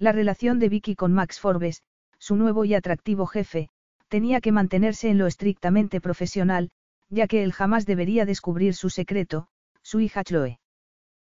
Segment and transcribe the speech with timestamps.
[0.00, 1.82] La relación de Vicky con Max Forbes,
[2.18, 3.68] su nuevo y atractivo jefe,
[4.06, 6.70] tenía que mantenerse en lo estrictamente profesional,
[7.08, 9.48] ya que él jamás debería descubrir su secreto,
[9.82, 10.60] su hija Chloe.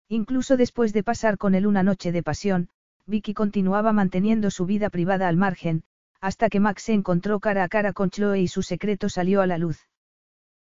[0.09, 2.70] Incluso después de pasar con él una noche de pasión,
[3.06, 5.84] Vicky continuaba manteniendo su vida privada al margen,
[6.20, 9.48] hasta que Max se encontró cara a cara con Chloe y su secreto salió a
[9.48, 9.88] la luz.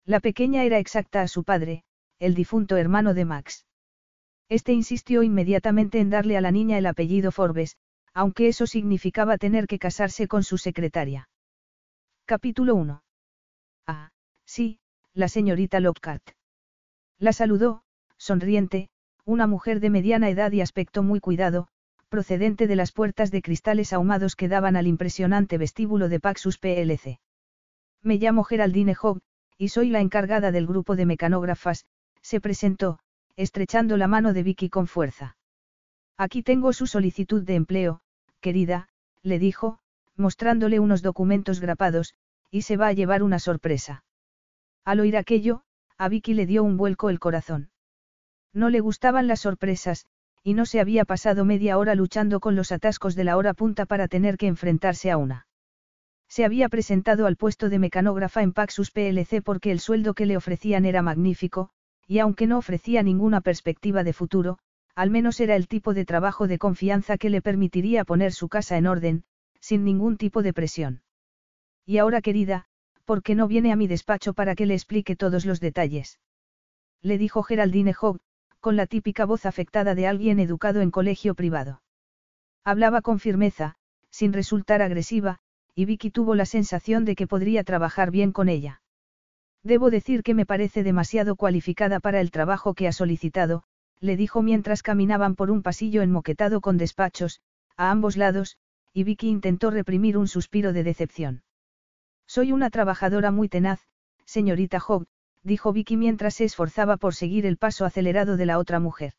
[0.05, 1.83] La pequeña era exacta a su padre,
[2.19, 3.65] el difunto hermano de Max.
[4.49, 7.75] Este insistió inmediatamente en darle a la niña el apellido Forbes,
[8.17, 11.29] aunque eso significaba tener que casarse con su secretaria.
[12.25, 13.03] Capítulo 1.
[13.85, 14.09] Ah,
[14.43, 14.79] sí,
[15.13, 16.31] la señorita Lockhart.
[17.19, 17.83] La saludó,
[18.17, 18.89] sonriente,
[19.23, 21.67] una mujer de mediana edad y aspecto muy cuidado,
[22.09, 27.19] procedente de las puertas de cristales ahumados que daban al impresionante vestíbulo de Paxus PLC.
[28.01, 29.19] Me llamo Geraldine Hogg,
[29.59, 31.85] y soy la encargada del grupo de mecanógrafas,
[32.23, 32.97] se presentó,
[33.35, 35.37] estrechando la mano de Vicky con fuerza.
[36.17, 38.01] Aquí tengo su solicitud de empleo,
[38.39, 38.89] querida,
[39.23, 39.79] le dijo,
[40.15, 42.15] mostrándole unos documentos grapados,
[42.51, 44.03] y se va a llevar una sorpresa.
[44.83, 45.63] Al oír aquello,
[45.97, 47.69] a Vicky le dio un vuelco el corazón.
[48.53, 50.05] No le gustaban las sorpresas,
[50.43, 53.85] y no se había pasado media hora luchando con los atascos de la hora punta
[53.85, 55.47] para tener que enfrentarse a una.
[56.29, 60.37] Se había presentado al puesto de mecanógrafa en Paxus PLC porque el sueldo que le
[60.37, 61.69] ofrecían era magnífico,
[62.07, 64.59] y aunque no ofrecía ninguna perspectiva de futuro,
[64.97, 68.77] al menos era el tipo de trabajo de confianza que le permitiría poner su casa
[68.77, 69.25] en orden,
[69.59, 71.03] sin ningún tipo de presión.
[71.85, 72.65] Y ahora querida,
[73.05, 76.19] ¿por qué no viene a mi despacho para que le explique todos los detalles?
[77.03, 78.17] Le dijo Geraldine Hogg,
[78.59, 81.83] con la típica voz afectada de alguien educado en colegio privado.
[82.63, 83.75] Hablaba con firmeza,
[84.09, 85.37] sin resultar agresiva,
[85.75, 88.81] y Vicky tuvo la sensación de que podría trabajar bien con ella.
[89.61, 93.63] Debo decir que me parece demasiado cualificada para el trabajo que ha solicitado,
[93.99, 97.41] le dijo mientras caminaban por un pasillo enmoquetado con despachos,
[97.75, 98.57] a ambos lados,
[98.93, 101.43] y Vicky intentó reprimir un suspiro de decepción.
[102.25, 103.79] Soy una trabajadora muy tenaz,
[104.25, 105.07] señorita Hogg,
[105.43, 109.13] dijo Vicky mientras se esforzaba por seguir el paso acelerado de la otra mujer.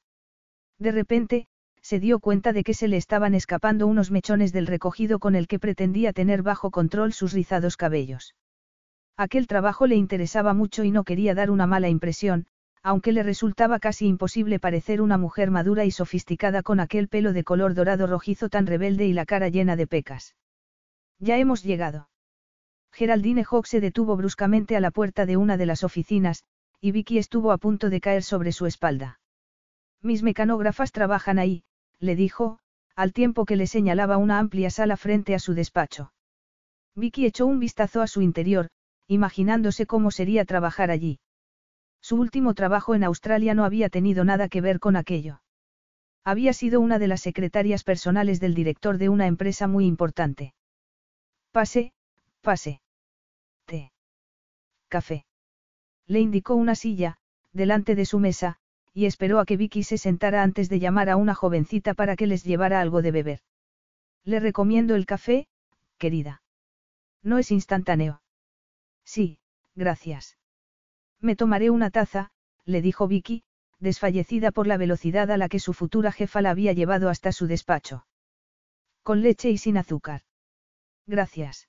[0.79, 1.49] De repente,
[1.81, 5.49] se dio cuenta de que se le estaban escapando unos mechones del recogido con el
[5.49, 8.35] que pretendía tener bajo control sus rizados cabellos.
[9.17, 12.47] Aquel trabajo le interesaba mucho y no quería dar una mala impresión,
[12.89, 17.45] aunque le resultaba casi imposible parecer una mujer madura y sofisticada con aquel pelo de
[17.45, 20.37] color dorado rojizo tan rebelde y la cara llena de pecas.
[21.19, 22.09] Ya hemos llegado.
[22.91, 26.45] Geraldine Hawk se detuvo bruscamente a la puerta de una de las oficinas,
[26.81, 29.21] y Vicky estuvo a punto de caer sobre su espalda.
[30.01, 31.65] Mis mecanógrafas trabajan ahí,
[32.01, 32.59] le dijo,
[32.97, 36.15] al tiempo que le señalaba una amplia sala frente a su despacho.
[36.95, 38.69] Vicky echó un vistazo a su interior,
[39.09, 41.19] imaginándose cómo sería trabajar allí.
[42.01, 45.43] Su último trabajo en Australia no había tenido nada que ver con aquello.
[46.25, 50.55] Había sido una de las secretarias personales del director de una empresa muy importante.
[51.53, 51.93] Pase,
[52.41, 52.81] pase.
[53.67, 53.93] Té.
[54.89, 55.27] Café.
[56.07, 57.19] Le indicó una silla,
[57.53, 58.57] delante de su mesa,
[58.95, 62.27] y esperó a que Vicky se sentara antes de llamar a una jovencita para que
[62.27, 63.41] les llevara algo de beber.
[64.25, 65.49] Le recomiendo el café,
[65.99, 66.43] querida.
[67.23, 68.23] No es instantáneo.
[69.05, 69.39] Sí,
[69.75, 70.38] gracias.
[71.21, 72.31] Me tomaré una taza,
[72.65, 73.43] le dijo Vicky,
[73.81, 77.47] desfallecida por la velocidad a la que su futura jefa la había llevado hasta su
[77.47, 78.07] despacho.
[79.03, 80.23] Con leche y sin azúcar.
[81.07, 81.69] Gracias.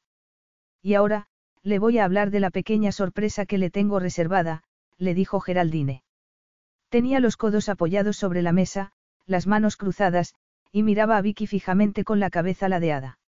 [0.82, 1.28] Y ahora,
[1.64, 4.64] le voy a hablar de la pequeña sorpresa que le tengo reservada,
[4.98, 6.04] le dijo Geraldine.
[6.90, 8.92] Tenía los codos apoyados sobre la mesa,
[9.26, 10.36] las manos cruzadas,
[10.72, 13.20] y miraba a Vicky fijamente con la cabeza ladeada.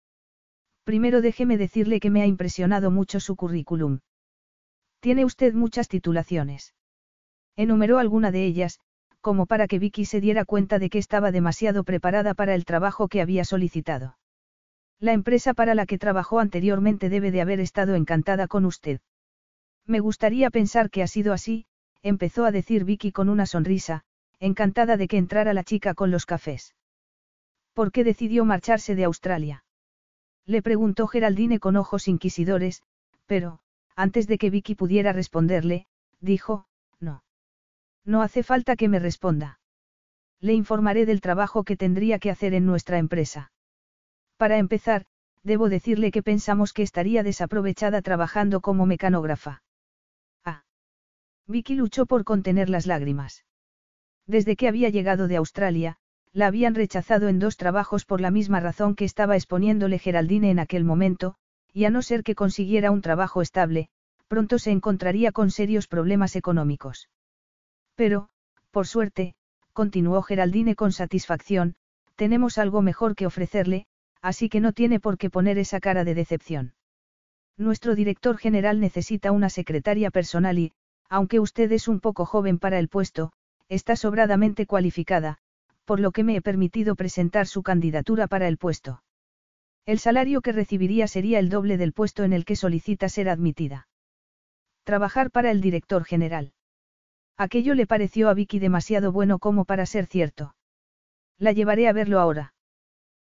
[0.85, 4.01] Primero déjeme decirle que me ha impresionado mucho su currículum.
[5.01, 6.75] Tiene usted muchas titulaciones.
[7.57, 8.79] Enumeró alguna de ellas,
[9.21, 13.09] como para que Vicky se diera cuenta de que estaba demasiado preparada para el trabajo
[13.09, 14.17] que había solicitado.
[14.99, 19.01] La empresa para la que trabajó anteriormente debe de haber estado encantada con usted.
[19.87, 21.67] Me gustaría pensar que ha sido así,
[22.03, 24.05] empezó a decir Vicky con una sonrisa,
[24.39, 26.75] encantada de que entrara la chica con los cafés.
[27.73, 29.65] ¿Por qué decidió marcharse de Australia?
[30.45, 32.83] Le preguntó Geraldine con ojos inquisidores,
[33.27, 33.61] pero,
[34.01, 35.87] antes de que Vicky pudiera responderle,
[36.21, 36.67] dijo,
[37.01, 37.23] no.
[38.05, 39.61] No hace falta que me responda.
[40.41, 43.53] Le informaré del trabajo que tendría que hacer en nuestra empresa.
[44.39, 45.05] Para empezar,
[45.43, 49.63] debo decirle que pensamos que estaría desaprovechada trabajando como mecanógrafa.
[50.47, 50.65] Ah.
[51.47, 53.45] Vicky luchó por contener las lágrimas.
[54.27, 55.99] Desde que había llegado de Australia,
[56.33, 60.59] la habían rechazado en dos trabajos por la misma razón que estaba exponiéndole Geraldine en
[60.59, 61.35] aquel momento,
[61.73, 63.89] y a no ser que consiguiera un trabajo estable,
[64.29, 67.09] pronto se encontraría con serios problemas económicos.
[67.95, 68.29] Pero,
[68.71, 69.35] por suerte,
[69.73, 71.75] continuó Geraldine con satisfacción,
[72.17, 73.87] tenemos algo mejor que ofrecerle,
[74.23, 76.75] así que no tiene por qué poner esa cara de decepción.
[77.57, 80.73] Nuestro director general necesita una secretaria personal y,
[81.09, 83.33] aunque usted es un poco joven para el puesto,
[83.69, 85.39] está sobradamente cualificada,
[85.85, 89.03] por lo que me he permitido presentar su candidatura para el puesto.
[89.91, 93.89] El salario que recibiría sería el doble del puesto en el que solicita ser admitida.
[94.85, 96.53] Trabajar para el director general.
[97.37, 100.55] Aquello le pareció a Vicky demasiado bueno como para ser cierto.
[101.39, 102.55] La llevaré a verlo ahora.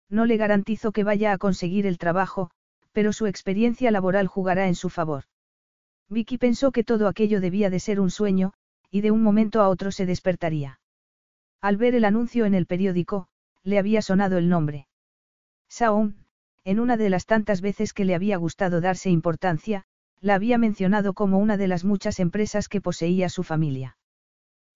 [0.08, 2.50] No le garantizo que vaya a conseguir el trabajo,
[2.92, 5.24] pero su experiencia laboral jugará en su favor.
[6.08, 8.54] Vicky pensó que todo aquello debía de ser un sueño,
[8.90, 10.80] y de un momento a otro se despertaría.
[11.60, 13.28] Al ver el anuncio en el periódico,
[13.64, 14.88] le había sonado el nombre.
[15.68, 16.23] Saun,
[16.64, 19.84] en una de las tantas veces que le había gustado darse importancia,
[20.20, 23.98] la había mencionado como una de las muchas empresas que poseía su familia.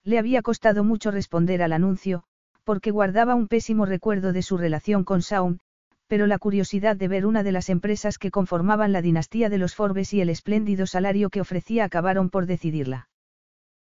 [0.03, 2.23] Le había costado mucho responder al anuncio,
[2.63, 5.59] porque guardaba un pésimo recuerdo de su relación con Saun,
[6.07, 9.73] pero la curiosidad de ver una de las empresas que conformaban la dinastía de los
[9.73, 13.09] Forbes y el espléndido salario que ofrecía acabaron por decidirla.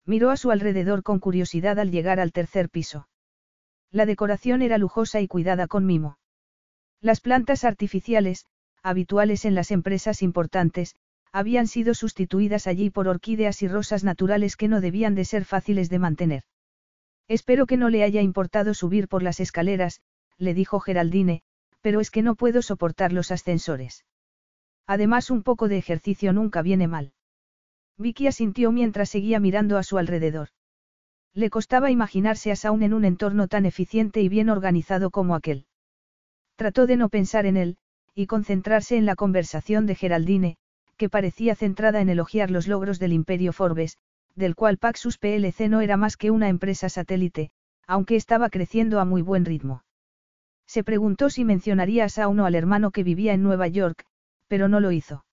[0.06, 3.08] Miró a su alrededor con curiosidad al llegar al tercer piso.
[3.92, 6.18] La decoración era lujosa y cuidada con mimo.
[7.04, 8.46] Las plantas artificiales,
[8.82, 10.96] habituales en las empresas importantes,
[11.34, 15.90] habían sido sustituidas allí por orquídeas y rosas naturales que no debían de ser fáciles
[15.90, 16.44] de mantener.
[17.28, 20.00] Espero que no le haya importado subir por las escaleras,
[20.38, 21.42] le dijo Geraldine,
[21.82, 24.06] pero es que no puedo soportar los ascensores.
[24.88, 27.12] Además, un poco de ejercicio nunca viene mal.
[27.98, 30.52] Vicky asintió mientras seguía mirando a su alrededor.
[31.34, 35.66] Le costaba imaginarse a Saun en un entorno tan eficiente y bien organizado como aquel.
[36.56, 37.78] Trató de no pensar en él,
[38.16, 40.58] y concentrarse en la conversación de Geraldine,
[40.98, 43.98] que parecía centrada en elogiar los logros del Imperio Forbes,
[44.36, 47.52] del cual Paxus PLC no era más que una empresa satélite,
[47.88, 49.84] aunque estaba creciendo a muy buen ritmo.
[50.66, 54.06] Se preguntó si mencionaría a Saun o al hermano que vivía en Nueva York,
[54.48, 55.26] pero no lo hizo.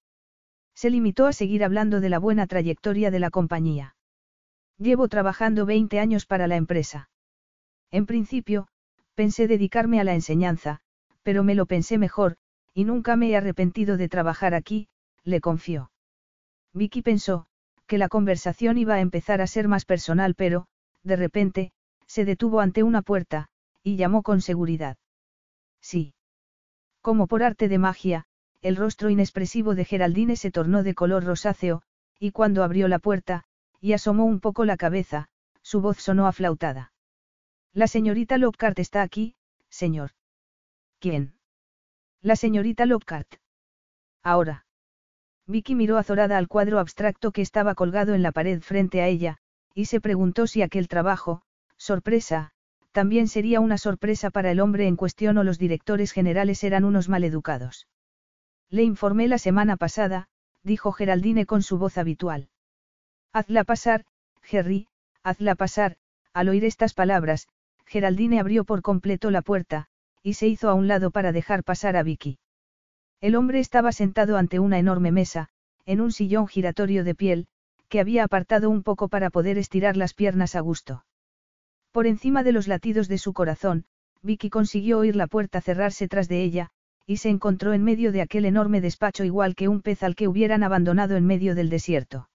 [0.74, 3.94] Se limitó a seguir hablando de la buena trayectoria de la compañía.
[4.78, 7.10] Llevo trabajando 20 años para la empresa.
[7.90, 8.68] En principio,
[9.14, 10.80] pensé dedicarme a la enseñanza,
[11.22, 12.36] pero me lo pensé mejor,
[12.74, 14.88] y nunca me he arrepentido de trabajar aquí,
[15.24, 15.90] le confió.
[16.72, 17.46] Vicky pensó,
[17.86, 20.66] que la conversación iba a empezar a ser más personal, pero,
[21.02, 21.72] de repente,
[22.06, 23.48] se detuvo ante una puerta,
[23.82, 24.96] y llamó con seguridad.
[25.80, 26.14] Sí.
[27.00, 28.26] Como por arte de magia,
[28.62, 31.82] el rostro inexpresivo de Geraldine se tornó de color rosáceo,
[32.18, 33.44] y cuando abrió la puerta,
[33.80, 35.28] y asomó un poco la cabeza,
[35.62, 36.92] su voz sonó aflautada.
[37.72, 39.34] La señorita Lockhart está aquí,
[39.68, 40.10] señor.
[41.00, 41.32] ¿Quién?
[42.20, 43.36] La señorita Lockhart.
[44.22, 44.66] Ahora.
[45.46, 49.38] Vicky miró azorada al cuadro abstracto que estaba colgado en la pared frente a ella,
[49.74, 51.40] y se preguntó si aquel trabajo,
[51.78, 52.50] sorpresa,
[52.92, 57.08] también sería una sorpresa para el hombre en cuestión o los directores generales eran unos
[57.08, 57.88] maleducados.
[58.68, 60.28] Le informé la semana pasada,
[60.62, 62.50] dijo Geraldine con su voz habitual.
[63.32, 64.04] Hazla pasar,
[64.42, 64.86] Jerry,
[65.22, 65.96] hazla pasar,
[66.34, 67.48] al oír estas palabras,
[67.86, 69.88] Geraldine abrió por completo la puerta,
[70.22, 72.38] y se hizo a un lado para dejar pasar a Vicky.
[73.20, 75.48] El hombre estaba sentado ante una enorme mesa,
[75.86, 77.46] en un sillón giratorio de piel,
[77.88, 81.04] que había apartado un poco para poder estirar las piernas a gusto.
[81.92, 83.84] Por encima de los latidos de su corazón,
[84.22, 86.70] Vicky consiguió oír la puerta cerrarse tras de ella,
[87.06, 90.28] y se encontró en medio de aquel enorme despacho igual que un pez al que
[90.28, 92.28] hubieran abandonado en medio del desierto.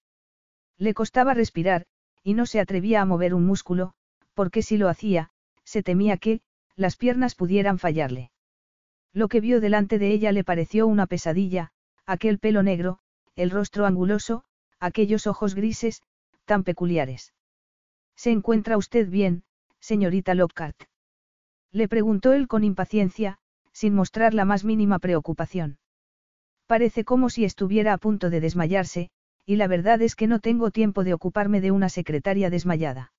[0.76, 1.86] Le costaba respirar,
[2.22, 3.94] y no se atrevía a mover un músculo,
[4.34, 5.30] porque si lo hacía,
[5.64, 6.40] se temía que,
[6.76, 8.30] las piernas pudieran fallarle.
[9.12, 11.72] Lo que vio delante de ella le pareció una pesadilla,
[12.04, 12.98] aquel pelo negro,
[13.34, 14.44] el rostro anguloso,
[14.78, 16.02] aquellos ojos grises,
[16.44, 17.32] tan peculiares.
[18.14, 19.42] ¿Se encuentra usted bien,
[19.80, 20.84] señorita Lockhart?
[21.72, 23.38] Le preguntó él con impaciencia,
[23.72, 25.78] sin mostrar la más mínima preocupación.
[26.66, 29.10] Parece como si estuviera a punto de desmayarse,
[29.44, 33.12] y la verdad es que no tengo tiempo de ocuparme de una secretaria desmayada.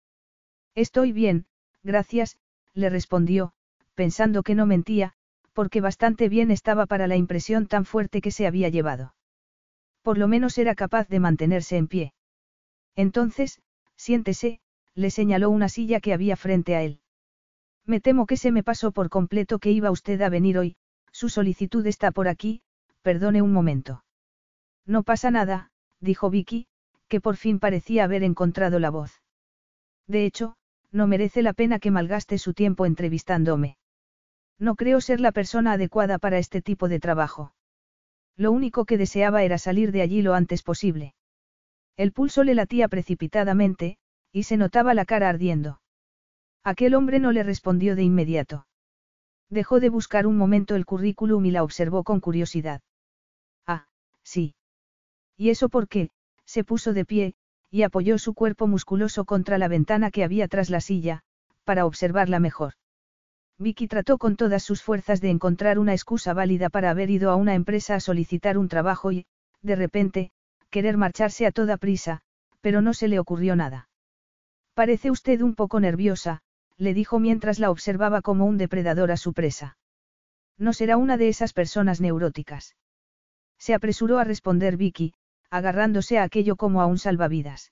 [0.76, 1.46] Estoy bien,
[1.84, 2.38] gracias,
[2.78, 3.54] le respondió,
[3.96, 5.14] pensando que no mentía,
[5.54, 9.16] porque bastante bien estaba para la impresión tan fuerte que se había llevado.
[10.04, 12.14] Por lo menos era capaz de mantenerse en pie.
[12.96, 13.60] Entonces,
[13.96, 14.62] siéntese,
[14.94, 17.00] le señaló una silla que había frente a él.
[17.86, 20.76] Me temo que se me pasó por completo que iba usted a venir hoy,
[21.12, 22.62] su solicitud está por aquí,
[23.02, 24.04] perdone un momento.
[24.86, 26.68] No pasa nada, dijo Vicky,
[27.08, 29.24] que por fin parecía haber encontrado la voz.
[30.06, 30.57] De hecho,
[30.92, 33.78] no merece la pena que malgaste su tiempo entrevistándome.
[34.60, 37.54] No creo ser la persona adecuada para este tipo de trabajo.
[38.36, 41.14] Lo único que deseaba era salir de allí lo antes posible.
[41.96, 43.98] El pulso le latía precipitadamente,
[44.32, 45.82] y se notaba la cara ardiendo.
[46.64, 48.68] Aquel hombre no le respondió de inmediato.
[49.50, 52.82] Dejó de buscar un momento el currículum y la observó con curiosidad.
[53.66, 53.88] Ah,
[54.24, 54.56] sí.
[55.38, 56.10] ¿Y eso por qué?
[56.46, 57.36] Se puso de pie,
[57.70, 61.24] y apoyó su cuerpo musculoso contra la ventana que había tras la silla,
[61.64, 62.74] para observarla mejor.
[63.60, 67.36] Vicky trató con todas sus fuerzas de encontrar una excusa válida para haber ido a
[67.36, 69.26] una empresa a solicitar un trabajo y,
[69.62, 70.32] de repente,
[70.70, 72.22] querer marcharse a toda prisa,
[72.62, 73.90] pero no se le ocurrió nada.
[74.74, 76.42] Parece usted un poco nerviosa,
[76.78, 79.78] le dijo mientras la observaba como un depredador a su presa.
[80.58, 82.76] No será una de esas personas neuróticas.
[83.58, 85.14] Se apresuró a responder Vicky,
[85.50, 87.72] agarrándose a aquello como a un salvavidas.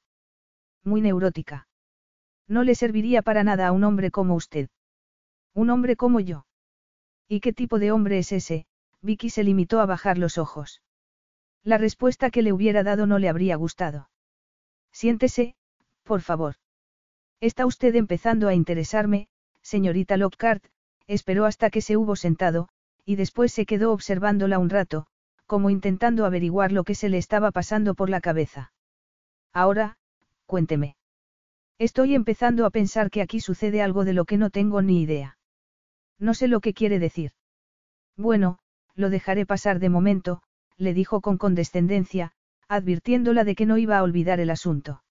[0.84, 1.68] Muy neurótica.
[2.48, 4.70] No le serviría para nada a un hombre como usted.
[5.54, 6.46] Un hombre como yo.
[7.28, 8.68] ¿Y qué tipo de hombre es ese?
[9.02, 10.82] Vicky se limitó a bajar los ojos.
[11.64, 14.10] La respuesta que le hubiera dado no le habría gustado.
[14.92, 15.56] Siéntese,
[16.04, 16.56] por favor.
[17.42, 19.28] Está usted empezando a interesarme,
[19.62, 20.64] señorita Lockhart,
[21.08, 22.70] esperó hasta que se hubo sentado,
[23.04, 25.08] y después se quedó observándola un rato,
[25.46, 28.72] como intentando averiguar lo que se le estaba pasando por la cabeza.
[29.54, 29.98] Ahora,
[30.46, 30.96] cuénteme.
[31.78, 35.38] Estoy empezando a pensar que aquí sucede algo de lo que no tengo ni idea.
[36.18, 37.32] No sé lo que quiere decir.
[38.16, 38.60] Bueno,
[38.96, 40.42] lo dejaré pasar de momento,
[40.78, 42.32] le dijo con condescendencia,
[42.68, 45.04] advirtiéndola de que no iba a olvidar el asunto.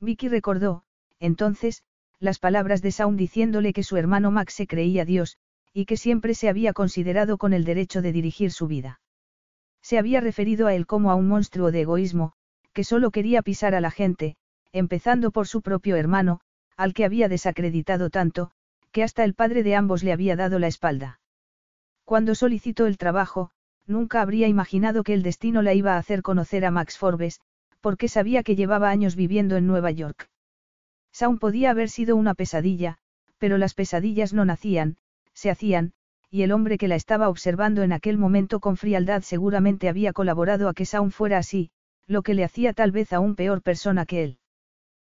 [0.00, 0.84] Vicky recordó,
[1.18, 1.82] entonces,
[2.18, 5.38] las palabras de Saun diciéndole que su hermano Max se creía Dios,
[5.72, 9.00] y que siempre se había considerado con el derecho de dirigir su vida.
[9.82, 12.32] Se había referido a él como a un monstruo de egoísmo,
[12.72, 14.36] que solo quería pisar a la gente,
[14.72, 16.40] empezando por su propio hermano,
[16.76, 18.50] al que había desacreditado tanto,
[18.92, 21.20] que hasta el padre de ambos le había dado la espalda.
[22.04, 23.50] Cuando solicitó el trabajo,
[23.86, 27.40] nunca habría imaginado que el destino la iba a hacer conocer a Max Forbes,
[27.80, 30.28] porque sabía que llevaba años viviendo en Nueva York.
[31.12, 32.98] Saun podía haber sido una pesadilla,
[33.38, 34.96] pero las pesadillas no nacían,
[35.34, 35.92] se hacían,
[36.30, 40.68] y el hombre que la estaba observando en aquel momento con frialdad seguramente había colaborado
[40.68, 41.70] a que Saun fuera así,
[42.06, 44.38] lo que le hacía tal vez aún peor persona que él.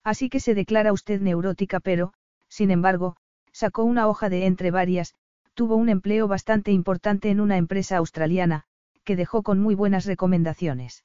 [0.03, 2.13] Así que se declara usted neurótica pero,
[2.48, 3.18] sin embargo,
[3.51, 5.15] sacó una hoja de entre varias,
[5.53, 8.63] tuvo un empleo bastante importante en una empresa australiana,
[9.03, 11.03] que dejó con muy buenas recomendaciones.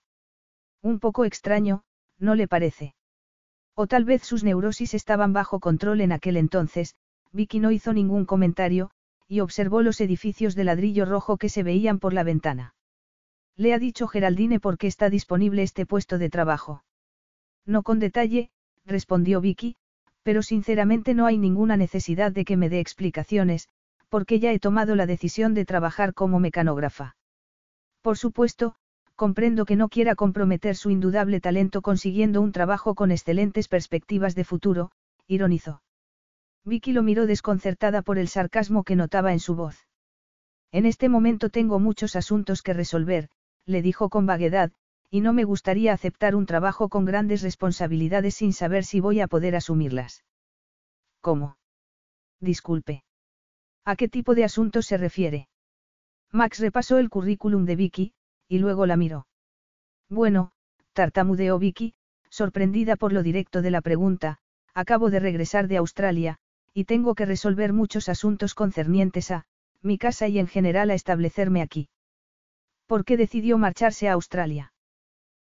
[0.82, 1.82] Un poco extraño,
[2.18, 2.94] ¿no le parece?
[3.74, 6.94] O tal vez sus neurosis estaban bajo control en aquel entonces,
[7.32, 8.90] Vicky no hizo ningún comentario,
[9.28, 12.74] y observó los edificios de ladrillo rojo que se veían por la ventana.
[13.56, 16.84] Le ha dicho Geraldine por qué está disponible este puesto de trabajo.
[17.64, 18.50] No con detalle,
[18.84, 19.76] respondió Vicky,
[20.22, 23.68] pero sinceramente no hay ninguna necesidad de que me dé explicaciones,
[24.08, 27.16] porque ya he tomado la decisión de trabajar como mecanógrafa.
[28.02, 28.76] Por supuesto,
[29.16, 34.44] comprendo que no quiera comprometer su indudable talento consiguiendo un trabajo con excelentes perspectivas de
[34.44, 34.92] futuro,
[35.26, 35.82] ironizó.
[36.66, 39.86] Vicky lo miró desconcertada por el sarcasmo que notaba en su voz.
[40.72, 43.30] En este momento tengo muchos asuntos que resolver,
[43.66, 44.72] le dijo con vaguedad,
[45.08, 49.28] y no me gustaría aceptar un trabajo con grandes responsabilidades sin saber si voy a
[49.28, 50.24] poder asumirlas.
[51.20, 51.56] ¿Cómo?
[52.40, 53.04] Disculpe.
[53.84, 55.48] ¿A qué tipo de asuntos se refiere?
[56.32, 58.12] Max repasó el currículum de Vicky,
[58.48, 59.28] y luego la miró.
[60.08, 60.50] Bueno,
[60.92, 61.94] tartamudeó Vicky,
[62.28, 64.38] sorprendida por lo directo de la pregunta,
[64.74, 66.40] acabo de regresar de Australia,
[66.76, 69.46] y tengo que resolver muchos asuntos concernientes a,
[69.80, 71.88] mi casa y en general a establecerme aquí.
[72.86, 74.74] ¿Por qué decidió marcharse a Australia?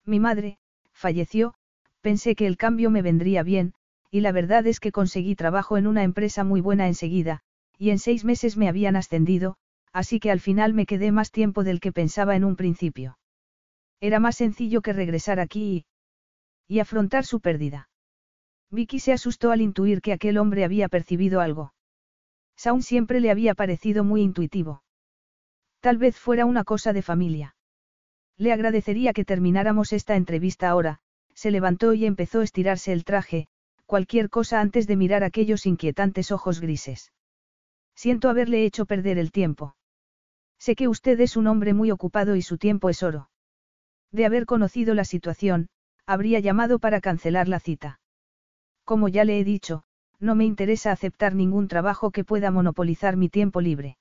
[0.05, 0.59] Mi madre,
[0.93, 1.55] falleció,
[2.01, 3.75] pensé que el cambio me vendría bien,
[4.09, 7.41] y la verdad es que conseguí trabajo en una empresa muy buena enseguida,
[7.77, 9.57] y en seis meses me habían ascendido,
[9.93, 13.19] así que al final me quedé más tiempo del que pensaba en un principio.
[14.01, 15.87] Era más sencillo que regresar aquí
[16.69, 16.73] y...
[16.73, 17.89] y afrontar su pérdida.
[18.71, 21.73] Vicky se asustó al intuir que aquel hombre había percibido algo.
[22.57, 24.83] Saun siempre le había parecido muy intuitivo.
[25.81, 27.57] Tal vez fuera una cosa de familia.
[28.37, 31.01] Le agradecería que termináramos esta entrevista ahora,
[31.35, 33.47] se levantó y empezó a estirarse el traje,
[33.85, 37.13] cualquier cosa antes de mirar aquellos inquietantes ojos grises.
[37.95, 39.77] Siento haberle hecho perder el tiempo.
[40.59, 43.31] Sé que usted es un hombre muy ocupado y su tiempo es oro.
[44.11, 45.69] De haber conocido la situación,
[46.07, 48.01] habría llamado para cancelar la cita.
[48.87, 49.83] Como ya le he dicho,
[50.21, 53.99] no me interesa aceptar ningún trabajo que pueda monopolizar mi tiempo libre.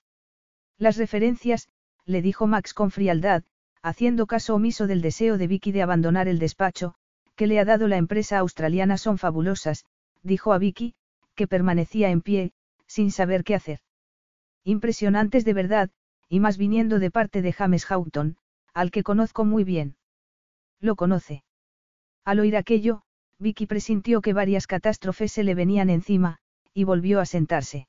[0.77, 1.67] Las referencias,
[2.05, 3.43] le dijo Max con frialdad,
[3.81, 6.93] haciendo caso omiso del deseo de Vicky de abandonar el despacho,
[7.35, 9.85] que le ha dado la empresa australiana son fabulosas,
[10.21, 10.93] dijo a Vicky,
[11.33, 12.53] que permanecía en pie,
[12.85, 13.79] sin saber qué hacer.
[14.63, 15.89] Impresionantes de verdad,
[16.29, 18.37] y más viniendo de parte de James Houghton,
[18.73, 19.95] al que conozco muy bien.
[20.79, 21.43] Lo conoce.
[22.23, 23.01] Al oír aquello,
[23.39, 26.37] Vicky presintió que varias catástrofes se le venían encima,
[26.73, 27.87] y volvió a sentarse.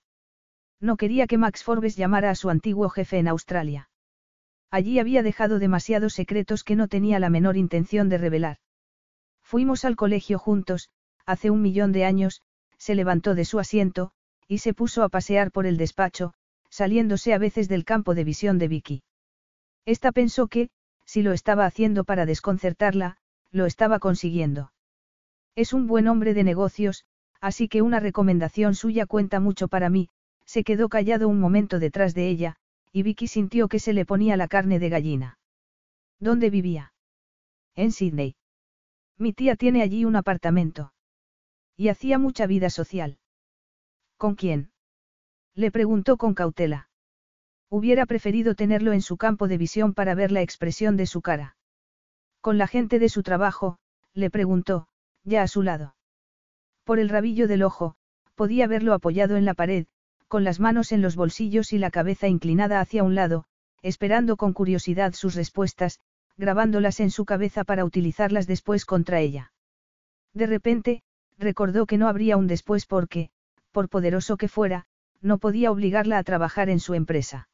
[0.81, 3.89] No quería que Max Forbes llamara a su antiguo jefe en Australia.
[4.71, 8.59] Allí había dejado demasiados secretos que no tenía la menor intención de revelar.
[9.43, 10.91] Fuimos al colegio juntos,
[11.25, 12.43] hace un millón de años,
[12.77, 14.11] se levantó de su asiento,
[14.49, 16.35] y se puso a pasear por el despacho,
[16.69, 19.03] saliéndose a veces del campo de visión de Vicky.
[19.85, 20.71] Esta pensó que,
[21.05, 23.17] si lo estaba haciendo para desconcertarla,
[23.51, 24.73] lo estaba consiguiendo.
[25.57, 27.05] Es un buen hombre de negocios,
[27.41, 30.11] así que una recomendación suya cuenta mucho para mí,
[30.45, 32.57] se quedó callado un momento detrás de ella,
[32.93, 35.39] y Vicky sintió que se le ponía la carne de gallina.
[36.21, 36.93] ¿Dónde vivía?
[37.75, 38.37] En Sydney.
[39.19, 40.93] Mi tía tiene allí un apartamento.
[41.75, 43.19] Y hacía mucha vida social.
[44.19, 44.71] ¿Con quién?
[45.55, 46.91] Le preguntó con cautela.
[47.71, 51.57] Hubiera preferido tenerlo en su campo de visión para ver la expresión de su cara.
[52.41, 53.79] Con la gente de su trabajo,
[54.15, 54.89] le preguntó,
[55.27, 55.97] ya a su lado.
[56.85, 57.97] Por el rabillo del ojo,
[58.37, 59.87] podía verlo apoyado en la pared,
[60.29, 63.45] con las manos en los bolsillos y la cabeza inclinada hacia un lado,
[63.83, 66.01] esperando con curiosidad sus respuestas,
[66.37, 69.53] grabándolas en su cabeza para utilizarlas después contra ella.
[70.33, 71.03] De repente,
[71.39, 73.31] recordó que no habría un después porque,
[73.73, 74.87] por poderoso que fuera,
[75.21, 77.49] no podía obligarla a trabajar en su empresa.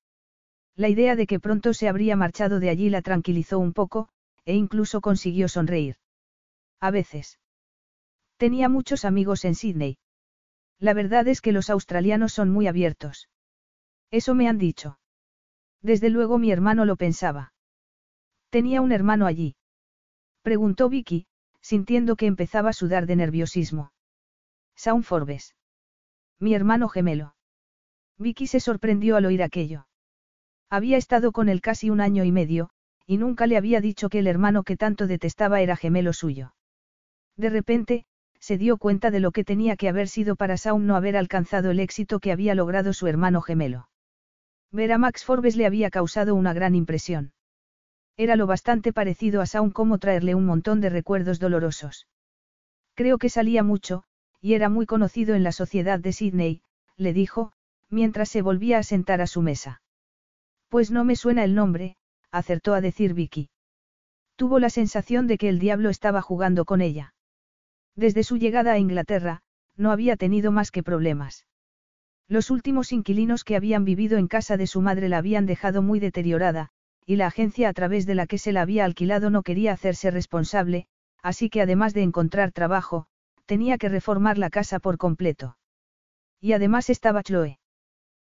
[0.75, 4.09] La idea de que pronto se habría marchado de allí la tranquilizó un poco,
[4.45, 5.97] e incluso consiguió sonreír.
[6.81, 7.38] A veces.
[8.43, 9.99] Tenía muchos amigos en Sydney.
[10.81, 13.29] La verdad es que los australianos son muy abiertos.
[14.11, 14.99] Eso me han dicho.
[15.81, 17.53] Desde luego mi hermano lo pensaba.
[18.51, 19.55] ¿Tenía un hermano allí?
[20.43, 21.28] Preguntó Vicky,
[21.61, 23.93] sintiendo que empezaba a sudar de nerviosismo.
[24.75, 25.55] Saun Forbes.
[26.41, 27.37] Mi hermano gemelo.
[28.19, 29.87] Vicky se sorprendió al oír aquello.
[30.69, 32.71] Había estado con él casi un año y medio,
[33.07, 36.57] y nunca le había dicho que el hermano que tanto detestaba era gemelo suyo.
[37.37, 38.05] De repente,
[38.43, 41.71] se dio cuenta de lo que tenía que haber sido para Saum no haber alcanzado
[41.71, 43.89] el éxito que había logrado su hermano gemelo.
[44.73, 47.33] Ver a Max Forbes le había causado una gran impresión.
[48.17, 52.09] Era lo bastante parecido a Saum como traerle un montón de recuerdos dolorosos.
[52.95, 54.02] Creo que salía mucho,
[54.41, 56.63] y era muy conocido en la sociedad de Sydney,
[56.97, 57.52] le dijo,
[57.91, 59.83] mientras se volvía a sentar a su mesa.
[60.69, 61.97] Pues no me suena el nombre,
[62.33, 63.50] acertó a decir Vicky.
[64.35, 67.15] Tuvo la sensación de que el diablo estaba jugando con ella.
[67.97, 69.43] Desde su llegada a Inglaterra,
[69.76, 71.47] no había tenido más que problemas.
[72.28, 76.00] Los últimos inquilinos que habían vivido en casa de su madre la habían dejado muy
[76.00, 76.71] deteriorada,
[77.05, 80.11] y la agencia a través de la que se la había alquilado no quería hacerse
[80.11, 80.87] responsable,
[81.23, 83.07] así que además de encontrar trabajo,
[83.47, 85.57] tenía que reformar la casa por completo.
[86.41, 87.59] Y además estaba Chloe.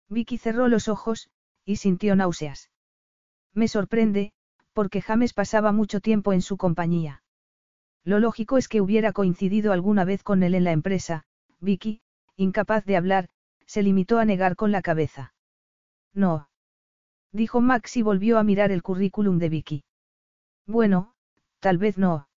[0.09, 1.29] Vicky cerró los ojos,
[1.64, 2.70] y sintió náuseas.
[3.55, 4.33] Me sorprende,
[4.73, 7.23] porque James pasaba mucho tiempo en su compañía.
[8.04, 11.24] Lo lógico es que hubiera coincidido alguna vez con él en la empresa,
[11.60, 12.00] Vicky,
[12.36, 13.28] incapaz de hablar,
[13.66, 15.34] se limitó a negar con la cabeza.
[16.14, 16.48] No.
[17.32, 19.84] Dijo Max y volvió a mirar el currículum de Vicky.
[20.66, 21.14] Bueno,
[21.60, 22.28] tal vez no.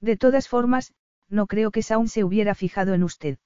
[0.00, 0.92] De todas formas,
[1.28, 3.38] no creo que Saun se hubiera fijado en usted.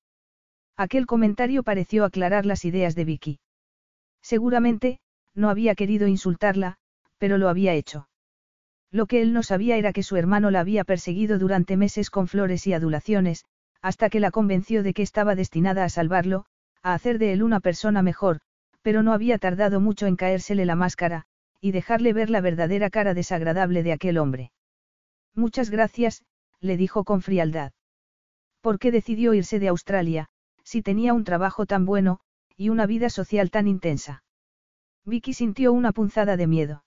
[0.76, 3.40] Aquel comentario pareció aclarar las ideas de Vicky.
[4.22, 5.00] Seguramente,
[5.34, 6.78] no había querido insultarla,
[7.18, 8.08] pero lo había hecho.
[8.94, 12.28] Lo que él no sabía era que su hermano la había perseguido durante meses con
[12.28, 13.44] flores y adulaciones,
[13.82, 16.44] hasta que la convenció de que estaba destinada a salvarlo,
[16.80, 18.38] a hacer de él una persona mejor,
[18.82, 21.24] pero no había tardado mucho en caérsele la máscara,
[21.60, 24.52] y dejarle ver la verdadera cara desagradable de aquel hombre.
[25.34, 26.22] Muchas gracias,
[26.60, 27.72] le dijo con frialdad.
[28.60, 30.28] ¿Por qué decidió irse de Australia,
[30.62, 32.20] si tenía un trabajo tan bueno,
[32.56, 34.22] y una vida social tan intensa?
[35.04, 36.84] Vicky sintió una punzada de miedo.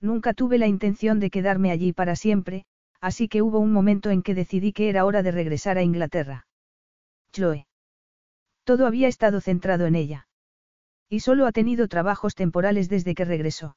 [0.00, 2.64] Nunca tuve la intención de quedarme allí para siempre,
[3.00, 6.46] así que hubo un momento en que decidí que era hora de regresar a Inglaterra.
[7.32, 7.66] Chloe.
[8.64, 10.28] Todo había estado centrado en ella.
[11.08, 13.76] Y solo ha tenido trabajos temporales desde que regresó.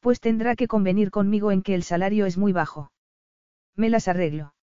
[0.00, 2.92] Pues tendrá que convenir conmigo en que el salario es muy bajo.
[3.74, 4.54] Me las arreglo.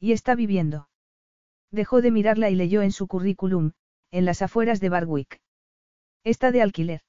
[0.00, 0.88] Y está viviendo.
[1.70, 3.72] Dejó de mirarla y leyó en su currículum,
[4.10, 5.40] en las afueras de Barwick.
[6.24, 7.02] Está de alquiler.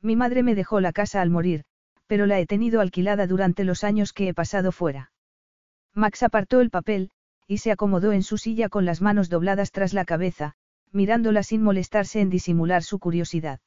[0.00, 1.64] Mi madre me dejó la casa al morir,
[2.10, 5.12] pero la he tenido alquilada durante los años que he pasado fuera.
[5.94, 7.12] Max apartó el papel,
[7.46, 10.54] y se acomodó en su silla con las manos dobladas tras la cabeza,
[10.90, 13.60] mirándola sin molestarse en disimular su curiosidad.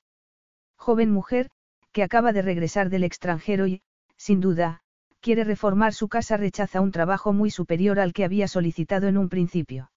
[0.76, 1.52] Joven mujer,
[1.94, 3.82] que acaba de regresar del extranjero y,
[4.18, 4.82] sin duda,
[5.22, 9.30] quiere reformar su casa rechaza un trabajo muy superior al que había solicitado en un
[9.30, 9.90] principio.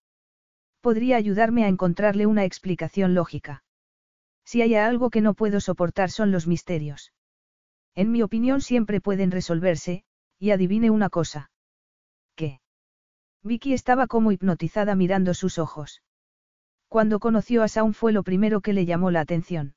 [0.80, 3.64] Podría ayudarme a encontrarle una explicación lógica.
[4.44, 7.10] Si hay algo que no puedo soportar son los misterios.
[7.96, 10.04] En mi opinión siempre pueden resolverse,
[10.38, 11.50] y adivine una cosa.
[12.36, 12.60] ¿Qué?
[13.42, 16.02] Vicky estaba como hipnotizada mirando sus ojos.
[16.88, 19.74] Cuando conoció a Saun fue lo primero que le llamó la atención.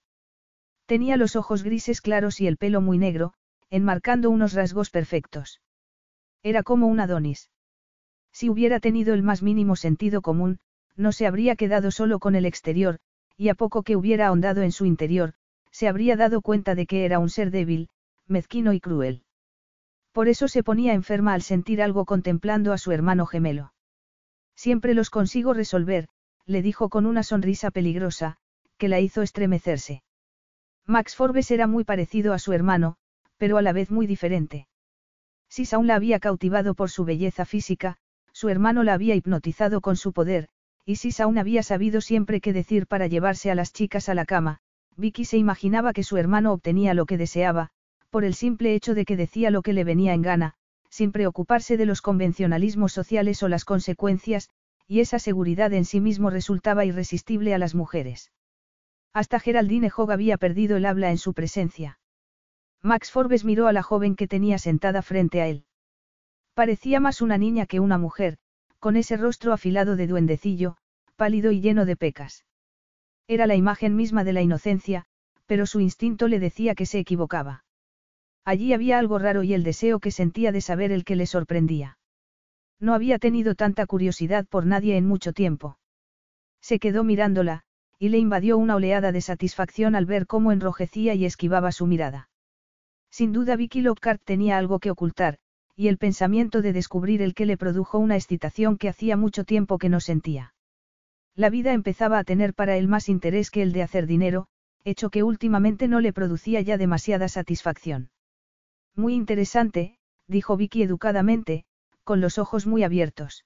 [0.86, 3.34] Tenía los ojos grises claros y el pelo muy negro,
[3.70, 5.62] enmarcando unos rasgos perfectos.
[6.44, 7.50] Era como un Adonis.
[8.34, 10.60] Si hubiera tenido el más mínimo sentido común,
[10.98, 13.00] no se habría quedado solo con el exterior,
[13.38, 15.36] y a poco que hubiera ahondado en su interior,
[15.72, 17.90] se habría dado cuenta de que era un ser débil,
[18.30, 19.24] mezquino y cruel.
[20.12, 23.74] Por eso se ponía enferma al sentir algo contemplando a su hermano gemelo.
[24.56, 26.10] Siempre los consigo resolver,
[26.46, 28.38] le dijo con una sonrisa peligrosa,
[28.78, 30.04] que la hizo estremecerse.
[30.86, 32.98] Max Forbes era muy parecido a su hermano,
[33.38, 34.68] pero a la vez muy diferente.
[35.48, 37.98] Si Saun la había cautivado por su belleza física,
[38.34, 40.50] su hermano la había hipnotizado con su poder,
[40.86, 44.26] y si Saun había sabido siempre qué decir para llevarse a las chicas a la
[44.26, 44.60] cama,
[44.98, 47.70] Vicky se imaginaba que su hermano obtenía lo que deseaba,
[48.10, 50.54] por el simple hecho de que decía lo que le venía en gana,
[50.90, 54.50] sin preocuparse de los convencionalismos sociales o las consecuencias,
[54.88, 58.32] y esa seguridad en sí mismo resultaba irresistible a las mujeres.
[59.14, 62.00] Hasta Geraldine Hogg había perdido el habla en su presencia.
[62.82, 65.66] Max Forbes miró a la joven que tenía sentada frente a él.
[66.54, 68.38] Parecía más una niña que una mujer,
[68.80, 70.78] con ese rostro afilado de duendecillo,
[71.16, 72.46] pálido y lleno de pecas.
[73.28, 75.06] Era la imagen misma de la inocencia,
[75.46, 77.64] pero su instinto le decía que se equivocaba.
[78.50, 82.00] Allí había algo raro y el deseo que sentía de saber el que le sorprendía.
[82.80, 85.78] No había tenido tanta curiosidad por nadie en mucho tiempo.
[86.60, 87.62] Se quedó mirándola,
[88.00, 92.32] y le invadió una oleada de satisfacción al ver cómo enrojecía y esquivaba su mirada.
[93.12, 95.38] Sin duda Vicky Lockhart tenía algo que ocultar,
[95.76, 99.78] y el pensamiento de descubrir el que le produjo una excitación que hacía mucho tiempo
[99.78, 100.56] que no sentía.
[101.36, 104.48] La vida empezaba a tener para él más interés que el de hacer dinero,
[104.84, 108.10] hecho que últimamente no le producía ya demasiada satisfacción.
[109.00, 111.64] Muy interesante, dijo Vicky educadamente,
[112.04, 113.46] con los ojos muy abiertos.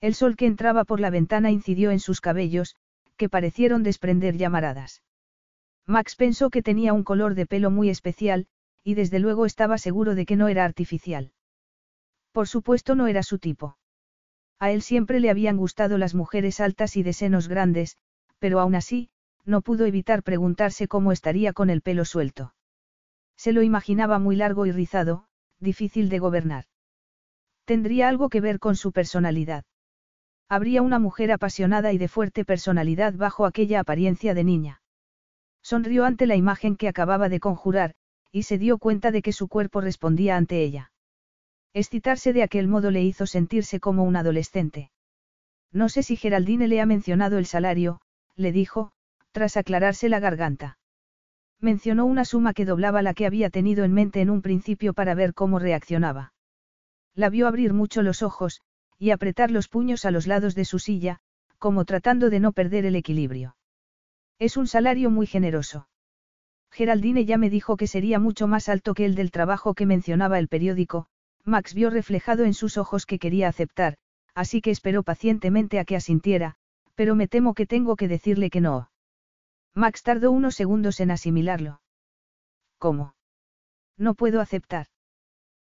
[0.00, 2.76] El sol que entraba por la ventana incidió en sus cabellos,
[3.18, 5.02] que parecieron desprender llamaradas.
[5.86, 8.46] Max pensó que tenía un color de pelo muy especial,
[8.82, 11.32] y desde luego estaba seguro de que no era artificial.
[12.32, 13.76] Por supuesto no era su tipo.
[14.58, 17.98] A él siempre le habían gustado las mujeres altas y de senos grandes,
[18.38, 19.10] pero aún así,
[19.44, 22.54] no pudo evitar preguntarse cómo estaría con el pelo suelto.
[23.42, 25.24] Se lo imaginaba muy largo y rizado,
[25.58, 26.66] difícil de gobernar.
[27.64, 29.64] Tendría algo que ver con su personalidad.
[30.48, 34.82] Habría una mujer apasionada y de fuerte personalidad bajo aquella apariencia de niña.
[35.60, 37.96] Sonrió ante la imagen que acababa de conjurar,
[38.30, 40.92] y se dio cuenta de que su cuerpo respondía ante ella.
[41.74, 44.92] Excitarse de aquel modo le hizo sentirse como un adolescente.
[45.72, 48.02] No sé si Geraldine le ha mencionado el salario,
[48.36, 48.92] le dijo,
[49.32, 50.78] tras aclararse la garganta.
[51.62, 55.14] Mencionó una suma que doblaba la que había tenido en mente en un principio para
[55.14, 56.34] ver cómo reaccionaba.
[57.14, 58.60] La vio abrir mucho los ojos,
[58.98, 61.20] y apretar los puños a los lados de su silla,
[61.58, 63.56] como tratando de no perder el equilibrio.
[64.40, 65.86] Es un salario muy generoso.
[66.72, 70.40] Geraldine ya me dijo que sería mucho más alto que el del trabajo que mencionaba
[70.40, 71.06] el periódico,
[71.44, 73.98] Max vio reflejado en sus ojos que quería aceptar,
[74.34, 76.56] así que esperó pacientemente a que asintiera,
[76.96, 78.91] pero me temo que tengo que decirle que no.
[79.74, 81.80] Max tardó unos segundos en asimilarlo.
[82.78, 83.14] ¿Cómo?
[83.96, 84.86] No puedo aceptar.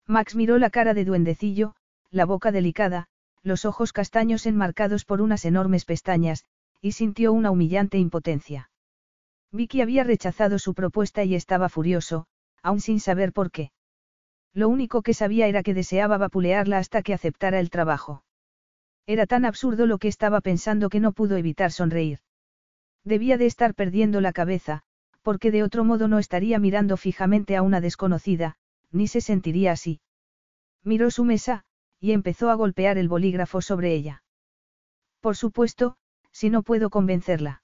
[0.06, 1.74] Max miró la cara de duendecillo,
[2.10, 3.08] la boca delicada,
[3.42, 6.44] los ojos castaños enmarcados por unas enormes pestañas,
[6.80, 8.70] y sintió una humillante impotencia.
[9.50, 12.26] Vicky había rechazado su propuesta y estaba furioso,
[12.62, 13.72] aún sin saber por qué.
[14.52, 18.24] Lo único que sabía era que deseaba vapulearla hasta que aceptara el trabajo.
[19.06, 22.20] Era tan absurdo lo que estaba pensando que no pudo evitar sonreír.
[23.06, 24.82] Debía de estar perdiendo la cabeza,
[25.22, 28.56] porque de otro modo no estaría mirando fijamente a una desconocida,
[28.90, 30.00] ni se sentiría así.
[30.82, 31.64] Miró su mesa,
[32.00, 34.24] y empezó a golpear el bolígrafo sobre ella.
[35.20, 35.96] Por supuesto,
[36.32, 37.62] si no puedo convencerla.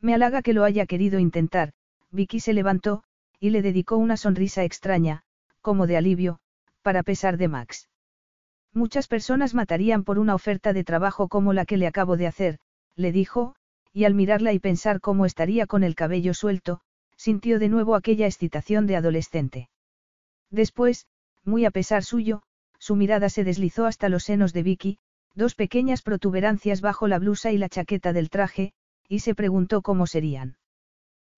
[0.00, 1.72] Me halaga que lo haya querido intentar,
[2.12, 3.02] Vicky se levantó,
[3.40, 5.24] y le dedicó una sonrisa extraña,
[5.60, 6.38] como de alivio,
[6.82, 7.88] para pesar de Max.
[8.72, 12.60] Muchas personas matarían por una oferta de trabajo como la que le acabo de hacer,
[12.94, 13.56] le dijo,
[13.92, 16.80] y al mirarla y pensar cómo estaría con el cabello suelto,
[17.16, 19.68] sintió de nuevo aquella excitación de adolescente.
[20.50, 21.06] Después,
[21.44, 22.42] muy a pesar suyo,
[22.78, 24.98] su mirada se deslizó hasta los senos de Vicky,
[25.34, 28.72] dos pequeñas protuberancias bajo la blusa y la chaqueta del traje,
[29.08, 30.56] y se preguntó cómo serían.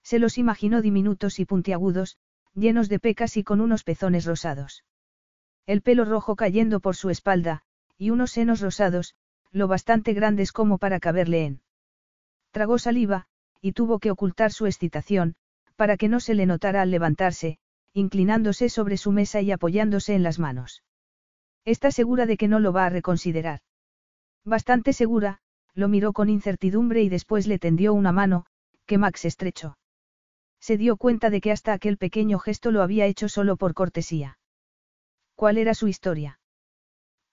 [0.02, 2.18] Se los imaginó diminutos y puntiagudos,
[2.54, 4.84] llenos de pecas y con unos pezones rosados.
[5.66, 7.62] El pelo rojo cayendo por su espalda,
[7.96, 9.14] y unos senos rosados,
[9.50, 11.63] lo bastante grandes como para caberle en.
[12.54, 13.26] Tragó saliva,
[13.60, 15.34] y tuvo que ocultar su excitación,
[15.74, 17.58] para que no se le notara al levantarse,
[17.92, 20.84] inclinándose sobre su mesa y apoyándose en las manos.
[21.64, 23.58] Está segura de que no lo va a reconsiderar.
[24.44, 25.40] Bastante segura,
[25.74, 28.46] lo miró con incertidumbre y después le tendió una mano,
[28.86, 29.76] que Max estrechó.
[30.60, 34.38] Se dio cuenta de que hasta aquel pequeño gesto lo había hecho solo por cortesía.
[35.34, 36.38] ¿Cuál era su historia?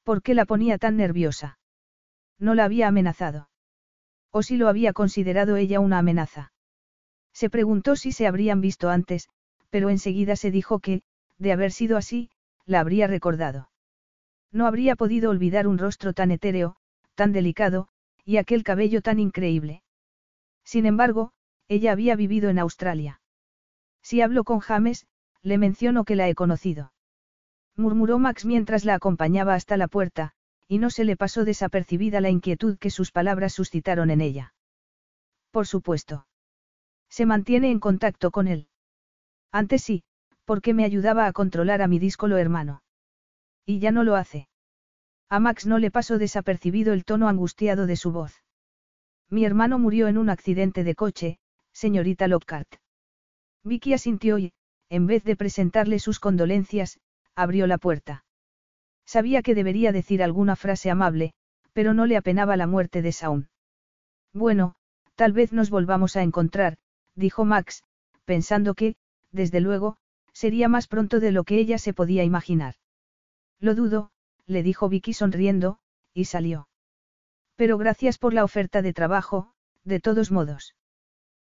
[0.03, 1.59] ¿Por qué la ponía tan nerviosa?
[2.39, 3.50] No la había amenazado.
[4.31, 6.53] ¿O si lo había considerado ella una amenaza?
[7.33, 9.29] Se preguntó si se habrían visto antes,
[9.69, 11.01] pero enseguida se dijo que,
[11.37, 12.29] de haber sido así,
[12.65, 13.69] la habría recordado.
[14.51, 16.75] No habría podido olvidar un rostro tan etéreo,
[17.15, 17.87] tan delicado,
[18.25, 19.83] y aquel cabello tan increíble.
[20.63, 21.31] Sin embargo,
[21.67, 23.21] ella había vivido en Australia.
[24.01, 25.07] Si hablo con James,
[25.41, 26.93] le menciono que la he conocido.
[27.75, 30.33] Murmuró Max mientras la acompañaba hasta la puerta,
[30.71, 34.53] y no se le pasó desapercibida la inquietud que sus palabras suscitaron en ella.
[35.51, 36.27] Por supuesto.
[37.09, 38.69] Se mantiene en contacto con él.
[39.51, 40.05] Antes sí,
[40.45, 42.83] porque me ayudaba a controlar a mi díscolo hermano.
[43.65, 44.47] Y ya no lo hace.
[45.27, 48.41] A Max no le pasó desapercibido el tono angustiado de su voz.
[49.29, 51.37] Mi hermano murió en un accidente de coche,
[51.73, 52.75] señorita Lockhart.
[53.65, 54.53] Vicky asintió y,
[54.87, 57.01] en vez de presentarle sus condolencias,
[57.35, 58.23] abrió la puerta.
[59.05, 61.33] Sabía que debería decir alguna frase amable,
[61.73, 63.49] pero no le apenaba la muerte de Saun.
[64.33, 64.75] Bueno,
[65.15, 66.77] tal vez nos volvamos a encontrar,
[67.15, 67.83] dijo Max,
[68.25, 68.95] pensando que,
[69.31, 69.97] desde luego,
[70.33, 72.75] sería más pronto de lo que ella se podía imaginar.
[73.59, 74.11] Lo dudo,
[74.45, 75.79] le dijo Vicky sonriendo,
[76.13, 76.67] y salió.
[77.55, 80.75] Pero gracias por la oferta de trabajo, de todos modos.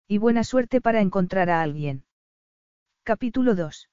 [0.08, 2.04] Y buena suerte para encontrar a alguien.
[3.04, 3.88] Capítulo 2.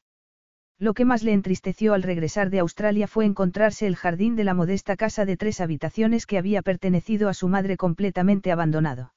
[0.80, 4.54] Lo que más le entristeció al regresar de Australia fue encontrarse el jardín de la
[4.54, 9.14] modesta casa de tres habitaciones que había pertenecido a su madre completamente abandonado.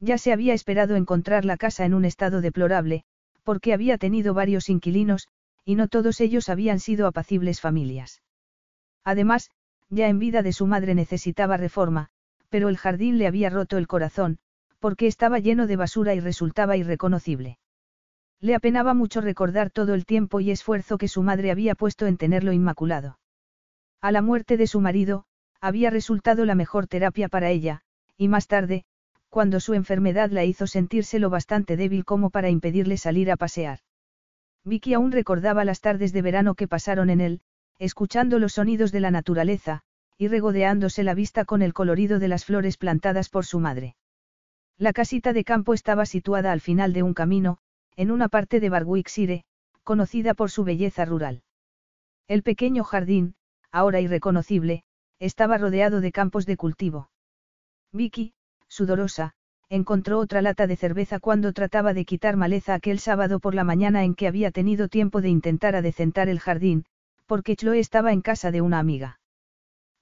[0.00, 3.04] Ya se había esperado encontrar la casa en un estado deplorable,
[3.44, 5.28] porque había tenido varios inquilinos,
[5.64, 8.20] y no todos ellos habían sido apacibles familias.
[9.04, 9.52] Además,
[9.88, 12.08] ya en vida de su madre necesitaba reforma,
[12.48, 14.38] pero el jardín le había roto el corazón,
[14.80, 17.58] porque estaba lleno de basura y resultaba irreconocible.
[18.42, 22.16] Le apenaba mucho recordar todo el tiempo y esfuerzo que su madre había puesto en
[22.16, 23.20] tenerlo inmaculado.
[24.00, 25.26] A la muerte de su marido,
[25.60, 27.82] había resultado la mejor terapia para ella,
[28.16, 28.84] y más tarde,
[29.28, 33.78] cuando su enfermedad la hizo sentirse lo bastante débil como para impedirle salir a pasear.
[34.64, 37.42] Vicky aún recordaba las tardes de verano que pasaron en él,
[37.78, 39.82] escuchando los sonidos de la naturaleza,
[40.18, 43.94] y regodeándose la vista con el colorido de las flores plantadas por su madre.
[44.78, 47.58] La casita de campo estaba situada al final de un camino,
[47.96, 49.44] en una parte de Barwickshire,
[49.84, 51.42] conocida por su belleza rural.
[52.28, 53.34] El pequeño jardín,
[53.70, 54.84] ahora irreconocible,
[55.18, 57.10] estaba rodeado de campos de cultivo.
[57.92, 58.34] Vicky,
[58.68, 59.34] sudorosa,
[59.68, 64.04] encontró otra lata de cerveza cuando trataba de quitar maleza aquel sábado por la mañana
[64.04, 66.84] en que había tenido tiempo de intentar adecentar el jardín,
[67.26, 69.20] porque Chloe estaba en casa de una amiga.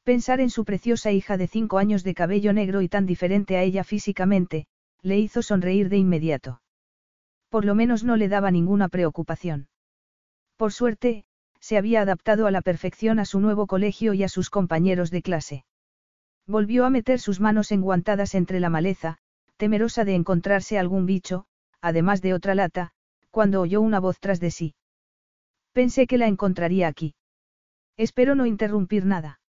[0.02, 3.62] Pensar en su preciosa hija de cinco años de cabello negro y tan diferente a
[3.62, 4.66] ella físicamente,
[5.02, 6.60] le hizo sonreír de inmediato.
[7.50, 9.68] Por lo menos no le daba ninguna preocupación.
[10.56, 11.24] Por suerte,
[11.58, 15.20] se había adaptado a la perfección a su nuevo colegio y a sus compañeros de
[15.20, 15.64] clase.
[16.46, 19.18] Volvió a meter sus manos enguantadas entre la maleza,
[19.56, 21.44] temerosa de encontrarse algún bicho,
[21.80, 22.92] además de otra lata,
[23.30, 24.74] cuando oyó una voz tras de sí.
[25.72, 27.14] Pensé que la encontraría aquí.
[27.96, 29.40] Espero no interrumpir nada.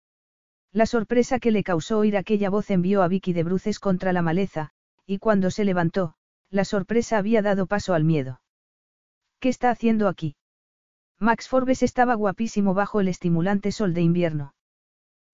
[0.73, 4.21] La sorpresa que le causó oír aquella voz envió a Vicky de bruces contra la
[4.21, 4.71] maleza,
[5.05, 6.15] y cuando se levantó,
[6.51, 8.41] la sorpresa había dado paso al miedo.
[9.39, 10.35] ¿Qué está haciendo aquí?
[11.17, 14.53] Max Forbes estaba guapísimo bajo el estimulante sol de invierno.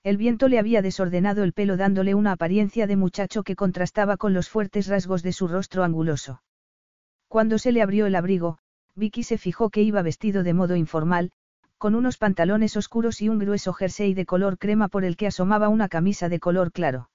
[0.03, 4.33] El viento le había desordenado el pelo dándole una apariencia de muchacho que contrastaba con
[4.33, 6.43] los fuertes rasgos de su rostro anguloso.
[7.27, 8.59] Cuando se le abrió el abrigo,
[8.95, 11.31] Vicky se fijó que iba vestido de modo informal,
[11.77, 15.67] con unos pantalones oscuros y un grueso jersey de color crema por el que asomaba
[15.67, 17.09] una camisa de color claro.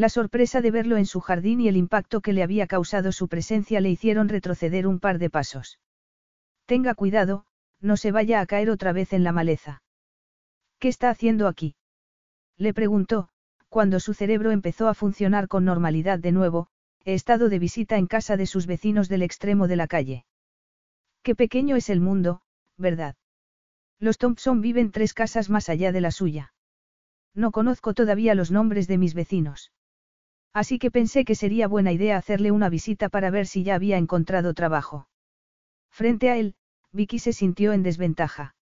[0.00, 3.28] La sorpresa de verlo en su jardín y el impacto que le había causado su
[3.28, 5.78] presencia le hicieron retroceder un par de pasos.
[6.64, 7.44] Tenga cuidado,
[7.82, 9.82] no se vaya a caer otra vez en la maleza.
[10.78, 11.76] ¿Qué está haciendo aquí?
[12.56, 13.28] Le preguntó,
[13.68, 16.68] cuando su cerebro empezó a funcionar con normalidad de nuevo,
[17.04, 20.24] he estado de visita en casa de sus vecinos del extremo de la calle.
[21.22, 22.40] Qué pequeño es el mundo,
[22.78, 23.16] ¿verdad?
[23.98, 26.54] Los Thompson viven tres casas más allá de la suya.
[27.34, 29.72] No conozco todavía los nombres de mis vecinos.
[30.52, 33.98] Así que pensé que sería buena idea hacerle una visita para ver si ya había
[33.98, 35.08] encontrado trabajo.
[35.90, 36.54] Frente a él,
[36.92, 38.54] Vicky se sintió en desventaja.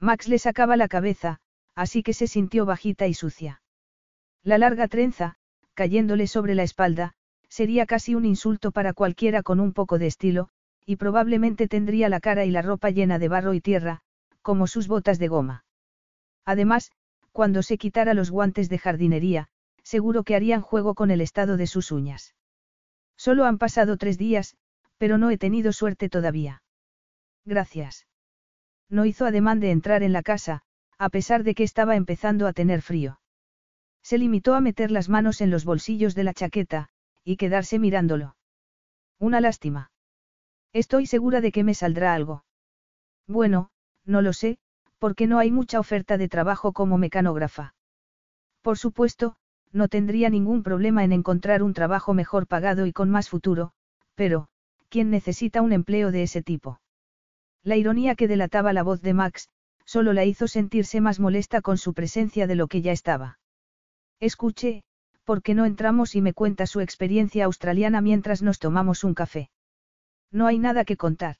[0.00, 1.38] Max le sacaba la cabeza,
[1.74, 3.62] así que se sintió bajita y sucia.
[4.42, 5.36] La larga trenza,
[5.74, 7.14] cayéndole sobre la espalda,
[7.48, 10.48] sería casi un insulto para cualquiera con un poco de estilo,
[10.86, 14.00] y probablemente tendría la cara y la ropa llena de barro y tierra,
[14.40, 15.64] como sus botas de goma.
[16.44, 16.90] Además,
[17.30, 19.48] cuando se quitara los guantes de jardinería,
[19.82, 22.34] seguro que harían juego con el estado de sus uñas.
[23.16, 24.56] Solo han pasado tres días,
[24.98, 26.62] pero no he tenido suerte todavía.
[27.44, 28.06] Gracias.
[28.88, 30.62] No hizo ademán de entrar en la casa,
[30.98, 33.20] a pesar de que estaba empezando a tener frío.
[34.02, 36.88] Se limitó a meter las manos en los bolsillos de la chaqueta,
[37.24, 38.36] y quedarse mirándolo.
[39.18, 39.90] Una lástima.
[40.72, 42.44] Estoy segura de que me saldrá algo.
[43.26, 43.70] Bueno,
[44.04, 44.58] no lo sé,
[44.98, 47.74] porque no hay mucha oferta de trabajo como mecanógrafa.
[48.62, 49.36] Por supuesto,
[49.72, 53.72] no tendría ningún problema en encontrar un trabajo mejor pagado y con más futuro,
[54.14, 54.48] pero,
[54.88, 56.80] ¿quién necesita un empleo de ese tipo?
[57.62, 59.48] La ironía que delataba la voz de Max,
[59.84, 63.38] solo la hizo sentirse más molesta con su presencia de lo que ya estaba.
[64.20, 64.82] Escuche,
[65.24, 69.50] ¿por qué no entramos y me cuenta su experiencia australiana mientras nos tomamos un café?
[70.30, 71.36] No hay nada que contar.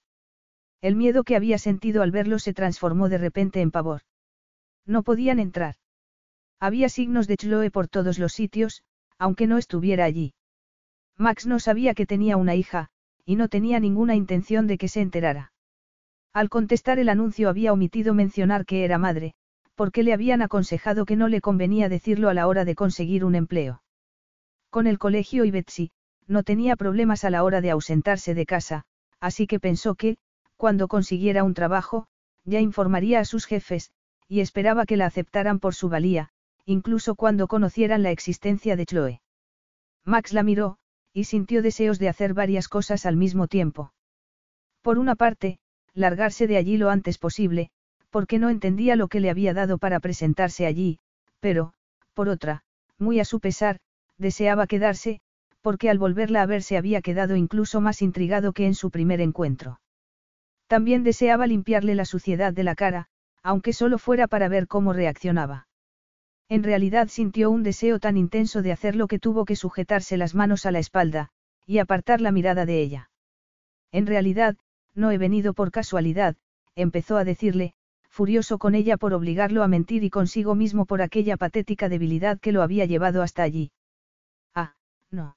[0.81, 4.03] El miedo que había sentido al verlo se transformó de repente en pavor.
[4.85, 5.77] No podían entrar.
[6.63, 8.85] Había signos de Chloe por todos los sitios,
[9.19, 10.33] aunque no estuviera allí.
[11.19, 12.89] Max no sabía que tenía una hija,
[13.25, 15.53] y no tenía ninguna intención de que se enterara.
[16.33, 19.35] Al contestar el anuncio había omitido mencionar que era madre,
[19.75, 23.35] porque le habían aconsejado que no le convenía decirlo a la hora de conseguir un
[23.35, 23.83] empleo.
[24.71, 25.91] Con el colegio y Betsy,
[26.29, 28.85] no tenía problemas a la hora de ausentarse de casa,
[29.19, 30.17] así que pensó que,
[30.57, 32.07] cuando consiguiera un trabajo,
[32.45, 33.91] ya informaría a sus jefes,
[34.29, 36.31] y esperaba que la aceptaran por su valía,
[36.65, 39.21] incluso cuando conocieran la existencia de Chloe.
[40.05, 40.79] Max la miró,
[41.13, 43.93] y sintió deseos de hacer varias cosas al mismo tiempo.
[44.81, 45.59] Por una parte,
[45.95, 47.71] largarse de allí lo antes posible,
[48.11, 50.99] porque no entendía lo que le había dado para presentarse allí,
[51.41, 51.75] pero,
[52.15, 52.63] por otra,
[52.99, 53.79] muy a su pesar,
[54.19, 55.21] deseaba quedarse,
[55.61, 59.21] porque al volverla a ver se había quedado incluso más intrigado que en su primer
[59.21, 59.81] encuentro.
[60.67, 63.09] También deseaba limpiarle la suciedad de la cara,
[63.43, 65.67] aunque solo fuera para ver cómo reaccionaba.
[66.49, 70.67] En realidad sintió un deseo tan intenso de hacerlo que tuvo que sujetarse las manos
[70.67, 71.31] a la espalda,
[71.67, 73.11] y apartar la mirada de ella.
[73.91, 74.57] En realidad,
[74.95, 76.37] no he venido por casualidad,
[76.75, 77.75] empezó a decirle,
[78.09, 82.53] furioso con ella por obligarlo a mentir y consigo mismo por aquella patética debilidad que
[82.53, 83.73] lo había llevado hasta allí.
[84.55, 84.75] Ah,
[85.11, 85.37] no.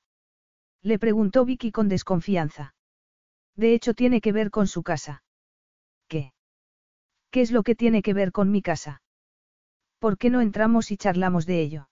[0.82, 2.76] Le preguntó Vicky con desconfianza.
[3.56, 5.24] De hecho tiene que ver con su casa.
[6.08, 6.34] ¿Qué?
[7.32, 9.02] ¿Qué es lo que tiene que ver con mi casa?
[10.00, 11.90] ¿Por qué no entramos y charlamos de ello?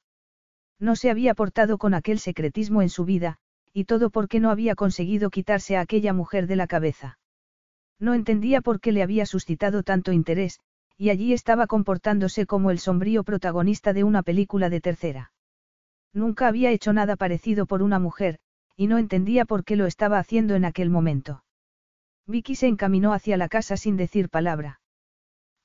[0.80, 3.38] No se había portado con aquel secretismo en su vida,
[3.74, 7.18] y todo porque no había conseguido quitarse a aquella mujer de la cabeza.
[8.00, 10.60] No entendía por qué le había suscitado tanto interés,
[10.98, 15.32] y allí estaba comportándose como el sombrío protagonista de una película de tercera.
[16.13, 18.39] Nunca había hecho nada parecido por una mujer,
[18.76, 21.44] y no entendía por qué lo estaba haciendo en aquel momento.
[22.28, 24.80] Vicky se encaminó hacia la casa sin decir palabra.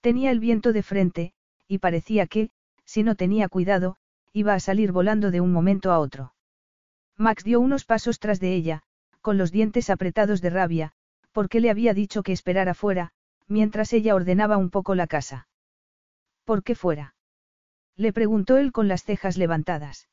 [0.01, 1.33] Tenía el viento de frente,
[1.69, 2.51] y parecía que,
[2.85, 3.97] si no tenía cuidado,
[4.33, 6.33] iba a salir volando de un momento a otro.
[7.17, 8.83] Max dio unos pasos tras de ella,
[9.21, 10.93] con los dientes apretados de rabia,
[11.33, 13.13] porque le había dicho que esperara fuera,
[13.47, 15.49] mientras ella ordenaba un poco la casa.
[16.45, 17.15] ¿Por qué fuera?
[17.97, 20.09] Le preguntó él con las cejas levantadas.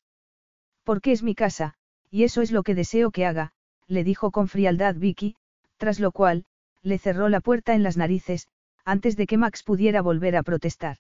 [0.83, 1.75] Porque es mi casa,
[2.09, 3.53] y eso es lo que deseo que haga,
[3.87, 5.35] le dijo con frialdad Vicky,
[5.77, 6.45] tras lo cual,
[6.81, 8.47] le cerró la puerta en las narices,
[8.83, 10.97] antes de que Max pudiera volver a protestar.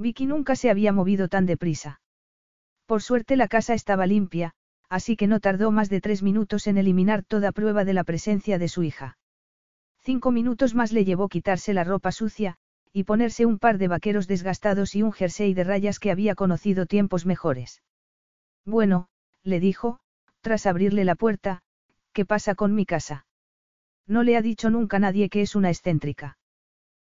[0.00, 2.00] Vicky nunca se había movido tan deprisa.
[2.86, 4.54] Por suerte la casa estaba limpia,
[4.88, 8.58] así que no tardó más de tres minutos en eliminar toda prueba de la presencia
[8.58, 9.18] de su hija.
[9.98, 12.56] Cinco minutos más le llevó quitarse la ropa sucia,
[12.94, 16.86] y ponerse un par de vaqueros desgastados y un jersey de rayas que había conocido
[16.86, 17.82] tiempos mejores.
[18.64, 19.08] Bueno,
[19.44, 20.00] le dijo,
[20.40, 21.60] tras abrirle la puerta,
[22.14, 23.26] ¿qué pasa con mi casa?
[24.06, 26.38] No le ha dicho nunca nadie que es una excéntrica.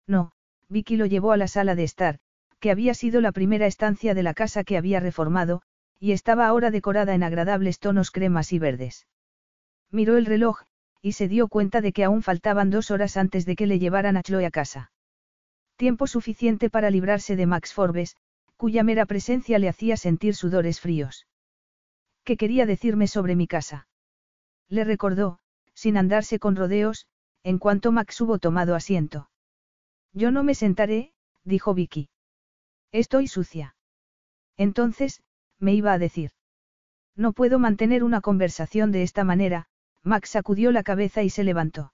[0.07, 0.31] No,
[0.69, 2.19] Vicky lo llevó a la sala de estar,
[2.60, 5.62] que había sido la primera estancia de la casa que había reformado,
[5.99, 9.07] y estaba ahora decorada en agradables tonos cremas y verdes.
[9.91, 10.62] Miró el reloj,
[11.01, 14.18] y se dio cuenta de que aún faltaban dos horas antes de que le llevaran
[14.18, 14.91] a Chloe a casa.
[15.78, 18.18] Tiempo suficiente para librarse de Max Forbes,
[18.57, 21.28] cuya mera presencia le hacía sentir sudores fríos.
[22.26, 23.88] ¿Qué quería decirme sobre mi casa?
[24.68, 25.39] Le recordó,
[25.74, 27.07] sin andarse con rodeos,
[27.43, 29.30] en cuanto Max hubo tomado asiento.
[30.12, 31.14] Yo no me sentaré,
[31.45, 32.10] dijo Vicky.
[32.91, 33.75] Estoy sucia.
[34.57, 35.21] Entonces,
[35.59, 36.31] me iba a decir.
[37.15, 39.67] No puedo mantener una conversación de esta manera,
[40.03, 41.93] Max sacudió la cabeza y se levantó.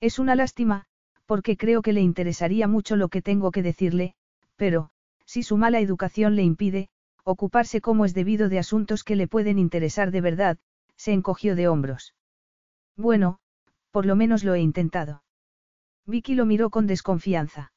[0.00, 0.84] Es una lástima,
[1.26, 4.14] porque creo que le interesaría mucho lo que tengo que decirle,
[4.56, 4.90] pero,
[5.24, 6.88] si su mala educación le impide,
[7.24, 10.58] ocuparse como es debido de asuntos que le pueden interesar de verdad,
[10.96, 12.14] se encogió de hombros.
[12.96, 13.38] Bueno,
[13.90, 15.22] por lo menos lo he intentado.
[16.06, 17.72] Vicky lo miró con desconfianza.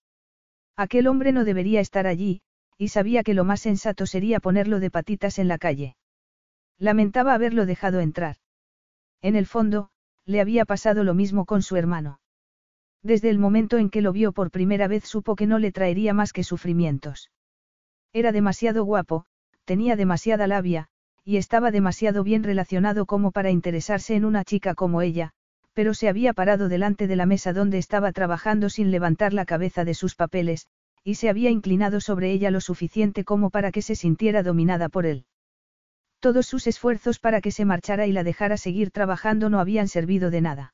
[0.78, 2.41] Aquel hombre no debería estar allí,
[2.78, 5.95] y sabía que lo más sensato sería ponerlo de patitas en la calle.
[6.78, 8.36] Lamentaba haberlo dejado entrar.
[9.23, 9.89] En el fondo,
[10.25, 12.19] le había pasado lo mismo con su hermano.
[13.01, 16.13] Desde el momento en que lo vio por primera vez supo que no le traería
[16.13, 17.32] más que sufrimientos.
[18.13, 19.25] Era demasiado guapo,
[19.65, 20.89] tenía demasiada labia,
[21.23, 25.34] y estaba demasiado bien relacionado como para interesarse en una chica como ella,
[25.78, 29.86] pero se había parado delante de la mesa donde estaba trabajando sin levantar la cabeza
[29.86, 30.65] de sus papeles,
[31.03, 35.05] y se había inclinado sobre ella lo suficiente como para que se sintiera dominada por
[35.05, 35.28] él.
[36.19, 40.32] Todos sus esfuerzos para que se marchara y la dejara seguir trabajando no habían servido
[40.32, 40.73] de nada.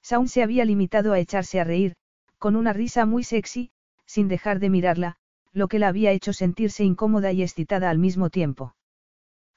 [0.00, 1.94] Saun se había limitado a echarse a reír,
[2.38, 3.72] con una risa muy sexy,
[4.06, 5.16] sin dejar de mirarla,
[5.52, 8.74] lo que la había hecho sentirse incómoda y excitada al mismo tiempo.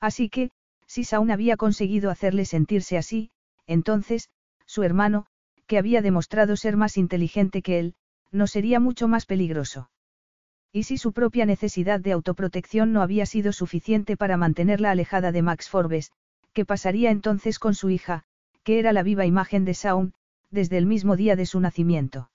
[0.02, 0.52] Así que,
[0.88, 3.32] si Saun había conseguido hacerle sentirse así,
[3.66, 4.30] entonces,
[4.68, 5.26] su hermano,
[5.66, 7.96] que había demostrado ser más inteligente que él,
[8.32, 9.90] no sería mucho más peligroso.
[10.72, 15.42] Y si su propia necesidad de autoprotección no había sido suficiente para mantenerla alejada de
[15.42, 16.12] Max Forbes,
[16.54, 18.24] ¿qué pasaría entonces con su hija,
[18.64, 20.14] que era la viva imagen de Saun,
[20.52, 22.30] desde el mismo día de su nacimiento?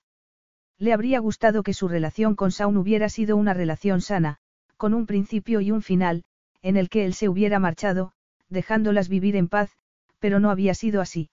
[0.78, 4.38] Le habría gustado que su relación con Saun hubiera sido una relación sana,
[4.76, 6.24] con un principio y un final,
[6.62, 8.12] en el que él se hubiera marchado,
[8.48, 9.70] dejándolas vivir en paz,
[10.18, 11.30] pero no había sido así.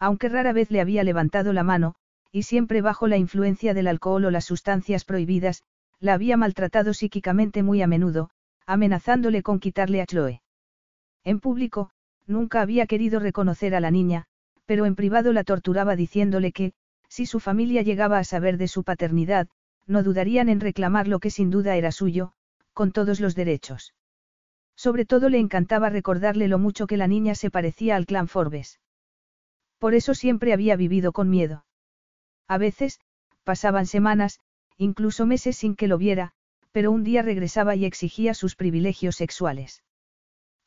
[0.00, 1.94] Aunque rara vez le había levantado la mano,
[2.32, 5.62] y siempre bajo la influencia del alcohol o las sustancias prohibidas,
[6.00, 8.30] la había maltratado psíquicamente muy a menudo,
[8.66, 10.40] amenazándole con quitarle a Chloe.
[11.22, 11.90] En público,
[12.26, 14.24] nunca había querido reconocer a la niña,
[14.64, 16.72] pero en privado la torturaba diciéndole que,
[17.08, 19.48] si su familia llegaba a saber de su paternidad,
[19.86, 22.32] no dudarían en reclamar lo que sin duda era suyo,
[22.72, 23.92] con todos los derechos.
[24.76, 28.78] Sobre todo le encantaba recordarle lo mucho que la niña se parecía al clan Forbes.
[29.80, 31.64] Por eso siempre había vivido con miedo.
[32.46, 33.00] A veces,
[33.44, 34.38] pasaban semanas,
[34.76, 36.32] incluso meses sin que lo viera,
[36.70, 39.82] pero un día regresaba y exigía sus privilegios sexuales.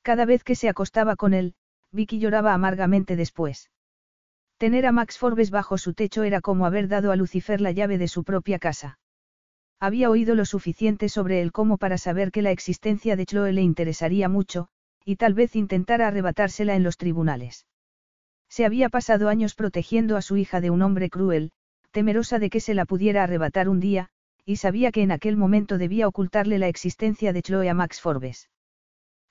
[0.02, 1.54] Cada vez que se acostaba con él,
[1.92, 3.70] Vicky lloraba amargamente después.
[4.58, 8.00] Tener a Max Forbes bajo su techo era como haber dado a Lucifer la llave
[8.00, 8.98] de su propia casa.
[9.80, 13.62] Había oído lo suficiente sobre él como para saber que la existencia de Chloe le
[13.62, 14.70] interesaría mucho,
[15.06, 17.68] y tal vez intentara arrebatársela en los tribunales.
[18.56, 21.50] Se había pasado años protegiendo a su hija de un hombre cruel,
[21.90, 24.10] temerosa de que se la pudiera arrebatar un día,
[24.46, 28.52] y sabía que en aquel momento debía ocultarle la existencia de Chloe a Max Forbes.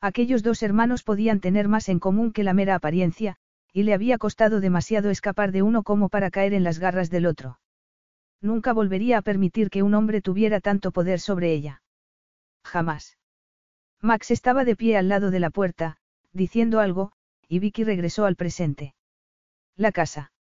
[0.01, 3.37] Aquellos dos hermanos podían tener más en común que la mera apariencia,
[3.73, 7.27] y le había costado demasiado escapar de uno como para caer en las garras del
[7.27, 7.61] otro.
[8.41, 11.85] Nunca volvería a permitir que un hombre tuviera tanto poder sobre ella.
[12.65, 13.19] Jamás.
[14.01, 15.99] Max estaba de pie al lado de la puerta,
[16.33, 17.13] diciendo algo,
[17.47, 18.97] y Vicky regresó al presente.
[19.77, 20.33] La casa.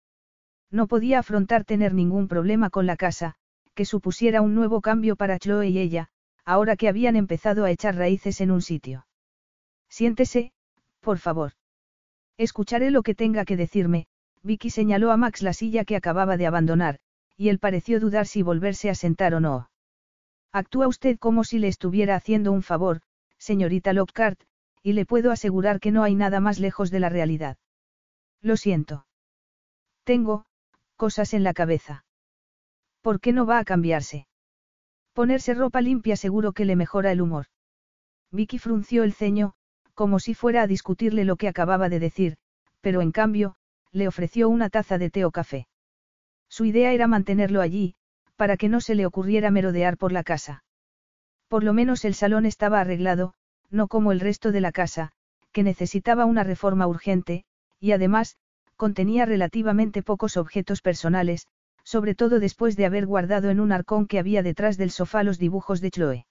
[0.70, 3.35] No podía afrontar tener ningún problema con la casa,
[3.74, 6.09] que supusiera un nuevo cambio para Chloe y ella,
[6.45, 9.07] ahora que habían empezado a echar raíces en un sitio.
[9.89, 10.53] Siéntese,
[11.01, 11.53] por favor.
[12.37, 14.07] Escucharé lo que tenga que decirme,
[14.43, 16.99] Vicky señaló a Max la silla que acababa de abandonar,
[17.37, 19.70] y él pareció dudar si volverse a sentar o no.
[20.53, 23.01] Actúa usted como si le estuviera haciendo un favor,
[23.39, 24.41] señorita Lockhart,
[24.83, 27.59] y le puedo asegurar que no hay nada más lejos de la realidad.
[28.41, 29.07] Lo siento.
[30.11, 30.45] Tengo,
[30.97, 32.05] cosas en la cabeza.
[33.01, 34.27] ¿Por qué no va a cambiarse?
[35.13, 37.47] Ponerse ropa limpia seguro que le mejora el humor.
[38.33, 39.53] Vicky frunció el ceño,
[39.95, 42.39] como si fuera a discutirle lo que acababa de decir,
[42.81, 43.55] pero en cambio,
[43.93, 45.69] le ofreció una taza de té o café.
[46.49, 47.95] Su idea era mantenerlo allí,
[48.35, 50.65] para que no se le ocurriera merodear por la casa.
[51.47, 53.35] Por lo menos el salón estaba arreglado,
[53.71, 55.13] no como el resto de la casa,
[55.53, 57.45] que necesitaba una reforma urgente,
[57.79, 58.39] y además,
[58.81, 61.47] contenía relativamente pocos objetos personales,
[61.85, 65.39] sobre todo después de haber guardado en un arcón que había detrás del sofá los
[65.39, 66.26] dibujos de Chloe.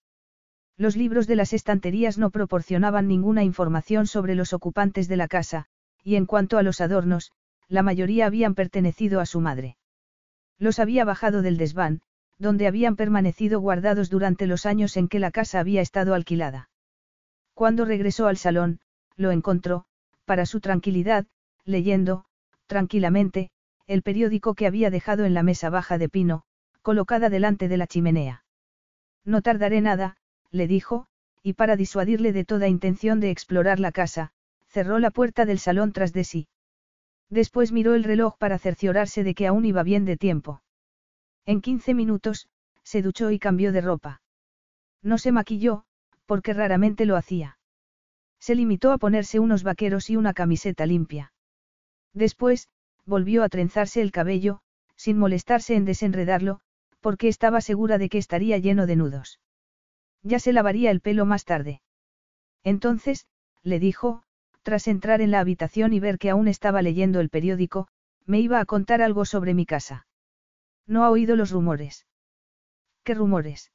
[0.75, 5.67] Los libros de las estanterías no proporcionaban ninguna información sobre los ocupantes de la casa,
[6.03, 7.31] y en cuanto a los adornos,
[7.67, 9.77] la mayoría habían pertenecido a su madre.
[10.57, 12.01] Los había bajado del desván,
[12.39, 16.71] donde habían permanecido guardados durante los años en que la casa había estado alquilada.
[17.53, 18.79] Cuando regresó al salón,
[19.17, 19.85] lo encontró,
[20.25, 21.27] para su tranquilidad,
[21.63, 22.25] leyendo,
[22.69, 23.49] tranquilamente,
[23.87, 26.43] el periódico que había dejado en la mesa baja de pino,
[26.83, 28.45] colocada delante de la chimenea.
[29.25, 30.15] No tardaré nada,
[30.51, 31.07] le dijo,
[31.41, 34.31] y para disuadirle de toda intención de explorar la casa,
[34.67, 36.47] cerró la puerta del salón tras de sí.
[37.29, 40.61] Después miró el reloj para cerciorarse de que aún iba bien de tiempo.
[41.45, 42.47] En 15 minutos,
[42.83, 44.21] se duchó y cambió de ropa.
[45.01, 45.85] No se maquilló,
[46.27, 47.57] porque raramente lo hacía.
[48.39, 51.33] Se limitó a ponerse unos vaqueros y una camiseta limpia.
[52.13, 52.69] Después,
[53.05, 54.61] volvió a trenzarse el cabello,
[54.95, 56.59] sin molestarse en desenredarlo,
[56.99, 59.39] porque estaba segura de que estaría lleno de nudos.
[60.21, 61.81] Ya se lavaría el pelo más tarde.
[62.63, 63.25] Entonces,
[63.63, 64.23] le dijo,
[64.63, 67.87] tras entrar en la habitación y ver que aún estaba leyendo el periódico,
[68.25, 70.05] me iba a contar algo sobre mi casa.
[70.85, 72.05] No ha oído los rumores.
[73.03, 73.71] ¿Qué rumores?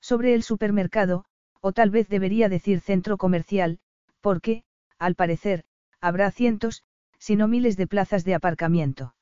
[0.00, 1.24] Sobre el supermercado,
[1.60, 3.80] o tal vez debería decir centro comercial,
[4.20, 4.64] porque,
[4.98, 5.64] al parecer,
[6.00, 6.84] habrá cientos,
[7.18, 9.14] si no miles de plazas de aparcamiento.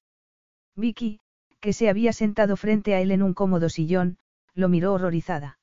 [0.77, 1.21] Vicky,
[1.61, 4.19] que se había sentado frente a él en un cómodo sillón,
[4.55, 5.59] lo miró horrorizada.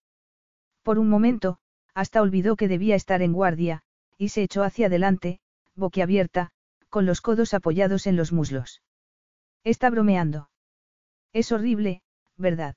[0.83, 1.59] Por un momento,
[1.93, 3.83] hasta olvidó que debía estar en guardia,
[4.17, 5.39] y se echó hacia adelante,
[5.75, 6.51] boquiabierta,
[6.89, 8.81] con los codos apoyados en los muslos.
[9.63, 10.49] Está bromeando.
[11.33, 12.01] Es horrible,
[12.37, 12.75] ¿verdad?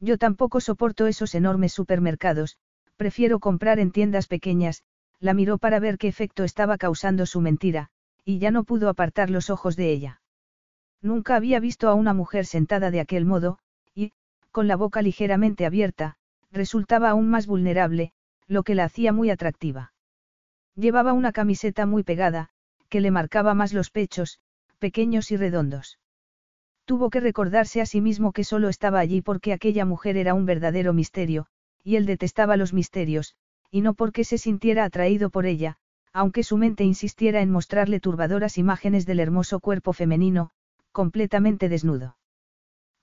[0.00, 2.56] Yo tampoco soporto esos enormes supermercados,
[2.96, 4.82] prefiero comprar en tiendas pequeñas,
[5.20, 7.90] la miró para ver qué efecto estaba causando su mentira,
[8.24, 10.20] y ya no pudo apartar los ojos de ella.
[11.02, 13.58] Nunca había visto a una mujer sentada de aquel modo,
[13.94, 14.12] y,
[14.50, 16.16] con la boca ligeramente abierta,
[16.52, 18.12] resultaba aún más vulnerable,
[18.46, 19.92] lo que la hacía muy atractiva.
[20.74, 22.50] Llevaba una camiseta muy pegada,
[22.88, 24.40] que le marcaba más los pechos,
[24.78, 25.98] pequeños y redondos.
[26.84, 30.46] Tuvo que recordarse a sí mismo que solo estaba allí porque aquella mujer era un
[30.46, 31.46] verdadero misterio,
[31.84, 33.36] y él detestaba los misterios,
[33.70, 35.78] y no porque se sintiera atraído por ella,
[36.12, 40.50] aunque su mente insistiera en mostrarle turbadoras imágenes del hermoso cuerpo femenino,
[40.92, 42.16] completamente desnudo.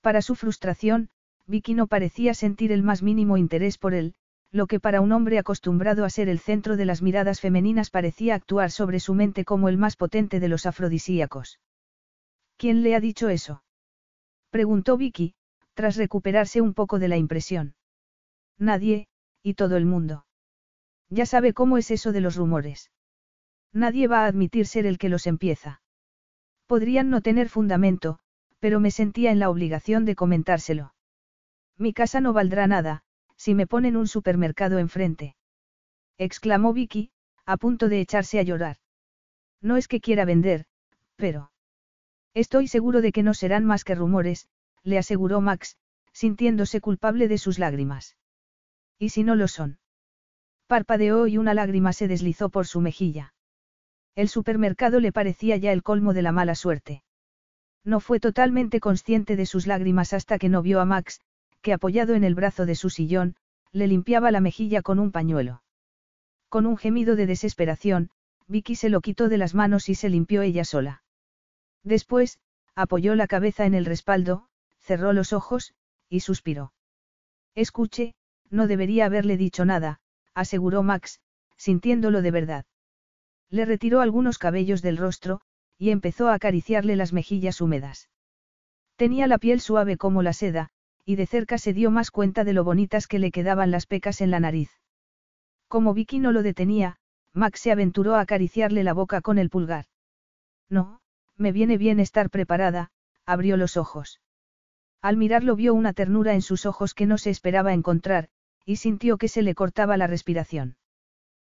[0.01, 1.09] Para su frustración,
[1.45, 4.15] Vicky no parecía sentir el más mínimo interés por él,
[4.51, 8.35] lo que para un hombre acostumbrado a ser el centro de las miradas femeninas parecía
[8.35, 11.59] actuar sobre su mente como el más potente de los afrodisíacos.
[12.57, 13.63] ¿Quién le ha dicho eso?
[14.49, 15.35] preguntó Vicky,
[15.73, 17.75] tras recuperarse un poco de la impresión.
[18.57, 19.07] Nadie,
[19.43, 20.25] y todo el mundo.
[21.09, 22.89] Ya sabe cómo es eso de los rumores.
[23.73, 25.81] Nadie va a admitir ser el que los empieza.
[26.65, 28.19] Podrían no tener fundamento,
[28.59, 30.93] pero me sentía en la obligación de comentárselo.
[31.77, 33.03] Mi casa no valdrá nada,
[33.35, 35.35] si me ponen un supermercado enfrente.
[36.17, 37.11] Exclamó Vicky,
[37.45, 38.77] a punto de echarse a llorar.
[39.61, 40.65] No es que quiera vender,
[41.15, 41.51] pero...
[42.33, 44.47] Estoy seguro de que no serán más que rumores,
[44.83, 45.77] le aseguró Max,
[46.13, 48.17] sintiéndose culpable de sus lágrimas.
[48.97, 49.79] ¿Y si no lo son?
[50.67, 53.33] Parpadeó y una lágrima se deslizó por su mejilla.
[54.17, 57.03] El supermercado le parecía ya el colmo de la mala suerte.
[57.83, 61.21] No fue totalmente consciente de sus lágrimas hasta que no vio a Max,
[61.61, 63.35] que apoyado en el brazo de su sillón,
[63.71, 65.61] le limpiaba la mejilla con un pañuelo.
[66.49, 68.09] Con un gemido de desesperación,
[68.47, 71.03] Vicky se lo quitó de las manos y se limpió ella sola.
[71.83, 72.39] Después,
[72.73, 74.47] apoyó la cabeza en el respaldo,
[74.79, 75.75] cerró los ojos,
[76.09, 76.73] y suspiró.
[77.53, 78.15] Escuche,
[78.49, 79.99] no debería haberle dicho nada,
[80.33, 81.21] aseguró Max,
[81.55, 82.65] sintiéndolo de verdad.
[83.49, 85.41] Le retiró algunos cabellos del rostro,
[85.77, 88.09] y empezó a acariciarle las mejillas húmedas.
[88.95, 90.69] Tenía la piel suave como la seda,
[91.05, 94.21] y de cerca se dio más cuenta de lo bonitas que le quedaban las pecas
[94.21, 94.71] en la nariz.
[95.67, 96.97] Como Vicky no lo detenía,
[97.33, 99.85] Max se aventuró a acariciarle la boca con el pulgar.
[100.69, 100.99] No,
[101.37, 102.91] me viene bien estar preparada,
[103.25, 104.19] abrió los ojos.
[105.01, 108.29] Al mirarlo vio una ternura en sus ojos que no se esperaba encontrar,
[108.65, 110.75] y sintió que se le cortaba la respiración.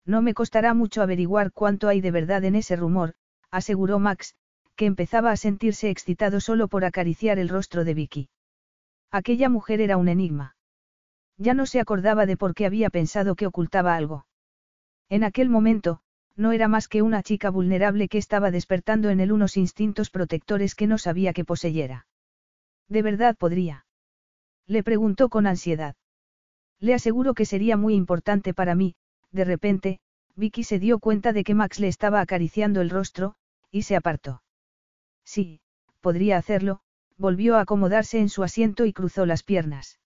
[0.04, 3.14] No me costará mucho averiguar cuánto hay de verdad en ese rumor,
[3.50, 4.34] aseguró Max,
[4.76, 8.28] que empezaba a sentirse excitado solo por acariciar el rostro de Vicky.
[9.10, 10.56] Aquella mujer era un enigma.
[11.36, 14.26] Ya no se acordaba de por qué había pensado que ocultaba algo.
[15.08, 16.00] En aquel momento,
[16.36, 20.74] no era más que una chica vulnerable que estaba despertando en él unos instintos protectores
[20.74, 22.06] que no sabía que poseyera.
[22.88, 23.86] ¿De verdad podría?
[24.66, 25.94] Le preguntó con ansiedad.
[26.80, 28.94] Le aseguro que sería muy importante para mí,
[29.32, 30.00] de repente,
[30.36, 33.34] Vicky se dio cuenta de que Max le estaba acariciando el rostro,
[33.70, 34.42] y se apartó.
[35.24, 35.60] Sí,
[36.00, 36.80] podría hacerlo,
[37.16, 39.98] volvió a acomodarse en su asiento y cruzó las piernas.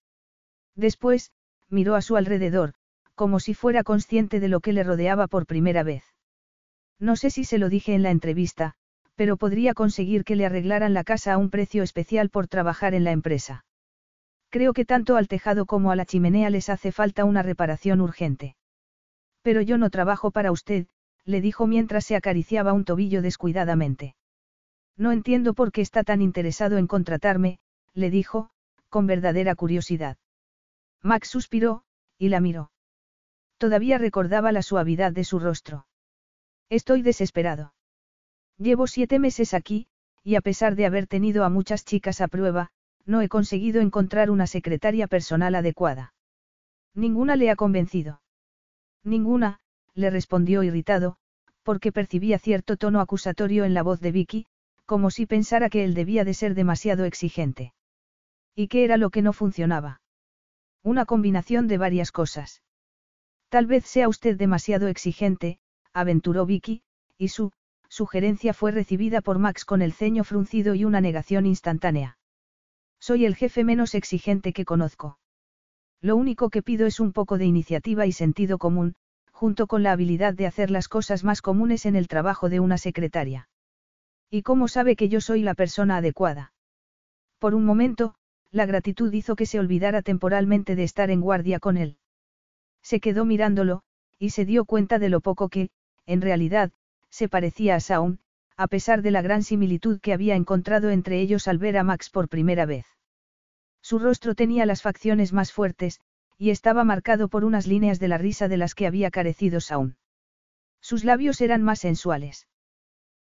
[0.75, 1.31] Después,
[1.69, 2.73] miró a su alrededor,
[3.15, 6.03] como si fuera consciente de lo que le rodeaba por primera vez.
[6.99, 8.75] No sé si se lo dije en la entrevista,
[9.15, 13.03] pero podría conseguir que le arreglaran la casa a un precio especial por trabajar en
[13.03, 13.65] la empresa.
[14.49, 18.55] Creo que tanto al tejado como a la chimenea les hace falta una reparación urgente.
[19.47, 20.87] Pero yo no trabajo para usted,
[21.23, 24.13] le dijo mientras se acariciaba un tobillo descuidadamente.
[24.97, 27.59] No entiendo por qué está tan interesado en contratarme,
[27.93, 28.49] le dijo,
[28.89, 30.17] con verdadera curiosidad.
[31.01, 31.85] Max suspiró,
[32.17, 32.71] y la miró.
[33.57, 35.87] Todavía recordaba la suavidad de su rostro.
[36.67, 37.73] Estoy desesperado.
[38.57, 39.87] Llevo siete meses aquí,
[40.25, 42.71] y a pesar de haber tenido a muchas chicas a prueba,
[43.05, 46.13] no he conseguido encontrar una secretaria personal adecuada.
[46.93, 48.19] Ninguna le ha convencido.
[49.07, 49.59] Ninguna,
[49.93, 51.15] le respondió irritado,
[51.63, 54.47] porque percibía cierto tono acusatorio en la voz de Vicky,
[54.85, 57.73] como si pensara que él debía de ser demasiado exigente.
[58.53, 60.01] ¿Y qué era lo que no funcionaba?
[60.83, 62.63] Una combinación de varias cosas.
[63.47, 65.59] Tal vez sea usted demasiado exigente,
[65.93, 66.81] aventuró Vicky,
[67.17, 67.53] y su
[67.87, 72.17] sugerencia fue recibida por Max con el ceño fruncido y una negación instantánea.
[72.99, 75.17] Soy el jefe menos exigente que conozco.
[76.01, 78.95] Lo único que pido es un poco de iniciativa y sentido común,
[79.31, 82.77] junto con la habilidad de hacer las cosas más comunes en el trabajo de una
[82.77, 83.49] secretaria.
[84.29, 86.53] ¿Y cómo sabe que yo soy la persona adecuada?
[87.39, 88.15] Por un momento,
[88.51, 91.97] la gratitud hizo que se olvidara temporalmente de estar en guardia con él.
[92.81, 93.83] Se quedó mirándolo,
[94.19, 95.69] y se dio cuenta de lo poco que,
[96.05, 96.71] en realidad,
[97.09, 98.19] se parecía a Saun,
[98.55, 102.09] a pesar de la gran similitud que había encontrado entre ellos al ver a Max
[102.09, 102.96] por primera vez.
[103.81, 105.99] Su rostro tenía las facciones más fuertes,
[106.37, 109.97] y estaba marcado por unas líneas de la risa de las que había carecido Saun.
[110.81, 112.47] Sus labios eran más sensuales.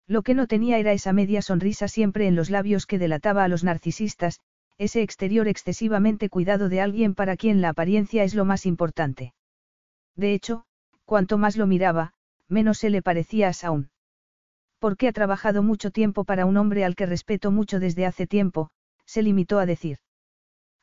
[0.06, 3.48] Lo que no tenía era esa media sonrisa siempre en los labios que delataba a
[3.48, 4.40] los narcisistas,
[4.76, 9.32] ese exterior excesivamente cuidado de alguien para quien la apariencia es lo más importante.
[10.16, 10.64] De hecho,
[11.04, 12.12] cuanto más lo miraba,
[12.48, 13.90] menos se le parecía a Saun.
[14.78, 18.70] Porque ha trabajado mucho tiempo para un hombre al que respeto mucho desde hace tiempo,
[19.06, 19.98] se limitó a decir.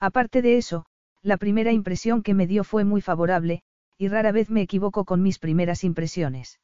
[0.02, 0.86] Aparte de eso,
[1.22, 3.62] la primera impresión que me dio fue muy favorable,
[4.00, 6.60] y rara vez me equivoco con mis primeras impresiones.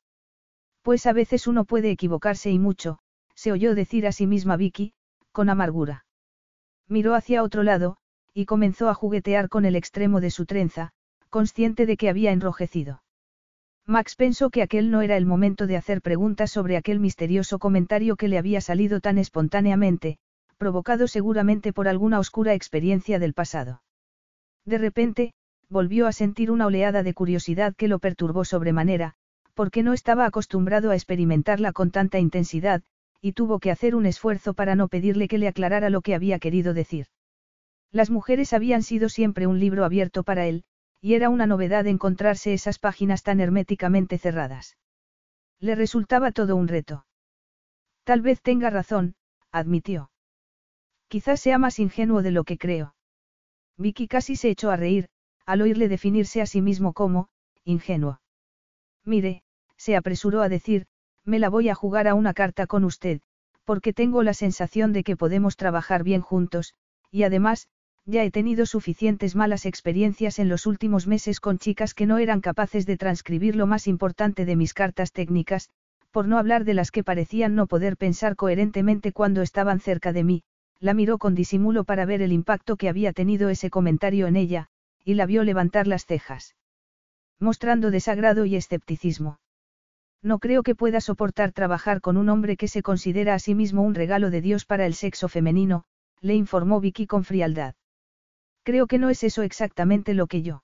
[0.82, 2.98] Pues a veces uno puede equivocarse y mucho,
[3.36, 4.94] se oyó decir a sí misma Vicky,
[5.32, 6.06] con amargura.
[6.88, 7.98] Miró hacia otro lado,
[8.34, 10.94] y comenzó a juguetear con el extremo de su trenza,
[11.30, 13.04] consciente de que había enrojecido.
[13.86, 18.16] Max pensó que aquel no era el momento de hacer preguntas sobre aquel misterioso comentario
[18.16, 20.18] que le había salido tan espontáneamente,
[20.58, 23.82] provocado seguramente por alguna oscura experiencia del pasado.
[24.66, 25.34] De repente,
[25.70, 29.16] volvió a sentir una oleada de curiosidad que lo perturbó sobremanera,
[29.54, 32.84] porque no estaba acostumbrado a experimentarla con tanta intensidad,
[33.22, 36.40] y tuvo que hacer un esfuerzo para no pedirle que le aclarara lo que había
[36.40, 37.08] querido decir.
[37.92, 40.64] Las mujeres habían sido siempre un libro abierto para él,
[41.02, 44.78] y era una novedad encontrarse esas páginas tan herméticamente cerradas.
[45.60, 47.06] Le resultaba todo un reto.
[48.04, 49.16] Tal vez tenga razón,
[49.52, 50.12] admitió.
[51.08, 52.96] Quizás sea más ingenuo de lo que creo.
[53.78, 55.08] Vicky casi se echó a reír,
[55.46, 57.30] al oírle definirse a sí mismo como,
[57.64, 58.20] ingenuo.
[59.06, 59.44] Mire,
[59.78, 60.86] se apresuró a decir,
[61.24, 63.22] me la voy a jugar a una carta con usted,
[63.64, 66.74] porque tengo la sensación de que podemos trabajar bien juntos,
[67.12, 67.68] y además,
[68.06, 72.42] ya he tenido suficientes malas experiencias en los últimos meses con chicas que no eran
[72.42, 75.70] capaces de transcribir lo más importante de mis cartas técnicas,
[76.12, 80.24] por no hablar de las que parecían no poder pensar coherentemente cuando estaban cerca de
[80.24, 80.44] mí,
[80.80, 84.68] la miró con disimulo para ver el impacto que había tenido ese comentario en ella,
[85.04, 86.56] y la vio levantar las cejas.
[87.40, 89.40] Mostrando desagrado y escepticismo.
[90.22, 93.84] No creo que pueda soportar trabajar con un hombre que se considera a sí mismo
[93.84, 95.86] un regalo de Dios para el sexo femenino,
[96.22, 97.76] le informó Vicky con frialdad.
[98.64, 100.64] Creo que no es eso exactamente lo que yo.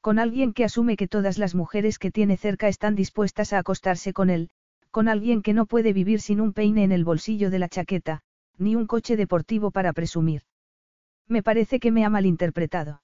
[0.00, 4.12] Con alguien que asume que todas las mujeres que tiene cerca están dispuestas a acostarse
[4.12, 4.50] con él,
[4.90, 8.22] con alguien que no puede vivir sin un peine en el bolsillo de la chaqueta,
[8.58, 10.42] ni un coche deportivo para presumir.
[11.26, 13.02] Me parece que me ha malinterpretado.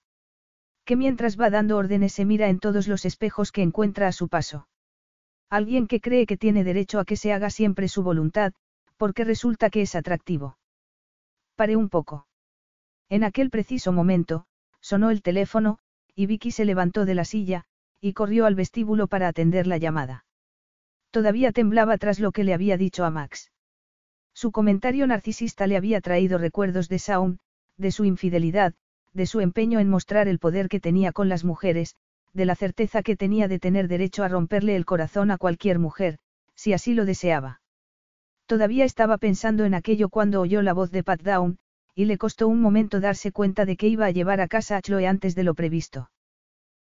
[0.85, 4.29] Que mientras va dando órdenes se mira en todos los espejos que encuentra a su
[4.29, 4.69] paso.
[5.49, 8.53] Alguien que cree que tiene derecho a que se haga siempre su voluntad,
[8.97, 10.59] porque resulta que es atractivo.
[11.57, 12.27] Paré un poco.
[13.09, 14.47] En aquel preciso momento,
[14.81, 15.79] sonó el teléfono,
[16.15, 17.65] y Vicky se levantó de la silla,
[18.01, 20.27] y corrió al vestíbulo para atender la llamada.
[21.11, 23.53] Todavía temblaba tras lo que le había dicho a Max.
[24.45, 27.39] Su comentario narcisista le había traído recuerdos de Saum,
[27.79, 28.75] de su infidelidad,
[29.15, 31.97] de su empeño en mostrar el poder que tenía con las mujeres,
[32.35, 36.19] de la certeza que tenía de tener derecho a romperle el corazón a cualquier mujer,
[36.55, 37.63] si así lo deseaba.
[38.45, 41.57] Todavía estaba pensando en aquello cuando oyó la voz de Pat Down,
[41.95, 44.83] y le costó un momento darse cuenta de que iba a llevar a casa a
[44.83, 46.11] Chloe antes de lo previsto.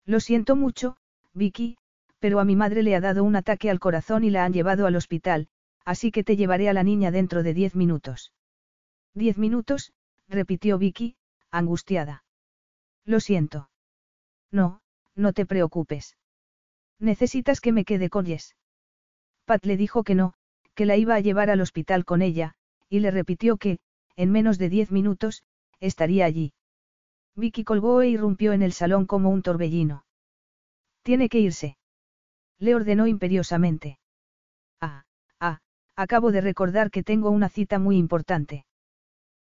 [0.04, 0.98] Lo siento mucho,
[1.32, 1.78] Vicky,
[2.18, 4.86] pero a mi madre le ha dado un ataque al corazón y la han llevado
[4.86, 5.48] al hospital,
[5.86, 8.32] así que te llevaré a la niña dentro de diez minutos.
[9.14, 9.94] Diez minutos,
[10.28, 11.16] repitió Vicky,
[11.50, 12.24] angustiada.
[13.04, 13.70] Lo siento.
[14.50, 14.82] No,
[15.14, 16.16] no te preocupes.
[16.98, 18.56] Necesitas que me quede con Jess.
[19.44, 20.34] Pat le dijo que no,
[20.74, 22.56] que la iba a llevar al hospital con ella,
[22.88, 23.78] y le repitió que,
[24.16, 25.44] en menos de diez minutos,
[25.78, 26.52] estaría allí.
[27.36, 30.04] Vicky colgó e irrumpió en el salón como un torbellino.
[31.02, 31.76] Tiene que irse.
[32.58, 34.00] Le ordenó imperiosamente.
[35.96, 38.66] Acabo de recordar que tengo una cita muy importante.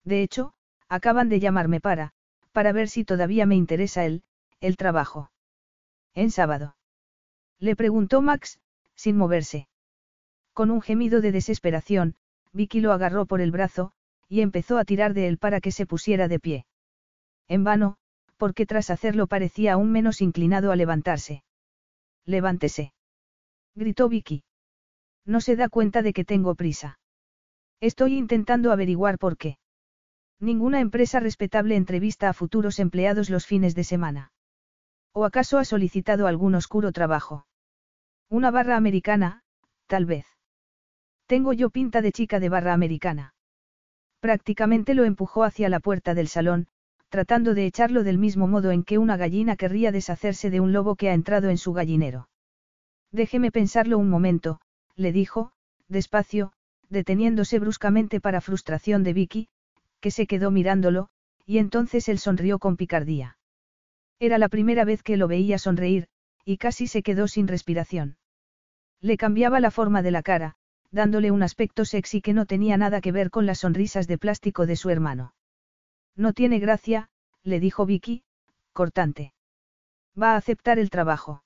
[0.03, 0.53] De hecho,
[0.87, 2.13] acaban de llamarme para,
[2.51, 4.23] para ver si todavía me interesa el,
[4.59, 5.31] el trabajo.
[6.13, 6.75] En sábado.
[7.59, 8.59] Le preguntó Max,
[8.93, 9.67] sin moverse.
[10.53, 12.15] Con un gemido de desesperación,
[12.51, 13.91] Vicky lo agarró por el brazo,
[14.29, 16.65] y empezó a tirar de él para que se pusiera de pie.
[17.47, 17.97] En vano,
[18.37, 21.43] porque tras hacerlo parecía aún menos inclinado a levantarse.
[22.25, 22.93] Levántese.
[23.75, 24.43] Gritó Vicky.
[25.25, 26.99] No se da cuenta de que tengo prisa.
[27.79, 29.57] Estoy intentando averiguar por qué.
[30.39, 34.31] Ninguna empresa respetable entrevista a futuros empleados los fines de semana.
[35.13, 37.45] ¿O acaso ha solicitado algún oscuro trabajo?
[38.29, 39.43] Una barra americana,
[39.87, 40.25] tal vez.
[41.27, 43.33] Tengo yo pinta de chica de barra americana.
[44.19, 46.67] Prácticamente lo empujó hacia la puerta del salón,
[47.09, 50.95] tratando de echarlo del mismo modo en que una gallina querría deshacerse de un lobo
[50.95, 52.27] que ha entrado en su gallinero.
[53.11, 54.59] Déjeme pensarlo un momento,
[54.95, 55.51] le dijo,
[55.87, 56.53] despacio,
[56.89, 59.49] deteniéndose bruscamente para frustración de Vicky,
[59.99, 61.09] que se quedó mirándolo,
[61.45, 63.37] y entonces él sonrió con picardía.
[64.19, 66.07] Era la primera vez que lo veía sonreír,
[66.45, 68.17] y casi se quedó sin respiración.
[69.01, 70.55] Le cambiaba la forma de la cara,
[70.91, 74.65] dándole un aspecto sexy que no tenía nada que ver con las sonrisas de plástico
[74.65, 75.33] de su hermano.
[76.15, 77.09] No tiene gracia,
[77.43, 78.23] le dijo Vicky,
[78.71, 79.33] cortante.
[80.21, 81.42] Va a aceptar el trabajo.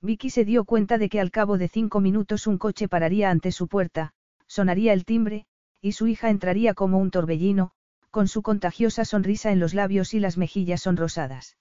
[0.00, 3.50] Vicky se dio cuenta de que al cabo de cinco minutos un coche pararía ante
[3.50, 4.12] su puerta,
[4.46, 5.46] sonaría el timbre,
[5.80, 7.72] y su hija entraría como un torbellino,
[8.10, 11.56] con su contagiosa sonrisa en los labios y las mejillas sonrosadas.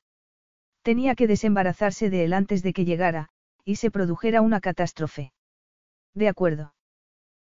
[0.81, 3.29] Tenía que desembarazarse de él antes de que llegara,
[3.65, 5.33] y se produjera una catástrofe.
[6.13, 6.73] De acuerdo.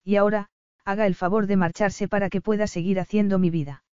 [0.05, 0.51] Y ahora,
[0.85, 3.85] haga el favor de marcharse para que pueda seguir haciendo mi vida.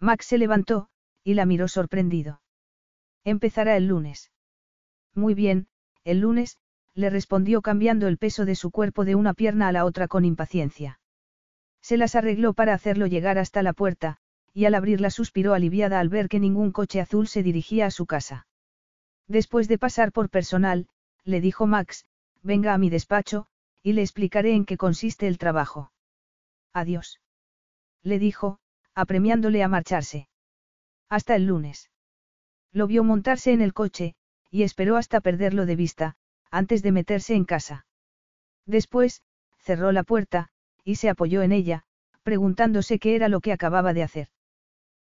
[0.00, 0.88] Max se levantó,
[1.24, 2.42] y la miró sorprendido.
[3.24, 4.30] Empezará el lunes.
[5.14, 5.68] Muy bien,
[6.08, 6.56] el lunes,
[6.94, 10.24] le respondió cambiando el peso de su cuerpo de una pierna a la otra con
[10.24, 11.00] impaciencia.
[11.82, 14.16] Se las arregló para hacerlo llegar hasta la puerta,
[14.54, 18.06] y al abrirla suspiró aliviada al ver que ningún coche azul se dirigía a su
[18.06, 18.46] casa.
[19.26, 20.88] Después de pasar por personal,
[21.24, 22.06] le dijo Max,
[22.42, 23.46] venga a mi despacho,
[23.82, 25.92] y le explicaré en qué consiste el trabajo.
[26.72, 27.20] Adiós.
[28.02, 28.60] Le dijo,
[28.94, 30.28] apremiándole a marcharse.
[31.10, 31.90] Hasta el lunes.
[32.72, 34.14] Lo vio montarse en el coche,
[34.50, 36.16] y esperó hasta perderlo de vista,
[36.50, 37.86] antes de meterse en casa.
[38.66, 39.22] Después,
[39.58, 40.48] cerró la puerta,
[40.84, 41.84] y se apoyó en ella,
[42.22, 44.28] preguntándose qué era lo que acababa de hacer.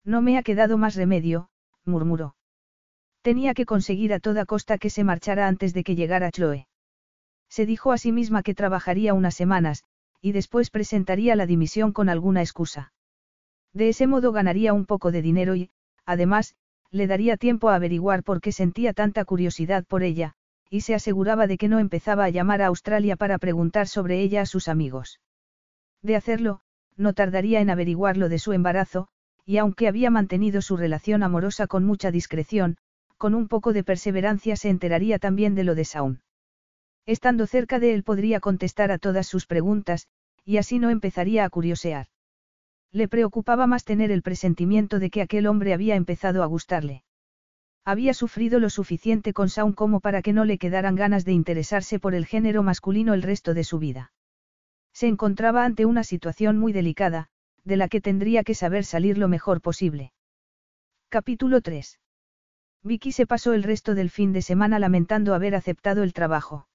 [0.05, 1.51] No me ha quedado más remedio,
[1.84, 2.36] murmuró.
[3.22, 6.66] Tenía que conseguir a toda costa que se marchara antes de que llegara Chloe.
[7.49, 9.84] Se dijo a sí misma que trabajaría unas semanas,
[10.22, 12.93] y después presentaría la dimisión con alguna excusa.
[13.72, 15.70] De ese modo ganaría un poco de dinero y,
[16.05, 16.55] además,
[16.91, 20.34] le daría tiempo a averiguar por qué sentía tanta curiosidad por ella,
[20.68, 24.43] y se aseguraba de que no empezaba a llamar a Australia para preguntar sobre ella
[24.43, 25.20] a sus amigos.
[26.03, 26.61] De hacerlo,
[26.97, 29.09] no tardaría en averiguar lo de su embarazo,
[29.45, 32.76] y aunque había mantenido su relación amorosa con mucha discreción,
[33.18, 36.22] con un poco de perseverancia se enteraría también de lo de Saun.
[37.07, 40.07] Estando cerca de él podría contestar a todas sus preguntas,
[40.45, 42.07] y así no empezaría a curiosear.
[42.93, 47.05] Le preocupaba más tener el presentimiento de que aquel hombre había empezado a gustarle.
[47.84, 51.99] Había sufrido lo suficiente con Saun como para que no le quedaran ganas de interesarse
[51.99, 54.12] por el género masculino el resto de su vida.
[54.93, 57.28] Se encontraba ante una situación muy delicada,
[57.64, 60.12] de la que tendría que saber salir lo mejor posible.
[61.09, 62.01] Capítulo 3.
[62.82, 66.66] Vicky se pasó el resto del fin de semana lamentando haber aceptado el trabajo.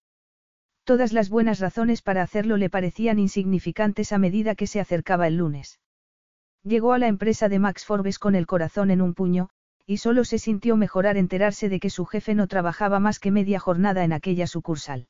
[0.85, 5.37] Todas las buenas razones para hacerlo le parecían insignificantes a medida que se acercaba el
[5.37, 5.79] lunes.
[6.65, 9.49] Llegó a la empresa de Max Forbes con el corazón en un puño,
[9.85, 13.59] y solo se sintió mejorar enterarse de que su jefe no trabajaba más que media
[13.59, 15.07] jornada en aquella sucursal.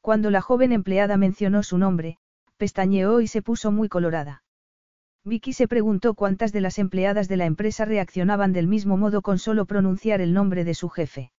[0.00, 2.18] Cuando la joven empleada mencionó su nombre,
[2.56, 4.44] pestañeó y se puso muy colorada.
[5.24, 9.40] Vicky se preguntó cuántas de las empleadas de la empresa reaccionaban del mismo modo con
[9.40, 11.32] solo pronunciar el nombre de su jefe.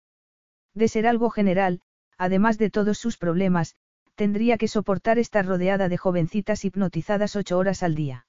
[0.73, 1.79] De ser algo general,
[2.17, 3.77] además de todos sus problemas,
[4.15, 8.25] tendría que soportar estar rodeada de jovencitas hipnotizadas ocho horas al día.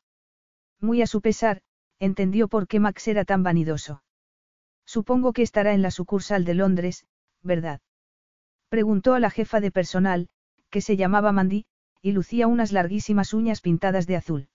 [0.83, 1.63] Muy a su pesar,
[2.01, 4.03] entendió por qué Max era tan vanidoso.
[4.85, 7.07] Supongo que estará en la sucursal de Londres,
[7.41, 7.81] ¿verdad?
[8.69, 10.29] Preguntó a la jefa de personal,
[10.71, 11.67] que se llamaba Mandy,
[12.03, 14.49] y lucía unas larguísimas uñas pintadas de azul.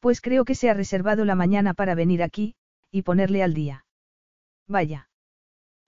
[0.00, 2.54] Pues creo que se ha reservado la mañana para venir aquí,
[2.90, 3.84] y ponerle al día.
[4.66, 5.10] Vaya.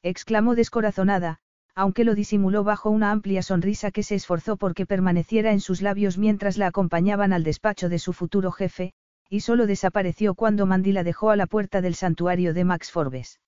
[0.02, 1.38] exclamó descorazonada,
[1.74, 6.18] aunque lo disimuló bajo una amplia sonrisa que se esforzó porque permaneciera en sus labios
[6.18, 8.92] mientras la acompañaban al despacho de su futuro jefe,
[9.28, 13.40] y solo desapareció cuando Mandy la dejó a la puerta del santuario de Max Forbes.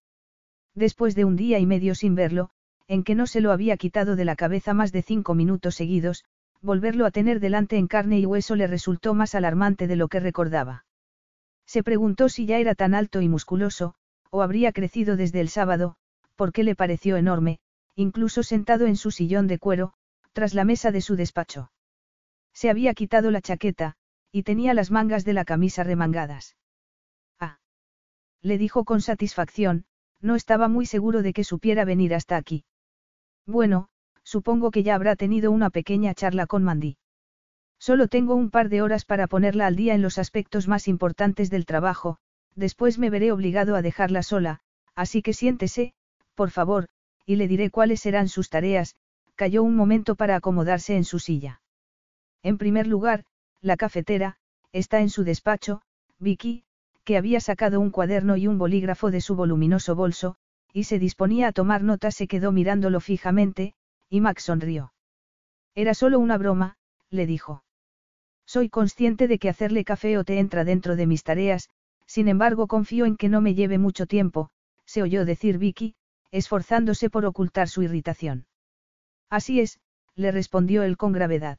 [0.74, 2.50] Después de un día y medio sin verlo,
[2.86, 6.24] en que no se lo había quitado de la cabeza más de cinco minutos seguidos,
[6.60, 10.20] volverlo a tener delante en carne y hueso le resultó más alarmante de lo que
[10.20, 10.84] recordaba.
[11.66, 13.94] Se preguntó si ya era tan alto y musculoso,
[14.30, 15.96] o habría crecido desde el sábado,
[16.34, 17.58] porque le pareció enorme,
[17.94, 19.92] incluso sentado en su sillón de cuero,
[20.32, 21.70] tras la mesa de su despacho.
[22.52, 23.96] Se había quitado la chaqueta,
[24.32, 26.56] y tenía las mangas de la camisa remangadas.
[27.40, 27.58] Ah.
[28.42, 29.84] Le dijo con satisfacción,
[30.20, 32.64] no estaba muy seguro de que supiera venir hasta aquí.
[33.46, 33.88] Bueno,
[34.22, 36.98] supongo que ya habrá tenido una pequeña charla con Mandy.
[37.78, 41.48] Solo tengo un par de horas para ponerla al día en los aspectos más importantes
[41.48, 42.18] del trabajo,
[42.56, 44.60] después me veré obligado a dejarla sola,
[44.94, 45.94] así que siéntese,
[46.34, 46.88] por favor,
[47.24, 48.96] y le diré cuáles serán sus tareas,
[49.36, 51.60] cayó un momento para acomodarse en su silla.
[52.42, 53.24] En primer lugar,
[53.60, 54.36] la cafetera,
[54.72, 55.82] está en su despacho,
[56.18, 56.64] Vicky,
[57.04, 60.36] que había sacado un cuaderno y un bolígrafo de su voluminoso bolso,
[60.72, 63.74] y se disponía a tomar notas, se quedó mirándolo fijamente,
[64.10, 64.92] y Max sonrió.
[65.74, 66.76] Era solo una broma,
[67.10, 67.64] le dijo.
[68.46, 71.68] Soy consciente de que hacerle café o té entra dentro de mis tareas,
[72.06, 74.50] sin embargo confío en que no me lleve mucho tiempo,
[74.84, 75.94] se oyó decir Vicky,
[76.30, 78.46] esforzándose por ocultar su irritación.
[79.30, 79.80] Así es,
[80.14, 81.58] le respondió él con gravedad.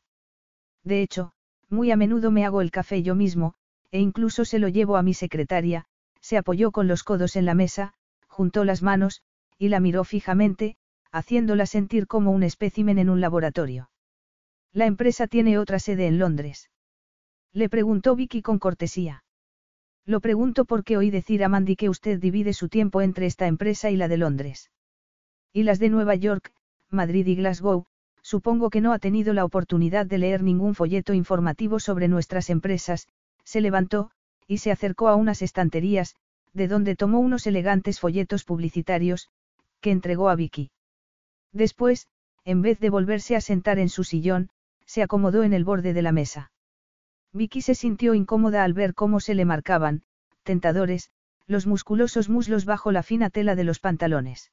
[0.83, 1.33] De hecho,
[1.69, 3.53] muy a menudo me hago el café yo mismo,
[3.91, 5.85] e incluso se lo llevo a mi secretaria,
[6.21, 7.93] se apoyó con los codos en la mesa,
[8.27, 9.21] juntó las manos,
[9.57, 10.77] y la miró fijamente,
[11.11, 13.89] haciéndola sentir como un espécimen en un laboratorio.
[14.71, 16.69] La empresa tiene otra sede en Londres.
[17.51, 19.23] Le preguntó Vicky con cortesía.
[20.05, 23.89] Lo pregunto porque oí decir a Mandy que usted divide su tiempo entre esta empresa
[23.89, 24.71] y la de Londres.
[25.51, 26.53] Y las de Nueva York,
[26.89, 27.85] Madrid y Glasgow,
[28.29, 33.07] supongo que no ha tenido la oportunidad de leer ningún folleto informativo sobre nuestras empresas,
[33.43, 34.11] se levantó,
[34.45, 36.15] y se acercó a unas estanterías,
[36.53, 39.29] de donde tomó unos elegantes folletos publicitarios,
[39.81, 40.69] que entregó a Vicky.
[41.53, 42.07] Después,
[42.45, 44.51] en vez de volverse a sentar en su sillón,
[44.85, 46.51] se acomodó en el borde de la mesa.
[47.33, 50.03] Vicky se sintió incómoda al ver cómo se le marcaban,
[50.43, 51.09] tentadores,
[51.47, 54.51] los musculosos muslos bajo la fina tela de los pantalones.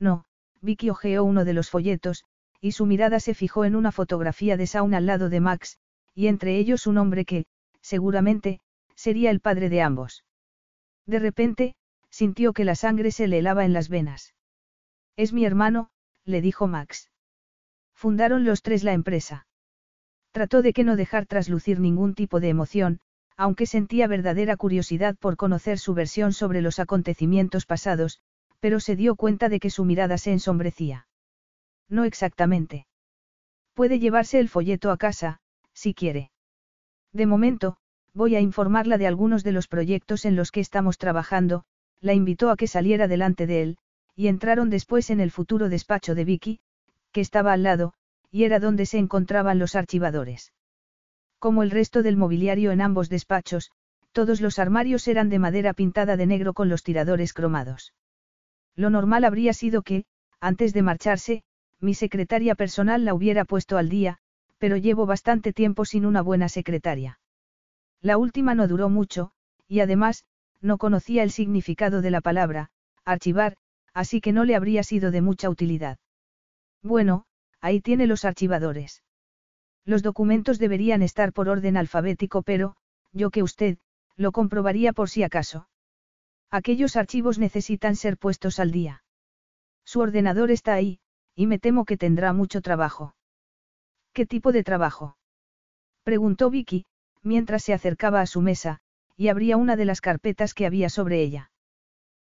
[0.00, 0.24] No,
[0.62, 2.24] Vicky hojeó uno de los folletos,
[2.66, 5.78] y su mirada se fijó en una fotografía de Saun al lado de Max,
[6.16, 7.46] y entre ellos un hombre que,
[7.80, 8.58] seguramente,
[8.96, 10.24] sería el padre de ambos.
[11.06, 11.76] De repente,
[12.10, 14.34] sintió que la sangre se le helaba en las venas.
[15.16, 15.90] Es mi hermano,
[16.24, 17.08] le dijo Max.
[17.94, 19.46] Fundaron los tres la empresa.
[20.32, 22.98] Trató de que no dejar traslucir ningún tipo de emoción,
[23.36, 28.18] aunque sentía verdadera curiosidad por conocer su versión sobre los acontecimientos pasados,
[28.58, 31.06] pero se dio cuenta de que su mirada se ensombrecía.
[31.88, 32.86] No exactamente.
[33.74, 35.38] Puede llevarse el folleto a casa,
[35.72, 36.30] si quiere.
[37.12, 37.76] De momento,
[38.14, 41.64] voy a informarla de algunos de los proyectos en los que estamos trabajando,
[42.00, 43.78] la invitó a que saliera delante de él,
[44.14, 46.60] y entraron después en el futuro despacho de Vicky,
[47.12, 47.92] que estaba al lado,
[48.30, 50.52] y era donde se encontraban los archivadores.
[51.38, 53.70] Como el resto del mobiliario en ambos despachos,
[54.12, 57.92] todos los armarios eran de madera pintada de negro con los tiradores cromados.
[58.74, 60.06] Lo normal habría sido que,
[60.40, 61.42] antes de marcharse,
[61.80, 64.18] mi secretaria personal la hubiera puesto al día,
[64.58, 67.20] pero llevo bastante tiempo sin una buena secretaria.
[68.00, 69.32] La última no duró mucho,
[69.68, 70.24] y además,
[70.60, 72.70] no conocía el significado de la palabra,
[73.04, 73.56] archivar,
[73.92, 75.98] así que no le habría sido de mucha utilidad.
[76.82, 77.24] Bueno,
[77.60, 79.02] ahí tiene los archivadores.
[79.84, 82.76] Los documentos deberían estar por orden alfabético, pero,
[83.12, 83.78] yo que usted,
[84.16, 85.68] lo comprobaría por si acaso.
[86.50, 89.02] Aquellos archivos necesitan ser puestos al día.
[89.84, 91.00] Su ordenador está ahí,
[91.36, 93.14] y me temo que tendrá mucho trabajo.
[94.12, 95.18] ¿Qué tipo de trabajo?
[96.02, 96.86] Preguntó Vicky,
[97.22, 98.80] mientras se acercaba a su mesa,
[99.16, 101.50] y abría una de las carpetas que había sobre ella.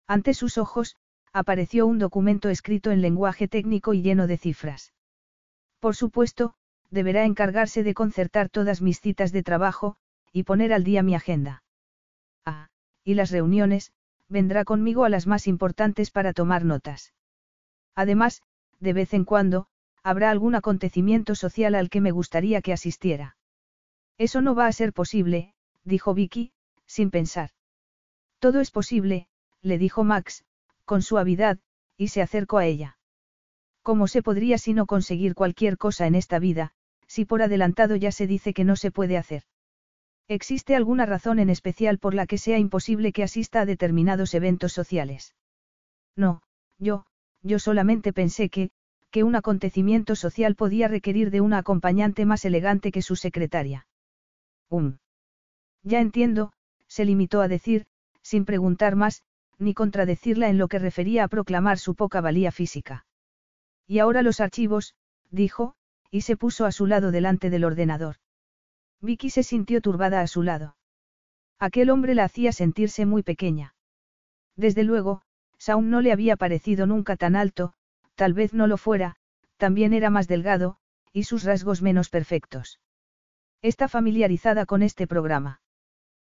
[0.07, 0.95] Ante sus ojos,
[1.33, 4.93] apareció un documento escrito en lenguaje técnico y lleno de cifras.
[5.79, 6.53] Por supuesto,
[6.89, 9.97] deberá encargarse de concertar todas mis citas de trabajo,
[10.31, 11.63] y poner al día mi agenda.
[12.45, 12.69] Ah,
[13.03, 13.91] y las reuniones,
[14.29, 17.13] vendrá conmigo a las más importantes para tomar notas.
[17.95, 18.41] Además,
[18.81, 19.67] de vez en cuando,
[20.03, 23.37] habrá algún acontecimiento social al que me gustaría que asistiera.
[24.17, 25.53] Eso no va a ser posible,
[25.83, 26.51] dijo Vicky,
[26.85, 27.51] sin pensar.
[28.39, 29.27] Todo es posible,
[29.61, 30.43] le dijo Max,
[30.83, 31.59] con suavidad,
[31.95, 32.97] y se acercó a ella.
[33.83, 36.73] ¿Cómo se podría sino conseguir cualquier cosa en esta vida,
[37.07, 39.43] si por adelantado ya se dice que no se puede hacer?
[40.27, 44.73] ¿Existe alguna razón en especial por la que sea imposible que asista a determinados eventos
[44.73, 45.35] sociales?
[46.15, 46.41] No,
[46.77, 47.05] yo,
[47.43, 48.71] yo solamente pensé que,
[49.09, 53.87] que un acontecimiento social podía requerir de una acompañante más elegante que su secretaria.
[54.69, 54.97] Um.
[55.83, 56.53] Ya entiendo,
[56.87, 57.85] se limitó a decir,
[58.21, 59.23] sin preguntar más,
[59.57, 63.05] ni contradecirla en lo que refería a proclamar su poca valía física.
[63.87, 64.95] Y ahora los archivos,
[65.29, 65.75] dijo,
[66.09, 68.17] y se puso a su lado delante del ordenador.
[69.01, 70.75] Vicky se sintió turbada a su lado.
[71.59, 73.75] Aquel hombre la hacía sentirse muy pequeña.
[74.55, 75.21] Desde luego,
[75.61, 77.73] Saúl no le había parecido nunca tan alto,
[78.15, 79.17] tal vez no lo fuera,
[79.57, 80.77] también era más delgado,
[81.13, 82.79] y sus rasgos menos perfectos.
[83.61, 85.61] Está familiarizada con este programa.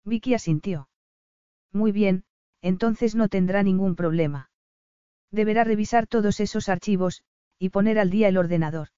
[0.03, 0.89] Vicky asintió.
[1.71, 2.26] Muy bien,
[2.61, 4.49] entonces no tendrá ningún problema.
[5.32, 7.24] Deberá revisar todos esos archivos,
[7.57, 8.89] y poner al día el ordenador.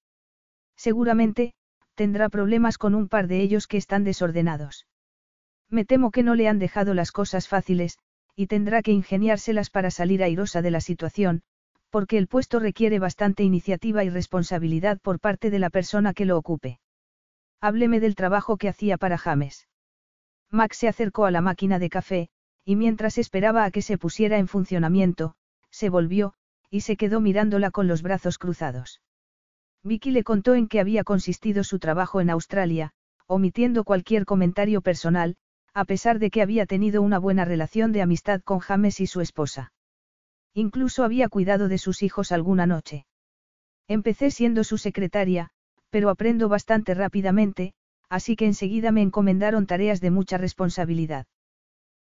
[0.74, 1.54] Seguramente,
[1.94, 4.88] tendrá problemas con un par de ellos que están desordenados.
[5.70, 8.00] Me temo que no le han dejado las cosas fáciles,
[8.36, 11.42] y tendrá que ingeniárselas para salir airosa de la situación,
[11.90, 16.36] porque el puesto requiere bastante iniciativa y responsabilidad por parte de la persona que lo
[16.36, 16.78] ocupe.
[17.60, 19.66] Hábleme del trabajo que hacía para James.
[20.50, 22.28] Max se acercó a la máquina de café,
[22.64, 25.34] y mientras esperaba a que se pusiera en funcionamiento,
[25.70, 26.34] se volvió,
[26.70, 29.00] y se quedó mirándola con los brazos cruzados.
[29.82, 32.92] Vicky le contó en qué había consistido su trabajo en Australia,
[33.26, 35.36] omitiendo cualquier comentario personal,
[35.76, 39.20] a pesar de que había tenido una buena relación de amistad con James y su
[39.20, 39.72] esposa.
[40.54, 43.04] Incluso había cuidado de sus hijos alguna noche.
[43.86, 45.50] Empecé siendo su secretaria,
[45.90, 47.74] pero aprendo bastante rápidamente,
[48.08, 51.26] así que enseguida me encomendaron tareas de mucha responsabilidad.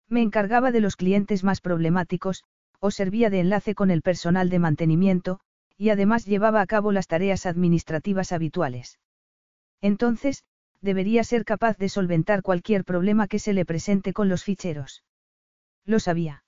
[0.07, 2.43] Me encargaba de los clientes más problemáticos,
[2.79, 5.39] o servía de enlace con el personal de mantenimiento,
[5.79, 8.99] y además llevaba a cabo las tareas administrativas habituales.
[9.81, 10.43] Entonces,
[10.83, 15.03] debería ser capaz de solventar cualquier problema que se le presente con los ficheros.
[15.85, 16.43] Lo sabía.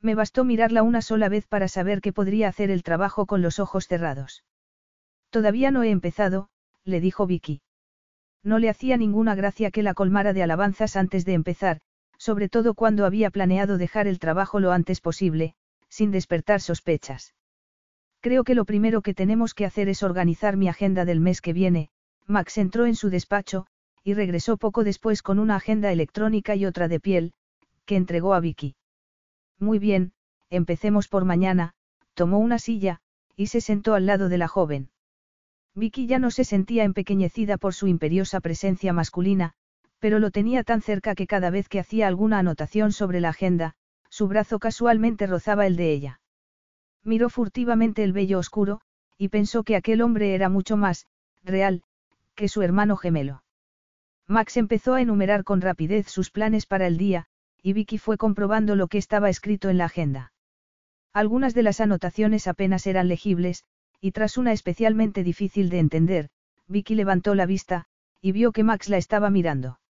[0.00, 3.58] Me bastó mirarla una sola vez para saber que podría hacer el trabajo con los
[3.58, 4.44] ojos cerrados.
[5.30, 6.48] Todavía no he empezado,
[6.84, 7.60] le dijo Vicky.
[8.44, 11.80] No le hacía ninguna gracia que la colmara de alabanzas antes de empezar,
[12.16, 15.54] sobre todo cuando había planeado dejar el trabajo lo antes posible,
[15.88, 17.34] sin despertar sospechas.
[18.20, 21.52] Creo que lo primero que tenemos que hacer es organizar mi agenda del mes que
[21.52, 21.90] viene.
[22.28, 23.66] Max entró en su despacho,
[24.04, 27.32] y regresó poco después con una agenda electrónica y otra de piel,
[27.86, 28.76] que entregó a Vicky.
[29.58, 30.12] Muy bien,
[30.50, 31.72] empecemos por mañana,
[32.12, 33.00] tomó una silla,
[33.34, 34.90] y se sentó al lado de la joven.
[35.74, 39.54] Vicky ya no se sentía empequeñecida por su imperiosa presencia masculina,
[39.98, 43.74] pero lo tenía tan cerca que cada vez que hacía alguna anotación sobre la agenda,
[44.10, 46.20] su brazo casualmente rozaba el de ella.
[47.04, 48.80] Miró furtivamente el vello oscuro,
[49.16, 51.06] y pensó que aquel hombre era mucho más,
[51.42, 51.82] real,
[52.38, 53.42] que su hermano gemelo.
[54.28, 57.26] Max empezó a enumerar con rapidez sus planes para el día,
[57.60, 60.32] y Vicky fue comprobando lo que estaba escrito en la agenda.
[61.12, 63.64] Algunas de las anotaciones apenas eran legibles,
[64.00, 66.28] y tras una especialmente difícil de entender,
[66.68, 67.86] Vicky levantó la vista,
[68.20, 69.80] y vio que Max la estaba mirando.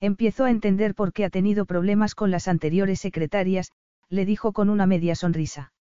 [0.00, 3.70] Empezó a entender por qué ha tenido problemas con las anteriores secretarias,
[4.08, 5.74] le dijo con una media sonrisa.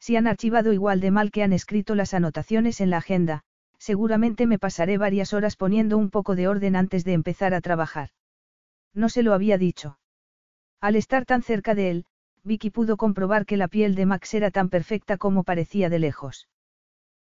[0.00, 3.44] Si han archivado igual de mal que han escrito las anotaciones en la agenda,
[3.82, 8.10] seguramente me pasaré varias horas poniendo un poco de orden antes de empezar a trabajar.
[8.94, 9.98] No se lo había dicho.
[10.80, 12.04] Al estar tan cerca de él,
[12.44, 16.48] Vicky pudo comprobar que la piel de Max era tan perfecta como parecía de lejos.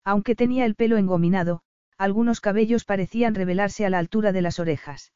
[0.03, 1.61] Aunque tenía el pelo engominado,
[1.95, 5.13] algunos cabellos parecían revelarse a la altura de las orejas.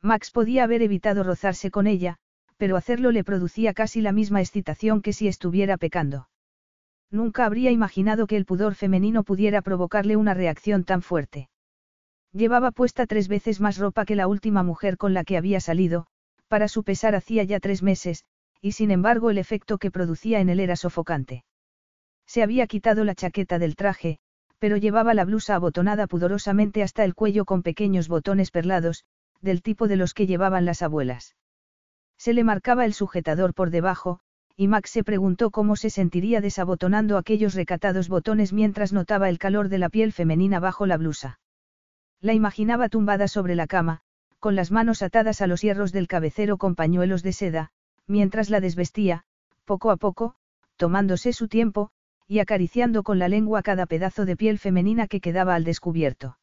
[0.00, 2.18] Max podía haber evitado rozarse con ella,
[2.56, 6.28] pero hacerlo le producía casi la misma excitación que si estuviera pecando.
[7.12, 11.50] Nunca habría imaginado que el pudor femenino pudiera provocarle una reacción tan fuerte.
[12.32, 16.06] Llevaba puesta tres veces más ropa que la última mujer con la que había salido,
[16.48, 18.24] para su pesar hacía ya tres meses,
[18.62, 21.44] y sin embargo el efecto que producía en él era sofocante.
[22.26, 24.18] Se había quitado la chaqueta del traje,
[24.58, 29.04] pero llevaba la blusa abotonada pudorosamente hasta el cuello con pequeños botones perlados,
[29.42, 31.36] del tipo de los que llevaban las abuelas.
[32.16, 34.20] Se le marcaba el sujetador por debajo,
[34.62, 39.68] y Max se preguntó cómo se sentiría desabotonando aquellos recatados botones mientras notaba el calor
[39.68, 41.40] de la piel femenina bajo la blusa.
[42.20, 44.02] La imaginaba tumbada sobre la cama,
[44.38, 47.70] con las manos atadas a los hierros del cabecero con pañuelos de seda,
[48.06, 49.24] mientras la desvestía,
[49.64, 50.36] poco a poco,
[50.76, 51.90] tomándose su tiempo,
[52.28, 56.38] y acariciando con la lengua cada pedazo de piel femenina que quedaba al descubierto.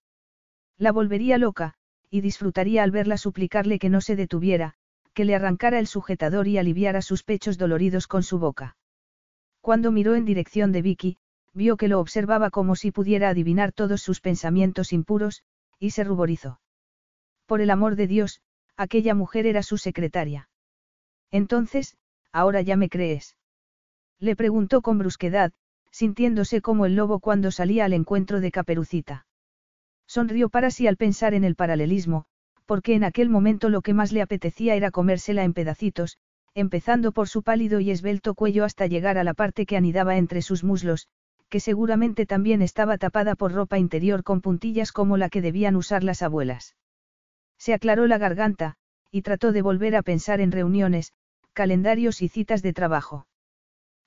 [0.78, 1.76] La volvería loca,
[2.10, 4.76] y disfrutaría al verla suplicarle que no se detuviera,
[5.20, 8.78] que le arrancara el sujetador y aliviara sus pechos doloridos con su boca.
[9.60, 11.18] Cuando miró en dirección de Vicky,
[11.54, 15.44] vio que lo observaba como si pudiera adivinar todos sus pensamientos impuros,
[15.78, 16.62] y se ruborizó.
[17.48, 18.40] Por el amor de Dios,
[18.78, 20.50] aquella mujer era su secretaria.
[21.32, 21.98] Entonces,
[22.32, 23.36] ahora ya me crees.
[24.20, 25.52] Le preguntó con brusquedad,
[25.92, 29.28] sintiéndose como el lobo cuando salía al encuentro de Caperucita.
[30.08, 32.24] Sonrió para sí al pensar en el paralelismo,
[32.70, 36.20] porque en aquel momento lo que más le apetecía era comérsela en pedacitos,
[36.54, 40.44] empezando por su pálido y esbelto cuello hasta llegar a la parte que anidaba entre
[40.44, 41.08] sus muslos,
[41.50, 46.04] que seguramente también estaba tapada por ropa interior con puntillas como la que debían usar
[46.04, 46.76] las abuelas.
[47.58, 48.76] Se aclaró la garganta,
[49.10, 51.14] y trató de volver a pensar en reuniones,
[51.54, 53.26] calendarios y citas de trabajo.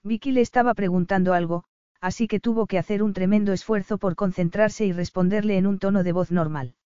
[0.05, 1.65] Vicky le estaba preguntando algo,
[2.01, 6.05] así que tuvo que hacer un tremendo esfuerzo por concentrarse y responderle en un tono
[6.05, 6.77] de voz normal.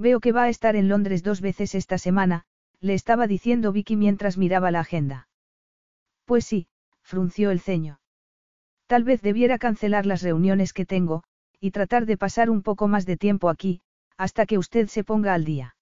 [0.00, 2.44] Veo que va a estar en Londres dos veces esta semana,
[2.80, 5.28] le estaba diciendo Vicky mientras miraba la agenda.
[6.24, 6.68] Pues sí,
[7.02, 8.00] frunció el ceño.
[8.86, 11.22] Tal vez debiera cancelar las reuniones que tengo,
[11.60, 13.82] y tratar de pasar un poco más de tiempo aquí,
[14.16, 15.76] hasta que usted se ponga al día.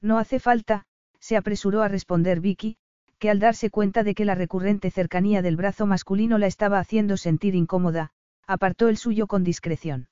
[0.00, 0.86] No hace falta,
[1.20, 2.78] se apresuró a responder Vicky,
[3.18, 7.18] que al darse cuenta de que la recurrente cercanía del brazo masculino la estaba haciendo
[7.18, 8.10] sentir incómoda,
[8.46, 10.08] apartó el suyo con discreción.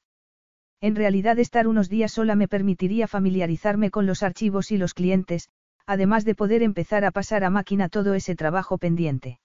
[0.83, 5.49] En realidad estar unos días sola me permitiría familiarizarme con los archivos y los clientes,
[5.87, 9.39] además de poder empezar a pasar a máquina todo ese trabajo pendiente.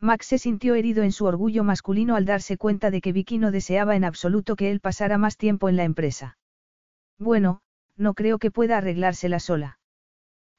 [0.00, 3.50] Max se sintió herido en su orgullo masculino al darse cuenta de que Vicky no
[3.50, 6.36] deseaba en absoluto que él pasara más tiempo en la empresa.
[7.18, 7.62] Bueno,
[7.96, 9.78] no creo que pueda arreglársela sola.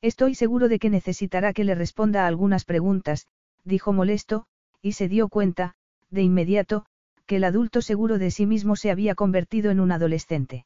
[0.01, 3.27] Estoy seguro de que necesitará que le responda a algunas preguntas,
[3.63, 4.47] dijo molesto,
[4.81, 5.75] y se dio cuenta,
[6.09, 6.85] de inmediato,
[7.31, 10.65] que el adulto seguro de sí mismo se había convertido en un adolescente.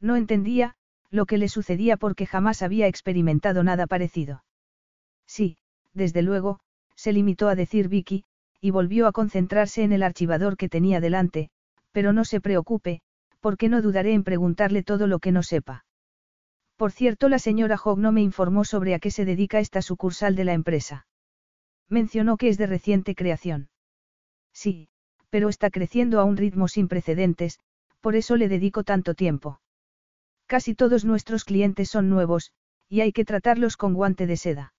[0.00, 0.76] No entendía,
[1.10, 4.46] lo que le sucedía porque jamás había experimentado nada parecido.
[5.26, 5.58] Sí,
[5.92, 6.58] desde luego,
[6.96, 8.24] se limitó a decir Vicky,
[8.62, 11.50] y volvió a concentrarse en el archivador que tenía delante,
[11.92, 13.02] pero no se preocupe,
[13.40, 15.84] porque no dudaré en preguntarle todo lo que no sepa.
[16.76, 20.34] Por cierto, la señora Hogg no me informó sobre a qué se dedica esta sucursal
[20.34, 21.06] de la empresa.
[21.90, 23.68] Mencionó que es de reciente creación.
[24.54, 24.88] Sí,
[25.34, 27.58] pero está creciendo a un ritmo sin precedentes,
[28.00, 29.60] por eso le dedico tanto tiempo.
[30.46, 32.52] Casi todos nuestros clientes son nuevos,
[32.88, 34.74] y hay que tratarlos con guante de seda.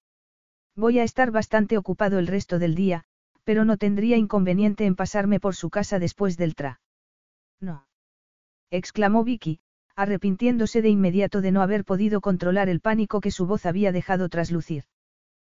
[0.73, 3.03] Voy a estar bastante ocupado el resto del día,
[3.43, 6.79] pero no tendría inconveniente en pasarme por su casa después del tra.
[7.59, 7.85] No.
[8.71, 9.59] exclamó Vicky,
[9.97, 14.29] arrepintiéndose de inmediato de no haber podido controlar el pánico que su voz había dejado
[14.29, 14.85] traslucir.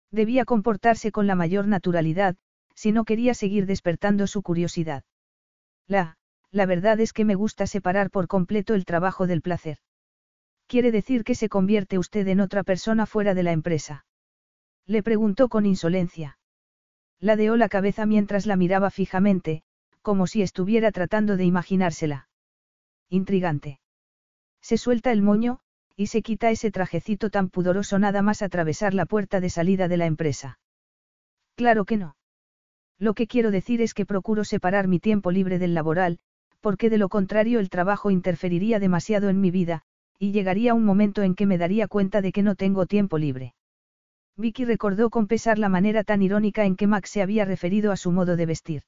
[0.10, 2.36] Debía comportarse con la mayor naturalidad,
[2.78, 5.04] si no quería seguir despertando su curiosidad.
[5.88, 6.18] La,
[6.52, 9.80] la verdad es que me gusta separar por completo el trabajo del placer.
[10.68, 14.06] ¿Quiere decir que se convierte usted en otra persona fuera de la empresa?
[14.86, 16.38] Le preguntó con insolencia.
[17.20, 19.64] Ladeó la cabeza mientras la miraba fijamente,
[20.04, 22.30] como si estuviera tratando de imaginársela.
[23.10, 23.80] Intrigante.
[24.62, 25.62] Se suelta el moño,
[25.96, 29.98] y se quita ese trajecito tan pudoroso nada más atravesar la puerta de salida de
[29.98, 30.60] la empresa.
[31.56, 32.17] Claro que no.
[33.00, 36.20] Lo que quiero decir es que procuro separar mi tiempo libre del laboral,
[36.62, 39.84] porque de lo contrario el trabajo interferiría demasiado en mi vida,
[40.20, 43.54] y llegaría un momento en que me daría cuenta de que no tengo tiempo libre.
[44.36, 47.98] Vicky recordó con pesar la manera tan irónica en que Max se había referido a
[47.98, 48.84] su modo de vestir.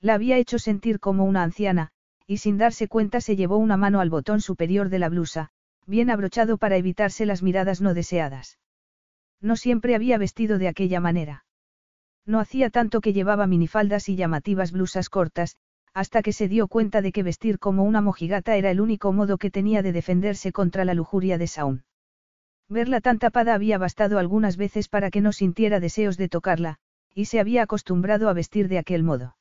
[0.00, 1.90] La había hecho sentir como una anciana,
[2.26, 5.50] y sin darse cuenta se llevó una mano al botón superior de la blusa,
[5.86, 8.58] bien abrochado para evitarse las miradas no deseadas.
[9.40, 11.44] No siempre había vestido de aquella manera.
[12.26, 15.56] No hacía tanto que llevaba minifaldas y llamativas blusas cortas,
[15.94, 19.38] hasta que se dio cuenta de que vestir como una mojigata era el único modo
[19.38, 21.84] que tenía de defenderse contra la lujuria de Saúl.
[22.68, 26.78] Verla tan tapada había bastado algunas veces para que no sintiera deseos de tocarla,
[27.14, 29.36] y se había acostumbrado a vestir de aquel modo.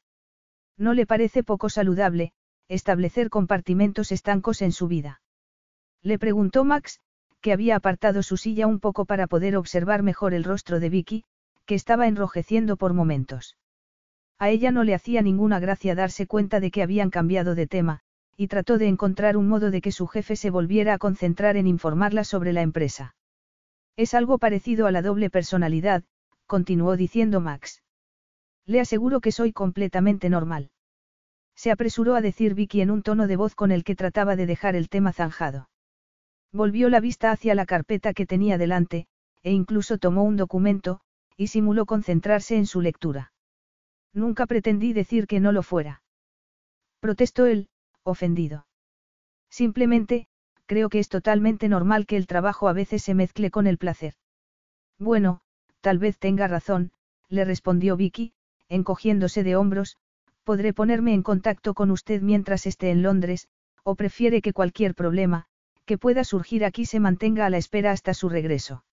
[0.77, 2.31] ¿No le parece poco saludable,
[2.67, 5.21] establecer compartimentos estancos en su vida?
[6.01, 6.99] Le preguntó Max,
[7.41, 11.25] que había apartado su silla un poco para poder observar mejor el rostro de Vicky,
[11.69, 13.55] que estaba enrojeciendo por momentos.
[14.39, 17.99] A ella no le hacía ninguna gracia darse cuenta de que habían cambiado de tema,
[18.35, 21.67] y trató de encontrar un modo de que su jefe se volviera a concentrar en
[21.67, 23.15] informarla sobre la empresa.
[23.97, 26.03] Es algo parecido a la doble personalidad,
[26.47, 27.83] continuó diciendo Max.
[28.65, 30.71] Le aseguro que soy completamente normal.
[31.55, 34.47] Se apresuró a decir Vicky en un tono de voz con el que trataba de
[34.47, 35.69] dejar el tema zanjado.
[36.51, 39.05] Volvió la vista hacia la carpeta que tenía delante,
[39.43, 41.01] e incluso tomó un documento,
[41.39, 43.31] y simuló concentrarse en su lectura.
[44.13, 46.03] Nunca pretendí decir que no lo fuera.
[46.99, 47.69] Protestó él,
[48.03, 48.67] ofendido.
[49.49, 50.27] Simplemente,
[50.65, 54.15] creo que es totalmente normal que el trabajo a veces se mezcle con el placer.
[54.97, 55.39] Bueno,
[55.79, 56.91] tal vez tenga razón,
[57.29, 58.33] le respondió Vicky,
[58.67, 59.95] encogiéndose de hombros,
[60.43, 63.47] podré ponerme en contacto con usted mientras esté en Londres,
[63.83, 65.45] o prefiere que cualquier problema,
[65.85, 68.83] que pueda surgir aquí se mantenga a la espera hasta su regreso.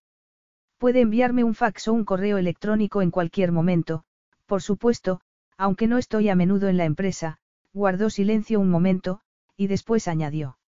[0.78, 4.04] Puede enviarme un fax o un correo electrónico en cualquier momento,
[4.46, 5.20] por supuesto,
[5.56, 7.38] aunque no estoy a menudo en la empresa,
[7.72, 9.20] guardó silencio un momento,
[9.56, 10.58] y después añadió.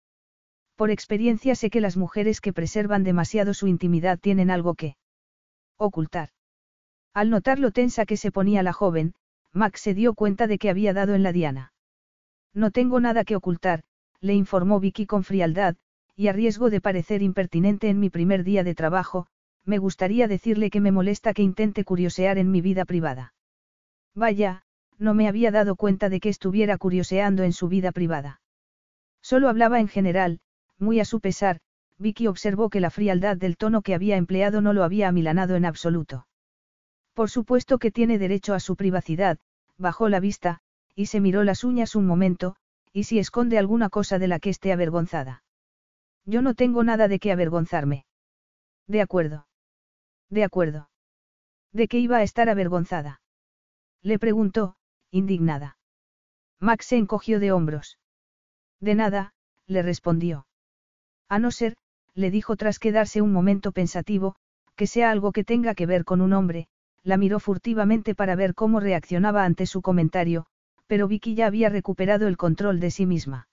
[0.76, 4.97] Por experiencia sé que las mujeres que preservan demasiado su intimidad tienen algo que
[5.76, 6.30] ocultar.
[7.12, 9.14] Al notar lo tensa que se ponía la joven,
[9.52, 11.72] Max se dio cuenta de que había dado en la diana.
[12.55, 13.82] No tengo nada que ocultar,
[14.20, 15.76] le informó Vicky con frialdad,
[16.16, 19.26] y a riesgo de parecer impertinente en mi primer día de trabajo,
[19.68, 23.34] me gustaría decirle que me molesta que intente curiosear en mi vida privada.
[24.14, 24.62] Vaya,
[24.98, 28.40] no me había dado cuenta de que estuviera curioseando en su vida privada.
[29.20, 30.40] Solo hablaba en general,
[30.78, 31.60] muy a su pesar,
[31.98, 35.66] Vicky observó que la frialdad del tono que había empleado no lo había amilanado en
[35.66, 36.26] absoluto.
[37.12, 39.38] Por supuesto que tiene derecho a su privacidad,
[39.76, 40.60] bajó la vista,
[40.94, 42.56] y se miró las uñas un momento,
[42.92, 45.42] y si esconde alguna cosa de la que esté avergonzada.
[46.24, 48.06] Yo no tengo nada de qué avergonzarme.
[48.86, 49.47] De acuerdo.
[50.30, 50.90] De acuerdo.
[51.72, 53.20] ¿De qué iba a estar avergonzada?
[54.02, 54.76] Le preguntó,
[55.10, 55.78] indignada.
[56.60, 57.98] Max se encogió de hombros.
[58.80, 59.32] De nada,
[59.66, 60.46] le respondió.
[61.28, 61.76] A no ser,
[62.14, 64.36] le dijo tras quedarse un momento pensativo,
[64.76, 66.68] que sea algo que tenga que ver con un hombre,
[67.02, 70.46] la miró furtivamente para ver cómo reaccionaba ante su comentario,
[70.86, 73.48] pero Vicky ya había recuperado el control de sí misma.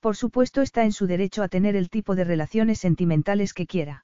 [0.00, 4.03] Por supuesto está en su derecho a tener el tipo de relaciones sentimentales que quiera.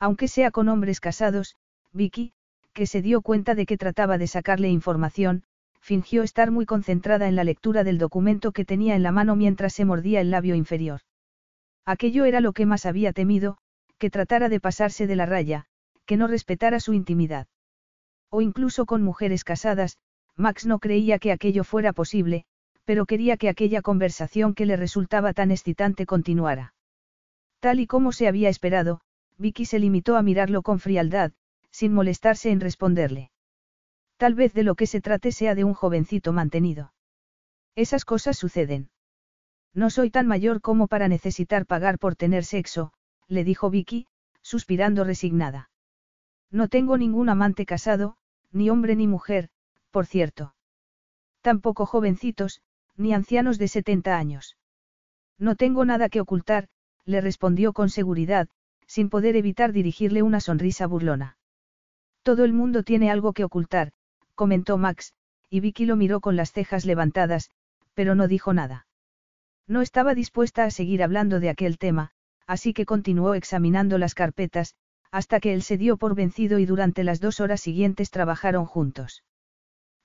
[0.00, 1.56] Aunque sea con hombres casados,
[1.92, 2.32] Vicky,
[2.72, 5.42] que se dio cuenta de que trataba de sacarle información,
[5.80, 9.72] fingió estar muy concentrada en la lectura del documento que tenía en la mano mientras
[9.72, 11.00] se mordía el labio inferior.
[11.84, 13.58] Aquello era lo que más había temido,
[13.98, 15.64] que tratara de pasarse de la raya,
[16.06, 17.48] que no respetara su intimidad.
[18.30, 19.98] O incluso con mujeres casadas,
[20.36, 22.44] Max no creía que aquello fuera posible,
[22.84, 26.74] pero quería que aquella conversación que le resultaba tan excitante continuara.
[27.60, 29.00] Tal y como se había esperado,
[29.38, 31.32] Vicky se limitó a mirarlo con frialdad,
[31.70, 33.30] sin molestarse en responderle.
[34.16, 36.92] Tal vez de lo que se trate sea de un jovencito mantenido.
[37.76, 38.90] Esas cosas suceden.
[39.72, 42.92] No soy tan mayor como para necesitar pagar por tener sexo,
[43.28, 44.08] le dijo Vicky,
[44.42, 45.70] suspirando resignada.
[46.50, 48.16] No tengo ningún amante casado,
[48.50, 49.50] ni hombre ni mujer,
[49.90, 50.54] por cierto.
[51.42, 52.60] Tampoco jovencitos,
[52.96, 54.56] ni ancianos de 70 años.
[55.38, 56.68] No tengo nada que ocultar,
[57.04, 58.48] le respondió con seguridad,
[58.88, 61.36] sin poder evitar dirigirle una sonrisa burlona.
[62.24, 63.92] Todo el mundo tiene algo que ocultar,
[64.34, 65.12] comentó Max,
[65.48, 67.50] y Vicky lo miró con las cejas levantadas,
[67.94, 68.86] pero no dijo nada.
[69.68, 72.10] No estaba dispuesta a seguir hablando de aquel tema,
[72.46, 74.74] así que continuó examinando las carpetas,
[75.10, 79.22] hasta que él se dio por vencido y durante las dos horas siguientes trabajaron juntos.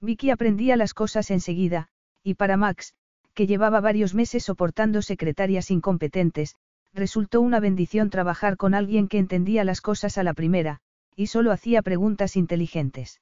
[0.01, 1.87] Vicky aprendía las cosas enseguida,
[2.23, 2.93] y para Max,
[3.33, 6.55] que llevaba varios meses soportando secretarias incompetentes,
[6.93, 10.79] resultó una bendición trabajar con alguien que entendía las cosas a la primera,
[11.15, 13.21] y solo hacía preguntas inteligentes.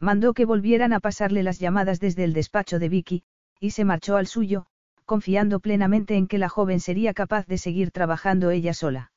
[0.00, 3.22] Mandó que volvieran a pasarle las llamadas desde el despacho de Vicky,
[3.60, 4.66] y se marchó al suyo,
[5.04, 9.10] confiando plenamente en que la joven sería capaz de seguir trabajando ella sola.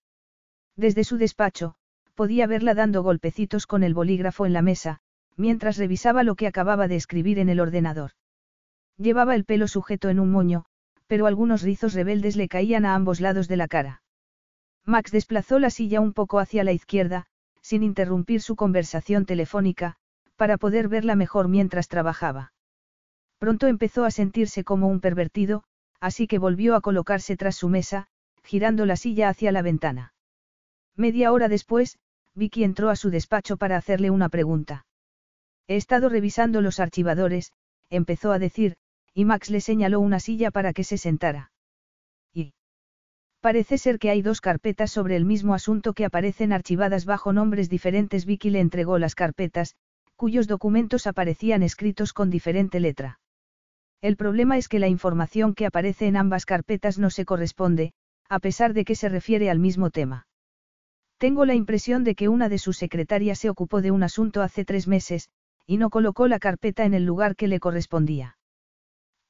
[0.75, 1.75] Desde su despacho,
[2.15, 4.99] podía verla dando golpecitos con el bolígrafo en la mesa,
[5.37, 8.11] mientras revisaba lo que acababa de escribir en el ordenador.
[8.97, 10.65] Llevaba el pelo sujeto en un moño,
[11.11, 14.01] pero algunos rizos rebeldes le caían a ambos lados de la cara.
[14.85, 17.25] Max desplazó la silla un poco hacia la izquierda,
[17.61, 19.97] sin interrumpir su conversación telefónica,
[20.37, 22.53] para poder verla mejor mientras trabajaba.
[23.39, 25.65] Pronto empezó a sentirse como un pervertido,
[25.99, 28.07] así que volvió a colocarse tras su mesa,
[28.41, 30.13] girando la silla hacia la ventana.
[30.95, 31.99] Media hora después,
[32.35, 34.85] Vicky entró a su despacho para hacerle una pregunta.
[35.67, 37.51] He estado revisando los archivadores,
[37.89, 38.77] empezó a decir,
[39.13, 41.51] y Max le señaló una silla para que se sentara.
[42.33, 42.53] Y.
[43.41, 47.69] Parece ser que hay dos carpetas sobre el mismo asunto que aparecen archivadas bajo nombres
[47.69, 48.25] diferentes.
[48.25, 49.75] Vicky le entregó las carpetas,
[50.15, 53.19] cuyos documentos aparecían escritos con diferente letra.
[54.01, 57.93] El problema es que la información que aparece en ambas carpetas no se corresponde,
[58.29, 60.27] a pesar de que se refiere al mismo tema.
[61.17, 64.65] Tengo la impresión de que una de sus secretarias se ocupó de un asunto hace
[64.65, 65.29] tres meses,
[65.67, 68.37] y no colocó la carpeta en el lugar que le correspondía.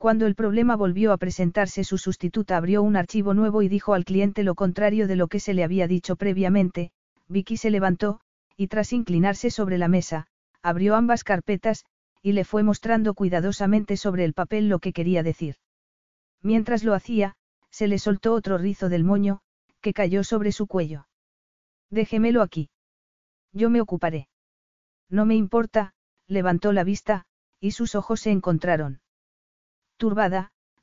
[0.02, 4.04] Cuando el problema volvió a presentarse, su sustituta abrió un archivo nuevo y dijo al
[4.04, 6.92] cliente lo contrario de lo que se le había dicho previamente,
[7.28, 8.20] Vicky se levantó,
[8.58, 10.26] y tras inclinarse sobre la mesa,
[10.64, 11.86] abrió ambas carpetas,
[12.24, 15.58] y le fue mostrando cuidadosamente sobre el papel lo que quería decir.
[16.42, 17.36] Mientras lo hacía,
[17.70, 19.42] se le soltó otro rizo del moño,
[19.82, 21.06] que cayó sobre su cuello.
[21.92, 22.72] Déjemelo aquí.
[23.54, 24.30] Yo me ocuparé.
[25.12, 25.94] No me importa,
[26.26, 27.28] levantó la vista,
[27.60, 29.00] y sus ojos se encontraron.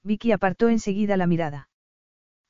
[0.03, 1.69] Vicky apartó enseguida la mirada.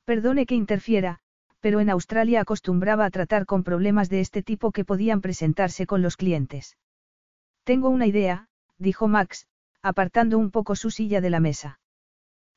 [0.04, 1.20] Perdone que interfiera,
[1.60, 6.02] pero en Australia acostumbraba a tratar con problemas de este tipo que podían presentarse con
[6.02, 6.76] los clientes.
[7.64, 9.46] Tengo una idea, dijo Max,
[9.82, 11.80] apartando un poco su silla de la mesa.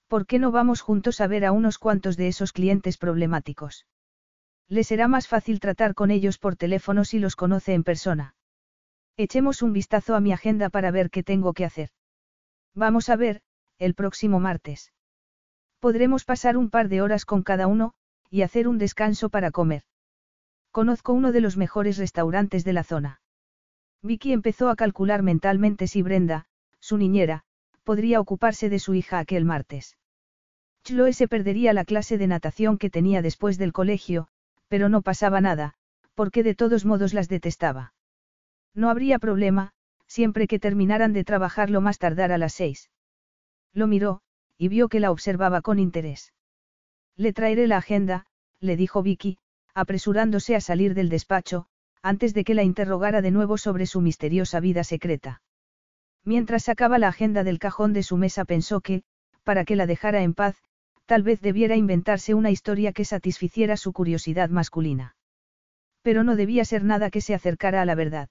[0.08, 3.86] ¿Por qué no vamos juntos a ver a unos cuantos de esos clientes problemáticos?
[4.68, 8.36] Le será más fácil tratar con ellos por teléfono si los conoce en persona.
[9.18, 11.90] Echemos un vistazo a mi agenda para ver qué tengo que hacer.
[12.74, 13.42] Vamos a ver,
[13.82, 14.94] el próximo martes.
[15.80, 17.94] Podremos pasar un par de horas con cada uno,
[18.30, 19.82] y hacer un descanso para comer.
[20.70, 23.22] Conozco uno de los mejores restaurantes de la zona.
[24.04, 26.46] Vicky empezó a calcular mentalmente si Brenda,
[26.80, 27.42] su niñera,
[27.84, 29.98] podría ocuparse de su hija aquel martes.
[30.84, 34.28] Chloe se perdería la clase de natación que tenía después del colegio,
[34.68, 35.74] pero no pasaba nada,
[36.14, 37.94] porque de todos modos las detestaba.
[38.76, 39.74] No habría problema,
[40.06, 42.92] siempre que terminaran de trabajar lo más tardar a las seis.
[43.74, 44.22] Lo miró,
[44.58, 46.34] y vio que la observaba con interés.
[47.16, 48.26] Le traeré la agenda,
[48.60, 49.38] le dijo Vicky,
[49.74, 51.68] apresurándose a salir del despacho,
[52.02, 55.42] antes de que la interrogara de nuevo sobre su misteriosa vida secreta.
[56.24, 59.04] Mientras sacaba la agenda del cajón de su mesa pensó que,
[59.44, 60.56] para que la dejara en paz,
[61.06, 65.16] tal vez debiera inventarse una historia que satisficiera su curiosidad masculina.
[66.02, 68.30] Pero no debía ser nada que se acercara a la verdad.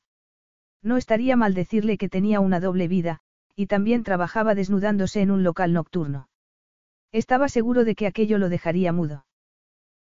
[0.82, 3.20] No estaría mal decirle que tenía una doble vida,
[3.56, 6.28] y también trabajaba desnudándose en un local nocturno.
[7.12, 9.26] Estaba seguro de que aquello lo dejaría mudo.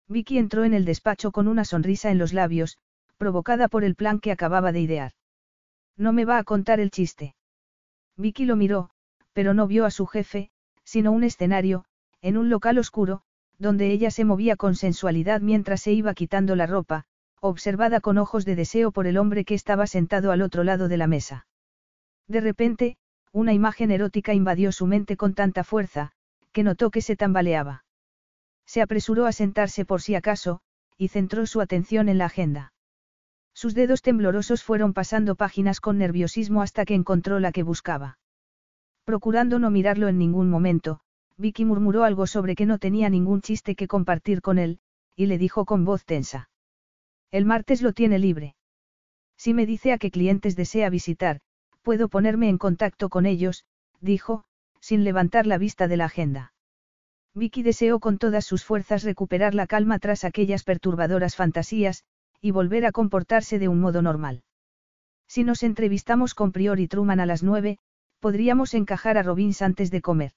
[0.07, 2.77] Vicky entró en el despacho con una sonrisa en los labios,
[3.17, 5.11] provocada por el plan que acababa de idear.
[5.97, 7.35] No me va a contar el chiste.
[8.15, 8.89] Vicky lo miró,
[9.33, 10.51] pero no vio a su jefe,
[10.83, 11.85] sino un escenario,
[12.21, 13.21] en un local oscuro,
[13.57, 17.05] donde ella se movía con sensualidad mientras se iba quitando la ropa,
[17.41, 20.97] observada con ojos de deseo por el hombre que estaba sentado al otro lado de
[20.97, 21.45] la mesa.
[22.27, 22.97] De repente,
[23.31, 26.11] una imagen erótica invadió su mente con tanta fuerza,
[26.51, 27.85] que notó que se tambaleaba.
[28.65, 30.61] Se apresuró a sentarse por si acaso,
[30.97, 32.73] y centró su atención en la agenda.
[33.53, 38.19] Sus dedos temblorosos fueron pasando páginas con nerviosismo hasta que encontró la que buscaba.
[39.05, 40.99] Procurando no mirarlo en ningún momento,
[41.37, 44.79] Vicky murmuró algo sobre que no tenía ningún chiste que compartir con él,
[45.15, 46.49] y le dijo con voz tensa.
[47.31, 48.55] El martes lo tiene libre.
[49.37, 51.41] Si me dice a qué clientes desea visitar,
[51.81, 53.65] puedo ponerme en contacto con ellos,
[54.01, 54.43] dijo,
[54.79, 56.53] sin levantar la vista de la agenda.
[57.33, 62.03] Vicky deseó con todas sus fuerzas recuperar la calma tras aquellas perturbadoras fantasías,
[62.41, 64.43] y volver a comportarse de un modo normal.
[65.27, 67.77] Si nos entrevistamos con Prior y Truman a las nueve,
[68.19, 70.33] podríamos encajar a Robbins antes de comer.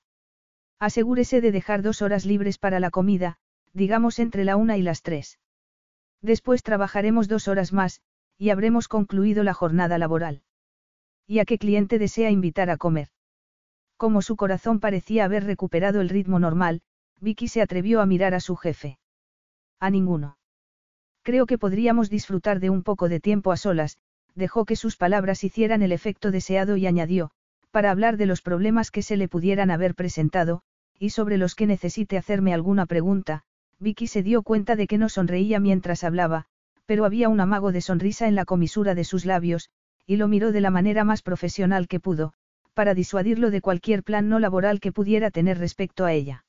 [0.78, 3.38] Asegúrese de dejar dos horas libres para la comida,
[3.72, 5.38] digamos entre la una y las tres.
[6.20, 8.00] Después trabajaremos dos horas más,
[8.36, 10.42] y habremos concluido la jornada laboral.
[11.26, 13.08] ¿Y a qué cliente desea invitar a comer?
[13.96, 16.82] Como su corazón parecía haber recuperado el ritmo normal,
[17.20, 18.98] Vicky se atrevió a mirar a su jefe.
[19.78, 20.38] A ninguno.
[21.22, 23.98] Creo que podríamos disfrutar de un poco de tiempo a solas,
[24.34, 27.30] dejó que sus palabras hicieran el efecto deseado y añadió,
[27.70, 30.62] para hablar de los problemas que se le pudieran haber presentado,
[30.98, 33.44] y sobre los que necesite hacerme alguna pregunta,
[33.78, 36.46] Vicky se dio cuenta de que no sonreía mientras hablaba,
[36.86, 39.70] pero había un amago de sonrisa en la comisura de sus labios,
[40.06, 42.32] y lo miró de la manera más profesional que pudo,
[42.74, 46.44] para disuadirlo de cualquier plan no laboral que pudiera tener respecto a ella.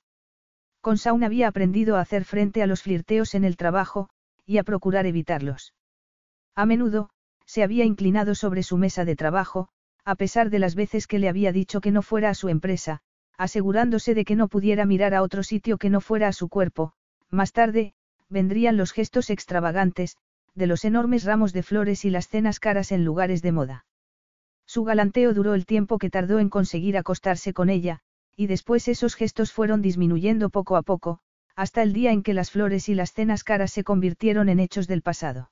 [0.81, 4.09] Con Saun había aprendido a hacer frente a los flirteos en el trabajo,
[4.45, 5.73] y a procurar evitarlos.
[6.55, 7.09] A menudo,
[7.45, 9.69] se había inclinado sobre su mesa de trabajo,
[10.05, 13.01] a pesar de las veces que le había dicho que no fuera a su empresa,
[13.37, 16.93] asegurándose de que no pudiera mirar a otro sitio que no fuera a su cuerpo,
[17.29, 17.93] más tarde,
[18.29, 20.17] vendrían los gestos extravagantes,
[20.55, 23.85] de los enormes ramos de flores y las cenas caras en lugares de moda.
[24.65, 27.99] Su galanteo duró el tiempo que tardó en conseguir acostarse con ella,
[28.35, 31.19] y después esos gestos fueron disminuyendo poco a poco,
[31.55, 34.87] hasta el día en que las flores y las cenas caras se convirtieron en hechos
[34.87, 35.51] del pasado.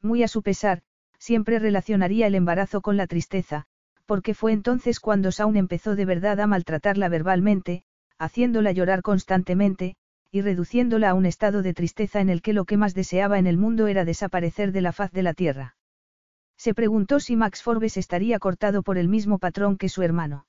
[0.00, 0.82] Muy a su pesar,
[1.18, 3.66] siempre relacionaría el embarazo con la tristeza,
[4.06, 7.84] porque fue entonces cuando Saun empezó de verdad a maltratarla verbalmente,
[8.18, 9.96] haciéndola llorar constantemente,
[10.32, 13.46] y reduciéndola a un estado de tristeza en el que lo que más deseaba en
[13.46, 15.76] el mundo era desaparecer de la faz de la tierra.
[16.56, 20.46] Se preguntó si Max Forbes estaría cortado por el mismo patrón que su hermano.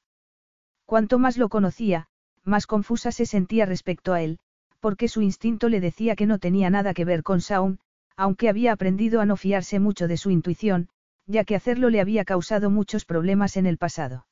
[0.86, 2.08] Cuanto más lo conocía,
[2.44, 4.40] más confusa se sentía respecto a él,
[4.80, 7.80] porque su instinto le decía que no tenía nada que ver con Saun,
[8.18, 10.90] aunque había aprendido a no fiarse mucho de su intuición,
[11.28, 14.28] ya que hacerlo le había causado muchos problemas en el pasado.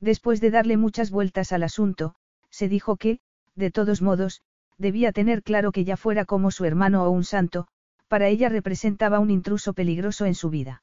[0.00, 2.14] Después de darle muchas vueltas al asunto,
[2.50, 3.20] se dijo que,
[3.54, 4.42] de todos modos,
[4.78, 7.66] debía tener claro que ya fuera como su hermano o un santo,
[8.08, 10.82] para ella representaba un intruso peligroso en su vida.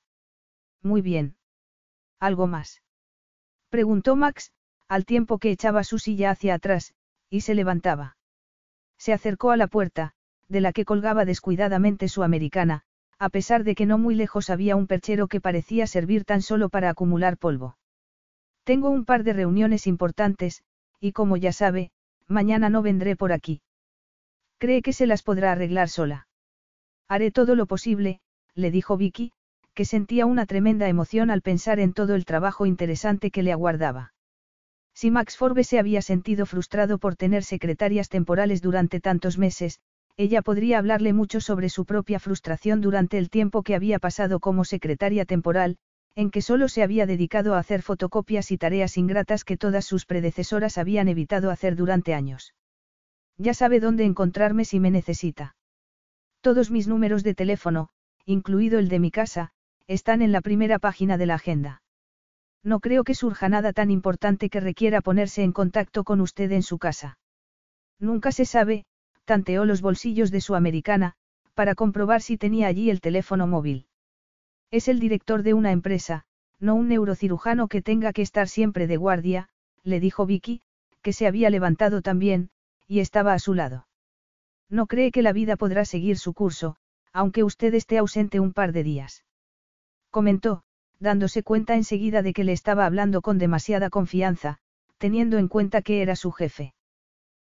[0.81, 1.35] Muy bien.
[2.19, 2.81] ¿Algo más?
[3.69, 4.51] Preguntó Max,
[4.87, 6.93] al tiempo que echaba su silla hacia atrás,
[7.29, 8.17] y se levantaba.
[8.97, 10.13] Se acercó a la puerta,
[10.47, 12.83] de la que colgaba descuidadamente su americana,
[13.19, 16.69] a pesar de que no muy lejos había un perchero que parecía servir tan solo
[16.69, 17.77] para acumular polvo.
[18.63, 20.63] Tengo un par de reuniones importantes,
[20.99, 21.91] y como ya sabe,
[22.27, 23.61] mañana no vendré por aquí.
[24.59, 26.27] ¿Cree que se las podrá arreglar sola?
[27.07, 28.19] Haré todo lo posible,
[28.55, 29.31] le dijo Vicky,
[29.73, 34.13] que sentía una tremenda emoción al pensar en todo el trabajo interesante que le aguardaba.
[34.93, 39.79] Si Max Forbes se había sentido frustrado por tener secretarias temporales durante tantos meses,
[40.17, 44.65] ella podría hablarle mucho sobre su propia frustración durante el tiempo que había pasado como
[44.65, 45.77] secretaria temporal,
[46.15, 50.05] en que solo se había dedicado a hacer fotocopias y tareas ingratas que todas sus
[50.05, 52.53] predecesoras habían evitado hacer durante años.
[53.39, 55.55] Ya sabe dónde encontrarme si me necesita.
[56.41, 57.89] Todos mis números de teléfono,
[58.25, 59.51] incluido el de mi casa,
[59.87, 61.81] están en la primera página de la agenda.
[62.63, 66.63] No creo que surja nada tan importante que requiera ponerse en contacto con usted en
[66.63, 67.17] su casa.
[67.97, 68.85] Nunca se sabe,
[69.23, 71.13] tanteó los bolsillos de su americana,
[71.53, 73.87] para comprobar si tenía allí el teléfono móvil.
[74.69, 76.25] Es el director de una empresa,
[76.59, 79.47] no un neurocirujano que tenga que estar siempre de guardia,
[79.83, 80.61] le dijo Vicky,
[81.01, 82.49] que se había levantado también,
[82.89, 83.87] y estaba a su lado.
[84.67, 86.75] No cree que la vida podrá seguir su curso,
[87.13, 89.23] aunque usted esté ausente un par de días.
[90.09, 90.63] Comentó,
[90.99, 94.57] dándose cuenta enseguida de que le estaba hablando con demasiada confianza,
[94.97, 96.73] teniendo en cuenta que era su jefe.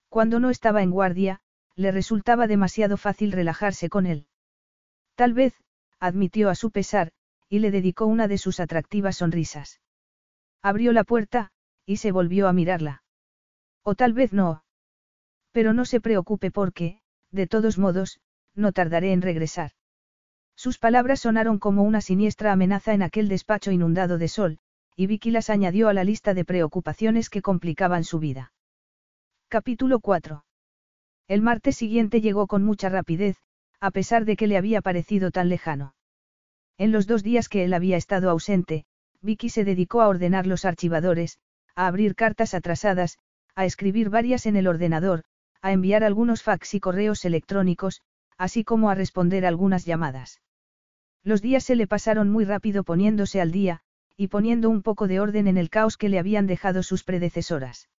[0.09, 1.39] Cuando no estaba en guardia,
[1.75, 4.27] le resultaba demasiado fácil relajarse con él.
[5.15, 5.53] Tal vez,
[5.99, 7.13] admitió a su pesar,
[7.47, 9.79] y le dedicó una de sus atractivas sonrisas.
[10.61, 11.51] Abrió la puerta,
[11.85, 13.03] y se volvió a mirarla.
[13.83, 14.63] O tal vez no.
[15.51, 17.01] Pero no se preocupe porque,
[17.31, 18.19] de todos modos,
[18.55, 19.71] no tardaré en regresar.
[20.55, 24.59] Sus palabras sonaron como una siniestra amenaza en aquel despacho inundado de sol,
[24.95, 28.51] y Vicky las añadió a la lista de preocupaciones que complicaban su vida.
[29.47, 30.43] Capítulo 4.
[31.29, 33.37] El martes siguiente llegó con mucha rapidez,
[33.79, 35.95] a pesar de que le había parecido tan lejano.
[36.77, 38.85] En los dos días que él había estado ausente,
[39.21, 41.39] Vicky se dedicó a ordenar los archivadores,
[41.75, 43.17] a abrir cartas atrasadas,
[43.55, 45.23] a escribir varias en el ordenador,
[45.61, 48.01] a enviar algunos fax y correos electrónicos,
[48.37, 50.41] así como a responder algunas llamadas.
[51.23, 53.81] Los días se le pasaron muy rápido poniéndose al día,
[54.15, 57.89] y poniendo un poco de orden en el caos que le habían dejado sus predecesoras.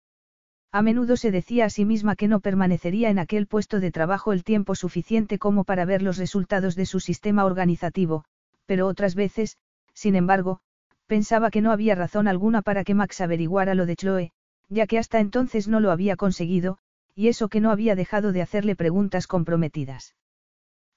[0.73, 4.33] A menudo se decía a sí misma que no permanecería en aquel puesto de trabajo
[4.33, 8.25] el tiempo suficiente como para ver los resultados de su sistema organizativo,
[8.67, 9.59] pero otras veces,
[9.95, 10.61] sin embargo,
[11.07, 14.33] pensaba que no había razón alguna para que Max averiguara lo de Chloe,
[14.69, 16.79] ya que hasta entonces no lo había conseguido,
[17.21, 20.15] y eso que no había dejado de hacerle preguntas comprometidas.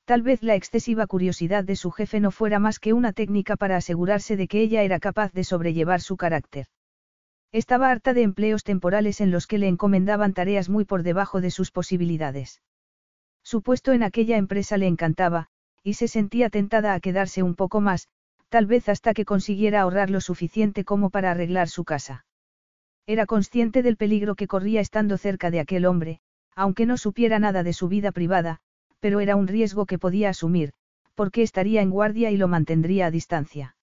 [0.05, 3.75] Tal vez la excesiva curiosidad de su jefe no fuera más que una técnica para
[3.75, 6.67] asegurarse de que ella era capaz de sobrellevar su carácter.
[7.51, 11.51] Estaba harta de empleos temporales en los que le encomendaban tareas muy por debajo de
[11.51, 12.61] sus posibilidades.
[13.43, 15.47] Su puesto en aquella empresa le encantaba,
[15.83, 18.07] y se sentía tentada a quedarse un poco más,
[18.47, 22.23] tal vez hasta que consiguiera ahorrar lo suficiente como para arreglar su casa.
[23.05, 26.19] Era consciente del peligro que corría estando cerca de aquel hombre,
[26.55, 28.59] aunque no supiera nada de su vida privada,
[28.99, 30.71] pero era un riesgo que podía asumir,
[31.13, 33.75] porque estaría en guardia y lo mantendría a distancia.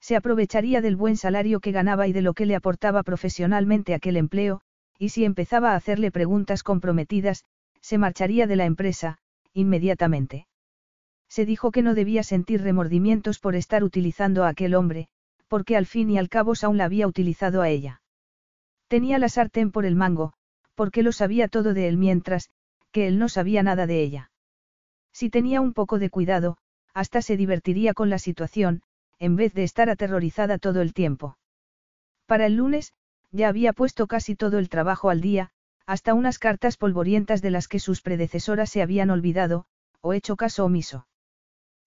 [0.00, 4.16] Se aprovecharía del buen salario que ganaba y de lo que le aportaba profesionalmente aquel
[4.16, 4.60] empleo,
[4.98, 7.44] y si empezaba a hacerle preguntas comprometidas,
[7.80, 9.18] se marcharía de la empresa,
[9.52, 10.46] inmediatamente.
[11.28, 15.08] Se dijo que no debía sentir remordimientos por estar utilizando a aquel hombre,
[15.48, 18.00] porque al fin y al cabo aún la había utilizado a ella.
[18.88, 20.32] Tenía la sartén por el mango,
[20.74, 22.50] porque lo sabía todo de él mientras,
[22.92, 24.30] que él no sabía nada de ella.
[25.12, 26.58] Si tenía un poco de cuidado,
[26.94, 28.82] hasta se divertiría con la situación,
[29.18, 31.38] en vez de estar aterrorizada todo el tiempo.
[32.26, 32.92] Para el lunes,
[33.32, 35.50] ya había puesto casi todo el trabajo al día,
[35.86, 39.66] hasta unas cartas polvorientas de las que sus predecesoras se habían olvidado,
[40.00, 41.06] o hecho caso omiso.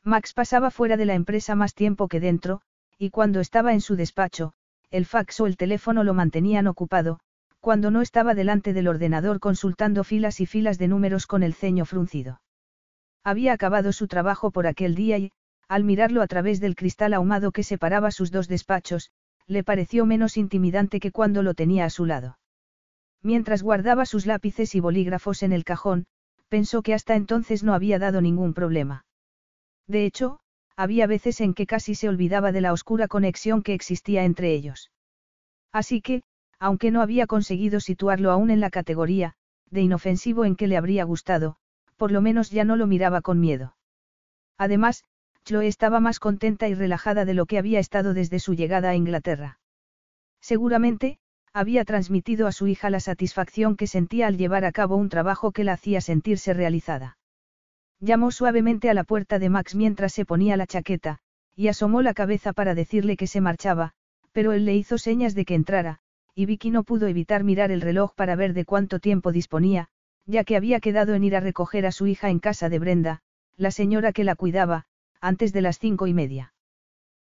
[0.04, 2.62] Max pasaba fuera de la empresa más tiempo que dentro,
[2.98, 4.54] y cuando estaba en su despacho,
[4.92, 7.20] el fax o el teléfono lo mantenían ocupado,
[7.60, 11.86] cuando no estaba delante del ordenador consultando filas y filas de números con el ceño
[11.86, 12.42] fruncido.
[13.24, 15.32] Había acabado su trabajo por aquel día y,
[15.68, 19.12] al mirarlo a través del cristal ahumado que separaba sus dos despachos,
[19.46, 22.40] le pareció menos intimidante que cuando lo tenía a su lado.
[23.22, 26.06] Mientras guardaba sus lápices y bolígrafos en el cajón,
[26.48, 29.06] pensó que hasta entonces no había dado ningún problema.
[29.88, 30.40] De hecho,
[30.80, 34.92] había veces en que casi se olvidaba de la oscura conexión que existía entre ellos.
[35.74, 36.24] Así que,
[36.58, 39.34] aunque no había conseguido situarlo aún en la categoría,
[39.70, 41.58] de inofensivo en que le habría gustado,
[41.98, 43.76] por lo menos ya no lo miraba con miedo.
[44.58, 45.04] Además,
[45.44, 48.96] Chloe estaba más contenta y relajada de lo que había estado desde su llegada a
[48.96, 49.60] Inglaterra.
[50.40, 51.20] Seguramente,
[51.52, 55.52] había transmitido a su hija la satisfacción que sentía al llevar a cabo un trabajo
[55.52, 57.18] que la hacía sentirse realizada.
[58.02, 61.20] Llamó suavemente a la puerta de Max mientras se ponía la chaqueta,
[61.56, 63.92] y asomó la cabeza para decirle que se marchaba,
[64.32, 66.00] pero él le hizo señas de que entrara,
[66.34, 69.90] y Vicky no pudo evitar mirar el reloj para ver de cuánto tiempo disponía,
[70.26, 73.22] ya que había quedado en ir a recoger a su hija en casa de Brenda,
[73.58, 74.86] la señora que la cuidaba,
[75.20, 76.54] antes de las cinco y media.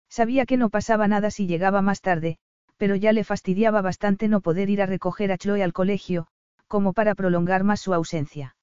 [0.08, 2.38] Sabía que no pasaba nada si llegaba más tarde,
[2.76, 6.26] pero ya le fastidiaba bastante no poder ir a recoger a Chloe al colegio,
[6.66, 8.56] como para prolongar más su ausencia.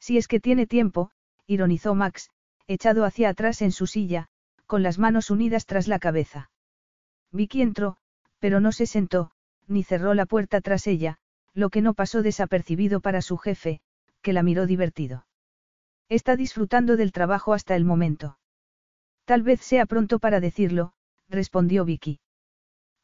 [0.00, 1.10] Si es que tiene tiempo,
[1.46, 2.30] ironizó Max,
[2.66, 4.28] echado hacia atrás en su silla,
[4.66, 6.50] con las manos unidas tras la cabeza.
[7.32, 7.96] Vicky entró,
[8.38, 9.30] pero no se sentó,
[9.66, 11.18] ni cerró la puerta tras ella,
[11.54, 13.80] lo que no pasó desapercibido para su jefe,
[14.22, 15.26] que la miró divertido.
[16.08, 18.38] Está disfrutando del trabajo hasta el momento.
[19.24, 20.92] Tal vez sea pronto para decirlo,
[21.28, 22.20] respondió Vicky.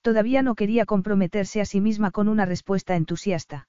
[0.02, 3.68] Todavía no quería comprometerse a sí misma con una respuesta entusiasta.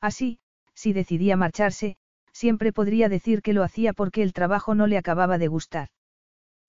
[0.00, 0.38] Así,
[0.74, 1.96] si decidía marcharse,
[2.34, 5.88] siempre podría decir que lo hacía porque el trabajo no le acababa de gustar.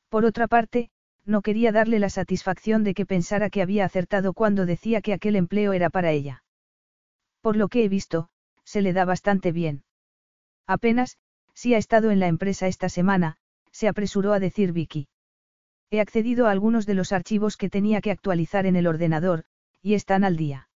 [0.09, 0.91] Por otra parte,
[1.25, 5.35] no quería darle la satisfacción de que pensara que había acertado cuando decía que aquel
[5.35, 6.43] empleo era para ella.
[7.41, 8.29] Por lo que he visto,
[8.63, 9.83] se le da bastante bien.
[10.67, 11.17] Apenas,
[11.53, 13.37] si ha estado en la empresa esta semana,
[13.71, 15.07] se apresuró a decir Vicky.
[15.89, 19.45] He accedido a algunos de los archivos que tenía que actualizar en el ordenador,
[19.81, 20.69] y están al día.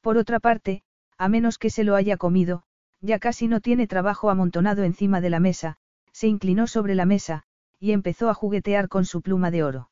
[0.00, 0.82] Por otra parte,
[1.16, 2.64] a menos que se lo haya comido,
[3.00, 5.76] ya casi no tiene trabajo amontonado encima de la mesa,
[6.12, 7.44] se inclinó sobre la mesa,
[7.78, 9.90] y empezó a juguetear con su pluma de oro.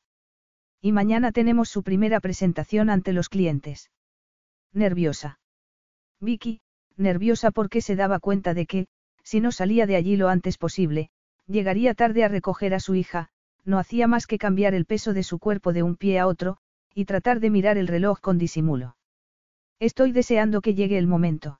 [0.81, 3.91] Y mañana tenemos su primera presentación ante los clientes.
[4.73, 5.39] Nerviosa.
[6.21, 6.61] Vicky,
[6.95, 8.87] nerviosa porque se daba cuenta de que,
[9.23, 11.09] si no salía de allí lo antes posible,
[11.47, 13.29] llegaría tarde a recoger a su hija,
[13.65, 16.57] no hacía más que cambiar el peso de su cuerpo de un pie a otro,
[16.93, 18.95] y tratar de mirar el reloj con disimulo.
[19.79, 21.59] Estoy deseando que llegue el momento.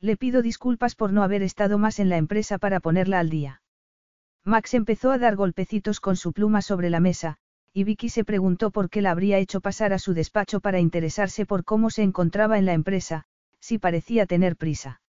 [0.00, 3.62] Le pido disculpas por no haber estado más en la empresa para ponerla al día.
[4.44, 7.38] Max empezó a dar golpecitos con su pluma sobre la mesa,
[7.72, 11.46] y Vicky se preguntó por qué la habría hecho pasar a su despacho para interesarse
[11.46, 13.24] por cómo se encontraba en la empresa,
[13.60, 15.00] si parecía tener prisa.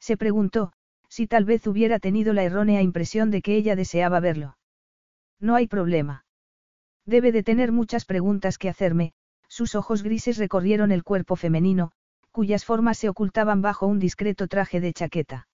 [0.00, 0.72] Se preguntó,
[1.08, 4.56] si tal vez hubiera tenido la errónea impresión de que ella deseaba verlo.
[5.38, 6.24] No hay problema.
[7.04, 9.12] Debe de tener muchas preguntas que hacerme,
[9.48, 11.92] sus ojos grises recorrieron el cuerpo femenino,
[12.34, 15.46] cuyas formas se ocultaban bajo un discreto traje de chaqueta.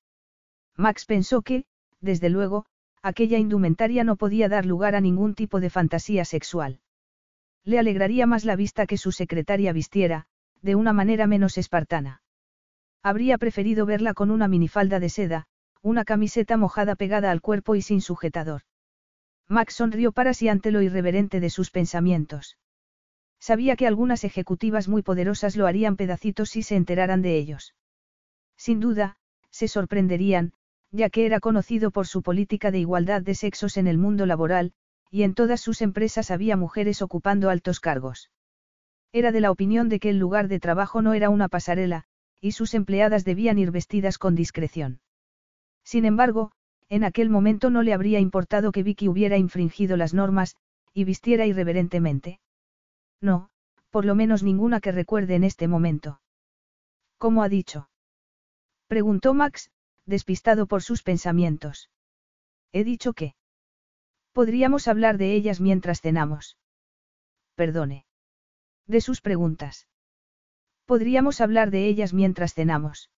[0.76, 1.66] Max pensó que,
[2.00, 2.64] desde luego,
[3.02, 6.80] aquella indumentaria no podía dar lugar a ningún tipo de fantasía sexual.
[7.64, 10.24] Le alegraría más la vista que su secretaria vistiera,
[10.62, 12.22] de una manera menos espartana.
[13.02, 15.48] Habría preferido verla con una minifalda de seda,
[15.82, 18.62] una camiseta mojada pegada al cuerpo y sin sujetador.
[19.48, 22.56] Max sonrió para sí ante lo irreverente de sus pensamientos.
[23.40, 27.74] Sabía que algunas ejecutivas muy poderosas lo harían pedacitos si se enteraran de ellos.
[28.56, 29.16] Sin duda,
[29.50, 30.52] se sorprenderían,
[30.92, 34.72] ya que era conocido por su política de igualdad de sexos en el mundo laboral,
[35.10, 38.30] y en todas sus empresas había mujeres ocupando altos cargos.
[39.12, 42.04] Era de la opinión de que el lugar de trabajo no era una pasarela,
[42.40, 45.00] y sus empleadas debían ir vestidas con discreción.
[45.82, 46.52] Sin embargo,
[46.88, 50.56] en aquel momento no le habría importado que Vicky hubiera infringido las normas,
[50.92, 52.38] y vistiera irreverentemente.
[53.20, 53.50] No,
[53.90, 56.20] por lo menos ninguna que recuerde en este momento.
[57.18, 57.90] ¿Cómo ha dicho?
[58.86, 59.70] Preguntó Max,
[60.06, 61.90] despistado por sus pensamientos.
[62.72, 63.34] He dicho que.
[64.32, 66.56] Podríamos hablar de ellas mientras cenamos.
[67.54, 68.06] Perdone.
[68.86, 69.86] De sus preguntas.
[70.86, 73.10] Podríamos hablar de ellas mientras cenamos.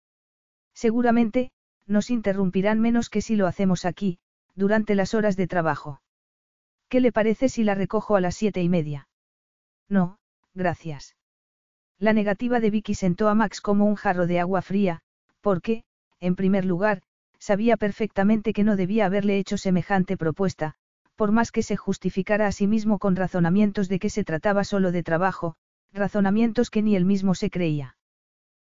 [0.74, 1.52] Seguramente,
[1.86, 4.18] nos interrumpirán menos que si lo hacemos aquí,
[4.54, 6.02] durante las horas de trabajo.
[6.88, 9.08] ¿Qué le parece si la recojo a las siete y media?
[9.92, 10.16] No,
[10.54, 11.16] gracias.
[11.98, 15.02] La negativa de Vicky sentó a Max como un jarro de agua fría,
[15.42, 15.84] porque,
[16.18, 17.02] en primer lugar,
[17.38, 20.76] sabía perfectamente que no debía haberle hecho semejante propuesta,
[21.14, 24.92] por más que se justificara a sí mismo con razonamientos de que se trataba solo
[24.92, 25.56] de trabajo,
[25.92, 27.98] razonamientos que ni él mismo se creía.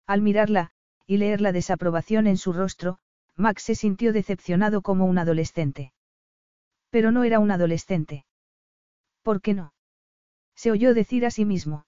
[0.08, 0.72] Al mirarla,
[1.06, 2.98] y leer la desaprobación en su rostro,
[3.36, 5.94] Max se sintió decepcionado como un adolescente.
[6.90, 8.26] Pero no era un adolescente.
[9.22, 9.72] ¿Por qué no?
[10.56, 11.86] Se oyó decir a sí mismo.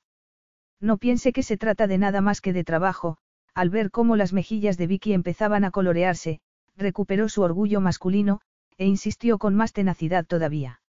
[0.80, 3.18] No piense que se trata de nada más que de trabajo,
[3.54, 6.42] al ver cómo las mejillas de Vicky empezaban a colorearse,
[6.76, 8.42] recuperó su orgullo masculino,
[8.78, 10.82] e insistió con más tenacidad todavía.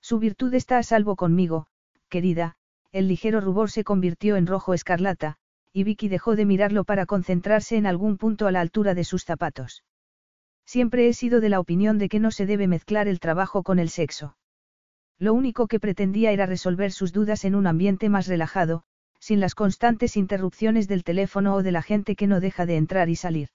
[0.00, 1.66] Su virtud está a salvo conmigo,
[2.08, 2.56] querida,
[2.90, 5.36] el ligero rubor se convirtió en rojo escarlata,
[5.72, 9.24] y Vicky dejó de mirarlo para concentrarse en algún punto a la altura de sus
[9.24, 9.84] zapatos.
[10.66, 13.78] Siempre he sido de la opinión de que no se debe mezclar el trabajo con
[13.78, 14.36] el sexo.
[15.18, 18.82] Lo único que pretendía era resolver sus dudas en un ambiente más relajado,
[19.18, 23.08] sin las constantes interrupciones del teléfono o de la gente que no deja de entrar
[23.08, 23.48] y salir.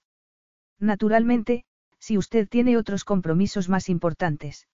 [0.78, 1.64] Naturalmente,
[1.98, 4.66] si usted tiene otros compromisos más importantes.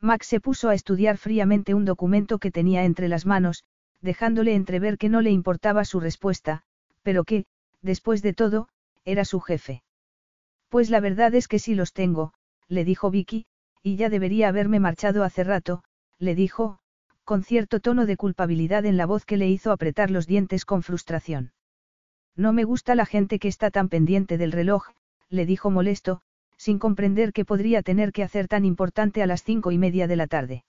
[0.00, 3.64] Max se puso a estudiar fríamente un documento que tenía entre las manos,
[4.00, 6.62] dejándole entrever que no le importaba su respuesta,
[7.02, 7.46] pero que,
[7.82, 8.68] después de todo,
[9.04, 9.82] era su jefe.
[10.68, 12.32] Pues la verdad es que sí los tengo,
[12.68, 13.46] le dijo Vicky,
[13.82, 15.82] y ya debería haberme marchado hace rato,
[16.18, 16.78] le dijo,
[17.24, 20.82] con cierto tono de culpabilidad en la voz que le hizo apretar los dientes con
[20.82, 21.52] frustración.
[22.34, 24.86] No me gusta la gente que está tan pendiente del reloj,
[25.28, 26.22] le dijo molesto,
[26.56, 30.16] sin comprender que podría tener que hacer tan importante a las cinco y media de
[30.16, 30.64] la tarde.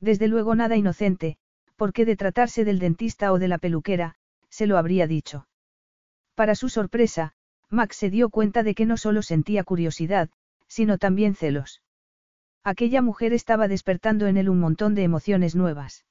[0.00, 1.36] Desde luego nada inocente,
[1.76, 4.14] porque de tratarse del dentista o de la peluquera,
[4.48, 5.46] se lo habría dicho.
[6.34, 7.34] Para su sorpresa,
[7.68, 10.30] Max se dio cuenta de que no solo sentía curiosidad,
[10.66, 11.82] sino también celos.
[12.64, 16.04] Aquella mujer estaba despertando en él un montón de emociones nuevas.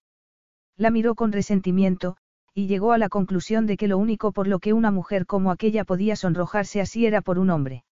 [0.76, 2.18] La miró con resentimiento,
[2.54, 5.52] y llegó a la conclusión de que lo único por lo que una mujer como
[5.52, 7.86] aquella podía sonrojarse así era por un hombre.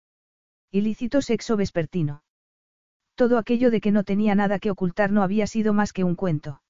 [0.71, 2.23] Ilícito sexo vespertino.
[3.15, 6.15] Todo aquello de que no tenía nada que ocultar no había sido más que un
[6.15, 6.63] cuento.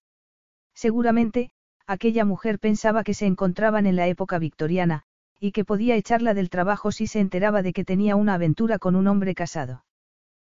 [0.74, 1.50] Seguramente,
[1.86, 5.04] aquella mujer pensaba que se encontraban en la época victoriana,
[5.38, 8.96] y que podía echarla del trabajo si se enteraba de que tenía una aventura con
[8.96, 9.84] un hombre casado.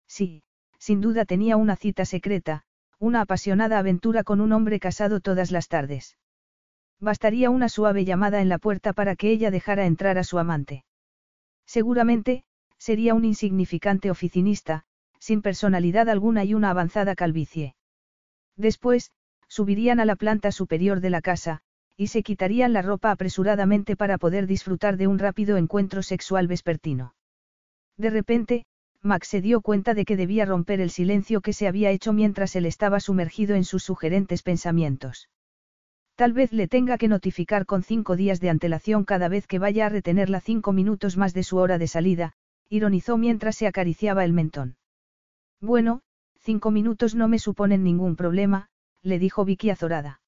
[0.08, 0.44] Sí,
[0.88, 2.64] sin duda tenía una cita secreta,
[2.98, 6.18] una apasionada aventura con un hombre casado todas las tardes.
[7.02, 10.86] Bastaría una suave llamada en la puerta para que ella dejara entrar a su amante.
[11.66, 12.46] Seguramente,
[12.78, 14.86] sería un insignificante oficinista,
[15.20, 17.76] sin personalidad alguna y una avanzada calvicie.
[18.56, 19.12] Después,
[19.50, 21.60] subirían a la planta superior de la casa,
[21.98, 27.14] y se quitarían la ropa apresuradamente para poder disfrutar de un rápido encuentro sexual vespertino.
[27.98, 28.66] De repente,
[29.08, 32.56] Max se dio cuenta de que debía romper el silencio que se había hecho mientras
[32.56, 35.30] él estaba sumergido en sus sugerentes pensamientos.
[36.16, 39.86] Tal vez le tenga que notificar con cinco días de antelación cada vez que vaya
[39.86, 42.34] a retenerla cinco minutos más de su hora de salida,
[42.70, 44.78] ironizó mientras se acariciaba el mentón.
[45.62, 46.02] Bueno,
[46.40, 48.70] cinco minutos no me suponen ningún problema,
[49.02, 50.22] le dijo Vicky azorada.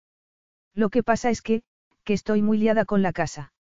[0.74, 1.64] Lo que pasa es que,
[2.04, 3.52] que estoy muy liada con la casa.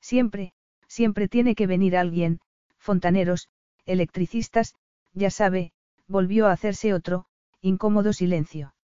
[0.00, 0.52] Siempre,
[0.86, 2.40] siempre tiene que venir alguien,
[2.78, 3.48] fontaneros,
[3.86, 4.74] electricistas,
[5.14, 5.72] ya sabe,
[6.06, 7.26] volvió a hacerse otro,
[7.60, 8.74] incómodo silencio.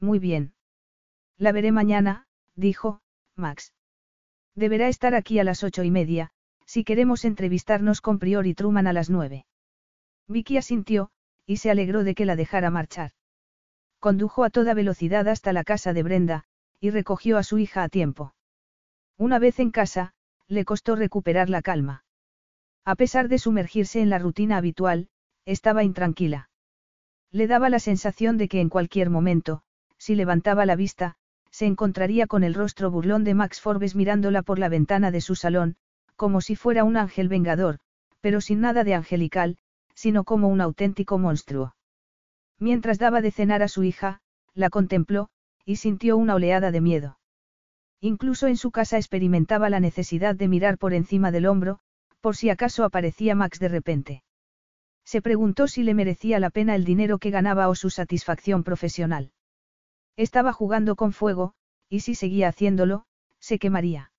[0.00, 0.54] Muy bien.
[1.36, 3.00] La veré mañana, dijo,
[3.34, 3.72] Max.
[4.54, 6.30] Deberá estar aquí a las ocho y media,
[6.66, 9.46] si queremos entrevistarnos con Prior y Truman a las nueve.
[10.26, 11.10] Vicky asintió,
[11.46, 13.12] y se alegró de que la dejara marchar.
[14.00, 16.44] Condujo a toda velocidad hasta la casa de Brenda,
[16.80, 18.34] y recogió a su hija a tiempo.
[19.16, 20.14] Una vez en casa,
[20.46, 22.04] le costó recuperar la calma.
[22.88, 25.10] A pesar de sumergirse en la rutina habitual,
[25.44, 26.48] estaba intranquila.
[27.30, 29.60] Le daba la sensación de que en cualquier momento,
[29.98, 31.16] si levantaba la vista,
[31.50, 35.34] se encontraría con el rostro burlón de Max Forbes mirándola por la ventana de su
[35.34, 35.76] salón,
[36.16, 37.78] como si fuera un ángel vengador,
[38.22, 39.58] pero sin nada de angelical,
[39.92, 41.74] sino como un auténtico monstruo.
[42.58, 44.22] Mientras daba de cenar a su hija,
[44.54, 45.28] la contempló,
[45.66, 47.18] y sintió una oleada de miedo.
[48.00, 51.80] Incluso en su casa experimentaba la necesidad de mirar por encima del hombro,
[52.20, 54.22] por si acaso aparecía Max de repente.
[55.04, 59.32] Se preguntó si le merecía la pena el dinero que ganaba o su satisfacción profesional.
[60.16, 61.54] Estaba jugando con fuego,
[61.88, 63.06] y si seguía haciéndolo,
[63.38, 64.12] se quemaría.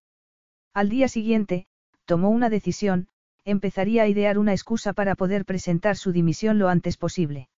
[0.73, 1.67] Al día siguiente,
[2.05, 3.09] tomó una decisión,
[3.45, 7.49] empezaría a idear una excusa para poder presentar su dimisión lo antes posible.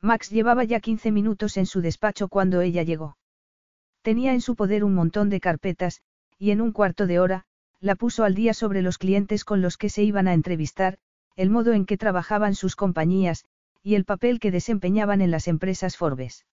[0.00, 3.16] Max llevaba ya 15 minutos en su despacho cuando ella llegó.
[4.02, 6.02] Tenía en su poder un montón de carpetas,
[6.38, 7.46] y en un cuarto de hora,
[7.80, 10.98] la puso al día sobre los clientes con los que se iban a entrevistar,
[11.36, 13.44] el modo en que trabajaban sus compañías,
[13.82, 16.44] y el papel que desempeñaban en las empresas Forbes.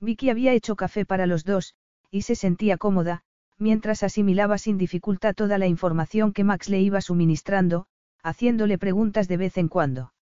[0.00, 1.74] Vicky había hecho café para los dos,
[2.10, 3.22] y se sentía cómoda,
[3.58, 7.86] mientras asimilaba sin dificultad toda la información que Max le iba suministrando,
[8.22, 10.12] haciéndole preguntas de vez en cuando.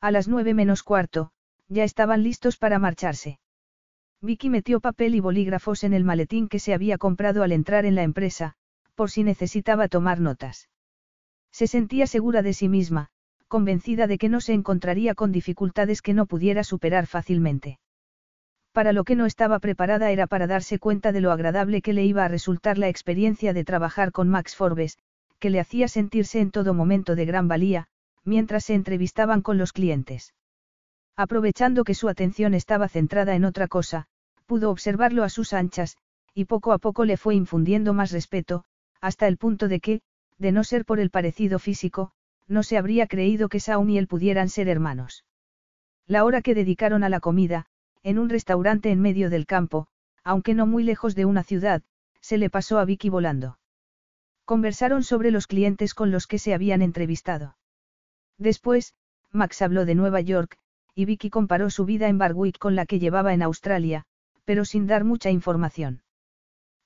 [0.00, 1.30] A las nueve menos cuarto,
[1.68, 3.38] ya estaban listos para marcharse.
[4.20, 7.94] Vicky metió papel y bolígrafos en el maletín que se había comprado al entrar en
[7.94, 8.56] la empresa,
[8.96, 10.68] por si necesitaba tomar notas.
[11.52, 13.10] Se sentía segura de sí misma,
[13.46, 17.78] convencida de que no se encontraría con dificultades que no pudiera superar fácilmente.
[18.72, 22.04] Para lo que no estaba preparada era para darse cuenta de lo agradable que le
[22.04, 24.98] iba a resultar la experiencia de trabajar con Max Forbes,
[25.38, 27.86] que le hacía sentirse en todo momento de gran valía,
[28.24, 30.34] mientras se entrevistaban con los clientes.
[31.16, 34.08] Aprovechando que su atención estaba centrada en otra cosa,
[34.44, 35.96] pudo observarlo a sus anchas,
[36.34, 38.64] y poco a poco le fue infundiendo más respeto,
[39.00, 40.00] hasta el punto de que,
[40.38, 42.12] de no ser por el parecido físico,
[42.48, 45.24] no se habría creído que Saun y él pudieran ser hermanos.
[46.06, 47.66] La hora que dedicaron a la comida,
[48.02, 49.88] en un restaurante en medio del campo,
[50.22, 51.82] aunque no muy lejos de una ciudad,
[52.20, 53.58] se le pasó a Vicky volando.
[54.44, 57.56] Conversaron sobre los clientes con los que se habían entrevistado.
[58.38, 58.94] Después,
[59.32, 60.56] Max habló de Nueva York,
[60.94, 64.04] y Vicky comparó su vida en Barwick con la que llevaba en Australia,
[64.44, 66.02] pero sin dar mucha información.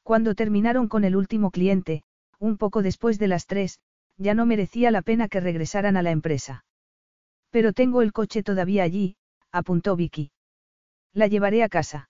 [0.03, 2.03] Cuando terminaron con el último cliente,
[2.39, 3.79] un poco después de las tres,
[4.17, 6.65] ya no merecía la pena que regresaran a la empresa.
[7.51, 9.17] Pero tengo el coche todavía allí,
[9.51, 10.31] apuntó Vicky.
[11.13, 12.09] La llevaré a casa.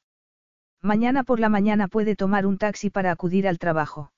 [0.83, 4.12] Mañana por la mañana puede tomar un taxi para acudir al trabajo.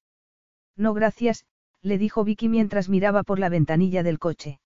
[0.77, 1.45] No gracias,
[1.83, 4.61] le dijo Vicky mientras miraba por la ventanilla del coche.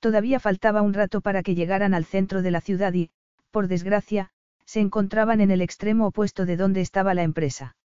[0.00, 3.10] Todavía faltaba un rato para que llegaran al centro de la ciudad y,
[3.50, 4.30] por desgracia,
[4.66, 7.76] se encontraban en el extremo opuesto de donde estaba la empresa.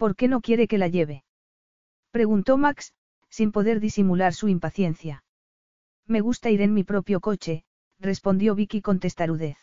[0.00, 1.24] ¿Por qué no quiere que la lleve?
[2.10, 2.94] Preguntó Max,
[3.28, 5.24] sin poder disimular su impaciencia.
[6.06, 7.64] Me gusta ir en mi propio coche,
[7.98, 9.58] respondió Vicky con testarudez.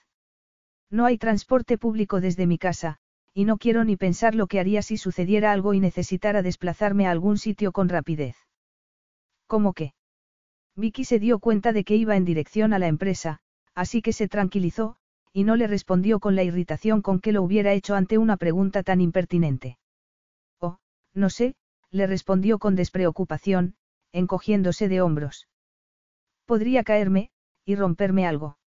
[0.91, 2.99] No hay transporte público desde mi casa,
[3.33, 7.11] y no quiero ni pensar lo que haría si sucediera algo y necesitara desplazarme a
[7.11, 8.35] algún sitio con rapidez.
[9.47, 9.95] ¿Cómo qué?
[10.75, 13.39] Vicky se dio cuenta de que iba en dirección a la empresa,
[13.73, 14.97] así que se tranquilizó,
[15.33, 18.83] y no le respondió con la irritación con que lo hubiera hecho ante una pregunta
[18.83, 19.79] tan impertinente.
[21.17, 21.55] No sé,
[21.89, 23.73] le respondió con despreocupación,
[24.11, 25.47] encogiéndose de hombros.
[26.45, 27.31] Podría caerme,
[27.65, 28.59] y romperme algo.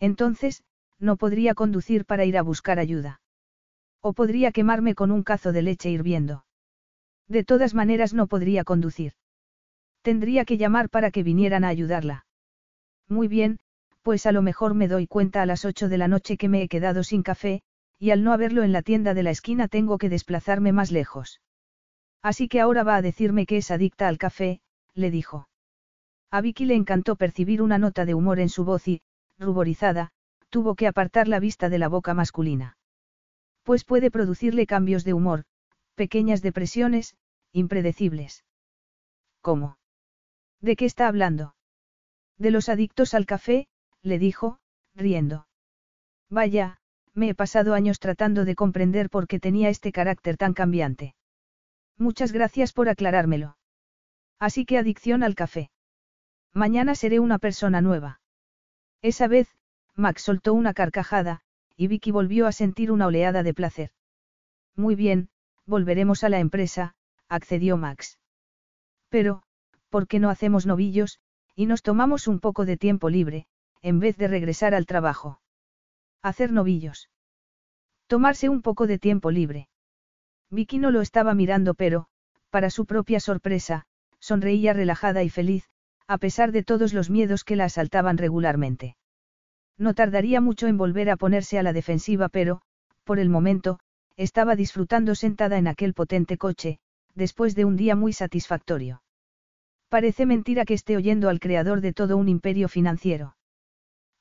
[0.00, 0.64] Entonces,
[0.98, 3.20] no podría conducir para ir a buscar ayuda.
[4.00, 6.46] O podría quemarme con un cazo de leche hirviendo.
[7.28, 9.12] De todas maneras no podría conducir.
[10.00, 12.24] Tendría que llamar para que vinieran a ayudarla.
[13.06, 13.58] Muy bien,
[14.00, 16.62] pues a lo mejor me doy cuenta a las ocho de la noche que me
[16.62, 17.60] he quedado sin café,
[17.98, 21.42] y al no haberlo en la tienda de la esquina tengo que desplazarme más lejos.
[22.30, 24.60] Así que ahora va a decirme que es adicta al café,
[24.94, 25.48] le dijo.
[26.32, 29.00] A Vicky le encantó percibir una nota de humor en su voz y,
[29.38, 30.10] ruborizada,
[30.50, 32.78] tuvo que apartar la vista de la boca masculina.
[33.62, 35.44] Pues puede producirle cambios de humor,
[35.94, 37.14] pequeñas depresiones,
[37.52, 38.44] impredecibles.
[39.40, 39.78] ¿Cómo?
[40.60, 41.54] ¿De qué está hablando?
[42.38, 43.68] De los adictos al café,
[44.02, 44.58] le dijo,
[44.96, 45.46] riendo.
[46.28, 46.78] Vaya,
[47.14, 51.14] me he pasado años tratando de comprender por qué tenía este carácter tan cambiante.
[51.98, 53.56] Muchas gracias por aclarármelo.
[54.38, 55.70] Así que adicción al café.
[56.52, 58.20] Mañana seré una persona nueva.
[59.02, 59.48] Esa vez,
[59.94, 61.40] Max soltó una carcajada,
[61.76, 63.90] y Vicky volvió a sentir una oleada de placer.
[64.74, 65.30] Muy bien,
[65.64, 66.94] volveremos a la empresa,
[67.28, 68.18] accedió Max.
[69.08, 69.42] Pero,
[69.88, 71.20] ¿por qué no hacemos novillos,
[71.54, 73.46] y nos tomamos un poco de tiempo libre,
[73.80, 75.40] en vez de regresar al trabajo.
[76.22, 77.08] Hacer novillos.
[78.06, 79.68] Tomarse un poco de tiempo libre.
[80.50, 82.06] Vicky no lo estaba mirando pero,
[82.50, 83.84] para su propia sorpresa,
[84.20, 85.64] sonreía relajada y feliz,
[86.06, 88.96] a pesar de todos los miedos que la asaltaban regularmente.
[89.78, 92.62] No tardaría mucho en volver a ponerse a la defensiva pero,
[93.04, 93.78] por el momento,
[94.16, 96.78] estaba disfrutando sentada en aquel potente coche,
[97.14, 99.02] después de un día muy satisfactorio.
[99.88, 103.36] Parece mentira que esté oyendo al creador de todo un imperio financiero.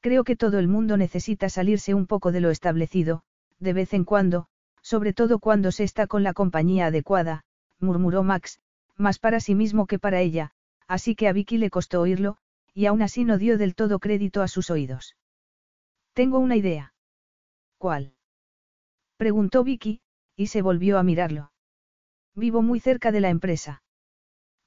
[0.02, 3.24] Creo que todo el mundo necesita salirse un poco de lo establecido,
[3.60, 4.48] de vez en cuando,
[4.86, 7.44] sobre todo cuando se está con la compañía adecuada,
[7.80, 8.60] murmuró Max,
[8.96, 10.52] más para sí mismo que para ella,
[10.88, 12.38] así que a Vicky le costó oírlo,
[12.72, 15.18] y aún así no dio del todo crédito a sus oídos.
[16.14, 16.94] Tengo una idea.
[17.80, 18.14] ¿Cuál?
[19.18, 20.02] Preguntó Vicky,
[20.36, 21.52] y se volvió a mirarlo.
[22.36, 23.82] Vivo muy cerca de la empresa.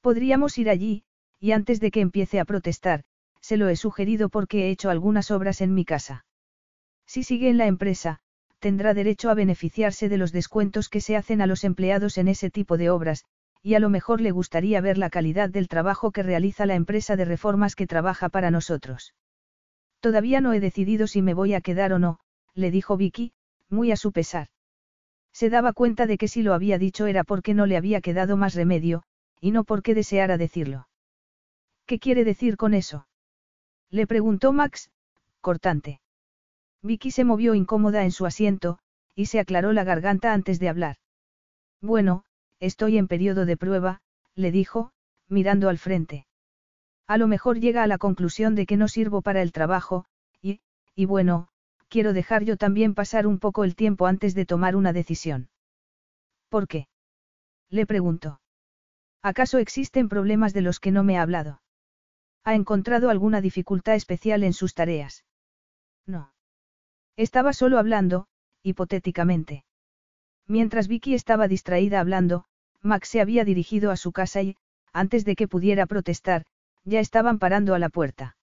[0.00, 1.04] Podríamos ir allí,
[1.38, 3.04] y antes de que empiece a protestar,
[3.40, 6.26] se lo he sugerido porque he hecho algunas obras en mi casa.
[7.06, 8.20] Si sigue en la empresa,
[8.59, 12.51] tendrá derecho a beneficiarse de los descuentos que se hacen a los empleados en ese
[12.51, 13.24] tipo de obras,
[13.62, 17.16] y a lo mejor le gustaría ver la calidad del trabajo que realiza la empresa
[17.16, 19.14] de reformas que trabaja para nosotros.
[20.01, 22.20] Todavía no he decidido si me voy a quedar o no,
[22.55, 23.32] le dijo Vicky,
[23.68, 24.48] muy a su pesar.
[25.32, 28.36] Se daba cuenta de que si lo había dicho era porque no le había quedado
[28.36, 29.02] más remedio,
[29.40, 30.89] y no porque deseara decirlo.
[31.86, 33.06] ¿Qué quiere decir con eso?
[33.90, 34.90] Le preguntó Max,
[35.40, 36.01] cortante.
[36.82, 38.78] Vicky se movió incómoda en su asiento,
[39.14, 40.96] y se aclaró la garganta antes de hablar.
[41.80, 42.24] Bueno,
[42.60, 44.00] estoy en periodo de prueba,
[44.34, 44.92] le dijo,
[45.28, 46.26] mirando al frente.
[47.06, 50.05] A lo mejor llega a la conclusión de que no sirvo para el trabajo,
[50.40, 50.60] y,
[50.94, 51.48] y bueno,
[51.88, 55.48] quiero dejar yo también pasar un poco el tiempo antes de tomar una decisión.
[56.48, 56.88] ¿Por qué?
[57.70, 58.40] Le preguntó.
[59.22, 61.60] ¿Acaso existen problemas de los que no me ha hablado?
[62.44, 65.24] ¿Ha encontrado alguna dificultad especial en sus tareas?
[66.06, 66.32] No.
[67.18, 68.28] Estaba solo hablando,
[68.62, 69.64] hipotéticamente.
[70.46, 72.44] Mientras Vicky estaba distraída hablando,
[72.80, 74.56] Max se había dirigido a su casa y,
[74.92, 76.44] antes de que pudiera protestar,
[76.84, 78.36] ya estaban parando a la puerta.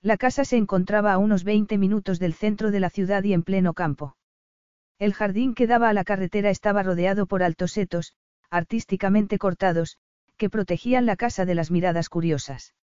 [0.00, 3.44] La casa se encontraba a unos 20 minutos del centro de la ciudad y en
[3.44, 4.16] pleno campo.
[4.98, 8.14] El jardín que daba a la carretera estaba rodeado por altos setos,
[8.50, 9.96] artísticamente cortados,
[10.36, 12.74] que protegían la casa de las miradas curiosas.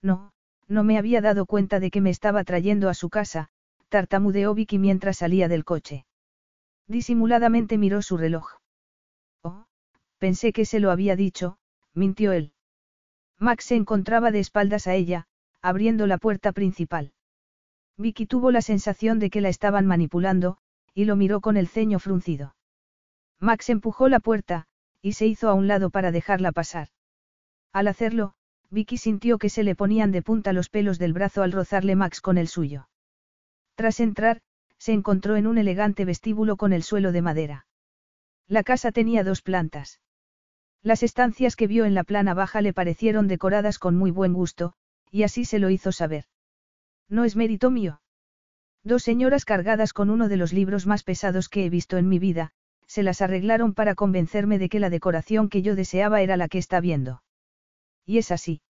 [0.00, 0.32] No,
[0.68, 3.50] no me había dado cuenta de que me estaba trayendo a su casa,
[3.88, 6.06] tartamudeó Vicky mientras salía del coche.
[6.86, 8.58] Disimuladamente miró su reloj.
[9.42, 9.66] Oh,
[10.18, 11.58] pensé que se lo había dicho,
[11.94, 12.52] mintió él.
[13.38, 15.26] Max se encontraba de espaldas a ella,
[15.60, 17.12] abriendo la puerta principal.
[17.96, 20.58] Vicky tuvo la sensación de que la estaban manipulando,
[20.94, 22.54] y lo miró con el ceño fruncido.
[23.40, 24.66] Max empujó la puerta,
[25.02, 26.88] y se hizo a un lado para dejarla pasar.
[27.72, 28.34] Al hacerlo,
[28.70, 32.20] Vicky sintió que se le ponían de punta los pelos del brazo al rozarle Max
[32.20, 32.88] con el suyo.
[33.78, 34.40] Tras entrar,
[34.76, 37.66] se encontró en un elegante vestíbulo con el suelo de madera.
[38.48, 40.00] La casa tenía dos plantas.
[40.82, 44.72] Las estancias que vio en la plana baja le parecieron decoradas con muy buen gusto,
[45.12, 46.24] y así se lo hizo saber.
[47.08, 48.00] No es mérito mío.
[48.82, 52.18] Dos señoras cargadas con uno de los libros más pesados que he visto en mi
[52.18, 52.50] vida,
[52.88, 56.58] se las arreglaron para convencerme de que la decoración que yo deseaba era la que
[56.58, 57.22] está viendo.
[58.04, 58.60] Y es así.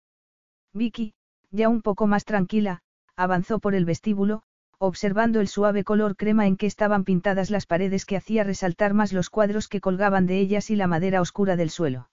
[0.75, 1.15] Vicky,
[1.51, 2.83] ya un poco más tranquila,
[3.17, 4.43] avanzó por el vestíbulo,
[4.79, 9.13] observando el suave color crema en que estaban pintadas las paredes que hacía resaltar más
[9.13, 12.11] los cuadros que colgaban de ellas y la madera oscura del suelo.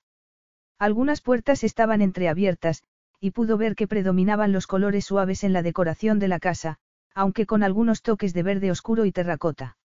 [0.80, 2.84] Algunas puertas estaban entreabiertas,
[3.20, 6.78] y pudo ver que predominaban los colores suaves en la decoración de la casa,
[7.14, 9.78] aunque con algunos toques de verde oscuro y terracota.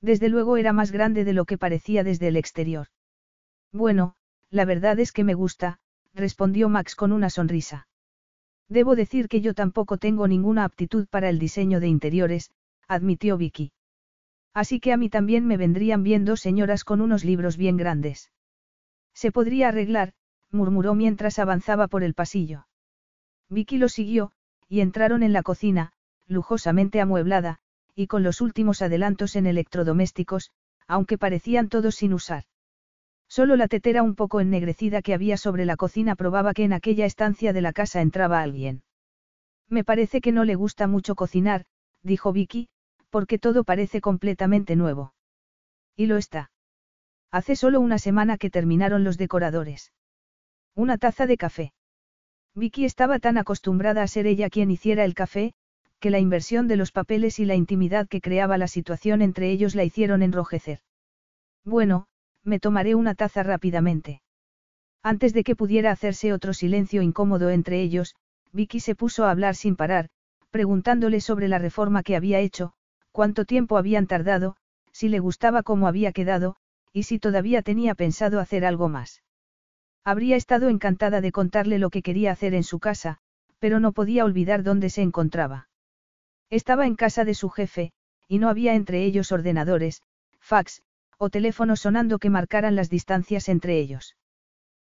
[0.00, 2.88] Desde luego era más grande de lo que parecía desde el exterior.
[3.72, 4.14] Bueno,
[4.50, 5.78] la verdad es que me gusta,
[6.14, 7.86] respondió Max con una sonrisa.
[8.68, 12.50] Debo decir que yo tampoco tengo ninguna aptitud para el diseño de interiores,
[12.86, 13.72] admitió Vicky.
[14.54, 18.30] Así que a mí también me vendrían bien dos señoras con unos libros bien grandes.
[19.14, 20.12] Se podría arreglar,
[20.50, 22.66] murmuró mientras avanzaba por el pasillo.
[23.48, 24.32] Vicky lo siguió,
[24.68, 25.92] y entraron en la cocina,
[26.26, 27.60] lujosamente amueblada,
[27.94, 30.50] y con los últimos adelantos en electrodomésticos,
[30.86, 32.44] aunque parecían todos sin usar.
[33.28, 37.04] Solo la tetera un poco ennegrecida que había sobre la cocina probaba que en aquella
[37.04, 38.82] estancia de la casa entraba alguien.
[39.68, 41.66] Me parece que no le gusta mucho cocinar,
[42.02, 42.68] dijo Vicky,
[43.10, 45.12] porque todo parece completamente nuevo.
[45.94, 46.50] Y lo está.
[47.30, 49.92] Hace solo una semana que terminaron los decoradores.
[50.74, 51.72] Una taza de café.
[52.54, 55.52] Vicky estaba tan acostumbrada a ser ella quien hiciera el café,
[56.00, 59.74] que la inversión de los papeles y la intimidad que creaba la situación entre ellos
[59.74, 60.80] la hicieron enrojecer.
[61.64, 62.06] Bueno,
[62.44, 64.22] me tomaré una taza rápidamente.
[65.02, 68.14] Antes de que pudiera hacerse otro silencio incómodo entre ellos,
[68.52, 70.08] Vicky se puso a hablar sin parar,
[70.50, 72.72] preguntándole sobre la reforma que había hecho,
[73.12, 74.56] cuánto tiempo habían tardado,
[74.92, 76.56] si le gustaba cómo había quedado,
[76.92, 79.22] y si todavía tenía pensado hacer algo más.
[80.04, 83.18] Habría estado encantada de contarle lo que quería hacer en su casa,
[83.58, 85.68] pero no podía olvidar dónde se encontraba.
[86.50, 87.92] Estaba en casa de su jefe,
[88.26, 90.02] y no había entre ellos ordenadores,
[90.40, 90.82] fax,
[91.18, 94.16] o teléfonos sonando que marcaran las distancias entre ellos.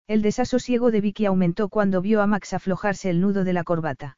[0.08, 4.18] El desasosiego de Vicky aumentó cuando vio a Max aflojarse el nudo de la corbata.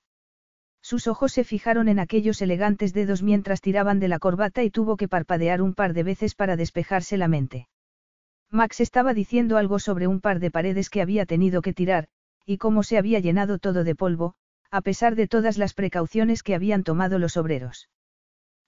[0.81, 4.97] Sus ojos se fijaron en aquellos elegantes dedos mientras tiraban de la corbata y tuvo
[4.97, 7.67] que parpadear un par de veces para despejarse la mente.
[8.49, 12.07] Max estaba diciendo algo sobre un par de paredes que había tenido que tirar,
[12.45, 14.33] y cómo se había llenado todo de polvo,
[14.71, 17.89] a pesar de todas las precauciones que habían tomado los obreros.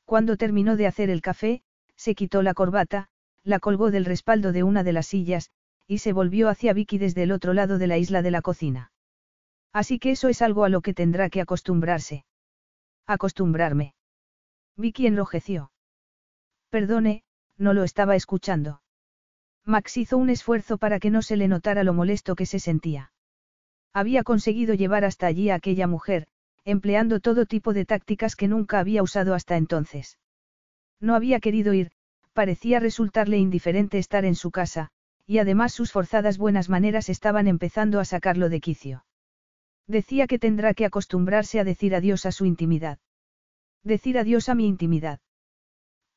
[0.06, 1.64] Cuando terminó de hacer el café,
[1.96, 3.10] se quitó la corbata,
[3.44, 5.52] la colgó del respaldo de una de las sillas,
[5.88, 8.92] y se volvió hacia Vicky desde el otro lado de la isla de la cocina.
[9.74, 12.26] Así que eso es algo a lo que tendrá que acostumbrarse.
[13.08, 13.94] Acostumbrarme.
[14.78, 15.72] Vicky enrojeció.
[16.70, 17.24] Perdone,
[17.58, 18.82] no lo estaba escuchando.
[19.66, 23.12] Max hizo un esfuerzo para que no se le notara lo molesto que se sentía.
[23.94, 26.28] Había conseguido llevar hasta allí a aquella mujer,
[26.64, 30.18] empleando todo tipo de tácticas que nunca había usado hasta entonces.
[31.00, 31.92] No había querido ir,
[32.34, 34.90] parecía resultarle indiferente estar en su casa,
[35.26, 39.06] y además sus forzadas buenas maneras estaban empezando a sacarlo de quicio.
[39.88, 43.00] Decía que tendrá que acostumbrarse a decir adiós a su intimidad.
[43.84, 45.20] Decir adiós a mi intimidad.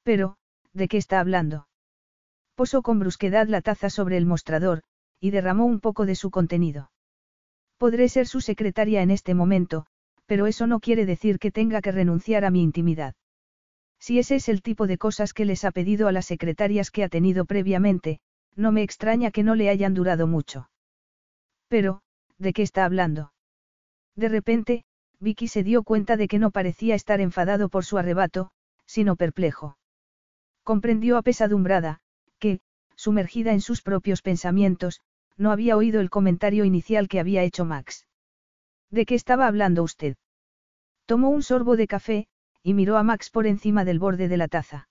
[0.02, 0.36] Pero,
[0.72, 1.66] ¿de qué está hablando?
[2.54, 4.82] Posó con brusquedad la taza sobre el mostrador,
[5.18, 6.90] y derramó un poco de su contenido.
[7.78, 9.86] Podré ser su secretaria en este momento,
[10.26, 13.14] pero eso no quiere decir que tenga que renunciar a mi intimidad.
[14.04, 17.04] Si ese es el tipo de cosas que les ha pedido a las secretarias que
[17.04, 18.20] ha tenido previamente,
[18.54, 20.68] no me extraña que no le hayan durado mucho.
[21.68, 22.02] Pero,
[22.36, 23.32] ¿de qué está hablando?
[24.14, 24.84] De repente,
[25.20, 28.50] Vicky se dio cuenta de que no parecía estar enfadado por su arrebato,
[28.84, 29.78] sino perplejo.
[30.64, 32.00] Comprendió apesadumbrada,
[32.38, 32.60] que,
[32.96, 35.00] sumergida en sus propios pensamientos,
[35.38, 38.06] no había oído el comentario inicial que había hecho Max.
[38.90, 40.16] ¿De qué estaba hablando usted?
[41.06, 42.28] Tomó un sorbo de café,
[42.64, 44.88] y miró a Max por encima del borde de la taza.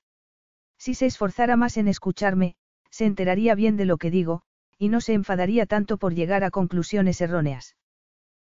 [0.77, 2.55] Si se esforzara más en escucharme,
[2.91, 4.43] se enteraría bien de lo que digo,
[4.77, 7.75] y no se enfadaría tanto por llegar a conclusiones erróneas.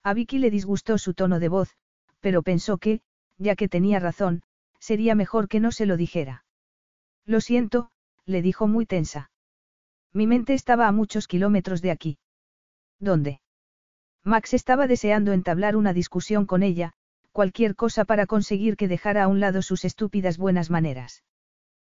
[0.05, 1.77] A Vicky le disgustó su tono de voz,
[2.21, 3.01] pero pensó que,
[3.39, 4.43] ya que tenía razón,
[4.79, 6.45] sería mejor que no se lo dijera.
[7.27, 7.91] Lo siento,
[8.25, 9.31] le dijo muy tensa.
[10.13, 12.19] Mi mente estaba a muchos kilómetros de aquí.
[13.01, 13.41] ¿Dónde?
[14.23, 16.95] Max estaba deseando entablar una discusión con ella,
[17.39, 21.23] cualquier cosa para conseguir que dejara a un lado sus estúpidas buenas maneras.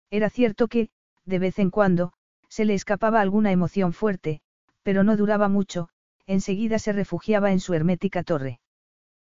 [0.08, 0.88] Era cierto que,
[1.24, 2.12] de vez en cuando,
[2.48, 4.40] se le escapaba alguna emoción fuerte,
[4.84, 5.88] pero no duraba mucho,
[6.28, 8.60] enseguida se refugiaba en su hermética torre.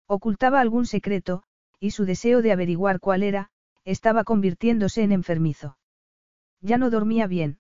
[0.07, 1.43] Ocultaba algún secreto,
[1.79, 3.51] y su deseo de averiguar cuál era,
[3.85, 5.77] estaba convirtiéndose en enfermizo.
[6.63, 7.59] Ya no dormía bien.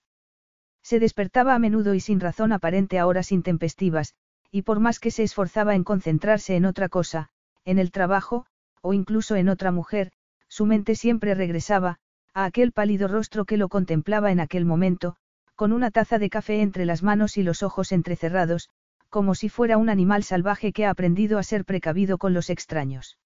[0.82, 4.14] Se despertaba a menudo y sin razón aparente a horas intempestivas,
[4.50, 7.30] y por más que se esforzaba en concentrarse en otra cosa,
[7.68, 8.46] en el trabajo,
[8.80, 10.10] o incluso en otra mujer,
[10.48, 11.98] su mente siempre regresaba,
[12.32, 15.16] a aquel pálido rostro que lo contemplaba en aquel momento,
[15.54, 18.70] con una taza de café entre las manos y los ojos entrecerrados,
[19.10, 23.18] como si fuera un animal salvaje que ha aprendido a ser precavido con los extraños.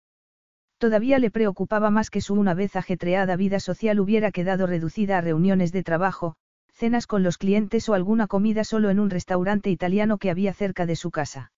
[0.78, 5.20] Todavía le preocupaba más que su una vez ajetreada vida social hubiera quedado reducida a
[5.20, 6.34] reuniones de trabajo,
[6.72, 10.84] cenas con los clientes o alguna comida solo en un restaurante italiano que había cerca
[10.84, 11.51] de su casa.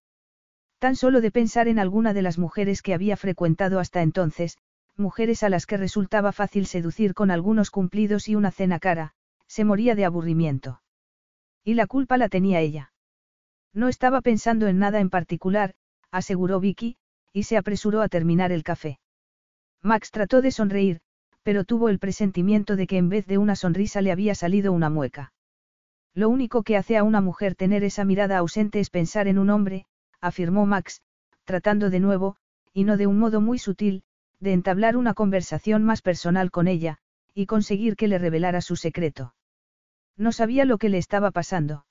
[0.85, 4.59] Tan solo de pensar en alguna de las mujeres que había frecuentado hasta entonces,
[4.99, 9.15] mujeres a las que resultaba fácil seducir con algunos cumplidos y una cena cara,
[9.47, 10.83] se moría de aburrimiento.
[11.65, 12.93] Y la culpa la tenía ella.
[13.73, 15.73] No estaba pensando en nada en particular,
[16.11, 16.99] aseguró Vicky,
[17.33, 18.99] y se apresuró a terminar el café.
[19.81, 21.01] Max trató de sonreír,
[21.43, 24.91] pero tuvo el presentimiento de que en vez de una sonrisa le había salido una
[24.91, 25.33] mueca.
[26.13, 29.49] Lo único que hace a una mujer tener esa mirada ausente es pensar en un
[29.49, 29.87] hombre,
[30.25, 31.03] afirmó Max,
[31.45, 32.37] tratando de nuevo,
[32.73, 34.03] y no de un modo muy sutil,
[34.41, 36.99] de entablar una conversación más personal con ella,
[37.35, 39.35] y conseguir que le revelara su secreto.
[40.17, 41.87] No sabía lo que le estaba pasando.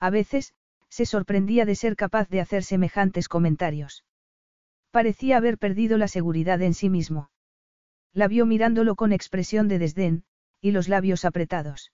[0.00, 0.52] A veces,
[0.88, 4.04] se sorprendía de ser capaz de hacer semejantes comentarios.
[4.90, 7.30] Parecía haber perdido la seguridad en sí mismo.
[8.12, 10.24] La vio mirándolo con expresión de desdén,
[10.60, 11.92] y los labios apretados.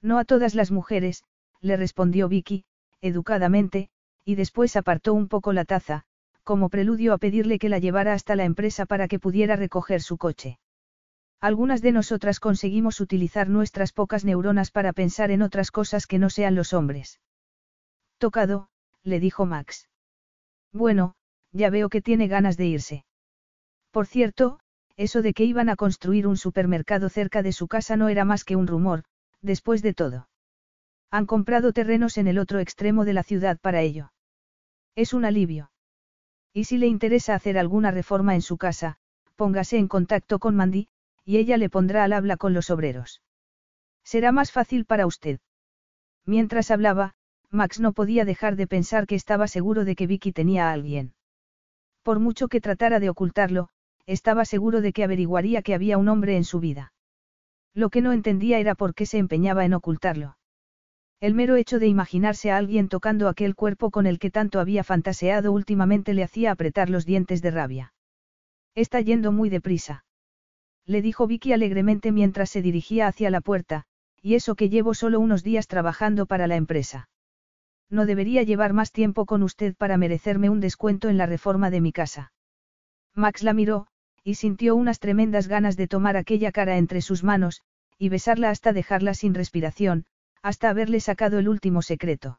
[0.00, 1.24] No a todas las mujeres,
[1.60, 2.64] le respondió Vicky,
[3.00, 3.90] educadamente,
[4.24, 6.04] y después apartó un poco la taza,
[6.42, 10.18] como preludio a pedirle que la llevara hasta la empresa para que pudiera recoger su
[10.18, 10.58] coche.
[11.40, 16.30] Algunas de nosotras conseguimos utilizar nuestras pocas neuronas para pensar en otras cosas que no
[16.30, 17.20] sean los hombres.
[18.18, 18.68] Tocado,
[19.02, 19.88] le dijo Max.
[20.72, 21.14] Bueno,
[21.52, 23.04] ya veo que tiene ganas de irse.
[23.90, 24.58] Por cierto,
[24.96, 28.44] eso de que iban a construir un supermercado cerca de su casa no era más
[28.44, 29.04] que un rumor,
[29.42, 30.28] después de todo.
[31.10, 34.12] Han comprado terrenos en el otro extremo de la ciudad para ello.
[34.94, 35.70] Es un alivio.
[36.52, 38.98] Y si le interesa hacer alguna reforma en su casa,
[39.36, 40.88] póngase en contacto con Mandy,
[41.24, 43.22] y ella le pondrá al habla con los obreros.
[44.04, 45.40] Será más fácil para usted.
[46.26, 47.14] Mientras hablaba,
[47.50, 51.14] Max no podía dejar de pensar que estaba seguro de que Vicky tenía a alguien.
[52.02, 53.68] Por mucho que tratara de ocultarlo,
[54.06, 56.92] estaba seguro de que averiguaría que había un hombre en su vida.
[57.72, 60.36] Lo que no entendía era por qué se empeñaba en ocultarlo.
[61.24, 64.84] El mero hecho de imaginarse a alguien tocando aquel cuerpo con el que tanto había
[64.84, 67.94] fantaseado últimamente le hacía apretar los dientes de rabia.
[68.74, 70.04] Está yendo muy deprisa.
[70.84, 73.84] Le dijo Vicky alegremente mientras se dirigía hacia la puerta,
[74.20, 77.08] y eso que llevo solo unos días trabajando para la empresa.
[77.88, 81.80] No debería llevar más tiempo con usted para merecerme un descuento en la reforma de
[81.80, 82.34] mi casa.
[83.14, 83.86] Max la miró,
[84.24, 87.62] y sintió unas tremendas ganas de tomar aquella cara entre sus manos,
[87.96, 90.04] y besarla hasta dejarla sin respiración,
[90.44, 92.38] hasta haberle sacado el último secreto.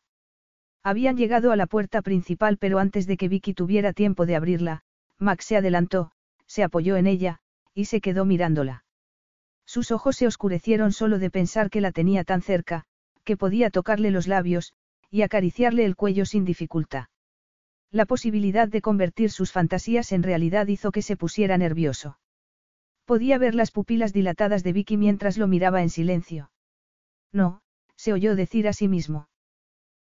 [0.83, 4.83] Habían llegado a la puerta principal pero antes de que Vicky tuviera tiempo de abrirla,
[5.17, 6.11] Max se adelantó,
[6.45, 7.39] se apoyó en ella,
[7.73, 8.85] y se quedó mirándola.
[9.65, 12.83] Sus ojos se oscurecieron solo de pensar que la tenía tan cerca,
[13.23, 14.73] que podía tocarle los labios,
[15.09, 17.05] y acariciarle el cuello sin dificultad.
[17.89, 22.19] La posibilidad de convertir sus fantasías en realidad hizo que se pusiera nervioso.
[23.05, 26.51] Podía ver las pupilas dilatadas de Vicky mientras lo miraba en silencio.
[27.31, 27.61] No,
[28.05, 29.29] se oyó decir a sí mismo.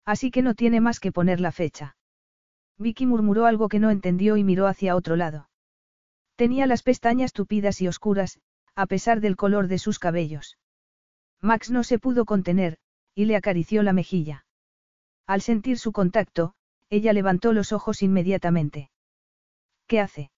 [0.05, 1.97] Así que no tiene más que poner la fecha.
[2.77, 5.49] Vicky murmuró algo que no entendió y miró hacia otro lado.
[6.37, 8.39] Tenía las pestañas tupidas y oscuras,
[8.73, 10.57] a pesar del color de sus cabellos.
[11.41, 12.77] Max no se pudo contener,
[13.15, 14.45] y le acarició la mejilla.
[15.27, 16.53] Al sentir su contacto,
[16.89, 18.91] ella levantó los ojos inmediatamente.
[19.87, 20.31] ¿Qué hace?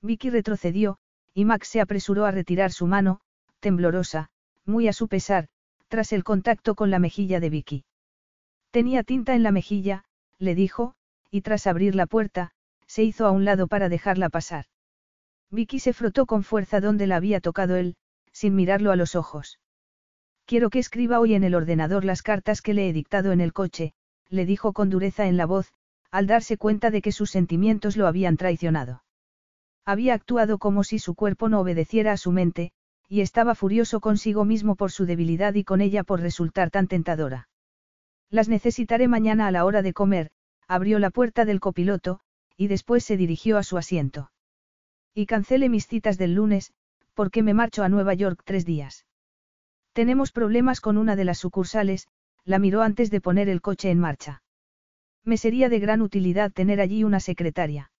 [0.00, 0.96] Vicky retrocedió,
[1.34, 3.20] y Max se apresuró a retirar su mano,
[3.60, 4.30] temblorosa,
[4.64, 5.50] muy a su pesar,
[5.88, 7.84] tras el contacto con la mejilla de Vicky.
[8.70, 10.04] Tenía tinta en la mejilla,
[10.38, 10.94] le dijo,
[11.30, 12.52] y tras abrir la puerta,
[12.86, 14.66] se hizo a un lado para dejarla pasar.
[15.50, 17.96] Vicky se frotó con fuerza donde la había tocado él,
[18.32, 19.58] sin mirarlo a los ojos.
[20.44, 23.52] Quiero que escriba hoy en el ordenador las cartas que le he dictado en el
[23.52, 23.92] coche,
[24.28, 25.72] le dijo con dureza en la voz,
[26.10, 29.02] al darse cuenta de que sus sentimientos lo habían traicionado.
[29.84, 32.72] Había actuado como si su cuerpo no obedeciera a su mente,
[33.08, 37.48] y estaba furioso consigo mismo por su debilidad y con ella por resultar tan tentadora.
[38.30, 40.30] Las necesitaré mañana a la hora de comer,
[40.66, 42.20] abrió la puerta del copiloto,
[42.56, 44.30] y después se dirigió a su asiento.
[45.14, 46.72] Y cancele mis citas del lunes,
[47.14, 49.06] porque me marcho a Nueva York tres días.
[49.94, 52.06] Tenemos problemas con una de las sucursales,
[52.44, 54.42] la miró antes de poner el coche en marcha.
[55.24, 57.90] Me sería de gran utilidad tener allí una secretaria.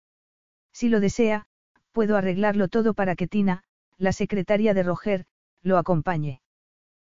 [0.73, 1.47] Si lo desea,
[1.93, 3.65] puedo arreglarlo todo para que Tina,
[3.99, 5.27] la secretaria de Roger,
[5.63, 6.41] lo acompañe.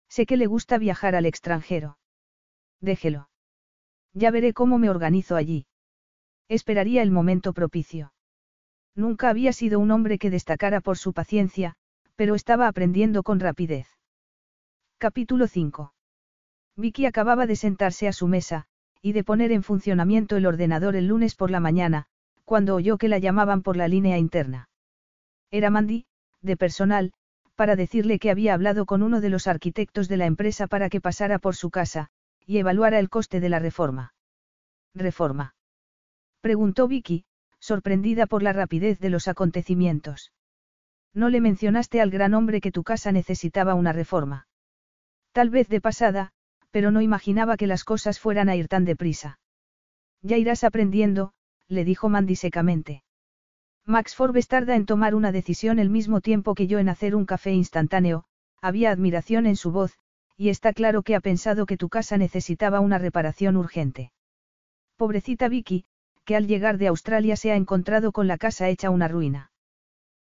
[0.09, 1.99] Sé que le gusta viajar al extranjero.
[2.81, 3.31] Déjelo.
[4.13, 5.67] Ya veré cómo me organizo allí.
[6.49, 8.13] Esperaría el momento propicio.
[8.95, 11.75] Nunca había sido un hombre que destacara por su paciencia,
[12.15, 13.89] pero estaba aprendiendo con rapidez.
[14.99, 15.93] Capítulo 5.
[16.77, 18.67] Vicky acababa de sentarse a su mesa,
[19.01, 22.07] y de poner en funcionamiento el ordenador el lunes por la mañana,
[22.45, 24.69] cuando oyó que la llamaban por la línea interna.
[25.51, 26.07] Era Mandy,
[26.45, 27.13] de personal,
[27.55, 31.01] para decirle que había hablado con uno de los arquitectos de la empresa para que
[31.01, 32.09] pasara por su casa,
[32.47, 34.15] y evaluara el coste de la reforma.
[34.95, 35.55] ¿Reforma?
[36.41, 37.25] Preguntó Vicky,
[37.59, 40.33] sorprendida por la rapidez de los acontecimientos.
[41.15, 44.47] No le mencionaste al gran hombre que tu casa necesitaba una reforma.
[45.33, 46.33] Tal vez de pasada,
[46.71, 49.39] pero no imaginaba que las cosas fueran a ir tan deprisa.
[50.23, 51.33] Ya irás aprendiendo,
[51.69, 53.04] le dijo Mandy secamente.
[53.87, 57.27] Max Forbes tarda en tomar una decisión el mismo tiempo que yo en hacer un
[57.27, 58.25] café instantáneo,
[58.63, 59.99] había admiración en su voz,
[60.39, 64.11] y está claro que ha pensado que tu casa necesitaba una reparación urgente.
[64.97, 65.85] Pobrecita Vicky,
[66.25, 69.53] que al llegar de Australia se ha encontrado con la casa hecha una ruina.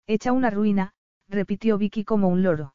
[0.06, 0.92] Hecha una ruina,
[1.28, 2.74] repitió Vicky como un loro.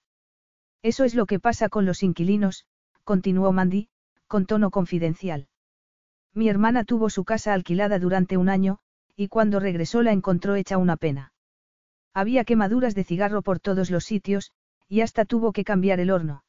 [0.82, 2.66] Eso es lo que pasa con los inquilinos,
[3.06, 3.88] continuó Mandy,
[4.28, 5.48] con tono confidencial.
[6.34, 8.80] Mi hermana tuvo su casa alquilada durante un año,
[9.16, 11.34] y cuando regresó la encontró hecha una pena.
[12.14, 14.52] Había quemaduras de cigarro por todos los sitios,
[14.88, 16.44] y hasta tuvo que cambiar el horno.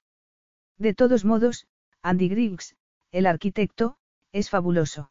[0.79, 1.67] De todos modos,
[2.03, 2.77] Andy Griggs,
[3.11, 3.97] el arquitecto,
[4.33, 5.11] es fabuloso.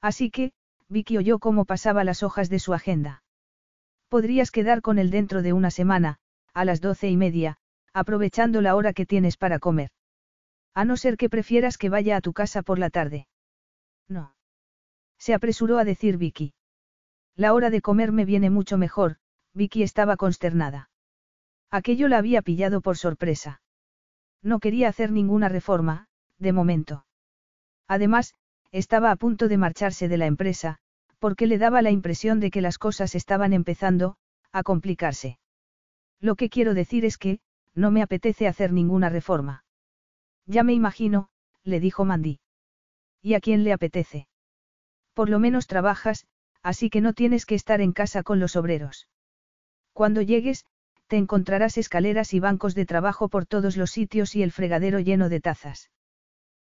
[0.00, 0.52] Así que,
[0.88, 3.22] Vicky oyó cómo pasaba las hojas de su agenda.
[4.08, 6.18] Podrías quedar con él dentro de una semana,
[6.52, 7.56] a las doce y media,
[7.94, 9.90] aprovechando la hora que tienes para comer.
[10.74, 13.26] A no ser que prefieras que vaya a tu casa por la tarde.
[14.08, 14.34] No.
[15.18, 16.54] Se apresuró a decir Vicky.
[17.36, 19.16] La hora de comer me viene mucho mejor,
[19.54, 20.90] Vicky estaba consternada.
[21.70, 23.62] Aquello la había pillado por sorpresa.
[24.42, 27.06] No quería hacer ninguna reforma, de momento.
[27.88, 28.34] Además,
[28.70, 30.78] estaba a punto de marcharse de la empresa,
[31.18, 34.16] porque le daba la impresión de que las cosas estaban empezando,
[34.50, 35.38] a complicarse.
[36.20, 37.40] Lo que quiero decir es que,
[37.74, 39.64] no me apetece hacer ninguna reforma.
[40.46, 41.28] Ya me imagino,
[41.64, 42.40] le dijo Mandy.
[43.22, 44.26] ¿Y a quién le apetece?
[45.14, 46.26] Por lo menos trabajas,
[46.62, 49.08] así que no tienes que estar en casa con los obreros.
[49.92, 50.64] Cuando llegues,
[51.06, 55.28] te encontrarás escaleras y bancos de trabajo por todos los sitios y el fregadero lleno
[55.28, 55.90] de tazas.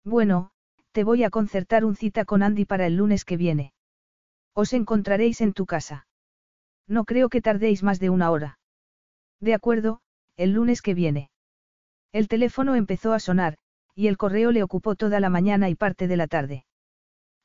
[0.04, 0.52] Bueno,
[0.92, 3.74] te voy a concertar un cita con Andy para el lunes que viene.
[4.54, 6.08] Os encontraréis en tu casa.
[6.88, 8.60] No creo que tardéis más de una hora.
[9.40, 10.02] De acuerdo,
[10.36, 11.30] el lunes que viene.
[12.12, 13.58] El teléfono empezó a sonar,
[13.96, 16.66] y el correo le ocupó toda la mañana y parte de la tarde.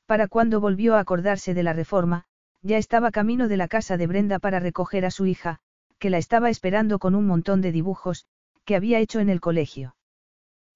[0.05, 2.25] Para cuando volvió a acordarse de la reforma,
[2.61, 5.59] ya estaba camino de la casa de Brenda para recoger a su hija,
[5.97, 8.25] que la estaba esperando con un montón de dibujos,
[8.65, 9.95] que había hecho en el colegio.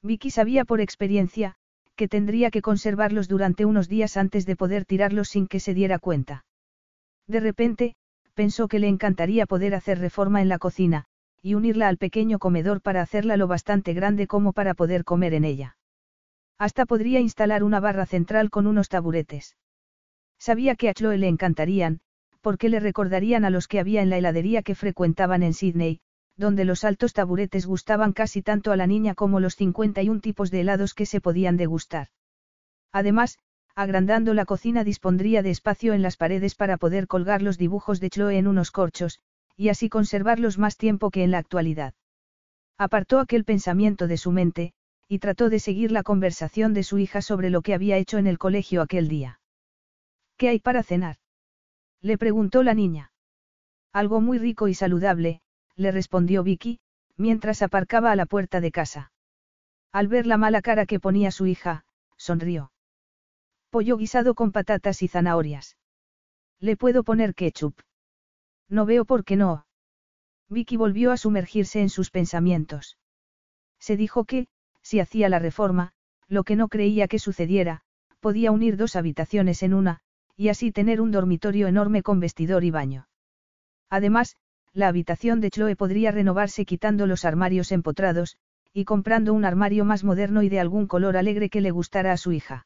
[0.01, 1.55] Vicky sabía por experiencia,
[1.95, 5.99] que tendría que conservarlos durante unos días antes de poder tirarlos sin que se diera
[5.99, 6.45] cuenta.
[7.27, 7.95] De repente,
[8.33, 11.05] pensó que le encantaría poder hacer reforma en la cocina,
[11.41, 15.43] y unirla al pequeño comedor para hacerla lo bastante grande como para poder comer en
[15.43, 15.77] ella.
[16.57, 19.55] Hasta podría instalar una barra central con unos taburetes.
[20.45, 22.01] Sabía que a Chloe le encantarían,
[22.41, 26.01] porque le recordarían a los que había en la heladería que frecuentaban en Sydney,
[26.35, 30.59] donde los altos taburetes gustaban casi tanto a la niña como los 51 tipos de
[30.59, 32.09] helados que se podían degustar.
[32.91, 33.39] Además,
[33.73, 38.09] agrandando la cocina dispondría de espacio en las paredes para poder colgar los dibujos de
[38.09, 39.21] Chloe en unos corchos,
[39.55, 41.93] y así conservarlos más tiempo que en la actualidad.
[42.77, 44.73] Apartó aquel pensamiento de su mente,
[45.07, 48.27] y trató de seguir la conversación de su hija sobre lo que había hecho en
[48.27, 49.39] el colegio aquel día.
[50.37, 51.17] ¿Qué hay para cenar?
[52.01, 53.11] Le preguntó la niña.
[53.93, 55.41] Algo muy rico y saludable,
[55.75, 56.79] le respondió Vicky,
[57.15, 59.11] mientras aparcaba a la puerta de casa.
[59.91, 61.85] Al ver la mala cara que ponía su hija,
[62.17, 62.71] sonrió.
[63.69, 65.77] Pollo guisado con patatas y zanahorias.
[66.59, 67.79] ¿Le puedo poner ketchup?
[68.69, 69.65] No veo por qué no.
[70.49, 72.97] Vicky volvió a sumergirse en sus pensamientos.
[73.79, 74.47] Se dijo que,
[74.81, 75.93] si hacía la reforma,
[76.27, 77.81] lo que no creía que sucediera,
[78.19, 80.01] podía unir dos habitaciones en una,
[80.35, 83.07] y así tener un dormitorio enorme con vestidor y baño.
[83.89, 84.37] Además,
[84.73, 88.37] la habitación de Chloe podría renovarse quitando los armarios empotrados,
[88.73, 92.17] y comprando un armario más moderno y de algún color alegre que le gustara a
[92.17, 92.65] su hija.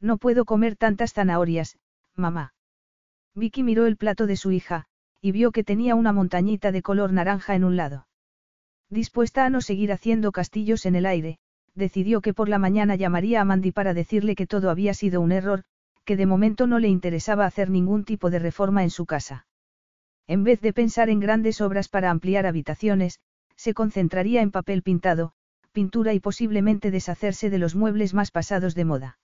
[0.00, 1.78] No puedo comer tantas zanahorias,
[2.14, 2.54] mamá.
[3.34, 4.86] Vicky miró el plato de su hija,
[5.20, 8.06] y vio que tenía una montañita de color naranja en un lado.
[8.88, 11.38] Dispuesta a no seguir haciendo castillos en el aire,
[11.74, 15.32] decidió que por la mañana llamaría a Mandy para decirle que todo había sido un
[15.32, 15.64] error,
[16.06, 19.46] que de momento no le interesaba hacer ningún tipo de reforma en su casa.
[20.26, 23.20] En vez de pensar en grandes obras para ampliar habitaciones,
[23.56, 25.32] se concentraría en papel pintado,
[25.72, 29.18] pintura y posiblemente deshacerse de los muebles más pasados de moda.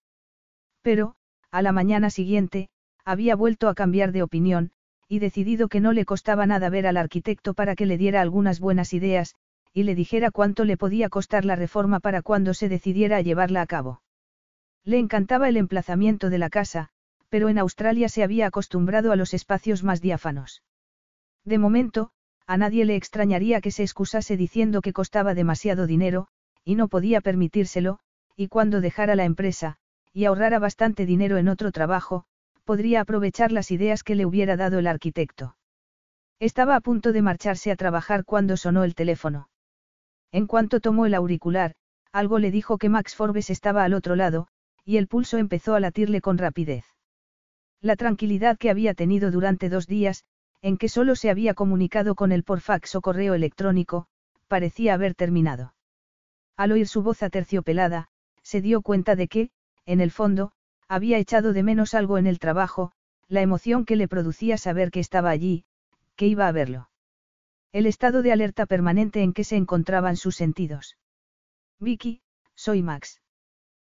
[0.83, 1.15] Pero,
[1.51, 2.69] a la mañana siguiente,
[3.05, 4.73] había vuelto a cambiar de opinión,
[5.09, 8.61] y decidido que no le costaba nada ver al arquitecto para que le diera algunas
[8.61, 9.35] buenas ideas,
[9.73, 13.63] y le dijera cuánto le podía costar la reforma para cuando se decidiera a llevarla
[13.63, 14.03] a cabo.
[14.85, 16.89] Le encantaba el emplazamiento de la casa,
[17.29, 20.63] pero en Australia se había acostumbrado a los espacios más diáfanos.
[21.45, 22.11] De momento,
[22.47, 26.29] a nadie le extrañaría que se excusase diciendo que costaba demasiado dinero,
[26.65, 28.01] y no podía permitírselo,
[28.37, 29.77] y cuando dejara la empresa,
[30.13, 32.25] y ahorrara bastante dinero en otro trabajo,
[32.65, 35.57] podría aprovechar las ideas que le hubiera dado el arquitecto.
[36.39, 39.49] Estaba a punto de marcharse a trabajar cuando sonó el teléfono.
[40.33, 41.75] En cuanto tomó el auricular,
[42.13, 44.49] algo le dijo que Max Forbes estaba al otro lado,
[44.85, 46.85] y el pulso empezó a latirle con rapidez.
[47.81, 50.25] La tranquilidad que había tenido durante dos días,
[50.61, 54.07] en que solo se había comunicado con él por fax o correo electrónico,
[54.47, 55.75] parecía haber terminado.
[56.57, 58.09] Al oír su voz aterciopelada,
[58.43, 59.51] se dio cuenta de que,
[59.87, 60.53] en el fondo,
[60.89, 62.93] había echado de menos algo en el trabajo,
[63.29, 65.65] la emoción que le producía saber que estaba allí,
[66.17, 66.91] que iba a verlo.
[67.73, 70.99] El estado de alerta permanente en que se encontraban sus sentidos.
[71.81, 72.21] Vicky,
[72.55, 73.22] soy Max.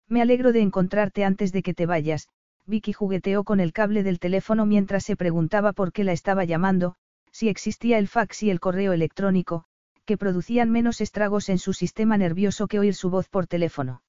[0.08, 2.28] Me alegro de encontrarte antes de que te vayas,
[2.66, 6.94] Vicky jugueteó con el cable del teléfono mientras se preguntaba por qué la estaba llamando,
[7.30, 9.64] si existía el fax y el correo electrónico,
[10.04, 14.02] que producían menos estragos en su sistema nervioso que oír su voz por teléfono.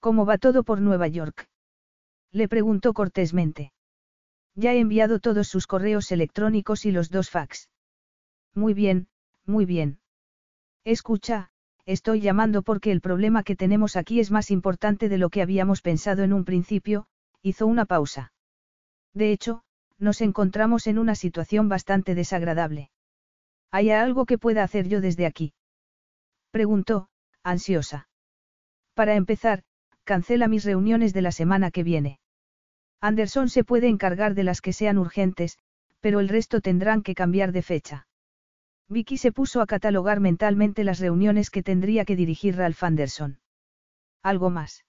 [0.00, 1.48] ¿Cómo va todo por Nueva York?
[2.32, 3.72] Le preguntó cortésmente.
[4.54, 7.70] Ya he enviado todos sus correos electrónicos y los dos fax.
[8.54, 9.08] Muy bien,
[9.46, 9.98] muy bien.
[10.84, 11.50] Escucha,
[11.86, 15.82] estoy llamando porque el problema que tenemos aquí es más importante de lo que habíamos
[15.82, 17.06] pensado en un principio,
[17.42, 18.32] hizo una pausa.
[19.12, 19.62] De hecho,
[19.98, 22.90] nos encontramos en una situación bastante desagradable.
[23.70, 25.52] ¿Hay algo que pueda hacer yo desde aquí?
[26.50, 27.08] Preguntó,
[27.42, 28.08] ansiosa.
[28.94, 29.62] Para empezar,
[30.04, 32.20] cancela mis reuniones de la semana que viene.
[33.00, 35.58] Anderson se puede encargar de las que sean urgentes,
[36.00, 38.06] pero el resto tendrán que cambiar de fecha.
[38.88, 43.38] Vicky se puso a catalogar mentalmente las reuniones que tendría que dirigir Ralph Anderson.
[44.22, 44.84] ¿Algo más?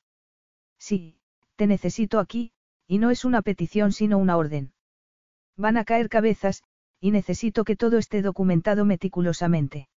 [0.77, 1.17] Sí,
[1.55, 2.51] te necesito aquí,
[2.87, 4.73] y no es una petición sino una orden.
[5.57, 6.63] Van a caer cabezas,
[6.99, 9.87] y necesito que todo esté documentado meticulosamente.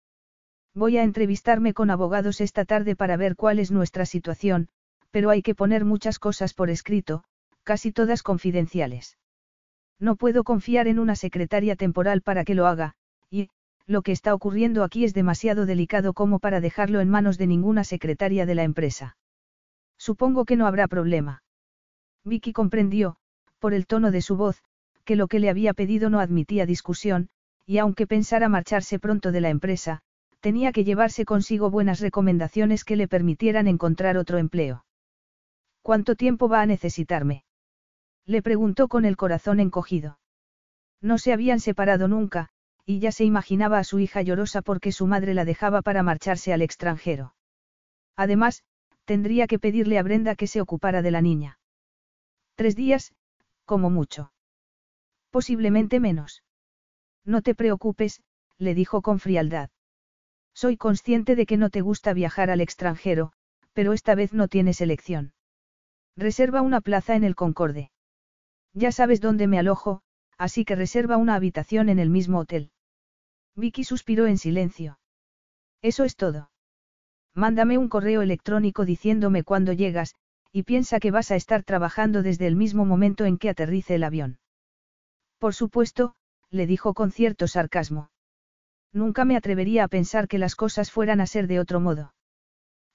[0.73, 4.69] Voy a entrevistarme con abogados esta tarde para ver cuál es nuestra situación,
[5.11, 7.23] pero hay que poner muchas cosas por escrito,
[7.63, 9.17] casi todas confidenciales.
[9.99, 12.95] No puedo confiar en una secretaria temporal para que lo haga,
[13.89, 17.83] lo que está ocurriendo aquí es demasiado delicado como para dejarlo en manos de ninguna
[17.83, 19.17] secretaria de la empresa.
[19.97, 21.41] Supongo que no habrá problema.
[22.23, 23.15] Vicky comprendió,
[23.57, 24.61] por el tono de su voz,
[25.05, 27.29] que lo que le había pedido no admitía discusión,
[27.65, 30.01] y aunque pensara marcharse pronto de la empresa,
[30.39, 34.85] tenía que llevarse consigo buenas recomendaciones que le permitieran encontrar otro empleo.
[35.81, 37.43] ¿Cuánto tiempo va a necesitarme?
[38.27, 40.19] Le preguntó con el corazón encogido.
[41.01, 42.51] No se habían separado nunca,
[42.89, 46.53] y ya se imaginaba a su hija llorosa porque su madre la dejaba para marcharse
[46.53, 47.35] al extranjero.
[48.15, 48.63] Además,
[49.05, 51.59] tendría que pedirle a Brenda que se ocupara de la niña.
[52.55, 53.13] Tres días,
[53.65, 54.33] como mucho.
[55.29, 56.43] Posiblemente menos.
[57.23, 58.23] No te preocupes,
[58.57, 59.69] le dijo con frialdad.
[60.55, 63.33] Soy consciente de que no te gusta viajar al extranjero,
[63.73, 65.33] pero esta vez no tienes elección.
[66.17, 67.91] Reserva una plaza en el Concorde.
[68.73, 70.01] Ya sabes dónde me alojo,
[70.39, 72.71] así que reserva una habitación en el mismo hotel.
[73.59, 74.99] Vicky suspiró en silencio.
[75.81, 76.49] Eso es todo.
[77.35, 80.15] Mándame un correo electrónico diciéndome cuándo llegas,
[80.51, 84.03] y piensa que vas a estar trabajando desde el mismo momento en que aterrice el
[84.03, 84.39] avión.
[85.37, 86.15] Por supuesto,
[86.49, 88.09] le dijo con cierto sarcasmo.
[88.91, 92.13] Nunca me atrevería a pensar que las cosas fueran a ser de otro modo.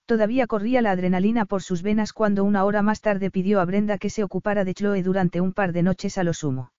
[0.06, 3.96] Todavía corría la adrenalina por sus venas cuando una hora más tarde pidió a Brenda
[3.96, 6.72] que se ocupara de Chloe durante un par de noches a lo sumo.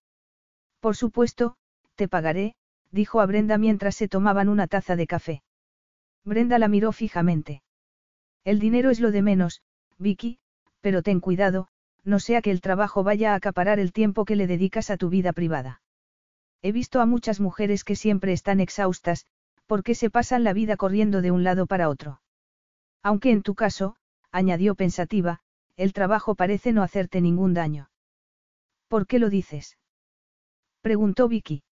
[0.79, 1.55] Por supuesto,
[1.95, 2.55] te pagaré,
[2.95, 5.43] dijo a Brenda mientras se tomaban una taza de café.
[6.23, 7.61] Brenda la miró fijamente.
[8.45, 9.61] El dinero es lo de menos,
[9.97, 10.39] Vicky,
[10.79, 11.67] pero ten cuidado,
[12.05, 15.09] no sea que el trabajo vaya a acaparar el tiempo que le dedicas a tu
[15.09, 15.81] vida privada.
[16.61, 19.25] He visto a muchas mujeres que siempre están exhaustas,
[19.65, 22.21] porque se pasan la vida corriendo de un lado para otro.
[23.03, 23.97] Aunque en tu caso,
[24.31, 25.41] añadió pensativa,
[25.75, 27.89] el trabajo parece no hacerte ningún daño.
[28.87, 29.77] ¿Por qué lo dices?
[30.81, 31.63] preguntó Vicky.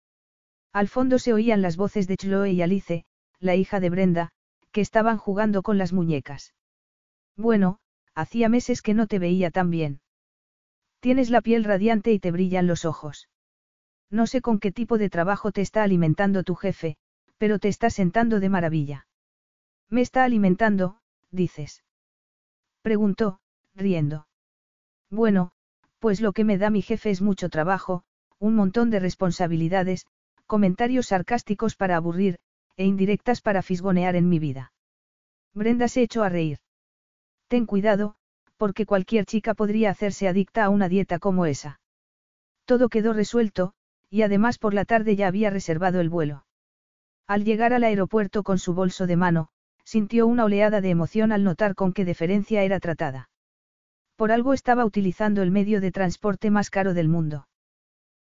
[0.73, 3.05] Al fondo se oían las voces de Chloe y Alice,
[3.39, 4.29] la hija de Brenda,
[4.71, 6.55] que estaban jugando con las muñecas.
[7.37, 7.79] Bueno,
[8.15, 10.01] hacía meses que no te veía tan bien.
[10.99, 13.29] Tienes la piel radiante y te brillan los ojos.
[14.09, 16.97] No sé con qué tipo de trabajo te está alimentando tu jefe,
[17.37, 19.07] pero te está sentando de maravilla.
[19.89, 20.97] Me está alimentando,
[21.29, 21.83] dices.
[22.81, 23.39] Preguntó,
[23.75, 24.27] riendo.
[25.09, 25.51] Bueno,
[25.99, 28.03] pues lo que me da mi jefe es mucho trabajo,
[28.39, 30.07] un montón de responsabilidades,
[30.53, 32.37] comentarios sarcásticos para aburrir,
[32.77, 34.71] e indirectas para fisgonear en mi vida.
[35.55, 36.59] Brenda se echó a reír.
[37.47, 38.13] Ten cuidado,
[38.57, 41.79] porque cualquier chica podría hacerse adicta a una dieta como esa.
[42.65, 43.73] Todo quedó resuelto,
[44.11, 46.45] y además por la tarde ya había reservado el vuelo.
[47.25, 49.49] Al llegar al aeropuerto con su bolso de mano,
[49.83, 53.31] sintió una oleada de emoción al notar con qué deferencia era tratada.
[54.15, 57.47] Por algo estaba utilizando el medio de transporte más caro del mundo.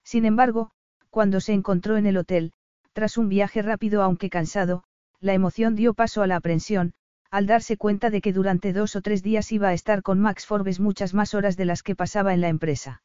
[0.02, 0.72] Sin embargo,
[1.16, 2.52] cuando se encontró en el hotel,
[2.92, 4.82] tras un viaje rápido aunque cansado,
[5.18, 6.92] la emoción dio paso a la aprensión,
[7.30, 10.44] al darse cuenta de que durante dos o tres días iba a estar con Max
[10.44, 13.02] Forbes muchas más horas de las que pasaba en la empresa.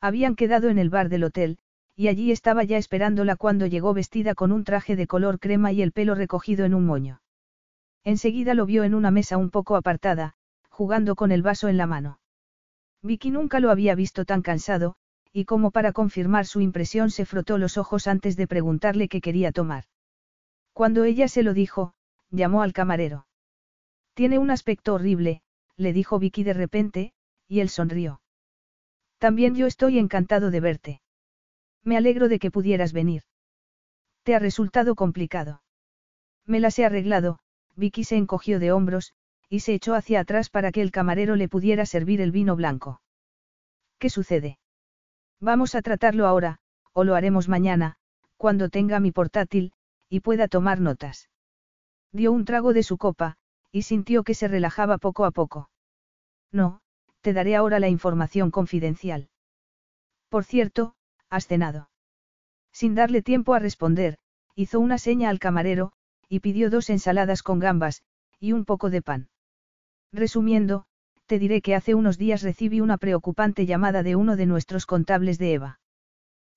[0.00, 1.58] Habían quedado en el bar del hotel,
[1.96, 5.82] y allí estaba ya esperándola cuando llegó vestida con un traje de color crema y
[5.82, 7.20] el pelo recogido en un moño.
[8.04, 10.34] Enseguida lo vio en una mesa un poco apartada,
[10.68, 12.20] jugando con el vaso en la mano.
[13.02, 14.94] Vicky nunca lo había visto tan cansado,
[15.36, 19.50] y como para confirmar su impresión se frotó los ojos antes de preguntarle qué quería
[19.50, 19.84] tomar.
[20.72, 21.92] Cuando ella se lo dijo,
[22.30, 23.26] llamó al camarero.
[24.14, 25.42] Tiene un aspecto horrible,
[25.76, 27.12] le dijo Vicky de repente,
[27.48, 28.20] y él sonrió.
[29.18, 31.02] También yo estoy encantado de verte.
[31.82, 33.24] Me alegro de que pudieras venir.
[34.22, 35.62] Te ha resultado complicado.
[36.46, 37.40] Me las he arreglado,
[37.74, 39.14] Vicky se encogió de hombros,
[39.48, 43.00] y se echó hacia atrás para que el camarero le pudiera servir el vino blanco.
[43.98, 44.58] ¿Qué sucede?
[45.44, 46.56] Vamos a tratarlo ahora,
[46.94, 47.96] o lo haremos mañana,
[48.38, 49.72] cuando tenga mi portátil,
[50.08, 51.28] y pueda tomar notas.
[52.12, 53.36] Dio un trago de su copa,
[53.70, 55.68] y sintió que se relajaba poco a poco.
[56.50, 56.80] No,
[57.20, 59.28] te daré ahora la información confidencial.
[60.30, 60.94] Por cierto,
[61.28, 61.90] has cenado.
[62.72, 64.16] Sin darle tiempo a responder,
[64.54, 65.92] hizo una seña al camarero,
[66.26, 68.02] y pidió dos ensaladas con gambas,
[68.40, 69.28] y un poco de pan.
[70.10, 70.86] Resumiendo,
[71.26, 75.38] te diré que hace unos días recibí una preocupante llamada de uno de nuestros contables
[75.38, 75.80] de Eva.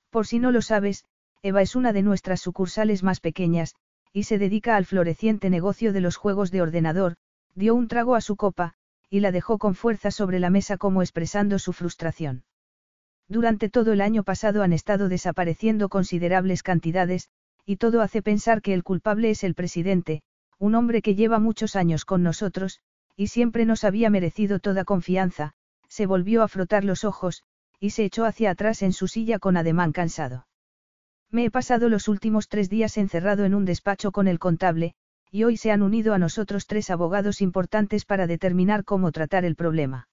[0.10, 1.06] Por si no lo sabes,
[1.42, 3.76] Eva es una de nuestras sucursales más pequeñas,
[4.12, 7.16] y se dedica al floreciente negocio de los juegos de ordenador,
[7.56, 8.74] dio un trago a su copa,
[9.10, 12.44] y la dejó con fuerza sobre la mesa como expresando su frustración.
[13.30, 17.30] Durante todo el año pasado han estado desapareciendo considerables cantidades,
[17.66, 20.24] y todo hace pensar que el culpable es el presidente,
[20.60, 22.80] un hombre que lleva muchos años con nosotros,
[23.18, 25.54] y siempre nos había merecido toda confianza,
[25.90, 27.44] se volvió a frotar los ojos,
[27.80, 30.48] y se echó hacia atrás en su silla con ademán cansado.
[31.32, 34.94] Me he pasado los últimos tres días encerrado en un despacho con el contable,
[35.32, 39.56] y hoy se han unido a nosotros tres abogados importantes para determinar cómo tratar el
[39.56, 40.08] problema.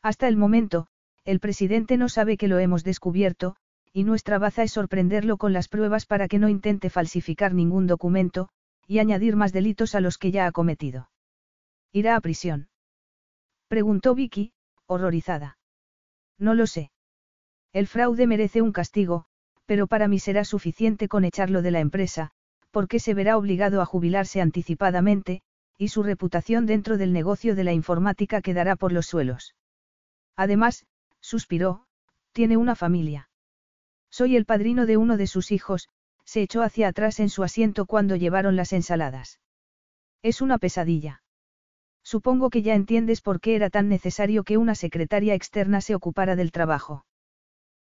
[0.00, 0.86] Hasta el momento,
[1.24, 3.56] el presidente no sabe que lo hemos descubierto,
[3.92, 8.48] y nuestra baza es sorprenderlo con las pruebas para que no intente falsificar ningún documento,
[8.86, 11.10] y añadir más delitos a los que ya ha cometido.
[11.92, 12.68] ¿Irá a prisión?
[13.68, 14.52] Preguntó Vicky,
[14.86, 15.58] horrorizada.
[16.38, 16.90] No lo sé.
[17.72, 19.26] El fraude merece un castigo,
[19.66, 22.30] pero para mí será suficiente con echarlo de la empresa,
[22.70, 25.42] porque se verá obligado a jubilarse anticipadamente,
[25.76, 29.54] y su reputación dentro del negocio de la informática quedará por los suelos.
[30.36, 30.86] Además,
[31.20, 31.86] suspiró,
[32.32, 33.30] tiene una familia.
[34.10, 35.88] Soy el padrino de uno de sus hijos,
[36.24, 39.40] se echó hacia atrás en su asiento cuando llevaron las ensaladas.
[40.22, 41.22] Es una pesadilla.
[42.02, 46.36] Supongo que ya entiendes por qué era tan necesario que una secretaria externa se ocupara
[46.36, 47.04] del trabajo.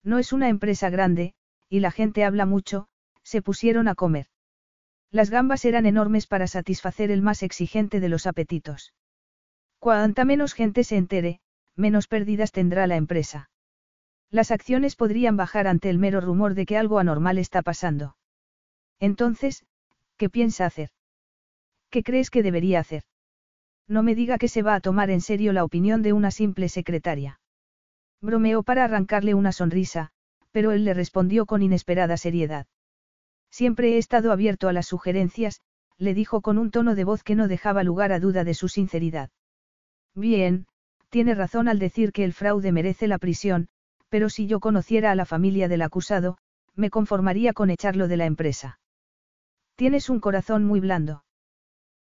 [0.03, 1.35] No es una empresa grande,
[1.69, 2.89] y la gente habla mucho,
[3.23, 4.27] se pusieron a comer.
[5.11, 8.95] Las gambas eran enormes para satisfacer el más exigente de los apetitos.
[9.79, 11.41] Cuanta menos gente se entere,
[11.75, 13.51] menos pérdidas tendrá la empresa.
[14.31, 18.17] Las acciones podrían bajar ante el mero rumor de que algo anormal está pasando.
[18.99, 19.65] Entonces,
[20.17, 20.91] ¿qué piensa hacer?
[21.91, 23.05] ¿Qué crees que debería hacer?
[23.89, 26.69] No me diga que se va a tomar en serio la opinión de una simple
[26.69, 27.41] secretaria.
[28.21, 30.11] Bromeó para arrancarle una sonrisa,
[30.51, 32.67] pero él le respondió con inesperada seriedad.
[33.51, 35.61] Siempre he estado abierto a las sugerencias,
[35.99, 38.69] le dijo con un tono de voz que no dejaba lugar a duda de su
[38.69, 39.31] sinceridad.
[40.15, 40.67] Bien,
[41.11, 43.69] tiene razón al decir que el fraude merece la prisión,
[44.09, 46.39] pero si yo conociera a la familia del acusado,
[46.75, 48.79] me conformaría con echarlo de la empresa.
[49.77, 51.23] Tienes un corazón muy blando.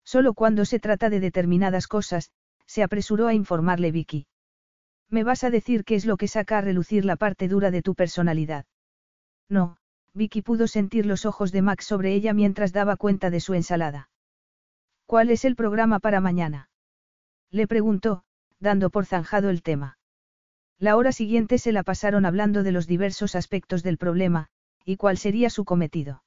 [0.04, 2.30] Solo cuando se trata de determinadas cosas,
[2.66, 4.26] se apresuró a informarle Vicky.
[5.10, 7.82] Me vas a decir qué es lo que saca a relucir la parte dura de
[7.82, 8.66] tu personalidad.
[9.48, 9.76] No,
[10.12, 14.08] Vicky pudo sentir los ojos de Max sobre ella mientras daba cuenta de su ensalada.
[15.06, 16.70] ¿Cuál es el programa para mañana?
[17.50, 18.24] Le preguntó,
[18.58, 19.98] dando por zanjado el tema.
[20.78, 24.48] La hora siguiente se la pasaron hablando de los diversos aspectos del problema,
[24.84, 26.24] y cuál sería su cometido.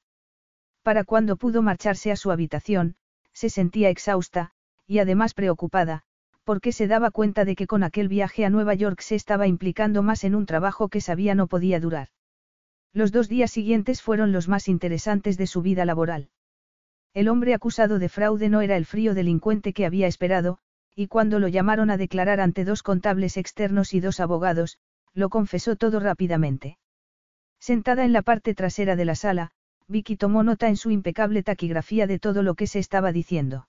[0.82, 2.96] Para cuando pudo marcharse a su habitación,
[3.38, 4.50] se sentía exhausta,
[4.84, 6.02] y además preocupada,
[6.42, 10.02] porque se daba cuenta de que con aquel viaje a Nueva York se estaba implicando
[10.02, 12.08] más en un trabajo que sabía no podía durar.
[12.92, 16.30] Los dos días siguientes fueron los más interesantes de su vida laboral.
[17.14, 20.58] El hombre acusado de fraude no era el frío delincuente que había esperado,
[20.96, 24.78] y cuando lo llamaron a declarar ante dos contables externos y dos abogados,
[25.14, 26.76] lo confesó todo rápidamente.
[27.60, 29.52] Sentada en la parte trasera de la sala,
[29.88, 33.68] Vicky tomó nota en su impecable taquigrafía de todo lo que se estaba diciendo.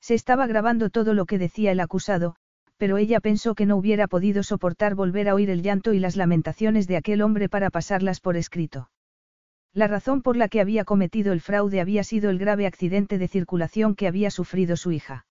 [0.00, 2.36] Se estaba grabando todo lo que decía el acusado,
[2.76, 6.16] pero ella pensó que no hubiera podido soportar volver a oír el llanto y las
[6.16, 8.90] lamentaciones de aquel hombre para pasarlas por escrito.
[9.72, 13.28] La razón por la que había cometido el fraude había sido el grave accidente de
[13.28, 15.26] circulación que había sufrido su hija.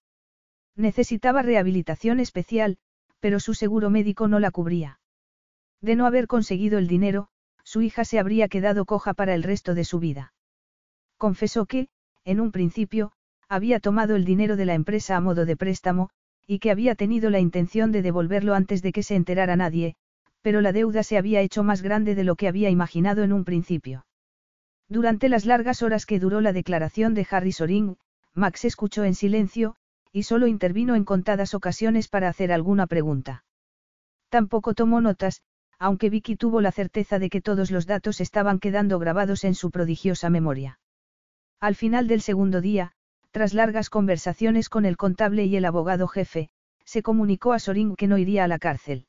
[0.75, 2.77] Necesitaba rehabilitación especial,
[3.19, 4.99] pero su seguro médico no la cubría.
[5.81, 7.29] De no haber conseguido el dinero,
[7.67, 10.31] su hija se habría quedado coja para el resto de su vida.
[11.17, 11.89] Confesó que,
[12.23, 13.11] en un principio,
[13.49, 16.09] había tomado el dinero de la empresa a modo de préstamo,
[16.47, 19.95] y que había tenido la intención de devolverlo antes de que se enterara nadie,
[20.41, 23.43] pero la deuda se había hecho más grande de lo que había imaginado en un
[23.43, 24.05] principio.
[24.87, 27.97] Durante las largas horas que duró la declaración de Harry Soring,
[28.33, 29.75] Max escuchó en silencio,
[30.13, 33.43] y solo intervino en contadas ocasiones para hacer alguna pregunta.
[34.29, 35.41] Tampoco tomó notas,
[35.79, 39.71] aunque Vicky tuvo la certeza de que todos los datos estaban quedando grabados en su
[39.71, 40.79] prodigiosa memoria.
[41.59, 42.93] Al final del segundo día,
[43.31, 46.49] tras largas conversaciones con el contable y el abogado jefe,
[46.85, 49.05] se comunicó a Sorin que no iría a la cárcel.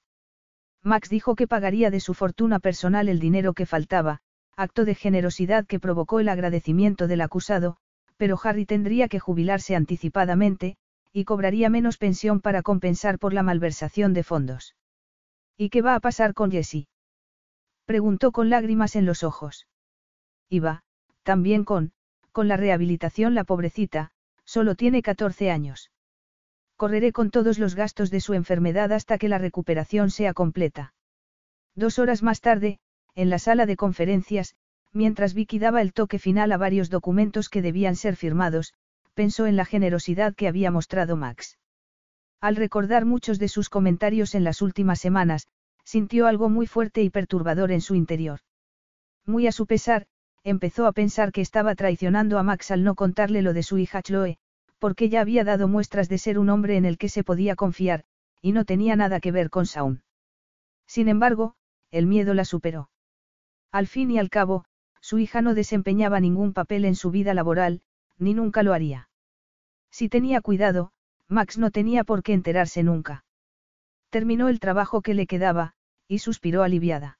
[0.82, 4.20] Max dijo que pagaría de su fortuna personal el dinero que faltaba,
[4.56, 7.76] acto de generosidad que provocó el agradecimiento del acusado,
[8.16, 10.76] pero Harry tendría que jubilarse anticipadamente,
[11.12, 14.74] y cobraría menos pensión para compensar por la malversación de fondos.
[15.58, 16.88] ¿Y qué va a pasar con Jessie?
[17.84, 19.66] Preguntó con lágrimas en los ojos.
[20.48, 20.84] Iba,
[21.24, 21.92] también con,
[22.32, 24.12] con la rehabilitación la pobrecita,
[24.48, 25.90] Solo tiene 14 años.
[26.76, 30.94] Correré con todos los gastos de su enfermedad hasta que la recuperación sea completa.
[31.74, 32.78] Dos horas más tarde,
[33.14, 34.54] en la sala de conferencias,
[34.90, 38.72] mientras Vicky daba el toque final a varios documentos que debían ser firmados,
[39.12, 41.58] pensó en la generosidad que había mostrado Max.
[42.40, 45.48] Al recordar muchos de sus comentarios en las últimas semanas,
[45.84, 48.40] sintió algo muy fuerte y perturbador en su interior.
[49.26, 50.06] Muy a su pesar,
[50.44, 54.02] empezó a pensar que estaba traicionando a Max al no contarle lo de su hija
[54.02, 54.38] Chloe,
[54.78, 58.04] porque ya había dado muestras de ser un hombre en el que se podía confiar,
[58.40, 60.02] y no tenía nada que ver con Saun.
[60.86, 61.54] Sin embargo,
[61.90, 62.90] el miedo la superó.
[63.72, 64.64] Al fin y al cabo,
[65.00, 67.82] su hija no desempeñaba ningún papel en su vida laboral,
[68.18, 69.08] ni nunca lo haría.
[69.90, 70.92] Si tenía cuidado,
[71.28, 73.24] Max no tenía por qué enterarse nunca.
[74.10, 75.74] Terminó el trabajo que le quedaba,
[76.08, 77.18] y suspiró aliviada.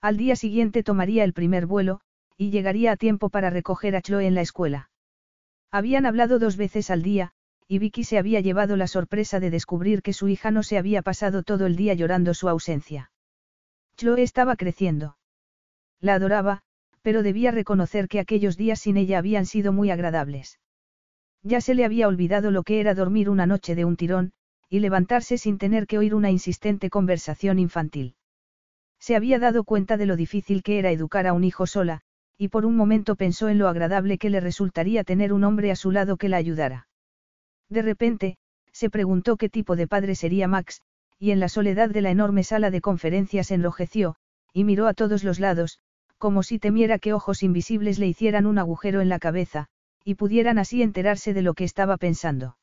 [0.00, 2.00] Al día siguiente tomaría el primer vuelo,
[2.36, 4.90] y llegaría a tiempo para recoger a Chloe en la escuela.
[5.70, 7.32] Habían hablado dos veces al día,
[7.68, 11.02] y Vicky se había llevado la sorpresa de descubrir que su hija no se había
[11.02, 13.12] pasado todo el día llorando su ausencia.
[13.96, 15.18] Chloe estaba creciendo.
[16.00, 16.62] La adoraba,
[17.02, 20.58] pero debía reconocer que aquellos días sin ella habían sido muy agradables.
[21.42, 24.32] Ya se le había olvidado lo que era dormir una noche de un tirón,
[24.68, 28.14] y levantarse sin tener que oír una insistente conversación infantil.
[28.98, 32.02] Se había dado cuenta de lo difícil que era educar a un hijo sola,
[32.36, 35.76] y por un momento pensó en lo agradable que le resultaría tener un hombre a
[35.76, 36.88] su lado que la ayudara.
[37.68, 38.36] De repente,
[38.72, 40.82] se preguntó qué tipo de padre sería Max,
[41.18, 44.16] y en la soledad de la enorme sala de conferencias enrojeció,
[44.52, 45.80] y miró a todos los lados,
[46.18, 49.68] como si temiera que ojos invisibles le hicieran un agujero en la cabeza,
[50.04, 52.56] y pudieran así enterarse de lo que estaba pensando.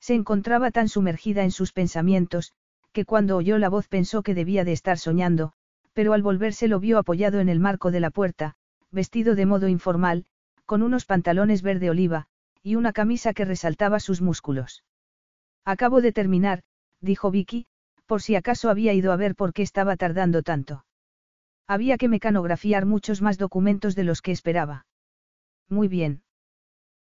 [0.00, 2.52] Se encontraba tan sumergida en sus pensamientos,
[2.92, 5.52] que cuando oyó la voz pensó que debía de estar soñando,
[5.92, 8.54] pero al volverse lo vio apoyado en el marco de la puerta,
[8.90, 10.26] vestido de modo informal,
[10.66, 12.26] con unos pantalones verde oliva,
[12.62, 14.84] y una camisa que resaltaba sus músculos.
[15.64, 16.62] Acabo de terminar,
[17.00, 17.66] dijo Vicky,
[18.06, 20.84] por si acaso había ido a ver por qué estaba tardando tanto.
[21.66, 24.86] Había que mecanografiar muchos más documentos de los que esperaba.
[25.68, 26.22] Muy bien.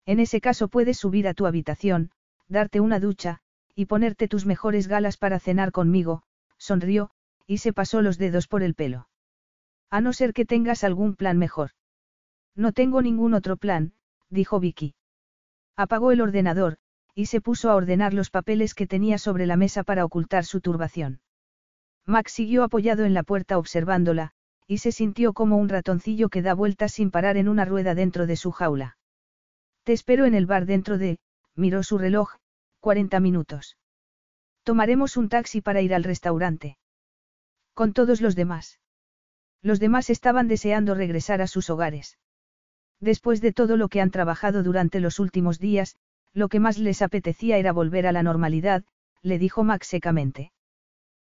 [0.06, 2.12] En ese caso puedes subir a tu habitación,
[2.48, 3.40] darte una ducha,
[3.76, 6.24] y ponerte tus mejores galas para cenar conmigo,
[6.58, 7.12] sonrió,
[7.48, 9.08] y se pasó los dedos por el pelo.
[9.90, 11.72] A no ser que tengas algún plan mejor.
[12.56, 13.94] No tengo ningún otro plan,
[14.30, 14.96] dijo Vicky.
[15.76, 16.78] Apagó el ordenador,
[17.16, 20.62] y se puso a ordenar los papeles que tenía sobre la mesa para ocultar su
[20.62, 21.22] turbación.
[22.06, 24.32] Max siguió apoyado en la puerta observándola,
[24.68, 28.28] y se sintió como un ratoncillo que da vueltas sin parar en una rueda dentro
[28.28, 28.99] de su jaula.
[29.90, 31.18] Te espero en el bar dentro de,
[31.56, 32.36] miró su reloj,
[32.80, 33.76] 40 minutos.
[34.61, 36.78] Tomaremos un taxi para ir al restaurante.
[37.74, 38.80] Con todos los demás.
[39.64, 42.20] Los demás estaban deseando regresar a sus hogares.
[42.99, 45.95] Después de todo lo que han trabajado durante los últimos días,
[46.34, 48.84] lo que más les apetecía era volver a la normalidad,
[49.24, 50.52] le dijo Max secamente.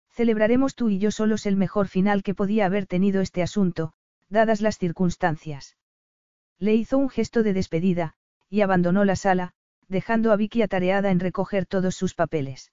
[0.09, 3.93] Celebraremos tú y yo solos el mejor final que podía haber tenido este asunto,
[4.27, 5.77] dadas las circunstancias.
[6.57, 8.15] Le hizo un gesto de despedida,
[8.55, 9.51] y abandonó la sala,
[9.89, 12.71] dejando a Vicky atareada en recoger todos sus papeles.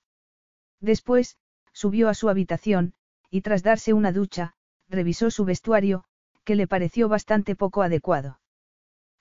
[0.81, 1.39] Después,
[1.73, 2.95] subió a su habitación,
[3.31, 4.55] y tras darse una ducha,
[4.89, 6.05] revisó su vestuario,
[6.45, 8.39] que le pareció bastante poco adecuado.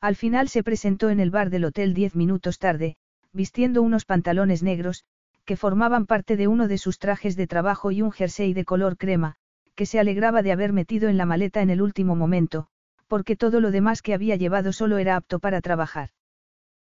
[0.01, 2.95] Al final se presentó en el bar del hotel diez minutos tarde,
[3.33, 5.03] vistiendo unos pantalones negros,
[5.45, 8.97] que formaban parte de uno de sus trajes de trabajo y un jersey de color
[8.97, 9.35] crema,
[9.73, 12.67] que se alegraba de haber metido en la maleta en el último momento,
[13.07, 16.11] porque todo lo demás que había llevado solo era apto para trabajar.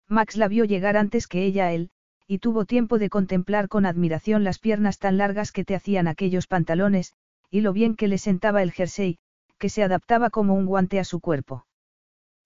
[0.08, 1.90] Max la vio llegar antes que ella a él,
[2.26, 6.46] y tuvo tiempo de contemplar con admiración las piernas tan largas que te hacían aquellos
[6.46, 7.14] pantalones,
[7.50, 9.18] y lo bien que le sentaba el jersey,
[9.58, 11.66] que se adaptaba como un guante a su cuerpo.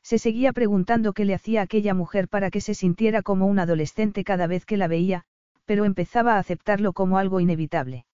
[0.02, 4.24] Se seguía preguntando qué le hacía aquella mujer para que se sintiera como un adolescente
[4.24, 5.24] cada vez que la veía,
[5.64, 8.06] pero empezaba a aceptarlo como algo inevitable.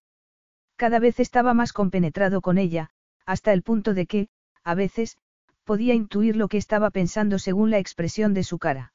[0.77, 2.91] Cada vez estaba más compenetrado con ella,
[3.27, 4.29] hasta el punto de que,
[4.65, 5.19] a veces,
[5.65, 8.94] podía intuir lo que estaba pensando según la expresión de su cara.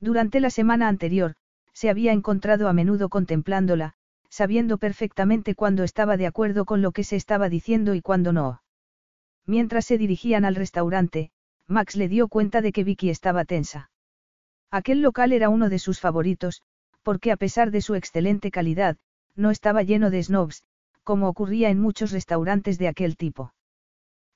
[0.00, 1.34] Durante la semana anterior,
[1.72, 3.94] se había encontrado a menudo contemplándola,
[4.28, 8.62] sabiendo perfectamente cuándo estaba de acuerdo con lo que se estaba diciendo y cuándo no.
[9.46, 11.30] Mientras se dirigían al restaurante,
[11.66, 13.90] Max le dio cuenta de que Vicky estaba tensa.
[14.70, 16.62] Aquel local era uno de sus favoritos,
[17.02, 18.96] porque a pesar de su excelente calidad,
[19.34, 20.64] no estaba lleno de snobs,
[21.02, 23.52] como ocurría en muchos restaurantes de aquel tipo.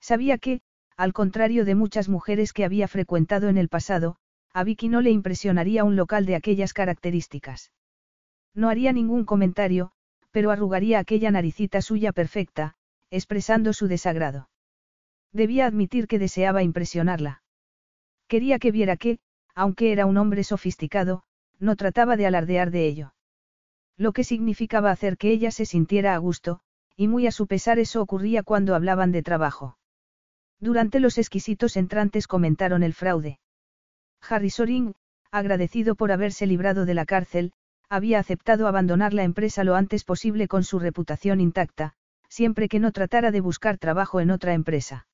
[0.00, 0.60] Sabía que,
[0.96, 4.16] al contrario de muchas mujeres que había frecuentado en el pasado,
[4.54, 7.72] a Vicky no le impresionaría un local de aquellas características.
[8.54, 9.90] No haría ningún comentario,
[10.30, 12.76] pero arrugaría aquella naricita suya perfecta,
[13.10, 14.48] expresando su desagrado.
[15.32, 17.42] Debía admitir que deseaba impresionarla.
[18.28, 19.18] Quería que viera que,
[19.56, 21.24] aunque era un hombre sofisticado,
[21.58, 23.14] no trataba de alardear de ello.
[23.96, 26.60] Lo que significaba hacer que ella se sintiera a gusto,
[26.96, 29.78] y muy a su pesar eso ocurría cuando hablaban de trabajo.
[30.60, 33.40] Durante los exquisitos entrantes comentaron el fraude.
[34.28, 34.94] Harry Soring,
[35.30, 37.52] agradecido por haberse librado de la cárcel,
[37.88, 41.94] había aceptado abandonar la empresa lo antes posible con su reputación intacta,
[42.28, 45.06] siempre que no tratara de buscar trabajo en otra empresa.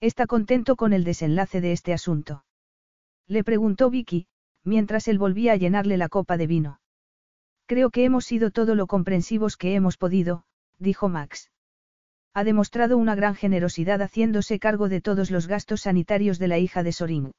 [0.00, 2.44] Está contento con el desenlace de este asunto.
[3.26, 4.26] Le preguntó Vicky,
[4.62, 6.80] mientras él volvía a llenarle la copa de vino.
[7.66, 10.44] Creo que hemos sido todo lo comprensivos que hemos podido,
[10.78, 11.50] dijo Max.
[12.34, 16.82] Ha demostrado una gran generosidad haciéndose cargo de todos los gastos sanitarios de la hija
[16.82, 17.32] de Sorin.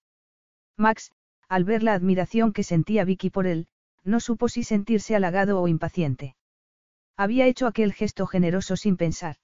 [0.77, 1.11] Max,
[1.49, 3.67] al ver la admiración que sentía Vicky por él,
[4.03, 6.35] no supo si sentirse halagado o impaciente.
[7.17, 9.37] Había hecho aquel gesto generoso sin pensar.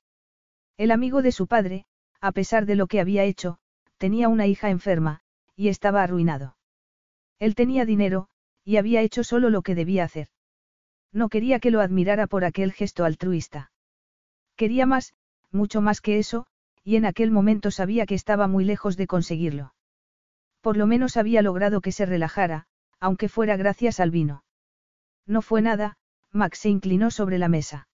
[0.77, 1.85] El amigo de su padre,
[2.21, 3.57] a pesar de lo que había hecho,
[3.97, 5.21] tenía una hija enferma,
[5.55, 6.55] y estaba arruinado.
[7.39, 8.27] Él tenía dinero,
[8.63, 10.27] y había hecho solo lo que debía hacer.
[11.11, 13.71] No quería que lo admirara por aquel gesto altruista.
[14.55, 15.13] Quería más,
[15.51, 16.45] mucho más que eso,
[16.83, 19.73] y en aquel momento sabía que estaba muy lejos de conseguirlo.
[20.63, 22.67] Por lo menos había logrado que se relajara,
[23.01, 24.45] aunque fuera gracias al vino.
[25.27, 25.97] No fue nada,
[26.31, 27.89] Max se inclinó sobre la mesa.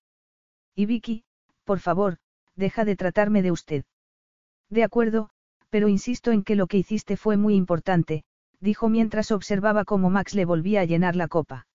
[0.75, 1.23] Y Vicky,
[1.63, 2.17] por favor,
[2.55, 3.85] deja de tratarme de usted.
[4.69, 5.31] De acuerdo,
[5.71, 8.23] pero insisto en que lo que hiciste fue muy importante,
[8.59, 11.65] dijo mientras observaba cómo Max le volvía a llenar la copa.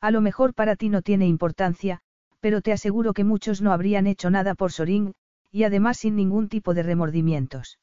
[0.00, 2.00] A lo mejor para ti no tiene importancia,
[2.38, 5.14] pero te aseguro que muchos no habrían hecho nada por Sorin,
[5.50, 7.80] y además sin ningún tipo de remordimientos.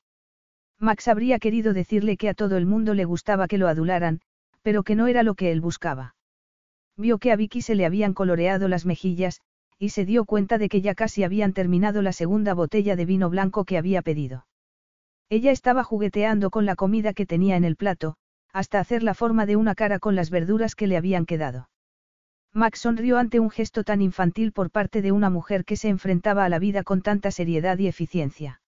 [0.79, 4.21] Max habría querido decirle que a todo el mundo le gustaba que lo adularan,
[4.61, 6.15] pero que no era lo que él buscaba.
[6.95, 9.41] Vio que a Vicky se le habían coloreado las mejillas,
[9.77, 13.29] y se dio cuenta de que ya casi habían terminado la segunda botella de vino
[13.29, 14.45] blanco que había pedido.
[15.29, 18.15] Ella estaba jugueteando con la comida que tenía en el plato,
[18.51, 21.69] hasta hacer la forma de una cara con las verduras que le habían quedado.
[22.53, 26.45] Max sonrió ante un gesto tan infantil por parte de una mujer que se enfrentaba
[26.45, 28.61] a la vida con tanta seriedad y eficiencia.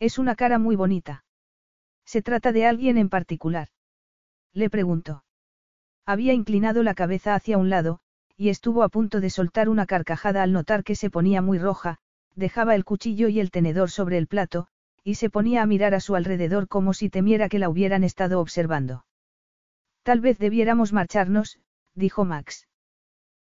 [0.00, 1.24] Es una cara muy bonita.
[2.06, 3.68] ¿Se trata de alguien en particular?
[4.54, 5.24] Le preguntó.
[6.06, 7.98] Había inclinado la cabeza hacia un lado,
[8.36, 11.98] y estuvo a punto de soltar una carcajada al notar que se ponía muy roja,
[12.36, 14.68] dejaba el cuchillo y el tenedor sobre el plato,
[15.02, 18.40] y se ponía a mirar a su alrededor como si temiera que la hubieran estado
[18.40, 19.04] observando.
[20.02, 21.58] Tal vez debiéramos marcharnos,
[21.94, 22.68] dijo Max.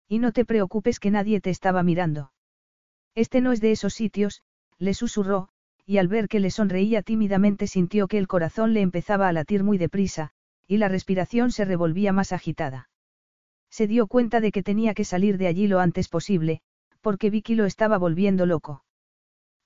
[0.07, 2.31] Y no te preocupes que nadie te estaba mirando.
[3.15, 4.41] Este no es de esos sitios,
[4.77, 5.49] le susurró,
[5.85, 9.63] y al ver que le sonreía tímidamente sintió que el corazón le empezaba a latir
[9.63, 10.31] muy deprisa,
[10.67, 12.89] y la respiración se revolvía más agitada.
[13.69, 16.61] Se dio cuenta de que tenía que salir de allí lo antes posible,
[17.01, 18.83] porque Vicky lo estaba volviendo loco.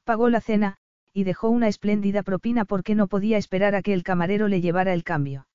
[0.05, 0.77] Pagó la cena,
[1.13, 4.93] y dejó una espléndida propina porque no podía esperar a que el camarero le llevara
[4.93, 5.47] el cambio.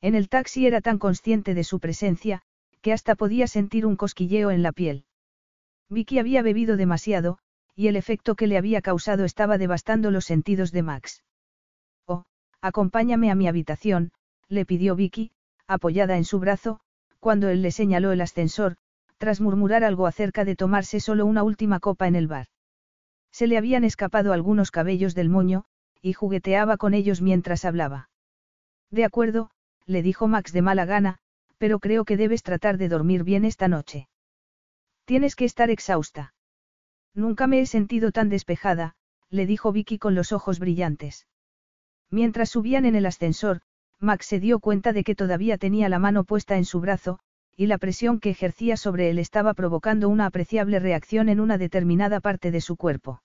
[0.00, 2.42] En el taxi era tan consciente de su presencia,
[2.80, 5.04] que hasta podía sentir un cosquilleo en la piel.
[5.88, 7.38] Vicky había bebido demasiado,
[7.78, 11.22] y el efecto que le había causado estaba devastando los sentidos de Max.
[12.08, 12.24] Oh,
[12.60, 14.10] acompáñame a mi habitación,
[14.48, 15.30] le pidió Vicky,
[15.68, 16.80] apoyada en su brazo,
[17.20, 18.74] cuando él le señaló el ascensor,
[19.16, 22.48] tras murmurar algo acerca de tomarse solo una última copa en el bar.
[23.30, 25.64] Se le habían escapado algunos cabellos del moño,
[26.02, 28.10] y jugueteaba con ellos mientras hablaba.
[28.90, 29.52] De acuerdo,
[29.86, 31.18] le dijo Max de mala gana,
[31.58, 34.08] pero creo que debes tratar de dormir bien esta noche.
[35.04, 36.34] Tienes que estar exhausta.
[37.14, 38.94] Nunca me he sentido tan despejada,
[39.30, 41.26] le dijo Vicky con los ojos brillantes.
[42.10, 43.60] Mientras subían en el ascensor,
[44.00, 47.18] Max se dio cuenta de que todavía tenía la mano puesta en su brazo,
[47.56, 52.20] y la presión que ejercía sobre él estaba provocando una apreciable reacción en una determinada
[52.20, 53.20] parte de su cuerpo.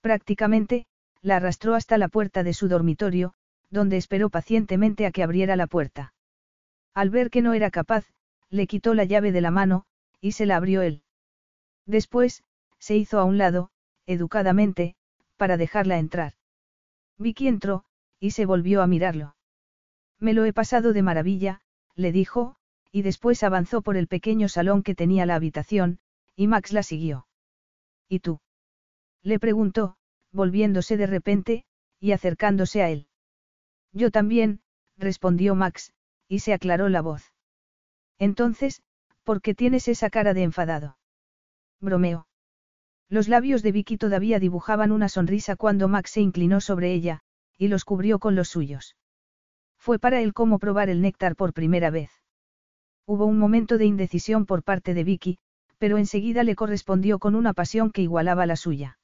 [0.00, 0.86] Prácticamente,
[1.20, 3.34] la arrastró hasta la puerta de su dormitorio,
[3.68, 6.14] donde esperó pacientemente a que abriera la puerta.
[6.94, 8.06] Al ver que no era capaz,
[8.48, 9.84] le quitó la llave de la mano,
[10.20, 11.02] y se la abrió él.
[11.86, 12.42] Después,
[12.80, 13.70] se hizo a un lado,
[14.06, 14.96] educadamente,
[15.36, 16.34] para dejarla entrar.
[17.18, 17.84] Vicky entró,
[18.18, 19.36] y se volvió a mirarlo.
[20.18, 21.60] Me lo he pasado de maravilla,
[21.94, 22.56] le dijo,
[22.90, 26.00] y después avanzó por el pequeño salón que tenía la habitación,
[26.34, 27.26] y Max la siguió.
[28.08, 28.40] ¿Y tú?
[29.22, 29.96] Le preguntó,
[30.32, 31.64] volviéndose de repente,
[32.00, 33.06] y acercándose a él.
[33.92, 34.60] Yo también,
[34.96, 35.92] respondió Max,
[36.28, 37.32] y se aclaró la voz.
[38.18, 38.82] Entonces,
[39.24, 40.96] ¿por qué tienes esa cara de enfadado?
[41.80, 42.26] Bromeo.
[43.10, 47.22] Los labios de Vicky todavía dibujaban una sonrisa cuando Max se inclinó sobre ella,
[47.58, 48.96] y los cubrió con los suyos.
[49.78, 52.12] Fue para él como probar el néctar por primera vez.
[53.06, 55.38] Hubo un momento de indecisión por parte de Vicky,
[55.78, 58.98] pero enseguida le correspondió con una pasión que igualaba la suya.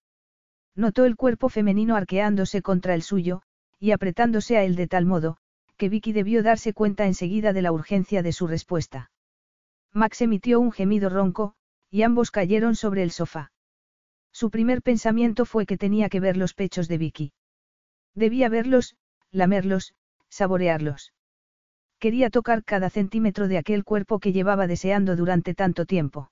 [0.76, 3.42] Notó el cuerpo femenino arqueándose contra el suyo,
[3.80, 5.38] y apretándose a él de tal modo,
[5.76, 9.10] que Vicky debió darse cuenta enseguida de la urgencia de su respuesta.
[9.92, 11.54] Max emitió un gemido ronco,
[11.90, 13.50] y ambos cayeron sobre el sofá.
[14.36, 17.32] Su primer pensamiento fue que tenía que ver los pechos de Vicky.
[18.14, 18.94] Debía verlos,
[19.30, 19.94] lamerlos,
[20.28, 21.14] saborearlos.
[21.98, 26.30] Quería tocar cada centímetro de aquel cuerpo que llevaba deseando durante tanto tiempo.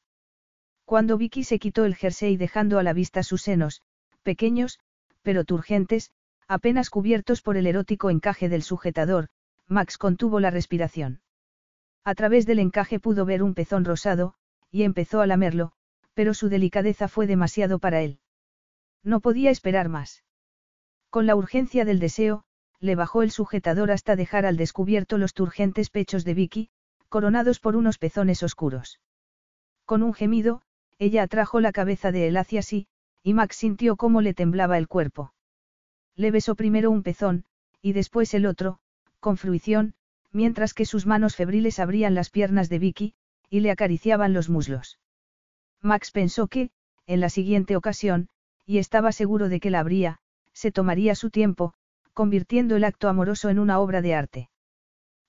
[0.85, 3.81] Cuando Vicky se quitó el jersey dejando a la vista sus senos,
[4.23, 4.81] pequeños,
[5.23, 6.11] pero turgentes,
[6.47, 9.29] apenas cubiertos por el erótico encaje del sujetador,
[9.67, 11.23] Max contuvo la respiración.
[12.05, 14.35] A través del encaje pudo ver un pezón rosado,
[14.71, 15.73] y empezó a lamerlo,
[16.15, 18.19] pero su delicadeza fue demasiado para él.
[19.03, 20.25] No podía esperar más.
[21.11, 22.45] Con la urgencia del deseo,
[22.81, 26.71] le bajó el sujetador hasta dejar al descubierto los turgentes pechos de Vicky,
[27.09, 29.01] coronados por unos pezones oscuros.
[29.85, 30.63] Con un gemido,
[30.99, 32.87] ella atrajo la cabeza de él hacia sí,
[33.23, 35.33] y Max sintió cómo le temblaba el cuerpo.
[36.17, 37.45] Le besó primero un pezón,
[37.83, 38.79] y después el otro,
[39.21, 39.95] con fruición,
[40.31, 43.15] mientras que sus manos febriles abrían las piernas de Vicky,
[43.49, 44.99] y le acariciaban los muslos.
[45.85, 46.71] Max pensó que,
[47.07, 48.29] en la siguiente ocasión,
[48.65, 50.19] y estaba seguro de que la habría,
[50.55, 51.75] se tomaría su tiempo,
[52.15, 54.51] convirtiendo el acto amoroso en una obra de arte.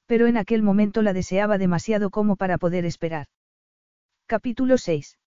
[0.06, 3.28] Pero en aquel momento la deseaba demasiado como para poder esperar.
[4.28, 5.18] Capítulo 6.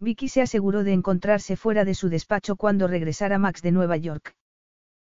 [0.00, 4.34] Vicky se aseguró de encontrarse fuera de su despacho cuando regresara Max de Nueva York.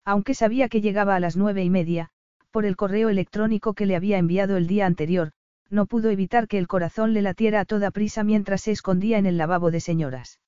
[0.03, 2.09] Aunque sabía que llegaba a las nueve y media,
[2.51, 5.31] por el correo electrónico que le había enviado el día anterior,
[5.69, 9.25] no pudo evitar que el corazón le latiera a toda prisa mientras se escondía en
[9.25, 10.39] el lavabo de señoras.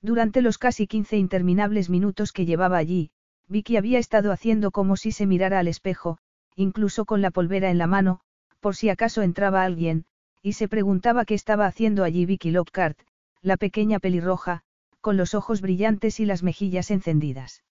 [0.00, 3.10] Durante los casi quince interminables minutos que llevaba allí,
[3.48, 6.18] Vicky había estado haciendo como si se mirara al espejo,
[6.54, 8.20] incluso con la polvera en la mano,
[8.60, 10.04] por si acaso entraba alguien,
[10.42, 12.98] y se preguntaba qué estaba haciendo allí Vicky Lockhart,
[13.42, 14.62] la pequeña pelirroja,
[15.00, 17.64] con los ojos brillantes y las mejillas encendidas.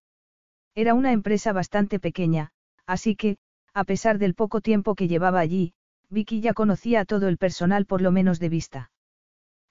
[0.76, 2.52] Era una empresa bastante pequeña,
[2.86, 3.38] así que,
[3.74, 5.74] a pesar del poco tiempo que llevaba allí,
[6.10, 8.92] Vicky ya conocía a todo el personal por lo menos de vista.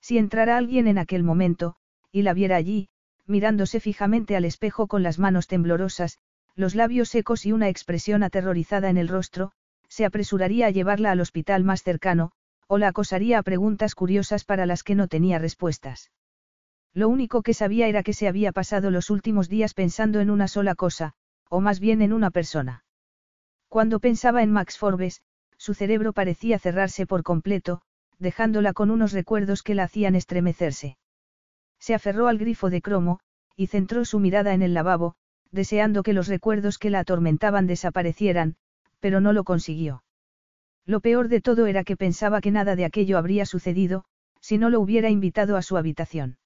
[0.00, 1.76] Si entrara alguien en aquel momento,
[2.12, 2.88] y la viera allí,
[3.26, 6.18] mirándose fijamente al espejo con las manos temblorosas,
[6.54, 9.52] los labios secos y una expresión aterrorizada en el rostro,
[9.88, 12.32] se apresuraría a llevarla al hospital más cercano,
[12.66, 16.10] o la acosaría a preguntas curiosas para las que no tenía respuestas.
[16.92, 20.48] Lo único que sabía era que se había pasado los últimos días pensando en una
[20.48, 21.12] sola cosa,
[21.48, 22.84] o más bien en una persona.
[23.68, 25.20] Cuando pensaba en Max Forbes,
[25.66, 27.82] su cerebro parecía cerrarse por completo,
[28.20, 30.96] dejándola con unos recuerdos que la hacían estremecerse.
[31.80, 33.18] Se aferró al grifo de cromo,
[33.56, 35.16] y centró su mirada en el lavabo,
[35.50, 38.54] deseando que los recuerdos que la atormentaban desaparecieran,
[39.00, 40.04] pero no lo consiguió.
[40.84, 44.04] Lo peor de todo era que pensaba que nada de aquello habría sucedido,
[44.40, 46.38] si no lo hubiera invitado a su habitación.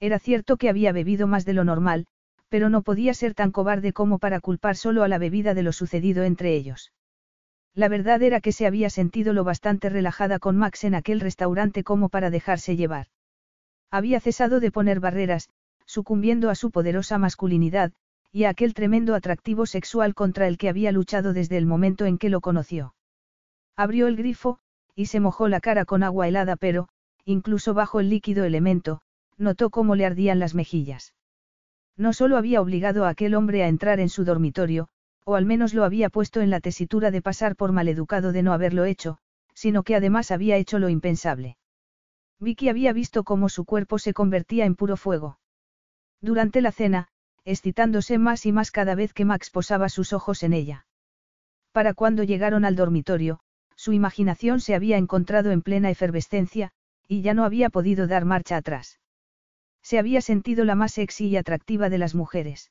[0.00, 2.04] Era cierto que había bebido más de lo normal,
[2.50, 5.72] pero no podía ser tan cobarde como para culpar solo a la bebida de lo
[5.72, 6.92] sucedido entre ellos.
[7.74, 11.82] La verdad era que se había sentido lo bastante relajada con Max en aquel restaurante
[11.82, 13.08] como para dejarse llevar.
[13.90, 15.48] Había cesado de poner barreras,
[15.84, 17.92] sucumbiendo a su poderosa masculinidad,
[18.30, 22.18] y a aquel tremendo atractivo sexual contra el que había luchado desde el momento en
[22.18, 22.94] que lo conoció.
[23.76, 24.58] Abrió el grifo,
[24.94, 26.88] y se mojó la cara con agua helada pero,
[27.24, 29.00] incluso bajo el líquido elemento,
[29.36, 31.14] notó cómo le ardían las mejillas.
[31.96, 34.88] No solo había obligado a aquel hombre a entrar en su dormitorio,
[35.24, 38.52] o al menos lo había puesto en la tesitura de pasar por maleducado de no
[38.52, 39.18] haberlo hecho,
[39.54, 41.56] sino que además había hecho lo impensable.
[42.40, 45.38] Vicky había visto cómo su cuerpo se convertía en puro fuego.
[46.20, 47.08] Durante la cena,
[47.44, 50.86] excitándose más y más cada vez que Max posaba sus ojos en ella.
[51.72, 53.40] Para cuando llegaron al dormitorio,
[53.76, 56.72] su imaginación se había encontrado en plena efervescencia,
[57.08, 59.00] y ya no había podido dar marcha atrás.
[59.82, 62.70] Se había sentido la más sexy y atractiva de las mujeres.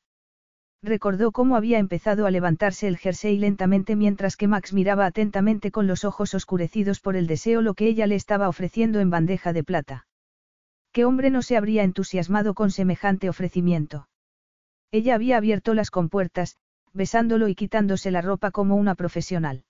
[0.84, 5.88] Recordó cómo había empezado a levantarse el jersey lentamente mientras que Max miraba atentamente con
[5.88, 9.64] los ojos oscurecidos por el deseo lo que ella le estaba ofreciendo en bandeja de
[9.64, 10.08] plata.
[10.92, 14.10] ¿Qué hombre no se habría entusiasmado con semejante ofrecimiento?
[14.92, 16.58] Ella había abierto las compuertas,
[16.92, 19.64] besándolo y quitándose la ropa como una profesional.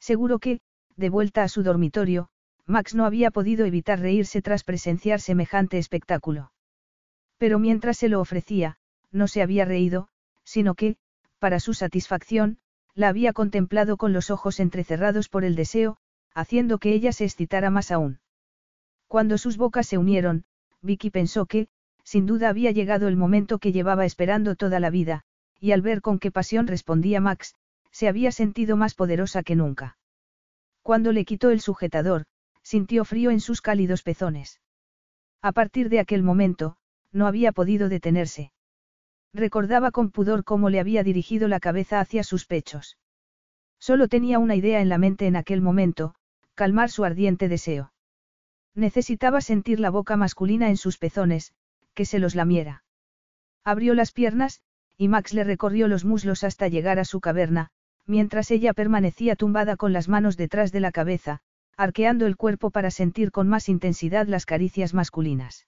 [0.00, 0.60] Seguro que,
[0.96, 2.28] de vuelta a su dormitorio,
[2.66, 6.50] Max no había podido evitar reírse tras presenciar semejante espectáculo.
[7.38, 8.78] Pero mientras se lo ofrecía,
[9.12, 10.08] no se había reído,
[10.44, 10.96] sino que,
[11.38, 12.58] para su satisfacción,
[12.94, 15.96] la había contemplado con los ojos entrecerrados por el deseo,
[16.32, 18.20] haciendo que ella se excitara más aún.
[19.08, 20.44] Cuando sus bocas se unieron,
[20.80, 21.68] Vicky pensó que,
[22.02, 25.24] sin duda había llegado el momento que llevaba esperando toda la vida,
[25.60, 27.54] y al ver con qué pasión respondía Max,
[27.90, 29.96] se había sentido más poderosa que nunca.
[30.82, 32.26] Cuando le quitó el sujetador,
[32.62, 34.60] sintió frío en sus cálidos pezones.
[35.40, 36.76] A partir de aquel momento,
[37.12, 38.52] no había podido detenerse.
[39.34, 42.96] Recordaba con pudor cómo le había dirigido la cabeza hacia sus pechos.
[43.80, 46.14] Solo tenía una idea en la mente en aquel momento,
[46.54, 47.92] calmar su ardiente deseo.
[48.76, 51.52] Necesitaba sentir la boca masculina en sus pezones,
[51.94, 52.84] que se los lamiera.
[53.64, 54.60] Abrió las piernas,
[54.96, 57.70] y Max le recorrió los muslos hasta llegar a su caverna,
[58.06, 61.40] mientras ella permanecía tumbada con las manos detrás de la cabeza,
[61.76, 65.66] arqueando el cuerpo para sentir con más intensidad las caricias masculinas.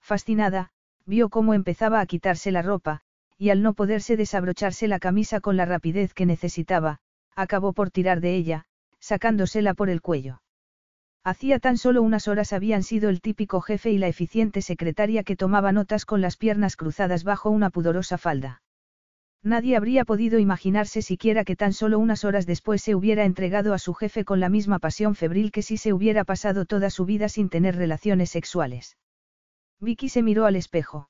[0.00, 0.70] Fascinada,
[1.06, 3.00] vio cómo empezaba a quitarse la ropa,
[3.38, 6.98] y al no poderse desabrocharse la camisa con la rapidez que necesitaba,
[7.34, 8.64] acabó por tirar de ella,
[8.98, 10.40] sacándosela por el cuello.
[11.22, 15.36] Hacía tan solo unas horas habían sido el típico jefe y la eficiente secretaria que
[15.36, 18.62] tomaba notas con las piernas cruzadas bajo una pudorosa falda.
[19.42, 23.78] Nadie habría podido imaginarse siquiera que tan solo unas horas después se hubiera entregado a
[23.78, 27.28] su jefe con la misma pasión febril que si se hubiera pasado toda su vida
[27.28, 28.96] sin tener relaciones sexuales.
[29.80, 31.08] Vicky se miró al espejo.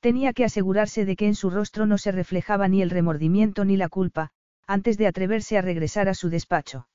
[0.00, 3.76] Tenía que asegurarse de que en su rostro no se reflejaba ni el remordimiento ni
[3.76, 4.30] la culpa,
[4.66, 6.88] antes de atreverse a regresar a su despacho.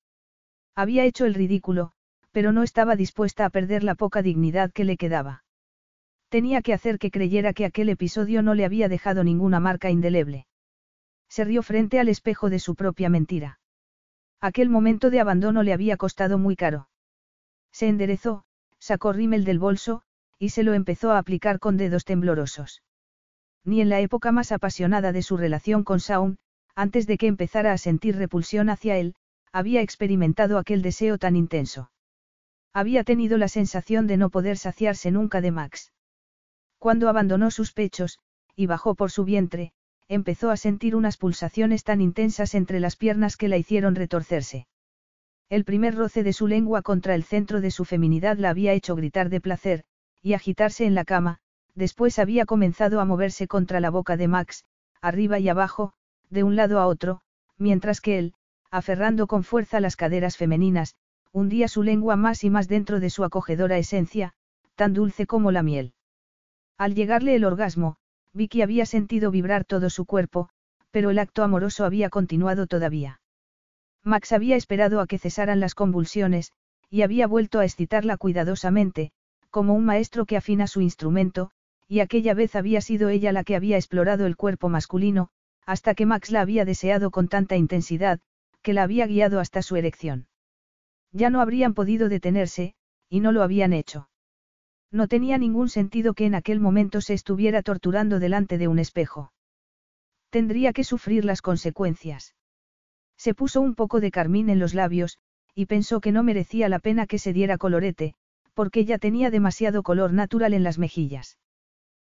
[0.75, 1.91] Había hecho el ridículo,
[2.31, 5.43] pero no estaba dispuesta a perder la poca dignidad que le quedaba.
[6.29, 10.47] Tenía que hacer que creyera que aquel episodio no le había dejado ninguna marca indeleble.
[11.29, 13.59] Se rió frente al espejo de su propia mentira.
[14.41, 16.89] Aquel momento de abandono le había costado muy caro.
[17.71, 18.45] Se enderezó,
[18.79, 20.03] sacó rímel del bolso,
[20.39, 22.83] y se lo empezó a aplicar con dedos temblorosos.
[23.63, 26.37] Ni en la época más apasionada de su relación con Saun,
[26.75, 29.15] antes de que empezara a sentir repulsión hacia él,
[29.51, 31.89] había experimentado aquel deseo tan intenso.
[32.73, 35.93] Había tenido la sensación de no poder saciarse nunca de Max.
[36.77, 38.19] Cuando abandonó sus pechos,
[38.55, 39.71] y bajó por su vientre,
[40.07, 44.67] empezó a sentir unas pulsaciones tan intensas entre las piernas que la hicieron retorcerse.
[45.49, 48.95] El primer roce de su lengua contra el centro de su feminidad la había hecho
[48.95, 49.85] gritar de placer,
[50.25, 51.37] y agitarse en la cama,
[51.75, 54.65] después había comenzado a moverse contra la boca de Max,
[54.99, 55.93] arriba y abajo,
[56.31, 57.21] de un lado a otro,
[57.59, 58.33] mientras que él,
[58.71, 60.95] aferrando con fuerza las caderas femeninas,
[61.31, 64.33] hundía su lengua más y más dentro de su acogedora esencia,
[64.73, 65.93] tan dulce como la miel.
[66.75, 67.97] Al llegarle el orgasmo,
[68.33, 70.49] Vicky había sentido vibrar todo su cuerpo,
[70.89, 73.21] pero el acto amoroso había continuado todavía.
[74.01, 76.51] Max había esperado a que cesaran las convulsiones,
[76.89, 79.11] y había vuelto a excitarla cuidadosamente,
[79.55, 81.49] como un maestro que afina su instrumento,
[81.87, 85.29] y aquella vez había sido ella la que había explorado el cuerpo masculino,
[85.65, 88.19] hasta que Max la había deseado con tanta intensidad,
[88.61, 90.27] que la había guiado hasta su erección.
[91.13, 92.75] Ya no habrían podido detenerse,
[93.07, 94.09] y no lo habían hecho.
[94.91, 99.31] No tenía ningún sentido que en aquel momento se estuviera torturando delante de un espejo.
[100.31, 102.35] Tendría que sufrir las consecuencias.
[103.15, 105.17] Se puso un poco de carmín en los labios,
[105.53, 108.15] y pensó que no merecía la pena que se diera colorete,
[108.55, 111.37] porque ya tenía demasiado color natural en las mejillas.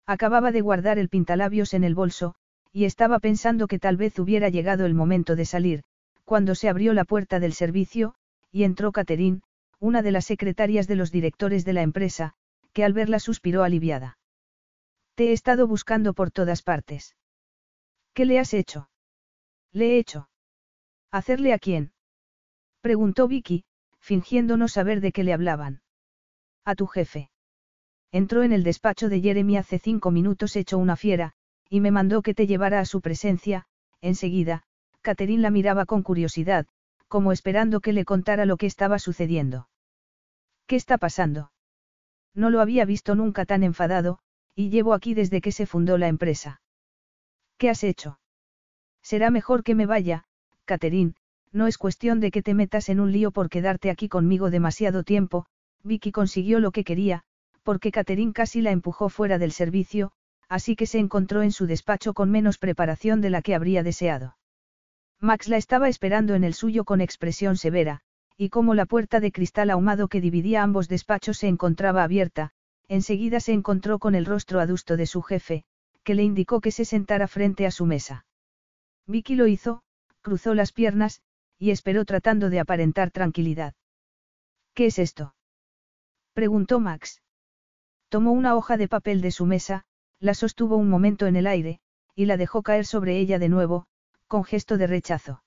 [0.06, 2.36] Acababa de guardar el pintalabios en el bolso,
[2.74, 5.84] y estaba pensando que tal vez hubiera llegado el momento de salir,
[6.26, 8.16] cuando se abrió la puerta del servicio,
[8.52, 9.42] y entró Catherine,
[9.80, 12.34] una de las secretarias de los directores de la empresa,
[12.74, 14.18] que al verla suspiró aliviada.
[15.16, 17.16] Te he estado buscando por todas partes.
[18.14, 18.90] ¿Qué le has hecho?
[19.72, 20.30] Le he hecho.
[21.12, 21.94] ¿Hacerle a quién?
[22.82, 23.64] Preguntó Vicky,
[24.00, 25.82] fingiendo no saber de qué le hablaban.
[26.66, 27.30] A tu jefe.
[28.12, 31.34] Entró en el despacho de Jeremy hace cinco minutos hecho una fiera,
[31.70, 33.66] y me mandó que te llevara a su presencia,
[34.02, 34.64] enseguida,
[35.02, 36.68] Catherine la miraba con curiosidad,
[37.08, 39.70] como esperando que le contara lo que estaba sucediendo.
[40.68, 41.52] ¿Qué está pasando?
[42.34, 44.20] No lo había visto nunca tan enfadado,
[44.56, 46.62] y llevo aquí desde que se fundó la empresa.
[47.58, 48.20] ¿Qué has hecho?
[49.02, 50.26] Será mejor que me vaya,
[50.66, 51.14] Catherine,
[51.52, 55.04] no es cuestión de que te metas en un lío por quedarte aquí conmigo demasiado
[55.04, 55.46] tiempo,
[55.84, 57.24] Vicky consiguió lo que quería,
[57.64, 60.12] porque Catherine casi la empujó fuera del servicio,
[60.50, 64.38] así que se encontró en su despacho con menos preparación de la que habría deseado.
[65.20, 68.02] Max la estaba esperando en el suyo con expresión severa,
[68.38, 72.52] y como la puerta de cristal ahumado que dividía ambos despachos se encontraba abierta,
[72.88, 75.64] enseguida se encontró con el rostro adusto de su jefe,
[76.04, 78.26] que le indicó que se sentara frente a su mesa.
[79.06, 79.84] Vicky lo hizo,
[80.22, 81.22] cruzó las piernas,
[81.60, 83.76] y esperó tratando de aparentar tranquilidad.
[84.74, 85.36] ¿Qué es esto?
[86.34, 87.22] Preguntó Max.
[88.10, 89.84] Tomó una hoja de papel de su mesa,
[90.20, 91.80] la sostuvo un momento en el aire,
[92.16, 93.86] y la dejó caer sobre ella de nuevo,
[94.28, 95.44] con gesto de rechazo.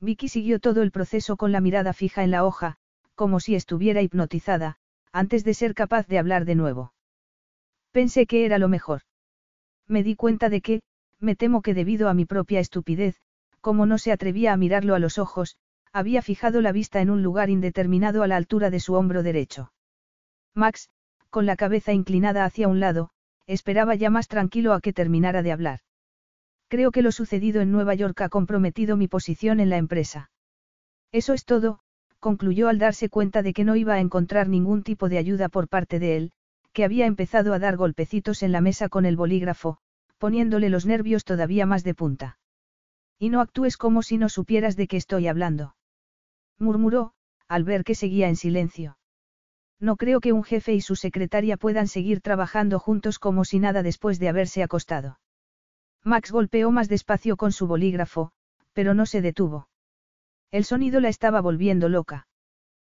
[0.00, 2.76] Vicky siguió todo el proceso con la mirada fija en la hoja,
[3.14, 4.76] como si estuviera hipnotizada,
[5.10, 6.92] antes de ser capaz de hablar de nuevo.
[7.92, 9.02] Pensé que era lo mejor.
[9.88, 10.82] Me di cuenta de que,
[11.18, 13.20] me temo que debido a mi propia estupidez,
[13.60, 15.56] como no se atrevía a mirarlo a los ojos,
[15.92, 19.72] había fijado la vista en un lugar indeterminado a la altura de su hombro derecho.
[20.56, 20.88] Max,
[21.28, 23.10] con la cabeza inclinada hacia un lado,
[23.46, 25.80] esperaba ya más tranquilo a que terminara de hablar.
[26.68, 30.30] Creo que lo sucedido en Nueva York ha comprometido mi posición en la empresa.
[31.12, 31.80] Eso es todo,
[32.20, 35.68] concluyó al darse cuenta de que no iba a encontrar ningún tipo de ayuda por
[35.68, 36.32] parte de él,
[36.72, 39.78] que había empezado a dar golpecitos en la mesa con el bolígrafo,
[40.18, 42.38] poniéndole los nervios todavía más de punta.
[43.18, 45.76] Y no actúes como si no supieras de qué estoy hablando.
[46.58, 47.12] Murmuró,
[47.46, 48.95] al ver que seguía en silencio.
[49.78, 53.82] No creo que un jefe y su secretaria puedan seguir trabajando juntos como si nada
[53.82, 55.20] después de haberse acostado.
[56.02, 58.32] Max golpeó más despacio con su bolígrafo,
[58.72, 59.68] pero no se detuvo.
[60.50, 62.26] El sonido la estaba volviendo loca.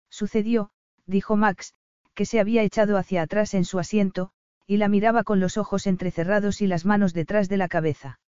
[0.10, 0.72] Sucedió,
[1.06, 1.74] dijo Max,
[2.14, 4.32] que se había echado hacia atrás en su asiento,
[4.66, 8.20] y la miraba con los ojos entrecerrados y las manos detrás de la cabeza.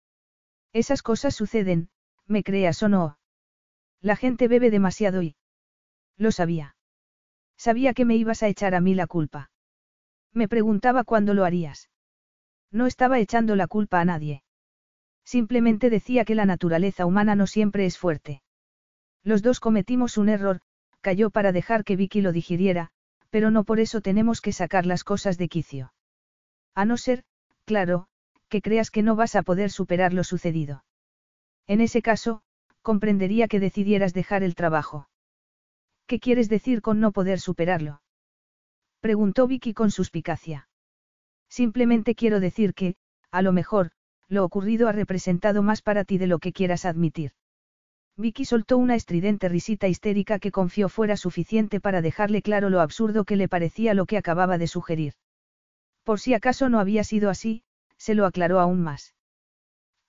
[0.71, 1.89] Esas cosas suceden,
[2.25, 3.17] me creas o no.
[4.01, 5.35] La gente bebe demasiado y...
[6.15, 6.75] Lo sabía.
[7.59, 9.51] Sabía que me ibas a echar a mí la culpa.
[10.33, 11.89] Me preguntaba cuándo lo harías.
[12.71, 14.43] No estaba echando la culpa a nadie.
[15.25, 18.41] Simplemente decía que la naturaleza humana no siempre es fuerte.
[19.23, 20.61] Los dos cometimos un error,
[21.01, 22.91] cayó para dejar que Vicky lo digiriera,
[23.29, 25.93] pero no por eso tenemos que sacar las cosas de quicio.
[26.75, 27.25] A no ser,
[27.65, 28.07] claro,
[28.47, 30.85] que creas que no vas a poder superar lo sucedido.
[31.67, 32.41] En ese caso,
[32.81, 35.09] comprendería que decidieras dejar el trabajo.
[36.09, 38.01] ¿Qué quieres decir con no poder superarlo?
[38.99, 40.67] Preguntó Vicky con suspicacia.
[41.49, 42.95] Simplemente quiero decir que,
[43.29, 43.91] a lo mejor,
[44.27, 47.33] lo ocurrido ha representado más para ti de lo que quieras admitir.
[48.17, 53.23] Vicky soltó una estridente risita histérica que confió fuera suficiente para dejarle claro lo absurdo
[53.23, 55.13] que le parecía lo que acababa de sugerir.
[56.03, 57.61] Por si acaso no había sido así,
[57.97, 59.13] se lo aclaró aún más.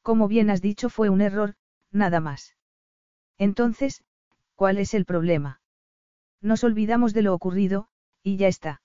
[0.01, 1.57] Como bien has dicho fue un error,
[1.93, 2.57] nada más.
[3.37, 4.03] Entonces,
[4.55, 5.60] ¿cuál es el problema?
[6.43, 7.89] Nos olvidamos de lo ocurrido,
[8.23, 8.83] y ya está.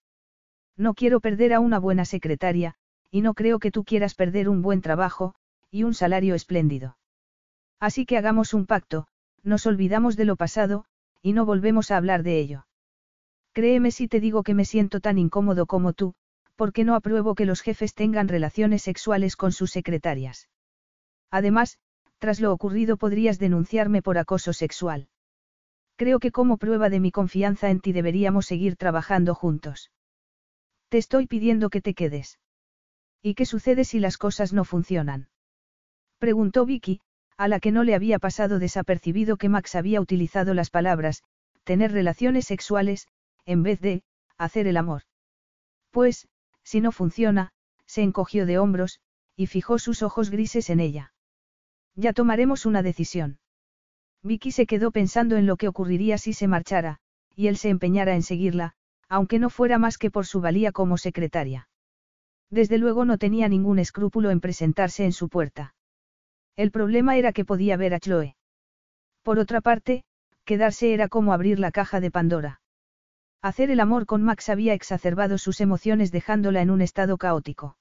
[0.77, 2.75] No quiero perder a una buena secretaria,
[3.11, 5.35] y no creo que tú quieras perder un buen trabajo,
[5.71, 6.97] y un salario espléndido.
[7.79, 9.07] Así que hagamos un pacto,
[9.43, 10.85] nos olvidamos de lo pasado,
[11.21, 12.67] y no volvemos a hablar de ello.
[13.53, 16.13] Créeme si te digo que me siento tan incómodo como tú,
[16.55, 20.49] porque no apruebo que los jefes tengan relaciones sexuales con sus secretarias.
[21.31, 21.79] Además,
[22.17, 25.07] tras lo ocurrido podrías denunciarme por acoso sexual.
[25.95, 29.91] Creo que como prueba de mi confianza en ti deberíamos seguir trabajando juntos.
[30.89, 32.39] Te estoy pidiendo que te quedes.
[33.21, 35.29] ¿Y qué sucede si las cosas no funcionan?
[36.19, 37.01] Preguntó Vicky,
[37.37, 41.23] a la que no le había pasado desapercibido que Max había utilizado las palabras,
[41.63, 43.07] tener relaciones sexuales,
[43.45, 44.03] en vez de,
[44.37, 45.03] hacer el amor.
[45.91, 46.27] Pues,
[46.63, 47.51] si no funciona,
[47.85, 48.99] se encogió de hombros,
[49.35, 51.13] y fijó sus ojos grises en ella.
[51.95, 53.39] Ya tomaremos una decisión.
[54.25, 56.97] Vicky se quedó pensando en lo que ocurriría si se marchara,
[57.35, 58.73] y él se empeñara en seguirla,
[59.07, 61.69] aunque no fuera más que por su valía como secretaria.
[62.49, 65.75] Desde luego no tenía ningún escrúpulo en presentarse en su puerta.
[66.55, 68.35] El problema era que podía ver a Chloe.
[69.21, 70.03] Por otra parte,
[70.43, 72.61] quedarse era como abrir la caja de Pandora.
[73.43, 77.77] Hacer el amor con Max había exacerbado sus emociones dejándola en un estado caótico.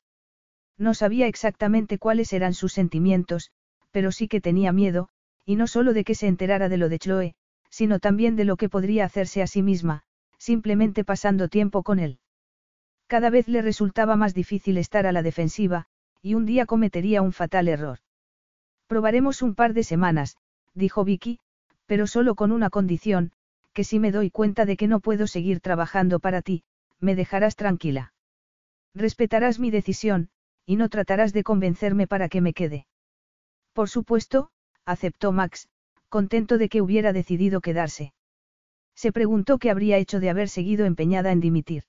[0.77, 3.51] No sabía exactamente cuáles eran sus sentimientos,
[3.93, 5.09] pero sí que tenía miedo,
[5.45, 7.35] y no solo de que se enterara de lo de Chloe,
[7.71, 10.05] sino también de lo que podría hacerse a sí misma,
[10.39, 12.19] simplemente pasando tiempo con él.
[13.07, 15.87] Cada vez le resultaba más difícil estar a la defensiva,
[16.23, 17.99] y un día cometería un fatal error.
[18.87, 20.37] Probaremos un par de semanas,
[20.75, 21.41] dijo Vicky,
[21.87, 23.33] pero solo con una condición,
[23.73, 26.65] que si me doy cuenta de que no puedo seguir trabajando para ti,
[27.01, 28.15] me dejarás tranquila.
[28.95, 30.31] Respetarás mi decisión,
[30.65, 32.87] y no tratarás de convencerme para que me quede.
[33.73, 34.51] Por supuesto,
[34.87, 35.69] aceptó Max,
[36.09, 38.13] contento de que hubiera decidido quedarse.
[38.95, 41.85] Se preguntó qué habría hecho de haber seguido empeñada en dimitir.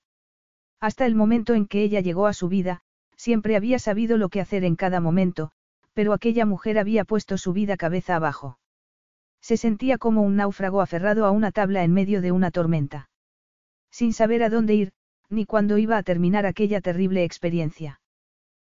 [0.80, 2.82] Hasta el momento en que ella llegó a su vida,
[3.16, 5.52] siempre había sabido lo que hacer en cada momento,
[5.94, 8.58] pero aquella mujer había puesto su vida cabeza abajo.
[9.40, 13.08] Se sentía como un náufrago aferrado a una tabla en medio de una tormenta.
[13.90, 14.92] Sin saber a dónde ir,
[15.30, 18.00] ni cuándo iba a terminar aquella terrible experiencia.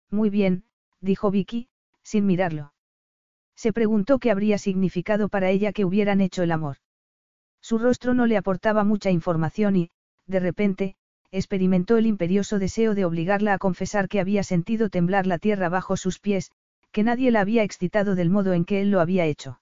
[0.09, 0.65] Muy bien,
[0.99, 1.69] dijo Vicky,
[2.01, 2.72] sin mirarlo.
[3.55, 6.77] Se preguntó qué habría significado para ella que hubieran hecho el amor.
[7.61, 9.89] Su rostro no le aportaba mucha información y,
[10.27, 10.95] de repente,
[11.31, 15.97] experimentó el imperioso deseo de obligarla a confesar que había sentido temblar la tierra bajo
[15.97, 16.51] sus pies,
[16.91, 19.59] que nadie la había excitado del modo en que él lo había hecho.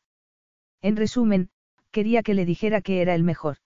[0.82, 1.50] En resumen,
[1.92, 3.58] quería que le dijera que era el mejor.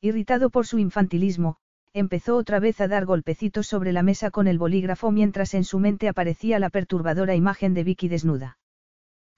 [0.00, 1.56] Irritado por su infantilismo,
[1.92, 5.78] empezó otra vez a dar golpecitos sobre la mesa con el bolígrafo mientras en su
[5.78, 8.58] mente aparecía la perturbadora imagen de Vicky desnuda.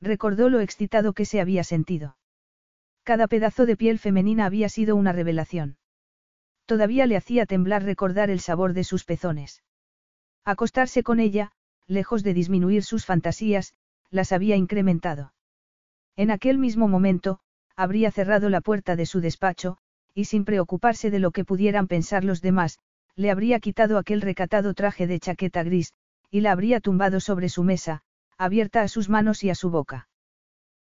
[0.03, 2.17] Recordó lo excitado que se había sentido.
[3.05, 5.77] Cada pedazo de piel femenina había sido una revelación.
[6.67, 9.63] Todavía le hacía temblar recordar el sabor de sus pezones.
[10.45, 11.53] Acostarse con ella,
[11.87, 13.75] lejos de disminuir sus fantasías,
[14.11, 15.35] las había incrementado.
[16.17, 17.39] En aquel mismo momento,
[17.77, 19.79] habría cerrado la puerta de su despacho,
[20.15, 22.81] y sin preocuparse de lo que pudieran pensar los demás,
[23.15, 25.93] le habría quitado aquel recatado traje de chaqueta gris,
[26.29, 28.03] y la habría tumbado sobre su mesa,
[28.39, 30.09] abierta a sus manos y a su boca.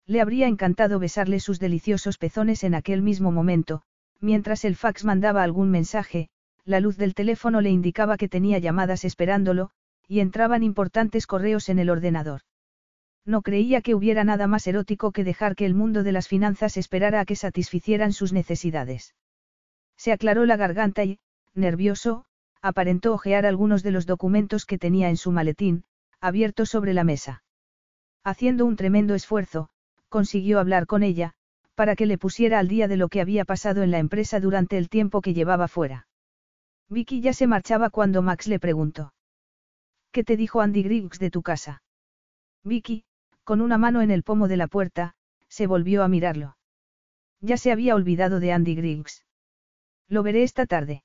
[0.06, 3.84] Le habría encantado besarle sus deliciosos pezones en aquel mismo momento,
[4.20, 6.30] mientras el fax mandaba algún mensaje,
[6.66, 9.72] la luz del teléfono le indicaba que tenía llamadas esperándolo,
[10.08, 12.42] y entraban importantes correos en el ordenador.
[13.26, 16.78] No creía que hubiera nada más erótico que dejar que el mundo de las finanzas
[16.78, 19.14] esperara a que satisficieran sus necesidades.
[19.98, 21.20] Se aclaró la garganta y,
[21.54, 22.26] nervioso,
[22.62, 25.84] aparentó ojear algunos de los documentos que tenía en su maletín,
[26.22, 27.44] abiertos sobre la mesa.
[28.24, 29.70] Haciendo un tremendo esfuerzo,
[30.10, 31.34] consiguió hablar con ella,
[31.76, 34.78] para que le pusiera al día de lo que había pasado en la empresa durante
[34.78, 36.08] el tiempo que llevaba fuera.
[36.90, 39.14] Vicky ya se marchaba cuando Max le preguntó.
[40.12, 41.84] ¿Qué te dijo Andy Griggs de tu casa?
[42.64, 43.06] Vicky,
[43.44, 45.16] con una mano en el pomo de la puerta,
[45.48, 46.58] se volvió a mirarlo.
[47.42, 49.24] Ya se había olvidado de Andy Griggs.
[50.08, 51.04] Lo veré esta tarde.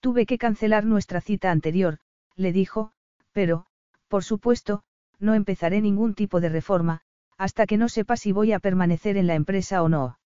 [0.00, 1.98] Tuve que cancelar nuestra cita anterior,
[2.36, 2.92] le dijo,
[3.32, 3.66] pero,
[4.10, 4.82] por supuesto,
[5.20, 7.02] no empezaré ningún tipo de reforma,
[7.38, 10.18] hasta que no sepa si voy a permanecer en la empresa o no.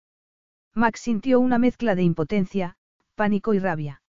[0.72, 2.76] Max sintió una mezcla de impotencia,
[3.16, 4.00] pánico y rabia.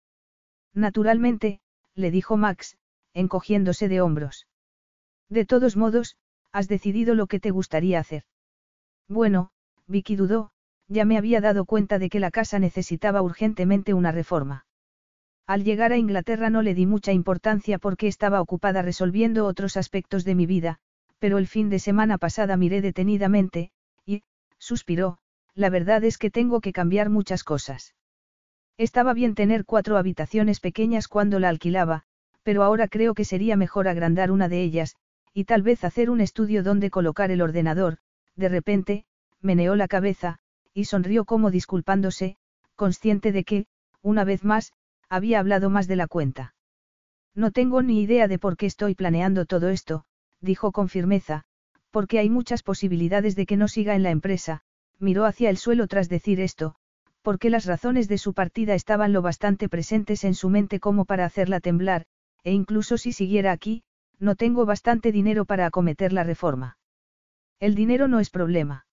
[0.76, 1.60] Naturalmente,
[1.96, 2.78] le dijo Max,
[3.16, 4.48] encogiéndose de hombros.
[5.28, 6.18] De todos modos,
[6.52, 8.24] has decidido lo que te gustaría hacer.
[9.08, 9.50] Bueno,
[9.88, 10.52] Vicky dudó,
[10.88, 14.68] ya me había dado cuenta de que la casa necesitaba urgentemente una reforma.
[15.46, 20.24] Al llegar a Inglaterra no le di mucha importancia porque estaba ocupada resolviendo otros aspectos
[20.24, 20.80] de mi vida,
[21.20, 23.72] pero el fin de semana pasada miré detenidamente,
[24.06, 24.24] y,
[24.58, 25.18] suspiró,
[25.54, 27.94] la verdad es que tengo que cambiar muchas cosas.
[28.78, 32.04] Estaba bien tener cuatro habitaciones pequeñas cuando la alquilaba,
[32.44, 34.96] pero ahora creo que sería mejor agrandar una de ellas,
[35.34, 37.98] y tal vez hacer un estudio donde colocar el ordenador,
[38.36, 39.06] de repente,
[39.42, 40.40] meneó la cabeza,
[40.74, 42.38] y sonrió como disculpándose,
[42.76, 43.66] consciente de que,
[44.02, 44.74] una vez más,
[45.14, 46.56] había hablado más de la cuenta.
[47.36, 50.06] No tengo ni idea de por qué estoy planeando todo esto,
[50.42, 51.44] dijo con firmeza,
[51.92, 54.62] porque hay muchas posibilidades de que no siga en la empresa,
[54.98, 56.74] miró hacia el suelo tras decir esto,
[57.22, 61.26] porque las razones de su partida estaban lo bastante presentes en su mente como para
[61.26, 62.06] hacerla temblar,
[62.44, 63.84] e incluso si siguiera aquí,
[64.18, 66.80] no tengo bastante dinero para acometer la reforma.
[67.60, 68.88] El dinero no es problema.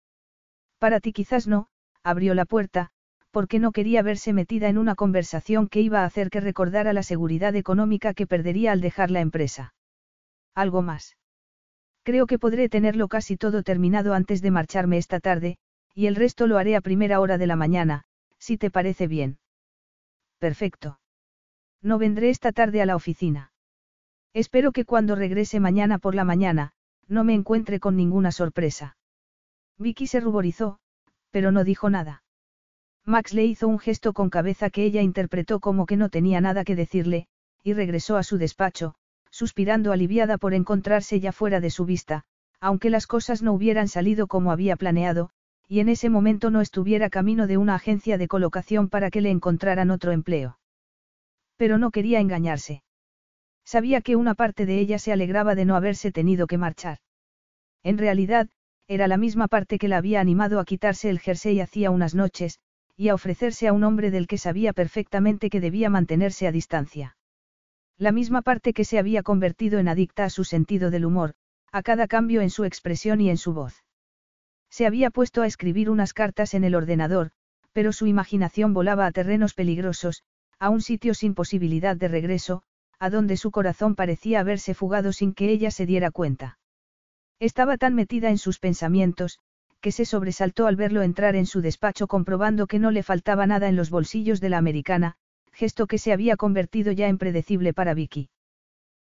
[0.79, 1.69] Para ti quizás no,
[2.03, 2.91] abrió la puerta,
[3.31, 7.03] porque no quería verse metida en una conversación que iba a hacer que recordara la
[7.03, 9.75] seguridad económica que perdería al dejar la empresa.
[10.55, 11.17] Algo más.
[12.03, 15.59] Creo que podré tenerlo casi todo terminado antes de marcharme esta tarde,
[15.95, 18.05] y el resto lo haré a primera hora de la mañana,
[18.39, 19.39] si te parece bien.
[20.39, 20.99] Perfecto.
[21.83, 23.53] No vendré esta tarde a la oficina.
[24.33, 26.73] Espero que cuando regrese mañana por la mañana,
[27.07, 28.97] no me encuentre con ninguna sorpresa.
[29.79, 30.79] Vicky se ruborizó,
[31.31, 32.23] pero no dijo nada.
[33.07, 36.65] Max le hizo un gesto con cabeza que ella interpretó como que no tenía nada
[36.65, 37.27] que decirle,
[37.63, 38.95] y regresó a su despacho,
[39.31, 42.25] suspirando aliviada por encontrarse ya fuera de su vista,
[42.61, 45.31] aunque las cosas no hubieran salido como había planeado,
[45.67, 49.31] y en ese momento no estuviera camino de una agencia de colocación para que le
[49.31, 50.59] encontraran otro empleo.
[51.57, 52.83] Pero no quería engañarse.
[53.65, 56.99] Sabía que una parte de ella se alegraba de no haberse tenido que marchar.
[57.83, 58.49] En realidad,
[58.89, 62.59] era la misma parte que la había animado a quitarse el jersey hacía unas noches,
[63.01, 67.17] y a ofrecerse a un hombre del que sabía perfectamente que debía mantenerse a distancia.
[67.97, 71.33] La misma parte que se había convertido en adicta a su sentido del humor,
[71.73, 73.87] a cada cambio en su expresión y en su voz.
[74.69, 77.31] Se había puesto a escribir unas cartas en el ordenador,
[77.73, 80.23] pero su imaginación volaba a terrenos peligrosos,
[80.59, 82.65] a un sitio sin posibilidad de regreso,
[82.99, 86.59] a donde su corazón parecía haberse fugado sin que ella se diera cuenta.
[87.39, 89.39] Estaba tan metida en sus pensamientos,
[89.81, 93.69] que se sobresaltó al verlo entrar en su despacho comprobando que no le faltaba nada
[93.69, 95.17] en los bolsillos de la americana,
[95.53, 98.31] gesto que se había convertido ya en predecible para Vicky.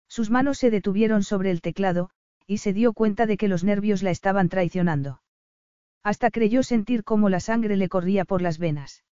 [0.07, 2.09] Sus manos se detuvieron sobre el teclado,
[2.45, 5.21] y se dio cuenta de que los nervios la estaban traicionando.
[6.03, 9.03] Hasta creyó sentir cómo la sangre le corría por las venas.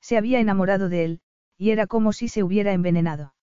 [0.00, 1.20] Se había enamorado de él,
[1.58, 3.34] y era como si se hubiera envenenado.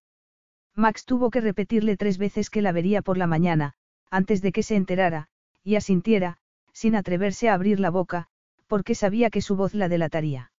[0.76, 3.74] Max tuvo que repetirle tres veces que la vería por la mañana,
[4.10, 5.28] antes de que se enterara,
[5.64, 6.38] y asintiera,
[6.80, 8.28] sin atreverse a abrir la boca,
[8.66, 10.54] porque sabía que su voz la delataría.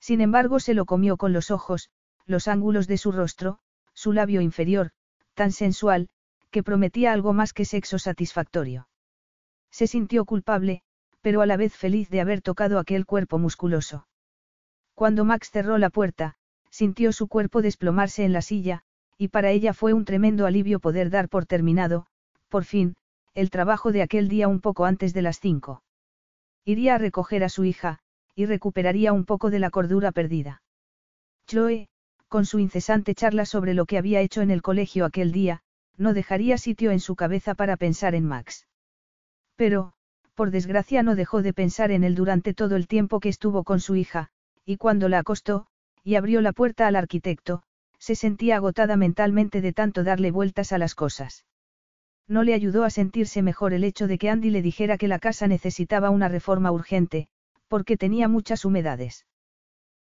[0.00, 1.88] Sin embargo, se lo comió con los ojos,
[2.26, 3.60] los ángulos de su rostro,
[3.94, 4.90] su labio inferior,
[5.34, 6.08] tan sensual,
[6.50, 8.88] que prometía algo más que sexo satisfactorio.
[9.70, 10.82] Se sintió culpable,
[11.20, 14.08] pero a la vez feliz de haber tocado aquel cuerpo musculoso.
[14.94, 16.34] Cuando Max cerró la puerta,
[16.70, 18.82] sintió su cuerpo desplomarse en la silla,
[19.16, 22.08] y para ella fue un tremendo alivio poder dar por terminado,
[22.48, 22.96] por fin,
[23.36, 25.82] el trabajo de aquel día un poco antes de las cinco.
[26.64, 27.98] Iría a recoger a su hija,
[28.34, 30.62] y recuperaría un poco de la cordura perdida.
[31.46, 31.88] Chloe,
[32.28, 35.60] con su incesante charla sobre lo que había hecho en el colegio aquel día,
[35.98, 38.66] no dejaría sitio en su cabeza para pensar en Max.
[39.54, 39.92] Pero,
[40.34, 43.80] por desgracia no dejó de pensar en él durante todo el tiempo que estuvo con
[43.80, 44.30] su hija,
[44.64, 45.66] y cuando la acostó,
[46.02, 47.62] y abrió la puerta al arquitecto,
[47.98, 51.44] se sentía agotada mentalmente de tanto darle vueltas a las cosas.
[52.28, 55.18] No le ayudó a sentirse mejor el hecho de que Andy le dijera que la
[55.18, 57.28] casa necesitaba una reforma urgente,
[57.68, 59.26] porque tenía muchas humedades.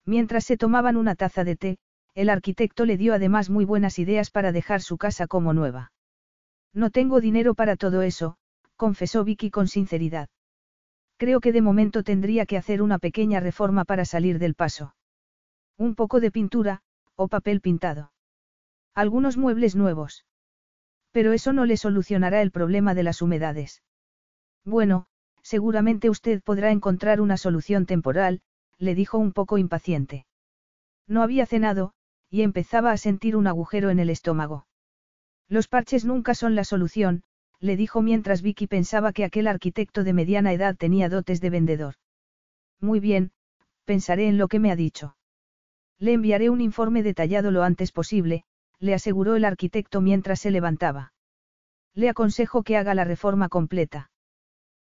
[0.05, 1.78] Mientras se tomaban una taza de té,
[2.15, 5.92] el arquitecto le dio además muy buenas ideas para dejar su casa como nueva.
[6.73, 8.36] No tengo dinero para todo eso,
[8.76, 10.28] confesó Vicky con sinceridad.
[11.17, 14.94] Creo que de momento tendría que hacer una pequeña reforma para salir del paso.
[15.78, 16.83] Un poco de pintura,
[17.15, 18.12] o papel pintado.
[18.94, 20.25] Algunos muebles nuevos.
[21.12, 23.82] Pero eso no le solucionará el problema de las humedades.
[24.65, 25.07] Bueno,
[25.42, 28.41] seguramente usted podrá encontrar una solución temporal,
[28.78, 30.26] le dijo un poco impaciente.
[31.07, 31.92] No había cenado,
[32.31, 34.66] y empezaba a sentir un agujero en el estómago.
[35.49, 37.24] Los parches nunca son la solución,
[37.60, 41.94] le dijo mientras Vicky pensaba que aquel arquitecto de mediana edad tenía dotes de vendedor.
[42.81, 43.32] Muy bien,
[43.84, 45.16] pensaré en lo que me ha dicho.
[45.99, 48.44] Le enviaré un informe detallado lo antes posible,
[48.83, 51.12] le aseguró el arquitecto mientras se levantaba.
[51.94, 54.11] Le aconsejo que haga la reforma completa.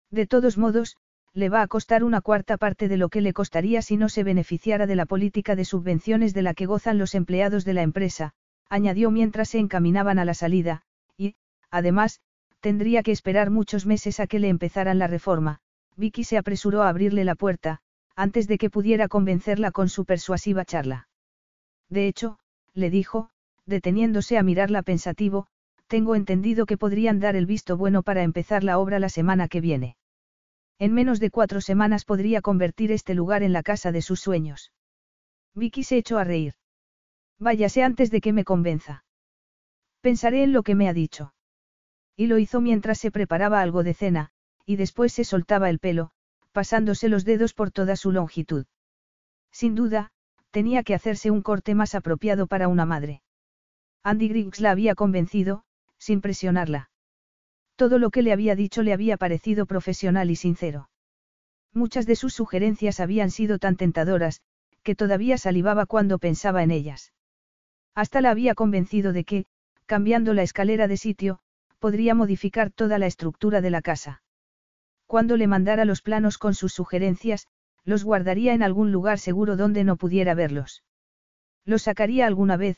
[0.09, 0.97] De todos modos,
[1.33, 4.23] le va a costar una cuarta parte de lo que le costaría si no se
[4.23, 8.33] beneficiara de la política de subvenciones de la que gozan los empleados de la empresa,
[8.69, 10.81] añadió mientras se encaminaban a la salida,
[11.15, 11.35] y,
[11.69, 12.21] además,
[12.59, 15.61] tendría que esperar muchos meses a que le empezaran la reforma.
[15.95, 17.81] Vicky se apresuró a abrirle la puerta,
[18.15, 21.07] antes de que pudiera convencerla con su persuasiva charla.
[21.87, 22.39] De hecho,
[22.73, 23.29] le dijo,
[23.71, 25.47] deteniéndose a mirarla pensativo,
[25.87, 29.61] tengo entendido que podrían dar el visto bueno para empezar la obra la semana que
[29.61, 29.97] viene.
[30.77, 34.71] En menos de cuatro semanas podría convertir este lugar en la casa de sus sueños.
[35.55, 36.53] Vicky se echó a reír.
[37.39, 39.03] Váyase antes de que me convenza.
[40.01, 41.33] Pensaré en lo que me ha dicho.
[42.15, 44.29] Y lo hizo mientras se preparaba algo de cena,
[44.65, 46.11] y después se soltaba el pelo,
[46.51, 48.65] pasándose los dedos por toda su longitud.
[49.51, 50.11] Sin duda,
[50.51, 53.21] tenía que hacerse un corte más apropiado para una madre.
[54.03, 55.63] Andy Griggs la había convencido,
[55.97, 56.89] sin presionarla.
[57.75, 60.89] Todo lo que le había dicho le había parecido profesional y sincero.
[61.73, 64.41] Muchas de sus sugerencias habían sido tan tentadoras,
[64.83, 67.13] que todavía salivaba cuando pensaba en ellas.
[67.93, 69.45] Hasta la había convencido de que,
[69.85, 71.39] cambiando la escalera de sitio,
[71.79, 74.23] podría modificar toda la estructura de la casa.
[75.05, 77.47] Cuando le mandara los planos con sus sugerencias,
[77.83, 80.83] los guardaría en algún lugar seguro donde no pudiera verlos.
[81.65, 82.77] Los sacaría alguna vez,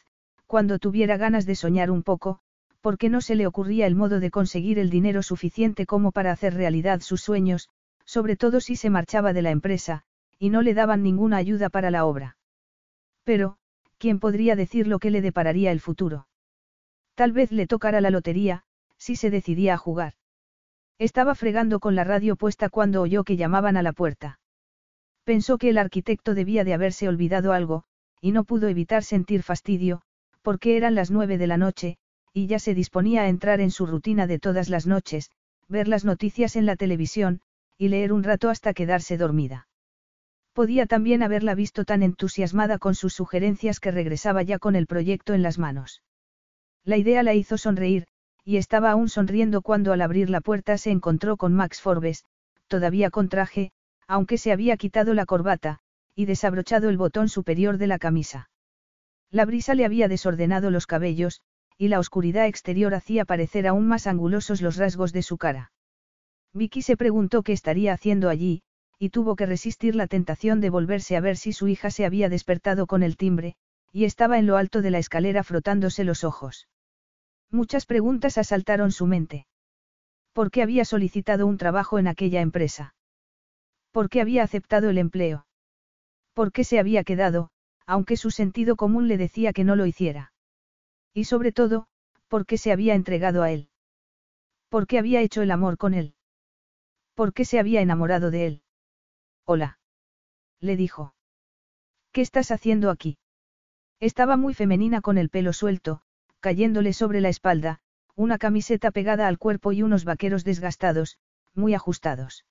[0.54, 2.38] cuando tuviera ganas de soñar un poco,
[2.80, 6.54] porque no se le ocurría el modo de conseguir el dinero suficiente como para hacer
[6.54, 7.70] realidad sus sueños,
[8.06, 10.04] sobre todo si se marchaba de la empresa,
[10.38, 12.38] y no le daban ninguna ayuda para la obra.
[13.24, 13.58] Pero,
[13.98, 16.28] ¿quién podría decir lo que le depararía el futuro?
[17.16, 18.62] Tal vez le tocara la lotería,
[19.00, 20.14] si se decidía a jugar.
[21.00, 24.40] Estaba fregando con la radio puesta cuando oyó que llamaban a la puerta.
[25.24, 27.86] Pensó que el arquitecto debía de haberse olvidado algo,
[28.22, 30.04] y no pudo evitar sentir fastidio,
[30.44, 31.98] porque eran las nueve de la noche,
[32.34, 35.32] y ya se disponía a entrar en su rutina de todas las noches,
[35.68, 37.42] ver las noticias en la televisión,
[37.78, 39.68] y leer un rato hasta quedarse dormida.
[40.54, 45.34] Podía también haberla visto tan entusiasmada con sus sugerencias que regresaba ya con el proyecto
[45.34, 46.04] en las manos.
[46.84, 48.06] La idea la hizo sonreír,
[48.46, 52.26] y estaba aún sonriendo cuando al abrir la puerta se encontró con Max Forbes,
[52.68, 53.72] todavía con traje,
[54.08, 55.80] aunque se había quitado la corbata,
[56.14, 58.50] y desabrochado el botón superior de la camisa.
[59.34, 61.42] La brisa le había desordenado los cabellos,
[61.76, 65.72] y la oscuridad exterior hacía parecer aún más angulosos los rasgos de su cara.
[66.54, 68.62] Vicky se preguntó qué estaría haciendo allí,
[69.00, 72.30] y tuvo que resistir la tentación de volverse a ver si su hija se había
[72.30, 73.56] despertado con el timbre,
[73.92, 76.68] y estaba en lo alto de la escalera frotándose los ojos.
[77.50, 79.48] Muchas preguntas asaltaron su mente.
[80.34, 82.94] ¿Por qué había solicitado un trabajo en aquella empresa?
[83.92, 85.48] ¿Por qué había aceptado el empleo?
[86.34, 87.50] ¿Por qué se había quedado,
[87.86, 90.34] aunque su sentido común le decía que no lo hiciera?
[91.14, 91.88] Y sobre todo,
[92.28, 93.70] ¿por qué se había entregado a él?
[94.70, 96.16] ¿Por qué había hecho el amor con él?
[97.14, 98.62] ¿Por qué se había enamorado de él?
[99.46, 99.80] Hola.
[100.60, 101.14] Le dijo.
[102.12, 103.18] ¿Qué estás haciendo aquí?
[104.00, 106.02] Estaba muy femenina con el pelo suelto,
[106.40, 107.82] cayéndole sobre la espalda,
[108.16, 111.18] una camiseta pegada al cuerpo y unos vaqueros desgastados,
[111.54, 112.46] muy ajustados.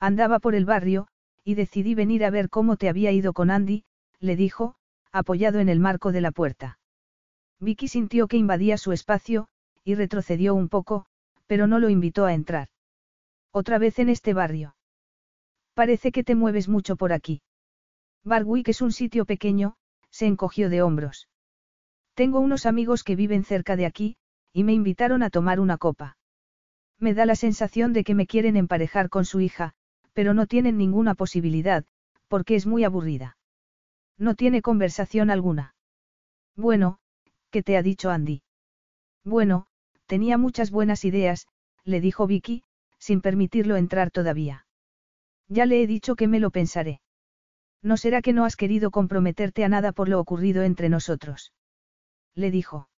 [0.00, 1.08] Andaba por el barrio,
[1.44, 3.84] y decidí venir a ver cómo te había ido con Andy,
[4.20, 4.76] le dijo,
[5.12, 6.78] apoyado en el marco de la puerta.
[7.60, 9.48] Vicky sintió que invadía su espacio,
[9.84, 11.06] y retrocedió un poco,
[11.46, 12.68] pero no lo invitó a entrar.
[13.52, 14.76] Otra vez en este barrio.
[15.74, 17.42] Parece que te mueves mucho por aquí.
[18.24, 19.76] Barwick es un sitio pequeño,
[20.10, 21.28] se encogió de hombros.
[22.14, 24.16] Tengo unos amigos que viven cerca de aquí,
[24.52, 26.16] y me invitaron a tomar una copa.
[26.98, 29.74] Me da la sensación de que me quieren emparejar con su hija,
[30.14, 31.84] pero no tienen ninguna posibilidad,
[32.28, 33.35] porque es muy aburrida.
[34.18, 35.74] No tiene conversación alguna.
[36.56, 36.98] Bueno,
[37.50, 38.42] ¿qué te ha dicho Andy?
[39.24, 39.66] Bueno,
[40.06, 41.46] tenía muchas buenas ideas,
[41.84, 42.62] le dijo Vicky,
[42.98, 44.66] sin permitirlo entrar todavía.
[45.48, 47.00] Ya le he dicho que me lo pensaré.
[47.82, 51.52] ¿No será que no has querido comprometerte a nada por lo ocurrido entre nosotros?
[52.34, 52.88] Le dijo.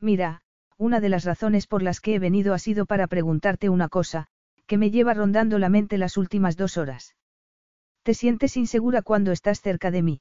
[0.00, 0.42] Mira,
[0.76, 4.26] una de las razones por las que he venido ha sido para preguntarte una cosa,
[4.66, 7.16] que me lleva rondando la mente las últimas dos horas.
[8.02, 10.20] ¿Te sientes insegura cuando estás cerca de mí?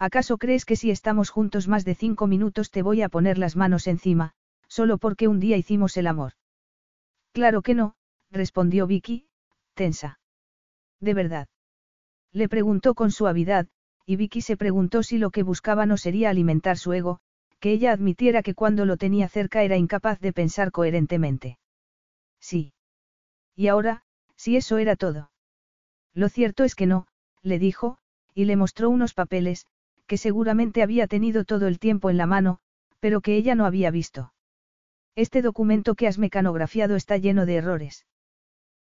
[0.00, 3.54] ¿Acaso crees que si estamos juntos más de cinco minutos te voy a poner las
[3.54, 4.32] manos encima,
[4.66, 6.32] solo porque un día hicimos el amor?
[7.32, 7.96] Claro que no,
[8.30, 9.28] respondió Vicky,
[9.74, 10.18] tensa.
[11.00, 11.48] ¿De verdad?
[12.32, 13.68] Le preguntó con suavidad,
[14.06, 17.20] y Vicky se preguntó si lo que buscaba no sería alimentar su ego,
[17.58, 21.58] que ella admitiera que cuando lo tenía cerca era incapaz de pensar coherentemente.
[22.40, 22.72] Sí.
[23.54, 24.02] Y ahora,
[24.34, 25.30] si eso era todo.
[26.14, 27.06] Lo cierto es que no,
[27.42, 27.98] le dijo,
[28.34, 29.66] y le mostró unos papeles,
[30.10, 32.58] que seguramente había tenido todo el tiempo en la mano,
[32.98, 34.32] pero que ella no había visto.
[35.14, 38.06] Este documento que has mecanografiado está lleno de errores.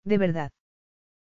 [0.05, 0.53] De verdad.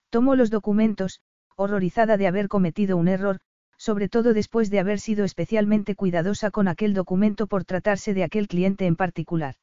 [0.10, 1.22] Tomó los documentos,
[1.56, 3.40] horrorizada de haber cometido un error,
[3.78, 8.50] sobre todo después de haber sido especialmente cuidadosa con aquel documento por tratarse de aquel
[8.50, 9.56] cliente en particular.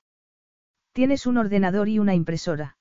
[0.94, 2.78] Tienes un ordenador y una impresora.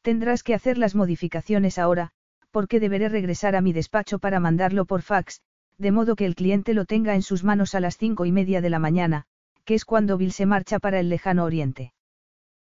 [0.00, 2.12] Tendrás que hacer las modificaciones ahora,
[2.50, 5.42] porque deberé regresar a mi despacho para mandarlo por fax,
[5.78, 8.60] de modo que el cliente lo tenga en sus manos a las cinco y media
[8.60, 9.26] de la mañana,
[9.64, 11.92] que es cuando Bill se marcha para el lejano oriente.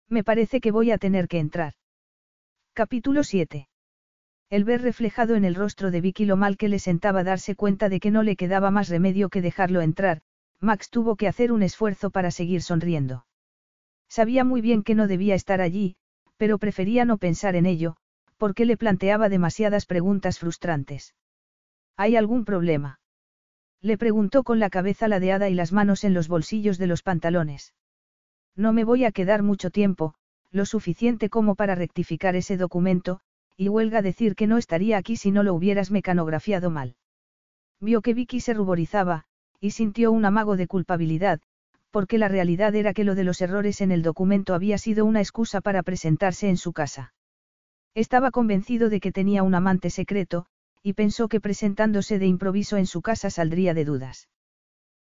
[0.10, 1.74] Me parece que voy a tener que entrar.
[2.74, 3.68] Capítulo 7.
[4.50, 7.90] El ver reflejado en el rostro de Vicky lo mal que le sentaba darse cuenta
[7.90, 10.22] de que no le quedaba más remedio que dejarlo entrar,
[10.60, 13.26] Max tuvo que hacer un esfuerzo para seguir sonriendo.
[14.08, 15.96] Sabía muy bien que no debía estar allí,
[16.38, 17.98] pero prefería no pensar en ello,
[18.38, 21.16] porque le planteaba demasiadas preguntas frustrantes.
[21.98, 23.00] ¿Hay algún problema?
[23.82, 27.74] Le preguntó con la cabeza ladeada y las manos en los bolsillos de los pantalones.
[28.56, 30.16] No me voy a quedar mucho tiempo,
[30.52, 33.20] lo suficiente como para rectificar ese documento,
[33.58, 36.96] y huelga decir que no estaría aquí si no lo hubieras mecanografiado mal.
[37.80, 39.26] Vio que Vicky se ruborizaba,
[39.60, 41.42] y sintió un amago de culpabilidad,
[41.92, 45.22] porque la realidad era que lo de los errores en el documento había sido una
[45.22, 47.14] excusa para presentarse en su casa.
[47.94, 50.48] Estaba convencido de que tenía un amante secreto,
[50.86, 54.30] y pensó que presentándose de improviso en su casa saldría de dudas.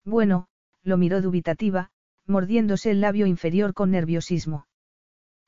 [0.04, 0.48] Bueno,
[0.82, 1.90] lo miró dubitativa,
[2.26, 4.66] mordiéndose el labio inferior con nerviosismo.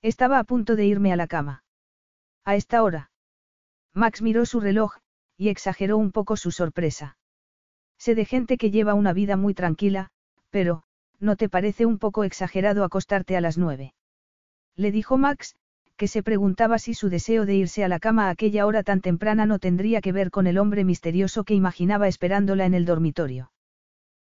[0.03, 1.65] Estaba a punto de irme a la cama.
[2.45, 3.11] A esta hora.
[3.93, 4.99] Max miró su reloj,
[5.37, 7.19] y exageró un poco su sorpresa.
[7.99, 10.11] Sé de gente que lleva una vida muy tranquila,
[10.51, 10.85] pero,
[11.19, 13.95] ¿no te parece un poco exagerado acostarte a las nueve?
[14.77, 15.57] Le dijo Max,
[16.01, 19.03] que se preguntaba si su deseo de irse a la cama a aquella hora tan
[19.03, 23.53] temprana no tendría que ver con el hombre misterioso que imaginaba esperándola en el dormitorio.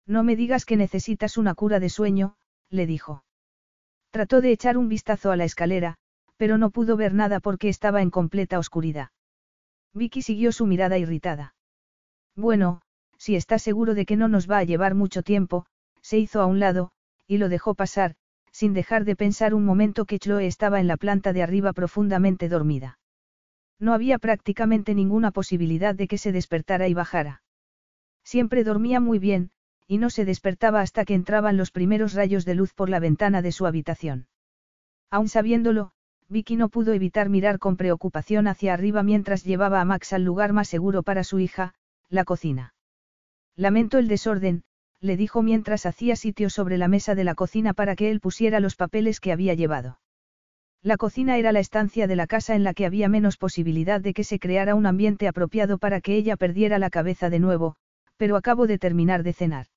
[0.05, 2.35] No me digas que necesitas una cura de sueño,
[2.69, 3.23] le dijo.
[4.11, 5.95] Trató de echar un vistazo a la escalera,
[6.37, 9.09] pero no pudo ver nada porque estaba en completa oscuridad.
[9.95, 11.55] Vicky siguió su mirada irritada.
[12.35, 12.83] Bueno,
[13.17, 15.65] si está seguro de que no nos va a llevar mucho tiempo,
[16.01, 16.91] se hizo a un lado,
[17.25, 18.13] y lo dejó pasar,
[18.53, 22.47] sin dejar de pensar un momento que Chloe estaba en la planta de arriba profundamente
[22.47, 22.99] dormida.
[23.79, 27.41] No había prácticamente ninguna posibilidad de que se despertara y bajara.
[28.23, 29.51] Siempre dormía muy bien,
[29.87, 33.41] y no se despertaba hasta que entraban los primeros rayos de luz por la ventana
[33.41, 34.27] de su habitación.
[35.09, 35.91] Aun sabiéndolo,
[36.29, 40.53] Vicky no pudo evitar mirar con preocupación hacia arriba mientras llevaba a Max al lugar
[40.53, 41.73] más seguro para su hija,
[42.09, 42.73] la cocina.
[43.55, 44.63] Lamento el desorden,
[45.03, 48.61] le dijo mientras hacía sitio sobre la mesa de la cocina para que él pusiera
[48.61, 49.99] los papeles que había llevado.
[50.81, 54.13] La cocina era la estancia de la casa en la que había menos posibilidad de
[54.13, 57.75] que se creara un ambiente apropiado para que ella perdiera la cabeza de nuevo,
[58.15, 59.67] pero acabo de terminar de cenar.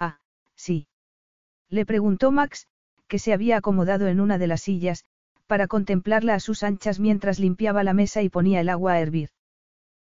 [0.00, 0.18] Ah,
[0.56, 0.88] sí.
[1.68, 2.66] Le preguntó Max,
[3.06, 5.04] que se había acomodado en una de las sillas,
[5.46, 9.30] para contemplarla a sus anchas mientras limpiaba la mesa y ponía el agua a hervir.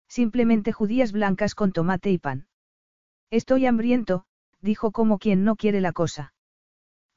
[0.07, 2.47] Simplemente judías blancas con tomate y pan.
[3.31, 4.27] Estoy hambriento,
[4.65, 6.33] dijo como quien no quiere la cosa.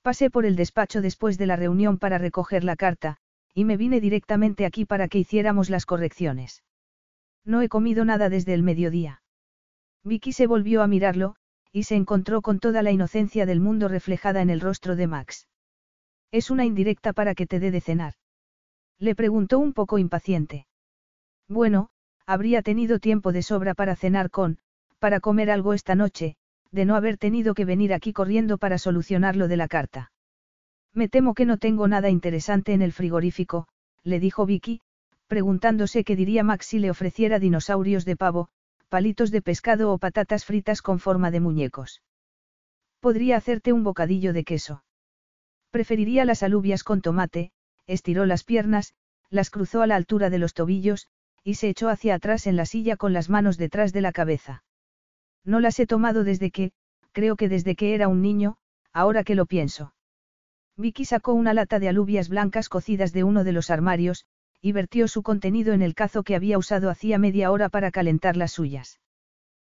[0.02, 3.18] Pasé por el despacho después de la reunión para recoger la carta,
[3.54, 6.64] y me vine directamente aquí para que hiciéramos las correcciones.
[7.46, 9.22] No he comido nada desde el mediodía.
[10.04, 11.36] Vicky se volvió a mirarlo,
[11.72, 15.48] y se encontró con toda la inocencia del mundo reflejada en el rostro de Max.
[16.32, 18.14] Es una indirecta para que te dé de cenar.
[19.00, 20.68] Le preguntó un poco impaciente.
[21.48, 21.90] Bueno,
[22.26, 24.58] habría tenido tiempo de sobra para cenar con,
[25.00, 26.36] para comer algo esta noche,
[26.72, 30.12] de no haber tenido que venir aquí corriendo para solucionar lo de la carta.
[30.94, 33.68] Me temo que no tengo nada interesante en el frigorífico,
[34.04, 34.82] le dijo Vicky,
[35.28, 38.50] preguntándose qué diría Max si le ofreciera dinosaurios de pavo,
[38.90, 42.02] palitos de pescado o patatas fritas con forma de muñecos.
[43.00, 44.84] Podría hacerte un bocadillo de queso.
[45.72, 47.52] Preferiría las alubias con tomate,
[47.86, 48.94] estiró las piernas,
[49.30, 51.08] las cruzó a la altura de los tobillos,
[51.44, 54.64] y se echó hacia atrás en la silla con las manos detrás de la cabeza.
[55.48, 56.74] No las he tomado desde que,
[57.14, 58.58] creo que desde que era un niño,
[58.92, 59.94] ahora que lo pienso.
[60.76, 64.26] Vicky sacó una lata de alubias blancas cocidas de uno de los armarios,
[64.62, 68.36] y vertió su contenido en el cazo que había usado hacía media hora para calentar
[68.36, 69.00] las suyas.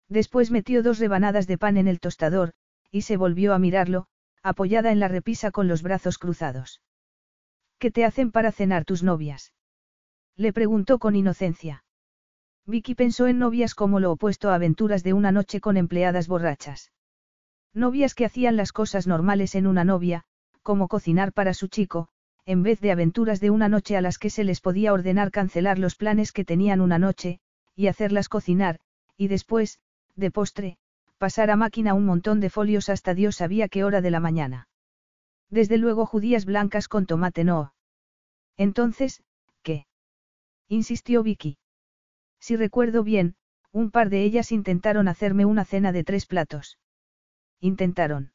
[0.07, 2.53] Después metió dos rebanadas de pan en el tostador,
[2.91, 4.05] y se volvió a mirarlo,
[4.43, 6.81] apoyada en la repisa con los brazos cruzados.
[7.79, 9.53] ¿Qué te hacen para cenar tus novias?
[10.35, 11.82] Le preguntó con inocencia.
[12.65, 16.91] Vicky pensó en novias como lo opuesto a aventuras de una noche con empleadas borrachas.
[17.73, 20.23] Novias que hacían las cosas normales en una novia,
[20.61, 22.07] como cocinar para su chico,
[22.45, 25.77] en vez de aventuras de una noche a las que se les podía ordenar cancelar
[25.77, 27.39] los planes que tenían una noche,
[27.75, 28.79] y hacerlas cocinar,
[29.17, 29.79] y después,
[30.15, 30.77] de postre,
[31.17, 34.67] pasar a máquina un montón de folios hasta Dios sabía qué hora de la mañana.
[35.49, 37.73] Desde luego judías blancas con tomate no.
[38.57, 39.23] Entonces,
[39.63, 39.85] ¿qué?
[40.67, 41.57] insistió Vicky.
[42.45, 43.35] Si recuerdo bien,
[43.71, 46.77] un par de ellas intentaron hacerme una cena de tres platos.
[47.61, 48.33] Intentaron.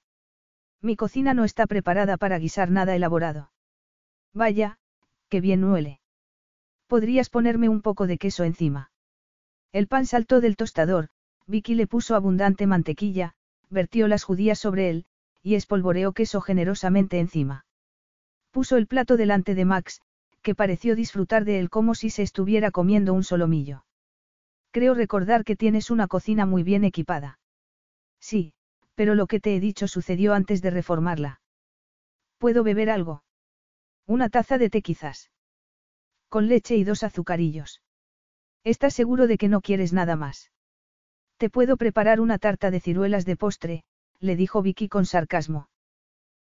[0.80, 3.52] Mi cocina no está preparada para guisar nada elaborado.
[4.32, 4.78] Vaya,
[5.28, 6.00] qué bien huele.
[6.86, 8.90] Podrías ponerme un poco de queso encima.
[9.72, 11.10] El pan saltó del tostador,
[11.46, 13.34] Vicky le puso abundante mantequilla,
[13.68, 15.04] vertió las judías sobre él,
[15.42, 17.66] y espolvoreó queso generosamente encima.
[18.52, 20.00] Puso el plato delante de Max,
[20.40, 23.84] que pareció disfrutar de él como si se estuviera comiendo un solomillo.
[24.70, 27.38] Creo recordar que tienes una cocina muy bien equipada.
[28.20, 28.52] Sí,
[28.94, 31.40] pero lo que te he dicho sucedió antes de reformarla.
[32.38, 33.22] ¿Puedo beber algo?
[34.06, 35.30] Una taza de té quizás.
[36.28, 37.82] Con leche y dos azucarillos.
[38.64, 40.50] ¿Estás seguro de que no quieres nada más?
[41.36, 43.84] Te puedo preparar una tarta de ciruelas de postre,
[44.20, 45.68] le dijo Vicky con sarcasmo.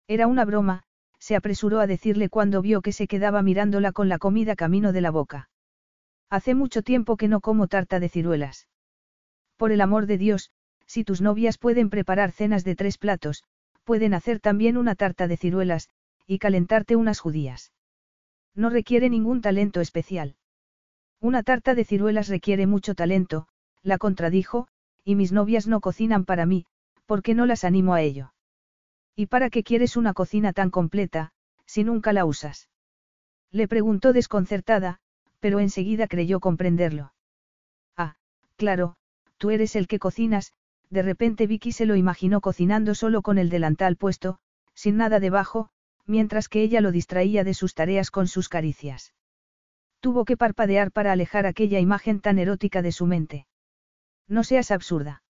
[0.06, 0.84] Era una broma,
[1.18, 5.00] se apresuró a decirle cuando vio que se quedaba mirándola con la comida camino de
[5.00, 5.48] la boca.
[6.34, 8.66] Hace mucho tiempo que no como tarta de ciruelas.
[9.56, 10.50] Por el amor de Dios,
[10.84, 13.44] si tus novias pueden preparar cenas de tres platos,
[13.84, 15.90] pueden hacer también una tarta de ciruelas,
[16.26, 17.72] y calentarte unas judías.
[18.52, 20.34] No requiere ningún talento especial.
[21.20, 23.46] Una tarta de ciruelas requiere mucho talento,
[23.84, 24.66] la contradijo,
[25.04, 26.66] y mis novias no cocinan para mí,
[27.06, 28.34] porque no las animo a ello.
[29.14, 31.30] ¿Y para qué quieres una cocina tan completa,
[31.64, 32.68] si nunca la usas?
[33.52, 34.98] Le preguntó desconcertada,
[35.44, 37.12] pero enseguida creyó comprenderlo.
[37.98, 38.16] Ah,
[38.56, 38.96] claro,
[39.36, 40.54] tú eres el que cocinas,
[40.88, 44.38] de repente Vicky se lo imaginó cocinando solo con el delantal puesto,
[44.72, 45.68] sin nada debajo,
[46.06, 49.12] mientras que ella lo distraía de sus tareas con sus caricias.
[50.00, 53.46] Tuvo que parpadear para alejar aquella imagen tan erótica de su mente.
[54.26, 55.24] No seas absurda.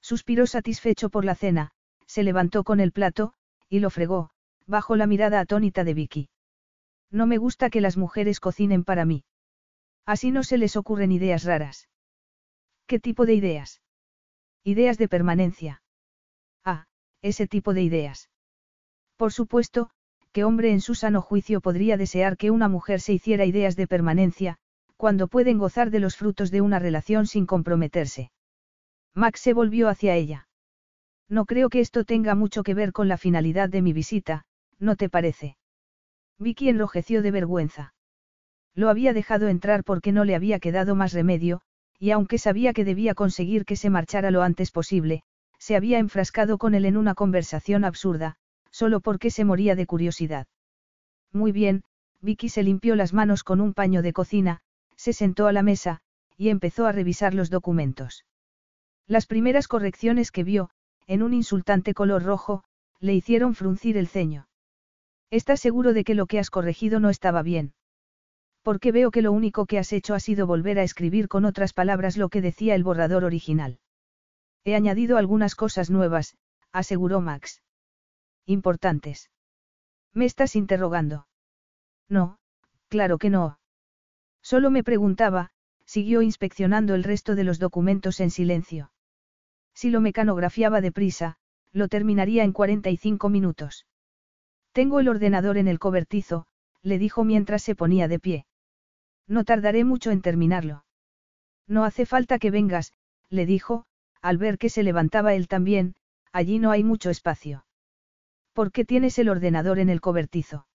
[0.00, 1.72] Suspiró satisfecho por la cena,
[2.06, 3.32] se levantó con el plato,
[3.68, 4.30] y lo fregó,
[4.68, 6.28] bajo la mirada atónita de Vicky.
[7.10, 9.24] No me gusta que las mujeres cocinen para mí.
[10.06, 11.88] Así no se les ocurren ideas raras.
[12.86, 13.80] ¿Qué tipo de ideas?
[14.64, 15.82] Ideas de permanencia.
[16.64, 16.86] Ah,
[17.20, 18.30] ese tipo de ideas.
[19.16, 19.90] Por supuesto,
[20.32, 23.86] ¿qué hombre en su sano juicio podría desear que una mujer se hiciera ideas de
[23.86, 24.58] permanencia,
[24.96, 28.30] cuando pueden gozar de los frutos de una relación sin comprometerse?
[29.14, 30.48] Max se volvió hacia ella.
[31.28, 34.44] No creo que esto tenga mucho que ver con la finalidad de mi visita,
[34.78, 35.56] ¿no te parece?
[36.38, 37.94] Vicky enrojeció de vergüenza.
[38.74, 41.60] Lo había dejado entrar porque no le había quedado más remedio,
[41.98, 45.22] y aunque sabía que debía conseguir que se marchara lo antes posible,
[45.58, 48.36] se había enfrascado con él en una conversación absurda,
[48.70, 50.46] solo porque se moría de curiosidad.
[51.32, 51.84] Muy bien,
[52.20, 54.60] Vicky se limpió las manos con un paño de cocina,
[54.96, 56.00] se sentó a la mesa,
[56.36, 58.24] y empezó a revisar los documentos.
[59.06, 60.70] Las primeras correcciones que vio,
[61.06, 62.64] en un insultante color rojo,
[63.00, 64.48] le hicieron fruncir el ceño.
[65.30, 67.74] ¿Estás seguro de que lo que has corregido no estaba bien?
[68.62, 71.72] Porque veo que lo único que has hecho ha sido volver a escribir con otras
[71.72, 73.80] palabras lo que decía el borrador original.
[74.64, 76.36] He añadido algunas cosas nuevas,
[76.70, 77.62] aseguró Max.
[78.46, 79.30] Importantes.
[80.14, 81.26] ¿Me estás interrogando?
[82.08, 82.38] No,
[82.88, 83.58] claro que no.
[84.42, 85.50] Solo me preguntaba,
[85.84, 88.92] siguió inspeccionando el resto de los documentos en silencio.
[89.74, 91.36] Si lo mecanografiaba deprisa,
[91.72, 93.86] lo terminaría en 45 minutos.
[94.72, 96.46] Tengo el ordenador en el cobertizo,
[96.82, 98.46] le dijo mientras se ponía de pie.
[99.32, 100.84] No tardaré mucho en terminarlo.
[101.66, 102.92] No hace falta que vengas,
[103.30, 103.86] le dijo,
[104.20, 105.94] al ver que se levantaba él también,
[106.32, 107.64] allí no hay mucho espacio.
[108.52, 110.66] ¿Por qué tienes el ordenador en el cobertizo?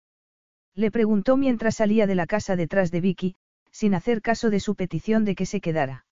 [0.74, 3.36] Le preguntó mientras salía de la casa detrás de Vicky,
[3.72, 6.08] sin hacer caso de su petición de que se quedara.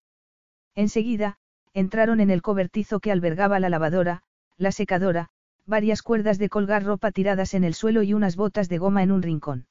[0.75, 1.39] Enseguida,
[1.73, 4.21] entraron en el cobertizo que albergaba la lavadora,
[4.55, 5.29] la secadora,
[5.65, 9.11] varias cuerdas de colgar ropa tiradas en el suelo y unas botas de goma en
[9.11, 9.65] un rincón.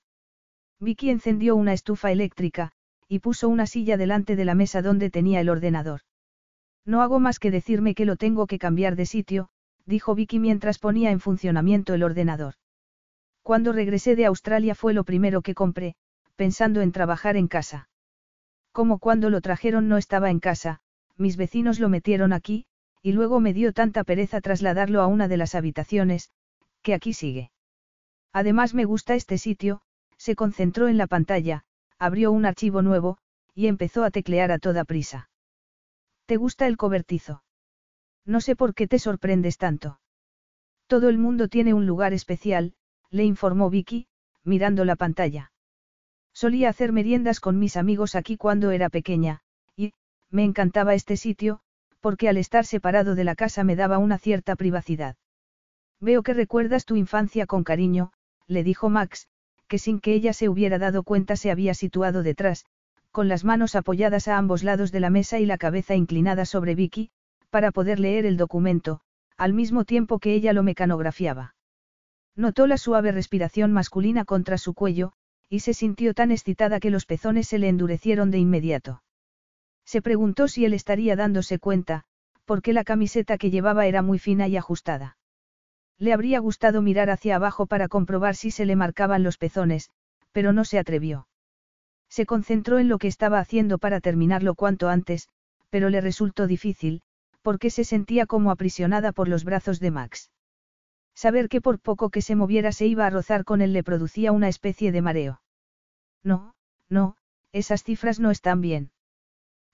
[0.85, 2.73] Vicky encendió una estufa eléctrica,
[3.09, 6.03] y puso una silla delante de la mesa donde tenía el ordenador.
[6.85, 9.49] No hago más que decirme que lo tengo que cambiar de sitio,
[9.87, 12.55] dijo Vicky mientras ponía en funcionamiento el ordenador.
[13.43, 15.97] Cuando regresé de Australia fue lo primero que compré,
[16.37, 17.89] pensando en trabajar en casa.
[18.73, 20.81] Como cuando lo trajeron no estaba en casa,
[21.17, 22.67] mis vecinos lo metieron aquí,
[23.03, 26.31] y luego me dio tanta pereza trasladarlo a una de las habitaciones,
[26.83, 27.51] que aquí sigue.
[28.33, 29.83] Además me gusta este sitio,
[30.25, 31.67] se concentró en la pantalla,
[31.99, 33.19] abrió un archivo nuevo,
[33.55, 35.29] y empezó a teclear a toda prisa.
[36.25, 37.45] ¿Te gusta el cobertizo?
[38.25, 40.01] No sé por qué te sorprendes tanto.
[40.87, 42.73] Todo el mundo tiene un lugar especial,
[43.11, 44.07] le informó Vicky,
[44.45, 45.53] mirando la pantalla.
[46.33, 49.43] Solía hacer meriendas con mis amigos aquí cuando era pequeña,
[50.31, 51.61] me encantaba este sitio,
[52.01, 55.17] porque al estar separado de la casa me daba una cierta privacidad.
[56.01, 58.13] Veo que recuerdas tu infancia con cariño,
[58.47, 59.29] le dijo Max,
[59.75, 62.65] que sin que ella se hubiera dado cuenta se había situado detrás,
[63.11, 66.77] con las manos apoyadas a ambos lados de la mesa y la cabeza inclinada sobre
[66.77, 67.11] Vicky,
[67.51, 69.01] para poder leer el documento,
[69.37, 71.57] al mismo tiempo que ella lo mecanografiaba.
[72.37, 75.13] Notó la suave respiración masculina contra su cuello,
[75.51, 79.03] y se sintió tan excitada que los pezones se le endurecieron de inmediato.
[79.85, 82.05] Se preguntó si él estaría dándose cuenta,
[82.45, 85.17] porque la camiseta que llevaba era muy fina y ajustada.
[85.99, 89.91] Le habría gustado mirar hacia abajo para comprobar si se le marcaban los pezones,
[90.33, 91.29] pero no se atrevió.
[92.09, 95.29] Se concentró en lo que estaba haciendo para terminarlo cuanto antes,
[95.71, 97.03] pero le resultó difícil,
[97.43, 100.31] porque se sentía como aprisionada por los brazos de Max.
[101.15, 104.33] Saber que por poco que se moviera se iba a rozar con él le producía
[104.33, 105.41] una especie de mareo.
[106.23, 106.55] No,
[106.89, 107.17] no,
[107.53, 108.91] esas cifras no están bien.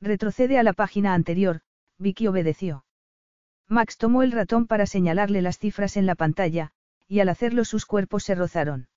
[0.01, 1.61] Retrocede a la página anterior,
[1.99, 2.85] Vicky obedeció.
[3.71, 6.73] Max tomó el ratón para señalarle las cifras en la pantalla,
[7.07, 8.89] y al hacerlo sus cuerpos se rozaron.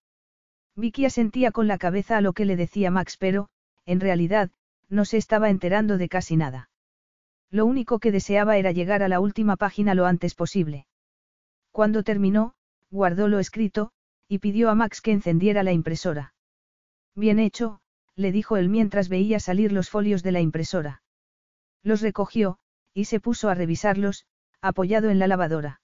[0.76, 3.50] Vicky asentía con la cabeza a lo que le decía Max, pero,
[3.86, 4.50] en realidad,
[4.90, 6.72] no se estaba enterando de casi nada.
[7.52, 10.88] Lo único que deseaba era llegar a la última página lo antes posible.
[11.72, 12.56] Cuando terminó,
[12.90, 13.92] guardó lo escrito,
[14.28, 16.34] y pidió a Max que encendiera la impresora.
[17.14, 17.80] Bien hecho,
[18.16, 21.04] le dijo él mientras veía salir los folios de la impresora.
[21.84, 22.58] Los recogió,
[22.96, 24.26] y se puso a revisarlos,
[24.64, 25.82] apoyado en la lavadora.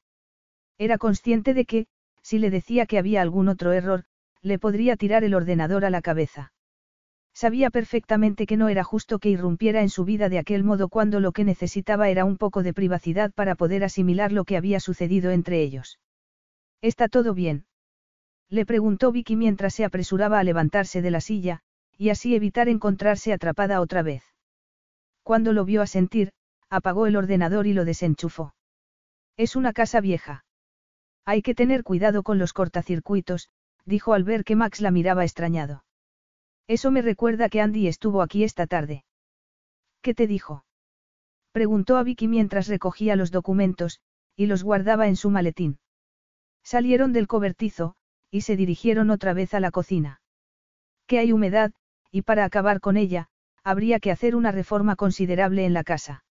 [0.77, 1.87] Era consciente de que,
[2.23, 4.05] si le decía que había algún otro error,
[4.41, 6.53] le podría tirar el ordenador a la cabeza.
[7.33, 11.19] Sabía perfectamente que no era justo que irrumpiera en su vida de aquel modo cuando
[11.19, 15.31] lo que necesitaba era un poco de privacidad para poder asimilar lo que había sucedido
[15.31, 15.99] entre ellos.
[16.81, 17.65] ¿Está todo bien?
[18.49, 21.59] Le preguntó Vicky mientras se apresuraba a levantarse de la silla,
[21.97, 24.23] y así evitar encontrarse atrapada otra vez.
[25.23, 26.31] Cuando lo vio a sentir,
[26.69, 28.53] apagó el ordenador y lo desenchufó.
[29.39, 30.43] Es una casa vieja.
[31.23, 33.47] Hay que tener cuidado con los cortacircuitos,
[33.85, 35.85] dijo al ver que Max la miraba extrañado.
[36.67, 39.05] Eso me recuerda que Andy estuvo aquí esta tarde.
[40.01, 40.65] ¿Qué te dijo?
[41.53, 44.01] Preguntó a Vicky mientras recogía los documentos,
[44.35, 45.79] y los guardaba en su maletín.
[46.61, 47.95] Salieron del cobertizo,
[48.29, 50.19] y se dirigieron otra vez a la cocina.
[51.07, 51.71] Que hay humedad,
[52.11, 53.29] y para acabar con ella,
[53.63, 56.25] habría que hacer una reforma considerable en la casa.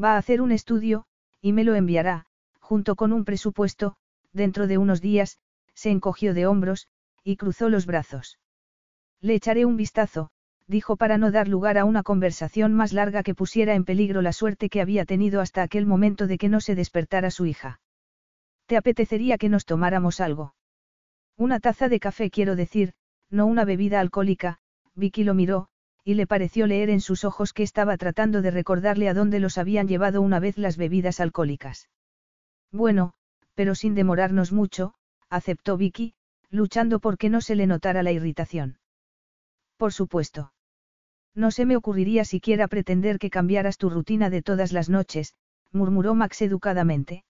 [0.00, 1.06] Va a hacer un estudio,
[1.40, 2.26] y me lo enviará,
[2.58, 3.96] junto con un presupuesto,
[4.32, 5.38] dentro de unos días,
[5.74, 6.88] se encogió de hombros,
[7.24, 8.38] y cruzó los brazos.
[9.20, 10.30] Le echaré un vistazo,
[10.66, 14.32] dijo para no dar lugar a una conversación más larga que pusiera en peligro la
[14.32, 17.80] suerte que había tenido hasta aquel momento de que no se despertara su hija.
[18.66, 20.54] ¿Te apetecería que nos tomáramos algo?
[21.36, 22.92] Una taza de café quiero decir,
[23.30, 24.58] no una bebida alcohólica,
[24.94, 25.69] Vicky lo miró,
[26.04, 29.58] y le pareció leer en sus ojos que estaba tratando de recordarle a dónde los
[29.58, 31.88] habían llevado una vez las bebidas alcohólicas.
[32.72, 33.12] Bueno,
[33.54, 34.94] pero sin demorarnos mucho,
[35.28, 36.14] aceptó Vicky,
[36.50, 38.78] luchando por que no se le notara la irritación.
[39.76, 40.52] Por supuesto.
[41.34, 45.34] No se me ocurriría siquiera pretender que cambiaras tu rutina de todas las noches,
[45.72, 47.24] murmuró Max educadamente.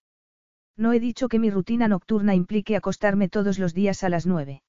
[0.75, 4.63] No he dicho que mi rutina nocturna implique acostarme todos los días a las nueve.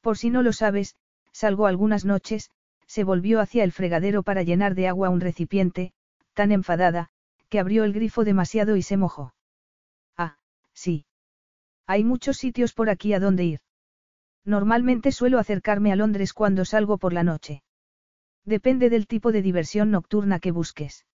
[0.00, 0.96] Por si no lo sabes,
[1.32, 2.50] salgo algunas noches,
[2.92, 5.94] se volvió hacia el fregadero para llenar de agua un recipiente,
[6.34, 7.08] tan enfadada,
[7.48, 9.32] que abrió el grifo demasiado y se mojó.
[10.18, 10.36] Ah,
[10.74, 11.06] sí.
[11.86, 13.60] Hay muchos sitios por aquí a donde ir.
[14.44, 17.62] Normalmente suelo acercarme a Londres cuando salgo por la noche.
[18.44, 21.06] Depende del tipo de diversión nocturna que busques.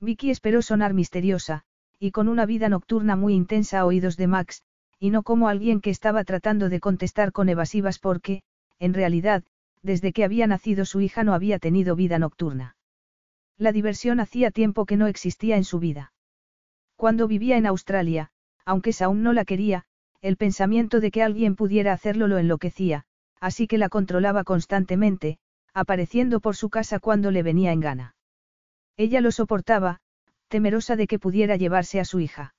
[0.00, 1.64] Vicky esperó sonar misteriosa,
[1.98, 4.62] y con una vida nocturna muy intensa a oídos de Max,
[4.98, 8.42] y no como alguien que estaba tratando de contestar con evasivas porque,
[8.78, 9.44] en realidad,
[9.84, 12.76] desde que había nacido su hija no había tenido vida nocturna.
[13.58, 16.12] La diversión hacía tiempo que no existía en su vida.
[16.96, 18.30] Cuando vivía en Australia,
[18.64, 19.84] aunque aún no la quería,
[20.22, 23.04] el pensamiento de que alguien pudiera hacerlo lo enloquecía,
[23.40, 25.38] así que la controlaba constantemente,
[25.74, 28.16] apareciendo por su casa cuando le venía en gana.
[28.96, 30.00] Ella lo soportaba,
[30.48, 32.54] temerosa de que pudiera llevarse a su hija.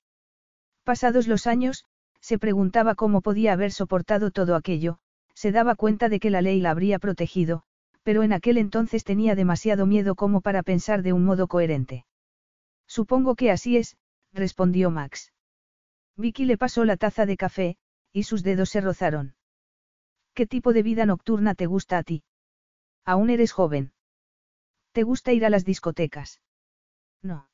[0.84, 1.86] Pasados los años,
[2.20, 4.98] se preguntaba cómo podía haber soportado todo aquello,
[5.36, 7.62] se daba cuenta de que la ley la habría protegido,
[8.02, 12.06] pero en aquel entonces tenía demasiado miedo como para pensar de un modo coherente.
[12.86, 13.98] Supongo que así es,
[14.32, 15.34] respondió Max.
[16.16, 17.76] Vicky le pasó la taza de café,
[18.12, 19.34] y sus dedos se rozaron.
[20.32, 22.24] ¿Qué tipo de vida nocturna te gusta a ti?
[23.04, 23.92] Aún eres joven.
[24.92, 26.40] ¿Te gusta ir a las discotecas?
[27.22, 27.50] No.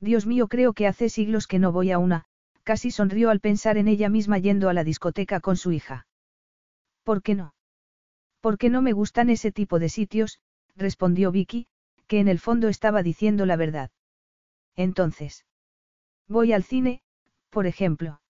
[0.00, 2.24] Dios mío, creo que hace siglos que no voy a una,
[2.62, 6.06] casi sonrió al pensar en ella misma yendo a la discoteca con su hija.
[7.04, 7.54] ¿Por qué no?
[8.40, 10.40] Porque no me gustan ese tipo de sitios,
[10.74, 11.66] respondió Vicky,
[12.06, 13.90] que en el fondo estaba diciendo la verdad.
[14.74, 15.46] Entonces.
[16.28, 17.02] Voy al cine,
[17.50, 18.20] por ejemplo.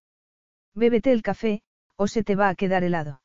[0.74, 1.62] Bébete el café,
[1.96, 3.22] o se te va a quedar helado.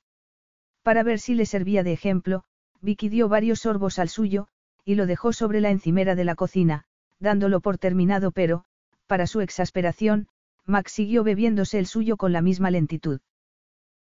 [0.84, 2.44] Para ver si le servía de ejemplo,
[2.82, 4.48] Vicky dio varios sorbos al suyo,
[4.86, 6.86] y lo dejó sobre la encimera de la cocina,
[7.20, 8.66] dándolo por terminado pero,
[9.08, 10.28] para su exasperación,
[10.66, 13.20] Max siguió bebiéndose el suyo con la misma lentitud.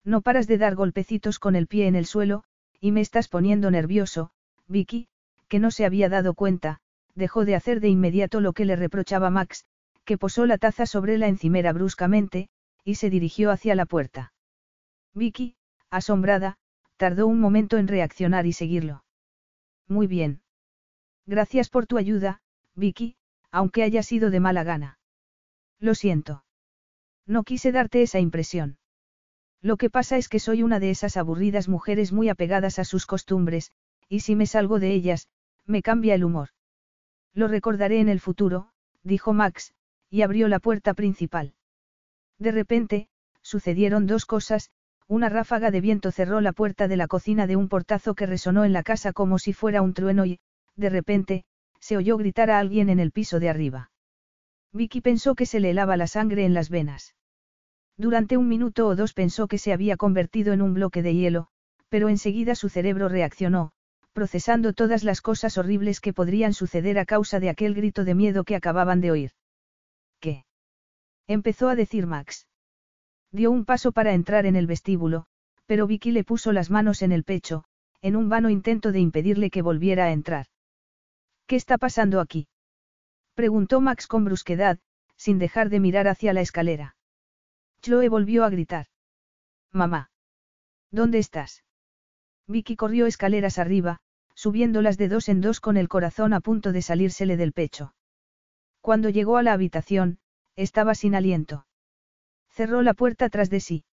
[0.08, 2.42] No paras de dar golpecitos con el pie en el suelo,
[2.80, 4.30] y me estás poniendo nervioso,
[4.66, 5.06] Vicky,
[5.48, 6.80] que no se había dado cuenta,
[7.14, 9.66] dejó de hacer de inmediato lo que le reprochaba Max,
[10.06, 12.48] que posó la taza sobre la encimera bruscamente,
[12.84, 14.32] y se dirigió hacia la puerta.
[15.12, 15.56] Vicky,
[15.90, 16.56] asombrada,
[16.96, 19.04] tardó un momento en reaccionar y seguirlo.
[19.88, 20.40] Muy bien.
[21.26, 22.40] Gracias por tu ayuda,
[22.74, 23.16] Vicky,
[23.50, 24.98] aunque haya sido de mala gana.
[25.78, 26.44] Lo siento.
[27.26, 28.77] No quise darte esa impresión.
[29.60, 33.06] Lo que pasa es que soy una de esas aburridas mujeres muy apegadas a sus
[33.06, 33.72] costumbres,
[34.08, 35.28] y si me salgo de ellas,
[35.66, 36.50] me cambia el humor.
[37.34, 38.70] Lo recordaré en el futuro,
[39.02, 39.74] dijo Max,
[40.10, 41.54] y abrió la puerta principal.
[42.38, 43.08] De repente,
[43.42, 44.70] sucedieron dos cosas,
[45.08, 48.64] una ráfaga de viento cerró la puerta de la cocina de un portazo que resonó
[48.64, 50.38] en la casa como si fuera un trueno y,
[50.76, 51.44] de repente,
[51.80, 53.90] se oyó gritar a alguien en el piso de arriba.
[54.72, 57.14] Vicky pensó que se le helaba la sangre en las venas.
[57.98, 61.48] Durante un minuto o dos pensó que se había convertido en un bloque de hielo,
[61.88, 63.72] pero enseguida su cerebro reaccionó,
[64.12, 68.44] procesando todas las cosas horribles que podrían suceder a causa de aquel grito de miedo
[68.44, 69.32] que acababan de oír.
[70.20, 70.44] ¿Qué?
[71.26, 72.46] empezó a decir Max.
[73.32, 75.26] Dio un paso para entrar en el vestíbulo,
[75.66, 77.64] pero Vicky le puso las manos en el pecho,
[78.00, 80.46] en un vano intento de impedirle que volviera a entrar.
[81.46, 82.46] ¿Qué está pasando aquí?
[83.34, 84.78] preguntó Max con brusquedad,
[85.16, 86.94] sin dejar de mirar hacia la escalera.
[87.80, 88.86] Chloe volvió a gritar.
[89.72, 90.10] Mamá.
[90.90, 91.64] ¿Dónde estás?
[92.46, 94.00] Vicky corrió escaleras arriba,
[94.34, 97.94] subiéndolas de dos en dos con el corazón a punto de salírsele del pecho.
[98.80, 100.18] Cuando llegó a la habitación,
[100.56, 101.66] estaba sin aliento.
[102.48, 103.84] Cerró la puerta tras de sí.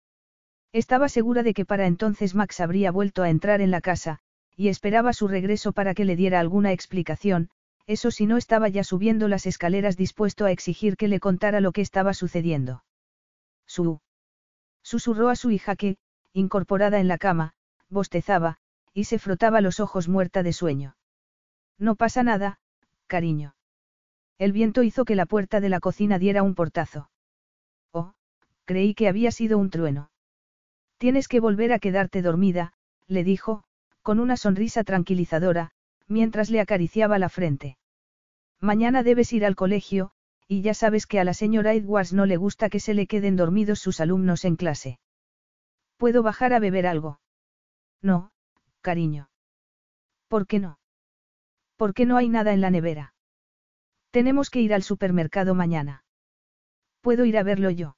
[0.72, 4.20] Estaba segura de que para entonces Max habría vuelto a entrar en la casa,
[4.56, 7.50] y esperaba su regreso para que le diera alguna explicación,
[7.86, 11.72] eso si no estaba ya subiendo las escaleras dispuesto a exigir que le contara lo
[11.72, 12.83] que estaba sucediendo.
[13.66, 14.00] Su.
[14.82, 15.96] Susurró a su hija que,
[16.32, 17.54] incorporada en la cama,
[17.88, 18.58] bostezaba,
[18.92, 20.96] y se frotaba los ojos muerta de sueño.
[21.78, 22.58] No pasa nada,
[23.06, 23.54] cariño.
[24.38, 27.10] El viento hizo que la puerta de la cocina diera un portazo.
[27.92, 28.14] Oh,
[28.64, 30.10] creí que había sido un trueno.
[30.98, 32.72] Tienes que volver a quedarte dormida,
[33.06, 33.64] le dijo,
[34.02, 35.72] con una sonrisa tranquilizadora,
[36.06, 37.78] mientras le acariciaba la frente.
[38.60, 40.12] Mañana debes ir al colegio,
[40.46, 43.36] y ya sabes que a la señora Edwards no le gusta que se le queden
[43.36, 44.98] dormidos sus alumnos en clase.
[45.96, 47.20] ¿Puedo bajar a beber algo?
[48.02, 48.30] No,
[48.80, 49.30] cariño.
[50.28, 50.78] ¿Por qué no?
[51.76, 53.14] ¿Por qué no hay nada en la nevera?
[54.10, 56.04] Tenemos que ir al supermercado mañana.
[57.00, 57.96] ¿Puedo ir a verlo yo?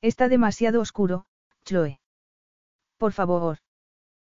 [0.00, 1.26] Está demasiado oscuro,
[1.64, 2.00] Chloe.
[2.96, 3.58] Por favor.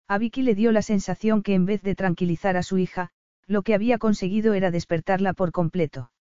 [0.07, 3.11] A Vicky le dio la sensación que en vez de tranquilizar a su hija,
[3.47, 6.11] lo que había conseguido era despertarla por completo.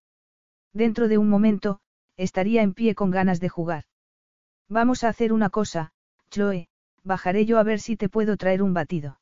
[0.72, 1.80] Dentro de un momento,
[2.16, 3.84] estaría en pie con ganas de jugar.
[4.68, 5.92] Vamos a hacer una cosa,
[6.30, 6.68] Chloe,
[7.02, 9.20] bajaré yo a ver si te puedo traer un batido.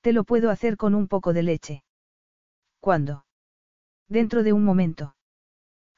[0.00, 1.84] Te lo puedo hacer con un poco de leche.
[2.80, 3.24] ¿Cuándo?
[4.08, 5.16] Dentro de un momento.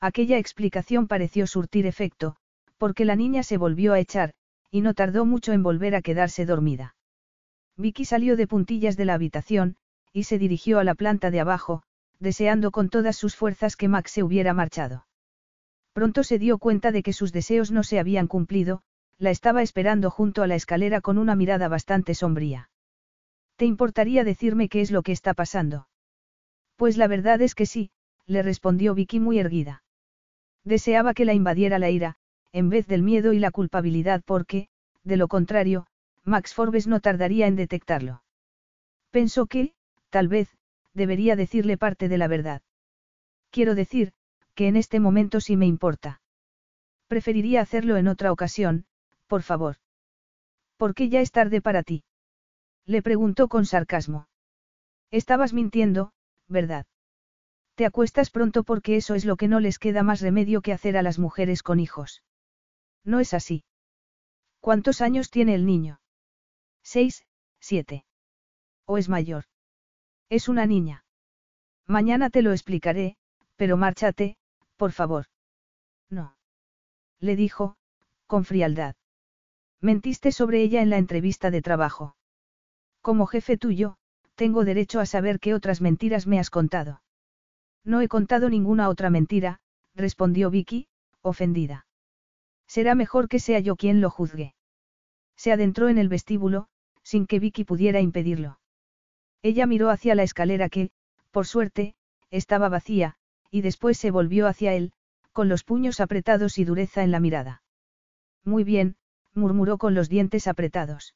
[0.01, 2.36] Aquella explicación pareció surtir efecto,
[2.78, 4.33] porque la niña se volvió a echar,
[4.70, 6.94] y no tardó mucho en volver a quedarse dormida.
[7.76, 9.76] Vicky salió de puntillas de la habitación,
[10.12, 11.83] y se dirigió a la planta de abajo,
[12.19, 15.07] deseando con todas sus fuerzas que Max se hubiera marchado.
[15.93, 18.83] Pronto se dio cuenta de que sus deseos no se habían cumplido,
[19.19, 22.70] la estaba esperando junto a la escalera con una mirada bastante sombría.
[23.57, 25.89] ¿Te importaría decirme qué es lo que está pasando?
[26.77, 27.91] Pues la verdad es que sí,
[28.27, 29.83] le respondió Vicky muy erguida.
[30.65, 32.17] Deseaba que la invadiera la ira,
[32.53, 34.69] en vez del miedo y la culpabilidad porque,
[35.05, 35.86] de lo contrario,
[36.25, 38.23] Max Forbes no tardaría en detectarlo.
[39.11, 39.73] Pensó que,
[40.11, 40.49] tal vez,
[40.97, 42.62] debería decirle parte de la verdad.
[43.50, 44.12] Quiero decir,
[44.55, 46.20] que en este momento sí me importa.
[47.07, 48.86] Preferiría hacerlo en otra ocasión,
[49.26, 49.76] por favor.
[50.76, 52.05] ¿Por qué ya es tarde para ti?
[52.86, 54.28] Le preguntó con sarcasmo.
[55.10, 56.12] Estabas mintiendo,
[56.49, 56.86] ¿verdad?
[57.75, 60.97] Te acuestas pronto porque eso es lo que no les queda más remedio que hacer
[60.97, 62.23] a las mujeres con hijos.
[63.05, 63.65] No es así.
[64.60, 66.00] ¿Cuántos años tiene el niño?
[66.83, 67.26] Seis,
[67.60, 68.05] siete.
[68.86, 69.44] ¿O es mayor?
[70.29, 71.05] Es una niña.
[71.87, 73.17] Mañana te lo explicaré,
[73.57, 74.37] pero márchate,
[74.77, 75.27] por favor.
[76.11, 76.37] No.
[77.21, 77.77] Le dijo,
[78.27, 78.97] con frialdad.
[79.81, 82.17] Mentiste sobre ella en la entrevista de trabajo.
[83.03, 83.99] Como jefe tuyo,
[84.35, 87.03] tengo derecho a saber qué otras mentiras me has contado.
[87.85, 89.61] No he contado ninguna otra mentira,
[89.95, 90.89] respondió Vicky,
[91.23, 91.87] ofendida.
[92.67, 94.55] Será mejor que sea yo quien lo juzgue.
[95.37, 96.67] Se adentró en el vestíbulo,
[97.05, 98.59] sin que Vicky pudiera impedirlo.
[99.43, 100.91] Ella miró hacia la escalera que,
[101.31, 101.95] por suerte,
[102.31, 103.17] estaba vacía,
[103.51, 104.93] y después se volvió hacia él,
[105.33, 107.63] con los puños apretados y dureza en la mirada.
[108.45, 108.97] Muy bien,
[109.35, 111.15] murmuró con los dientes apretados.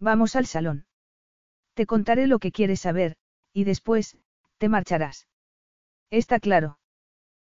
[0.00, 0.86] Vamos al salón.
[1.74, 3.16] Te contaré lo que quieres saber,
[3.52, 4.18] y después,
[4.58, 5.28] te marcharás.
[6.10, 6.78] Está claro.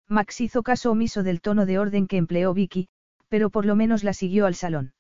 [0.08, 2.88] Max hizo caso omiso del tono de orden que empleó Vicky,
[3.28, 4.94] pero por lo menos la siguió al salón.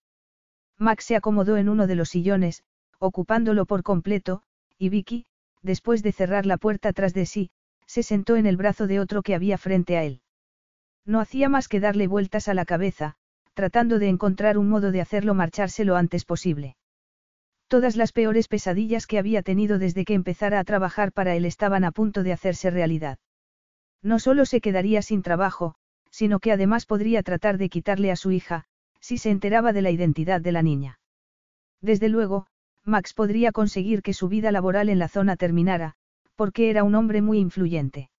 [0.78, 2.64] Max se acomodó en uno de los sillones,
[2.98, 4.42] ocupándolo por completo,
[4.78, 5.26] y Vicky,
[5.62, 7.50] después de cerrar la puerta tras de sí,
[7.86, 10.20] se sentó en el brazo de otro que había frente a él.
[11.04, 13.16] No hacía más que darle vueltas a la cabeza,
[13.54, 16.76] tratando de encontrar un modo de hacerlo marcharse lo antes posible.
[17.68, 21.84] Todas las peores pesadillas que había tenido desde que empezara a trabajar para él estaban
[21.84, 23.18] a punto de hacerse realidad.
[24.02, 25.74] No solo se quedaría sin trabajo,
[26.10, 28.64] sino que además podría tratar de quitarle a su hija,
[29.00, 30.98] si se enteraba de la identidad de la niña.
[31.80, 32.46] Desde luego,
[32.84, 35.94] Max podría conseguir que su vida laboral en la zona terminara,
[36.36, 38.10] porque era un hombre muy influyente.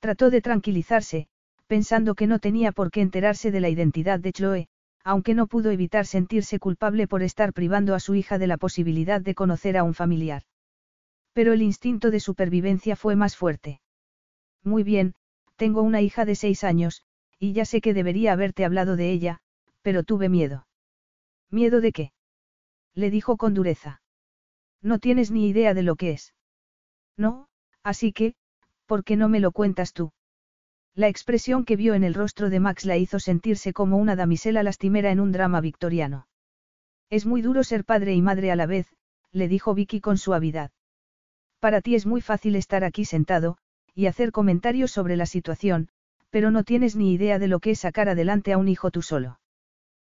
[0.00, 1.28] Trató de tranquilizarse,
[1.66, 4.68] pensando que no tenía por qué enterarse de la identidad de Chloe,
[5.04, 9.20] aunque no pudo evitar sentirse culpable por estar privando a su hija de la posibilidad
[9.20, 10.42] de conocer a un familiar.
[11.32, 13.80] Pero el instinto de supervivencia fue más fuerte.
[14.64, 15.14] Muy bien,
[15.56, 17.02] tengo una hija de seis años,
[17.38, 19.40] y ya sé que debería haberte hablado de ella,
[19.82, 20.66] pero tuve miedo.
[21.50, 22.12] ¿Miedo de qué?
[22.98, 24.02] Le dijo con dureza.
[24.82, 26.34] No tienes ni idea de lo que es.
[27.16, 27.46] No,
[27.84, 28.34] así que,
[28.86, 30.10] ¿por qué no me lo cuentas tú?
[30.96, 34.64] La expresión que vio en el rostro de Max la hizo sentirse como una damisela
[34.64, 36.26] lastimera en un drama victoriano.
[37.08, 38.88] Es muy duro ser padre y madre a la vez,
[39.30, 40.72] le dijo Vicky con suavidad.
[41.60, 43.58] Para ti es muy fácil estar aquí sentado,
[43.94, 45.88] y hacer comentarios sobre la situación,
[46.30, 49.02] pero no tienes ni idea de lo que es sacar adelante a un hijo tú
[49.02, 49.38] solo.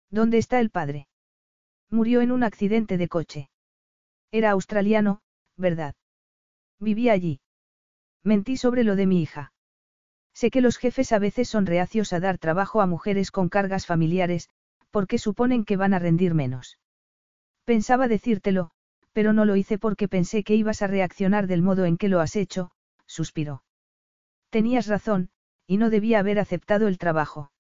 [0.08, 1.08] ¿Dónde está el padre?
[1.90, 3.50] Murió en un accidente de coche.
[4.32, 5.20] Era australiano,
[5.56, 5.94] ¿verdad?
[6.80, 7.40] Vivía allí.
[8.22, 9.52] Mentí sobre lo de mi hija.
[10.34, 13.86] Sé que los jefes a veces son reacios a dar trabajo a mujeres con cargas
[13.86, 14.50] familiares,
[14.90, 16.78] porque suponen que van a rendir menos.
[17.64, 18.70] Pensaba decírtelo,
[19.12, 22.20] pero no lo hice porque pensé que ibas a reaccionar del modo en que lo
[22.20, 22.70] has hecho,
[23.06, 23.62] suspiró.
[24.50, 25.30] Tenías razón,
[25.66, 27.50] y no debía haber aceptado el trabajo.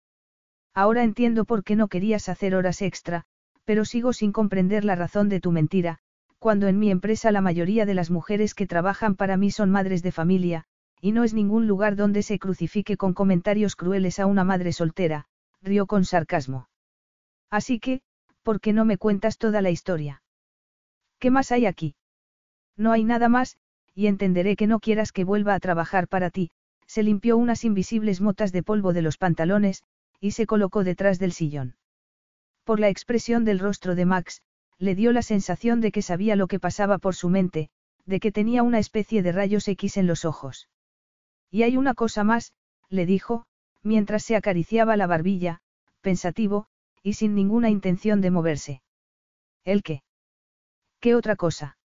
[0.74, 3.24] Ahora entiendo por qué no querías hacer horas extra,
[3.66, 5.98] pero sigo sin comprender la razón de tu mentira,
[6.38, 10.02] cuando en mi empresa la mayoría de las mujeres que trabajan para mí son madres
[10.02, 10.64] de familia,
[11.00, 15.26] y no es ningún lugar donde se crucifique con comentarios crueles a una madre soltera,
[15.60, 16.68] rió con sarcasmo.
[17.50, 18.00] Así que,
[18.44, 20.22] ¿por qué no me cuentas toda la historia?
[21.18, 21.96] ¿Qué más hay aquí?
[22.76, 23.56] No hay nada más,
[23.94, 26.50] y entenderé que no quieras que vuelva a trabajar para ti,
[26.86, 29.82] se limpió unas invisibles motas de polvo de los pantalones,
[30.20, 31.74] y se colocó detrás del sillón.
[32.66, 34.42] Por la expresión del rostro de Max,
[34.76, 37.70] le dio la sensación de que sabía lo que pasaba por su mente,
[38.06, 40.68] de que tenía una especie de rayos X en los ojos.
[41.48, 42.54] Y hay una cosa más,
[42.88, 43.46] le dijo,
[43.84, 45.60] mientras se acariciaba la barbilla,
[46.00, 46.66] pensativo,
[47.04, 48.82] y sin ninguna intención de moverse.
[49.64, 50.02] ¿El qué?
[50.98, 51.78] ¿Qué otra cosa?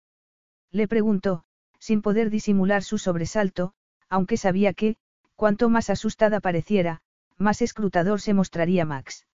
[0.71, 1.43] Le preguntó,
[1.79, 3.73] sin poder disimular su sobresalto,
[4.07, 4.95] aunque sabía que,
[5.35, 7.01] cuanto más asustada pareciera,
[7.37, 9.25] más escrutador se mostraría Max.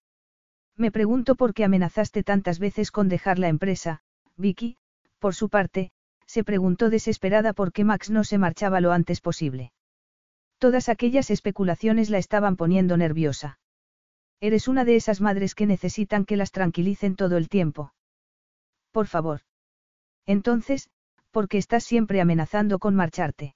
[0.78, 4.02] Me pregunto por qué amenazaste tantas veces con dejar la empresa,
[4.36, 4.78] Vicky,
[5.20, 5.92] por su parte,
[6.26, 9.72] se preguntó desesperada por qué Max no se marchaba lo antes posible.
[10.58, 13.60] Todas aquellas especulaciones la estaban poniendo nerviosa.
[14.42, 17.94] Eres una de esas madres que necesitan que las tranquilicen todo el tiempo.
[18.92, 19.42] Por favor.
[20.26, 20.90] Entonces,
[21.32, 23.56] ¿por qué estás siempre amenazando con marcharte?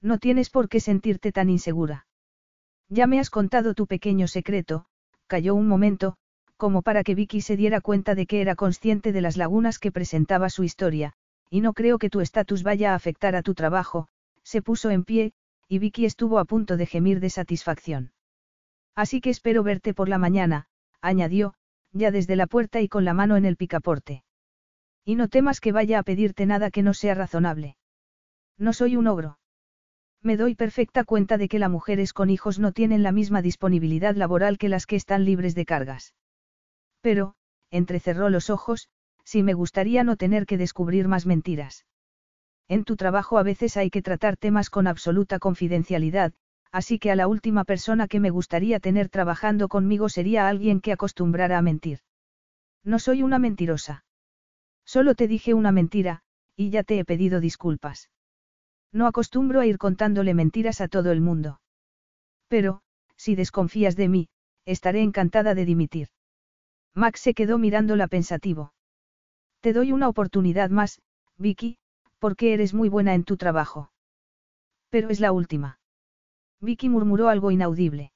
[0.00, 2.06] No tienes por qué sentirte tan insegura.
[2.88, 4.86] Ya me has contado tu pequeño secreto,
[5.26, 6.16] cayó un momento,
[6.60, 9.90] como para que Vicky se diera cuenta de que era consciente de las lagunas que
[9.90, 11.14] presentaba su historia,
[11.48, 14.08] y no creo que tu estatus vaya a afectar a tu trabajo,
[14.42, 15.32] se puso en pie,
[15.68, 18.12] y Vicky estuvo a punto de gemir de satisfacción.
[18.94, 20.66] Así que espero verte por la mañana,
[21.00, 21.54] añadió,
[21.92, 24.22] ya desde la puerta y con la mano en el picaporte.
[25.02, 27.78] Y no temas que vaya a pedirte nada que no sea razonable.
[28.58, 29.38] No soy un ogro.
[30.20, 34.14] Me doy perfecta cuenta de que las mujeres con hijos no tienen la misma disponibilidad
[34.14, 36.12] laboral que las que están libres de cargas.
[37.00, 37.34] Pero,
[37.70, 38.88] entrecerró los ojos,
[39.24, 41.86] si me gustaría no tener que descubrir más mentiras.
[42.68, 46.32] En tu trabajo a veces hay que tratar temas con absoluta confidencialidad,
[46.72, 50.92] así que a la última persona que me gustaría tener trabajando conmigo sería alguien que
[50.92, 52.00] acostumbrara a mentir.
[52.84, 54.04] No soy una mentirosa.
[54.84, 56.22] Solo te dije una mentira,
[56.56, 58.10] y ya te he pedido disculpas.
[58.92, 61.60] No acostumbro a ir contándole mentiras a todo el mundo.
[62.48, 62.82] Pero,
[63.16, 64.28] si desconfías de mí,
[64.64, 66.08] estaré encantada de dimitir.
[66.94, 68.72] Max se quedó mirándola pensativo.
[69.60, 71.00] Te doy una oportunidad más,
[71.36, 71.78] Vicky,
[72.18, 73.90] porque eres muy buena en tu trabajo.
[74.90, 75.78] Pero es la última.
[76.60, 78.12] Vicky murmuró algo inaudible.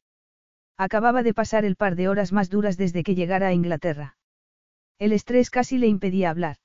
[0.76, 4.16] Acababa de pasar el par de horas más duras desde que llegara a Inglaterra.
[4.98, 6.56] El estrés casi le impedía hablar.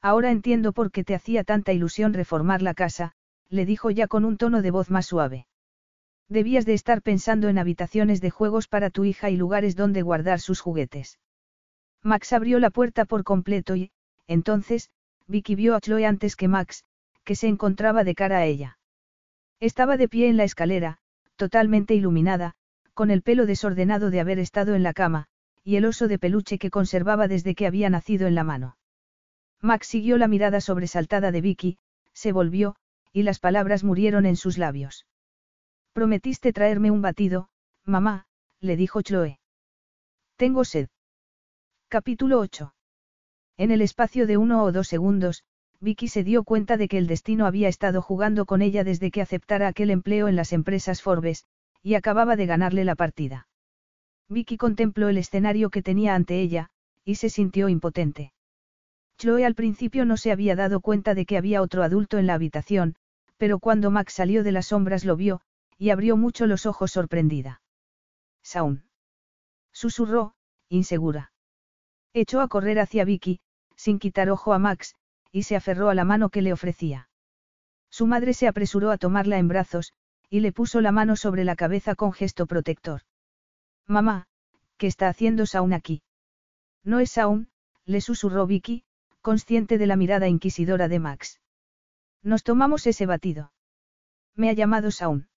[0.00, 3.12] Ahora entiendo por qué te hacía tanta ilusión reformar la casa,
[3.48, 5.46] le dijo ya con un tono de voz más suave.
[6.28, 10.40] Debías de estar pensando en habitaciones de juegos para tu hija y lugares donde guardar
[10.40, 11.18] sus juguetes.
[12.04, 13.90] Max abrió la puerta por completo y,
[14.26, 14.90] entonces,
[15.26, 16.84] Vicky vio a Chloe antes que Max,
[17.24, 18.78] que se encontraba de cara a ella.
[19.58, 20.98] Estaba de pie en la escalera,
[21.36, 22.54] totalmente iluminada,
[22.92, 25.26] con el pelo desordenado de haber estado en la cama,
[25.64, 28.76] y el oso de peluche que conservaba desde que había nacido en la mano.
[29.62, 31.78] Max siguió la mirada sobresaltada de Vicky,
[32.12, 32.76] se volvió,
[33.12, 35.06] y las palabras murieron en sus labios.
[35.94, 37.48] Prometiste traerme un batido,
[37.84, 38.26] mamá,
[38.60, 39.40] le dijo Chloe.
[40.36, 40.88] Tengo sed.
[41.94, 42.74] Capítulo 8.
[43.56, 45.44] En el espacio de uno o dos segundos,
[45.78, 49.22] Vicky se dio cuenta de que el destino había estado jugando con ella desde que
[49.22, 51.46] aceptara aquel empleo en las empresas Forbes,
[51.84, 53.46] y acababa de ganarle la partida.
[54.28, 56.68] Vicky contempló el escenario que tenía ante ella,
[57.04, 58.32] y se sintió impotente.
[59.16, 62.34] Chloe al principio no se había dado cuenta de que había otro adulto en la
[62.34, 62.96] habitación,
[63.36, 65.42] pero cuando Max salió de las sombras lo vio,
[65.78, 67.62] y abrió mucho los ojos sorprendida.
[68.42, 68.82] Saun.
[69.70, 70.34] Susurró,
[70.68, 71.30] insegura.
[72.14, 73.40] Echó a correr hacia Vicky,
[73.76, 74.94] sin quitar ojo a Max,
[75.32, 77.08] y se aferró a la mano que le ofrecía.
[77.90, 79.92] Su madre se apresuró a tomarla en brazos,
[80.30, 83.02] y le puso la mano sobre la cabeza con gesto protector.
[83.86, 84.28] Mamá,
[84.76, 86.02] ¿qué está haciendo Saun aquí?
[86.84, 87.48] No es Saun,
[87.84, 88.84] le susurró Vicky,
[89.20, 91.40] consciente de la mirada inquisidora de Max.
[92.22, 93.52] Nos tomamos ese batido.
[94.36, 95.28] Me ha llamado Saun.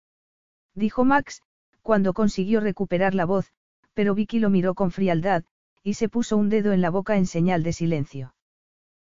[0.75, 1.41] Dijo Max,
[1.81, 3.51] cuando consiguió recuperar la voz,
[3.93, 5.43] pero Vicky lo miró con frialdad,
[5.87, 8.35] y se puso un dedo en la boca en señal de silencio.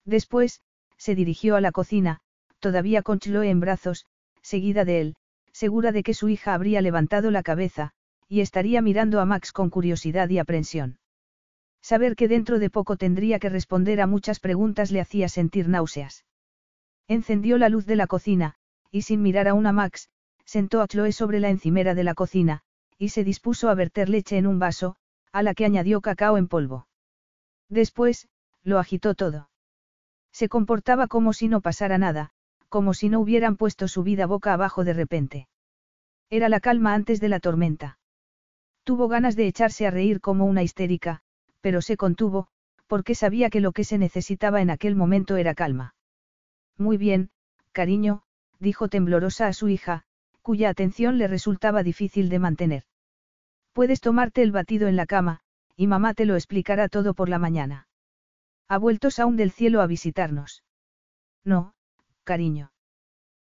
[0.04, 0.60] Después,
[0.98, 2.20] se dirigió a la cocina,
[2.60, 4.04] todavía con Chloe en brazos,
[4.42, 5.16] seguida de él,
[5.52, 7.92] segura de que su hija habría levantado la cabeza,
[8.28, 10.98] y estaría mirando a Max con curiosidad y aprensión.
[11.80, 16.26] Saber que dentro de poco tendría que responder a muchas preguntas le hacía sentir náuseas.
[17.08, 18.56] Encendió la luz de la cocina,
[18.90, 20.10] y sin mirar a una Max,
[20.44, 22.60] sentó a Chloe sobre la encimera de la cocina,
[22.98, 24.98] y se dispuso a verter leche en un vaso,
[25.36, 26.86] a la que añadió cacao en polvo.
[27.68, 28.26] Después,
[28.62, 29.50] lo agitó todo.
[30.32, 32.30] Se comportaba como si no pasara nada,
[32.70, 35.46] como si no hubieran puesto su vida boca abajo de repente.
[36.30, 37.98] Era la calma antes de la tormenta.
[38.82, 41.20] Tuvo ganas de echarse a reír como una histérica,
[41.60, 42.48] pero se contuvo,
[42.86, 45.94] porque sabía que lo que se necesitaba en aquel momento era calma.
[46.78, 47.28] Muy bien,
[47.72, 48.22] cariño,
[48.58, 50.04] dijo temblorosa a su hija,
[50.40, 52.84] cuya atención le resultaba difícil de mantener.
[53.76, 55.40] Puedes tomarte el batido en la cama,
[55.76, 57.88] y mamá te lo explicará todo por la mañana.
[58.68, 60.64] Ha vuelto Saúl del cielo a visitarnos.
[61.44, 61.74] No,
[62.24, 62.72] cariño.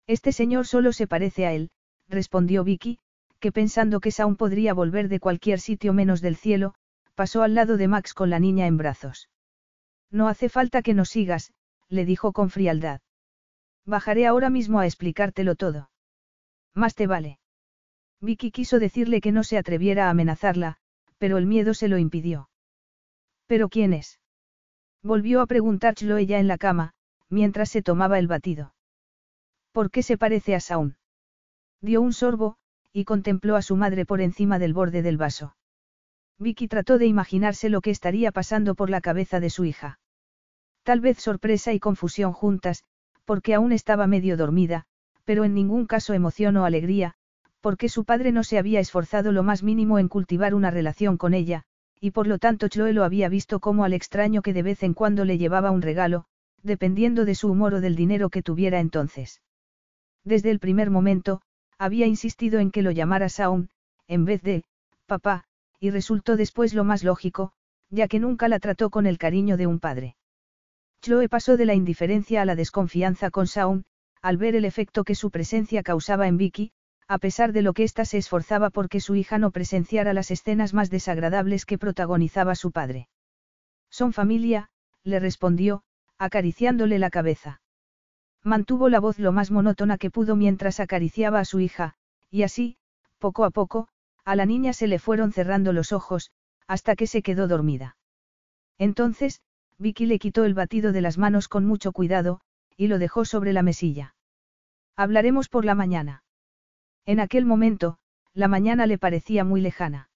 [0.07, 1.71] Este señor solo se parece a él,
[2.09, 2.99] respondió Vicky,
[3.41, 6.75] que pensando que Saúl podría volver de cualquier sitio menos del cielo,
[7.15, 9.31] pasó al lado de Max con la niña en brazos.
[10.11, 11.55] No hace falta que nos sigas,
[11.89, 13.01] le dijo con frialdad.
[13.87, 15.91] Bajaré ahora mismo a explicártelo todo.
[16.75, 17.38] Más te vale.
[18.21, 20.77] Vicky quiso decirle que no se atreviera a amenazarla,
[21.19, 22.49] pero el miedo se lo impidió.
[23.47, 24.21] ¿Pero quién es?
[25.03, 26.95] Volvió a preguntárselo ella en la cama,
[27.29, 28.75] mientras se tomaba el batido.
[29.73, 30.97] ¿Por qué se parece a Saúl?
[31.81, 32.57] Dio un sorbo,
[32.93, 35.55] y contempló a su madre por encima del borde del vaso.
[36.39, 40.01] Vicky trató de imaginarse lo que estaría pasando por la cabeza de su hija.
[40.83, 42.85] Tal vez sorpresa y confusión juntas,
[43.25, 44.87] porque aún estaba medio dormida,
[45.25, 47.15] pero en ningún caso emoción o alegría,
[47.61, 51.35] porque su padre no se había esforzado lo más mínimo en cultivar una relación con
[51.35, 51.65] ella,
[52.01, 54.95] y por lo tanto Chloe lo había visto como al extraño que de vez en
[54.95, 56.25] cuando le llevaba un regalo,
[56.63, 59.43] dependiendo de su humor o del dinero que tuviera entonces.
[60.25, 61.41] Desde el primer momento,
[61.79, 63.69] había insistido en que lo llamara Saum,
[64.07, 64.65] en vez de,
[65.07, 65.45] papá,
[65.81, 67.53] y resultó después lo más lógico,
[67.91, 70.17] ya que nunca la trató con el cariño de un padre.
[71.01, 73.85] Chloe pasó de la indiferencia a la desconfianza con Saun,
[74.21, 76.73] al ver el efecto que su presencia causaba en Vicky,
[77.09, 80.75] a pesar de lo que ésta se esforzaba porque su hija no presenciara las escenas
[80.75, 83.09] más desagradables que protagonizaba su padre.
[83.91, 84.69] Son familia,
[85.05, 85.83] le respondió,
[86.19, 87.63] acariciándole la cabeza.
[88.45, 91.95] Mantuvo la voz lo más monótona que pudo mientras acariciaba a su hija,
[92.31, 92.77] y así,
[93.19, 93.89] poco a poco,
[94.25, 96.31] a la niña se le fueron cerrando los ojos,
[96.67, 97.97] hasta que se quedó dormida.
[98.77, 99.41] Entonces,
[99.79, 102.41] Vicky le quitó el batido de las manos con mucho cuidado,
[102.77, 104.15] y lo dejó sobre la mesilla.
[104.95, 106.23] Hablaremos por la mañana.
[107.09, 107.97] En aquel momento,
[108.35, 110.11] la mañana le parecía muy lejana.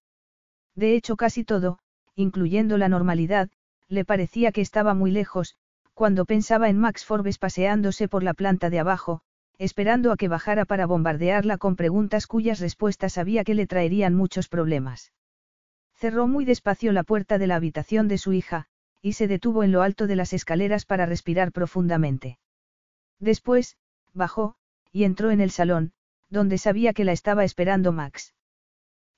[0.75, 1.79] De hecho, casi todo,
[2.17, 3.49] incluyendo la normalidad,
[3.89, 5.57] le parecía que estaba muy lejos,
[5.95, 9.23] cuando pensaba en Max Forbes paseándose por la planta de abajo,
[9.57, 14.49] esperando a que bajara para bombardearla con preguntas cuyas respuestas sabía que le traerían muchos
[14.49, 15.15] problemas.
[15.95, 18.67] Cerró muy despacio la puerta de la habitación de su hija,
[19.01, 22.39] y se detuvo en lo alto de las escaleras para respirar profundamente.
[23.19, 23.79] Después,
[24.13, 24.57] bajó,
[24.93, 25.95] y entró en el salón,
[26.33, 28.35] donde sabía que la estaba esperando Max.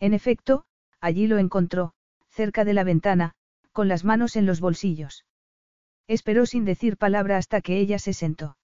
[0.01, 0.65] En efecto,
[1.01, 1.95] allí lo encontró,
[2.29, 3.35] cerca de la ventana,
[3.73, 5.25] con las manos en los bolsillos.
[6.09, 8.59] Esperó sin decir palabra hasta que ella se sentó.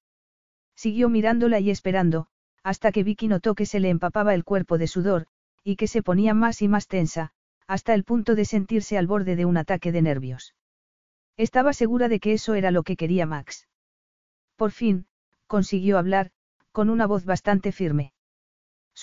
[0.74, 2.26] Siguió mirándola y esperando,
[2.64, 5.26] hasta que Vicky notó que se le empapaba el cuerpo de sudor,
[5.62, 7.32] y que se ponía más y más tensa,
[7.68, 10.54] hasta el punto de sentirse al borde de un ataque de nervios.
[11.36, 13.68] Estaba segura de que eso era lo que quería Max.
[14.56, 15.06] Por fin,
[15.46, 16.32] consiguió hablar,
[16.72, 18.12] con una voz bastante firme.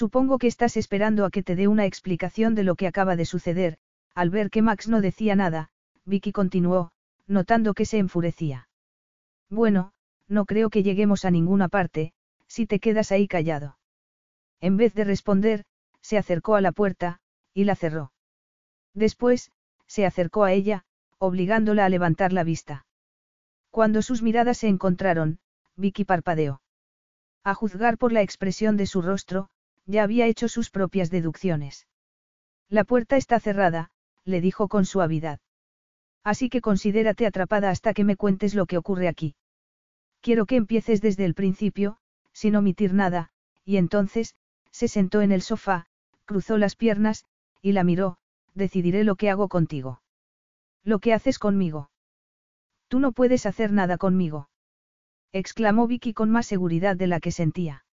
[0.02, 3.26] Supongo que estás esperando a que te dé una explicación de lo que acaba de
[3.26, 3.80] suceder,
[4.14, 5.72] al ver que Max no decía nada,
[6.06, 6.92] Vicky continuó,
[7.26, 8.70] notando que se enfurecía.
[9.50, 9.94] Bueno,
[10.28, 12.14] no creo que lleguemos a ninguna parte,
[12.46, 13.80] si te quedas ahí callado.
[14.62, 15.66] En vez de responder,
[16.00, 17.20] se acercó a la puerta,
[17.56, 18.12] y la cerró.
[18.94, 19.52] Después,
[19.88, 20.86] se acercó a ella,
[21.18, 22.86] obligándola a levantar la vista.
[23.72, 25.40] Cuando sus miradas se encontraron,
[25.76, 26.62] Vicky parpadeó.
[27.44, 29.50] A juzgar por la expresión de su rostro,
[29.88, 31.88] ya había hecho sus propias deducciones.
[32.70, 33.90] La puerta está cerrada,
[34.26, 35.40] le dijo con suavidad.
[36.24, 39.36] Así que considérate atrapada hasta que me cuentes lo que ocurre aquí.
[40.22, 41.98] Quiero que empieces desde el principio,
[42.34, 43.30] sin omitir nada,
[43.64, 44.36] y entonces,
[44.72, 45.88] se sentó en el sofá,
[46.26, 47.26] cruzó las piernas,
[47.62, 48.18] y la miró,
[48.54, 50.02] decidiré lo que hago contigo.
[50.84, 51.90] Lo que haces conmigo.
[52.90, 54.50] Tú no puedes hacer nada conmigo.
[55.32, 57.86] exclamó Vicky con más seguridad de la que sentía.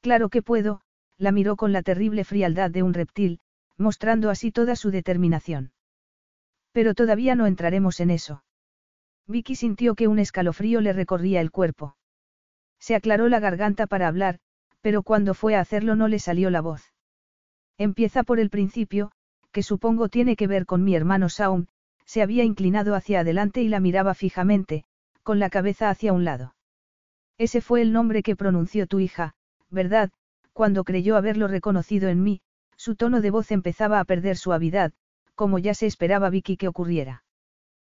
[0.00, 0.82] Claro que puedo,
[1.18, 3.40] la miró con la terrible frialdad de un reptil,
[3.76, 5.72] mostrando así toda su determinación.
[6.72, 8.44] Pero todavía no entraremos en eso.
[9.26, 11.96] Vicky sintió que un escalofrío le recorría el cuerpo.
[12.78, 14.38] Se aclaró la garganta para hablar,
[14.80, 16.94] pero cuando fue a hacerlo no le salió la voz.
[17.76, 19.12] Empieza por el principio,
[19.52, 21.66] que supongo tiene que ver con mi hermano Saum,
[22.04, 24.84] se había inclinado hacia adelante y la miraba fijamente,
[25.22, 26.54] con la cabeza hacia un lado.
[27.36, 29.34] Ese fue el nombre que pronunció tu hija,
[29.68, 30.10] ¿verdad?
[30.58, 32.40] Cuando creyó haberlo reconocido en mí,
[32.76, 34.92] su tono de voz empezaba a perder suavidad,
[35.36, 37.22] como ya se esperaba Vicky que ocurriera.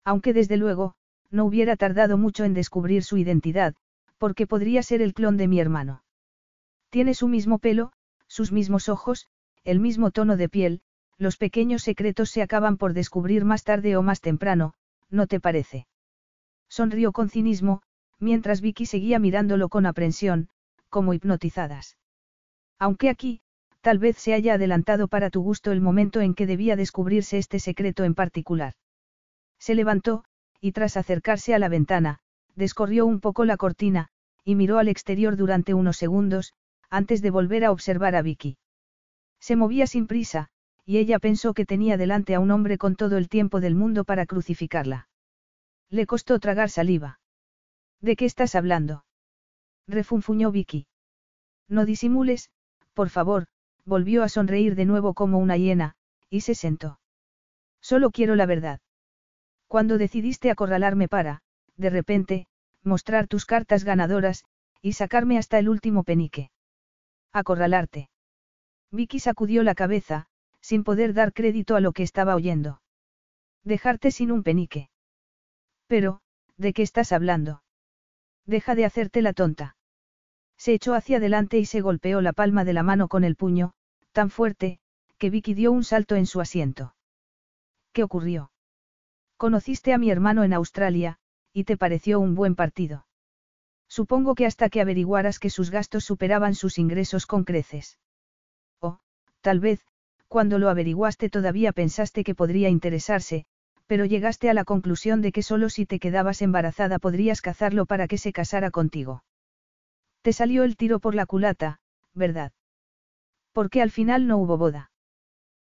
[0.05, 0.97] Aunque desde luego,
[1.31, 3.77] no hubiera tardado mucho en descubrir su identidad,
[4.19, 6.03] porque podría ser el clon de mi hermano.
[6.91, 7.93] Tiene su mismo pelo,
[8.27, 9.29] sus mismos ojos,
[9.63, 10.81] el mismo tono de piel,
[11.17, 14.75] los pequeños secretos se acaban por descubrir más tarde o más temprano,
[15.11, 15.87] ¿no te parece?
[16.69, 17.83] Sonrió con cinismo,
[18.19, 20.49] mientras Vicky seguía mirándolo con aprensión,
[20.89, 21.98] como hipnotizadas.
[22.79, 23.41] Aunque aquí,
[23.81, 27.59] tal vez se haya adelantado para tu gusto el momento en que debía descubrirse este
[27.59, 28.75] secreto en particular.
[29.59, 30.25] Se levantó,
[30.61, 32.21] y tras acercarse a la ventana,
[32.55, 34.09] descorrió un poco la cortina,
[34.45, 36.55] y miró al exterior durante unos segundos,
[36.91, 38.57] antes de volver a observar a Vicky.
[39.41, 40.49] Se movía sin prisa,
[40.85, 44.05] y ella pensó que tenía delante a un hombre con todo el tiempo del mundo
[44.05, 45.09] para crucificarla.
[45.91, 47.21] Le costó tragar saliva.
[48.01, 49.05] ¿De qué estás hablando?
[49.87, 50.87] refunfuñó Vicky.
[51.69, 52.51] No disimules,
[52.99, 53.47] por favor,
[53.85, 55.95] volvió a sonreír de nuevo como una hiena,
[56.29, 56.99] y se sentó.
[57.81, 58.81] Solo quiero la verdad.
[59.69, 61.41] Cuando decidiste acorralarme para,
[61.77, 62.49] de repente,
[62.83, 64.43] mostrar tus cartas ganadoras,
[64.83, 66.51] y sacarme hasta el último penique.
[67.33, 68.11] Acorralarte.
[68.91, 70.27] Vicky sacudió la cabeza,
[70.61, 72.83] sin poder dar crédito a lo que estaba oyendo.
[73.63, 74.91] Dejarte sin un penique.
[75.87, 76.21] Pero,
[76.57, 77.63] ¿de qué estás hablando?
[78.45, 79.77] Deja de hacerte la tonta.
[80.59, 83.73] Se echó hacia adelante y se golpeó la palma de la mano con el puño,
[84.13, 84.81] tan fuerte,
[85.17, 86.95] que Vicky dio un salto en su asiento.
[87.93, 88.51] ¿Qué ocurrió?
[89.37, 91.19] Conociste a mi hermano en Australia,
[91.53, 93.07] y te pareció un buen partido.
[93.89, 97.99] Supongo que hasta que averiguaras que sus gastos superaban sus ingresos con creces.
[98.81, 98.99] O,
[99.41, 99.87] tal vez,
[100.27, 103.47] cuando lo averiguaste todavía pensaste que podría interesarse,
[103.87, 108.09] pero llegaste a la conclusión de que solo si te quedabas embarazada podrías cazarlo para
[108.09, 109.23] que se casara contigo.
[110.23, 111.81] Te salió el tiro por la culata,
[112.15, 112.53] ¿verdad?
[113.53, 114.91] Porque al final no hubo boda.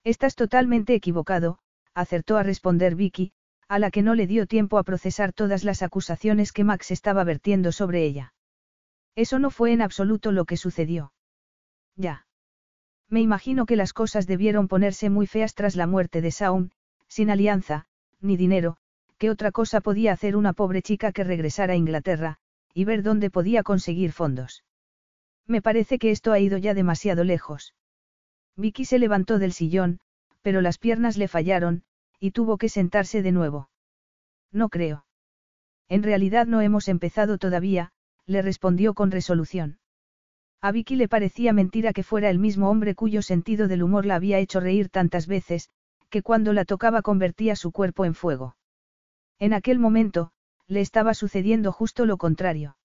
[0.05, 1.59] Estás totalmente equivocado,
[1.95, 3.33] acertó a responder Vicky,
[3.69, 7.23] a la que no le dio tiempo a procesar todas las acusaciones que Max estaba
[7.25, 8.35] vertiendo sobre ella.
[9.15, 11.13] Eso no fue en absoluto lo que sucedió.
[11.97, 12.27] Ya.
[13.09, 16.71] Me imagino que las cosas debieron ponerse muy feas tras la muerte de Saum,
[17.09, 17.87] sin alianza,
[18.21, 18.77] ni dinero,
[19.19, 22.39] ¿qué otra cosa podía hacer una pobre chica que regresara a Inglaterra,
[22.75, 24.65] y ver dónde podía conseguir fondos?
[25.47, 27.75] Me parece que esto ha ido ya demasiado lejos.
[28.57, 30.01] Vicky se levantó del sillón,
[30.43, 31.83] pero las piernas le fallaron,
[32.19, 33.71] y tuvo que sentarse de nuevo.
[34.53, 35.07] No creo.
[35.89, 37.93] En realidad no hemos empezado todavía,
[38.27, 39.79] le respondió con resolución.
[40.61, 44.17] A Vicky le parecía mentira que fuera el mismo hombre cuyo sentido del humor la
[44.17, 45.71] había hecho reír tantas veces,
[46.11, 48.57] que cuando la tocaba convertía su cuerpo en fuego.
[49.39, 50.33] En aquel momento,
[50.71, 52.77] le estaba sucediendo justo lo contrario.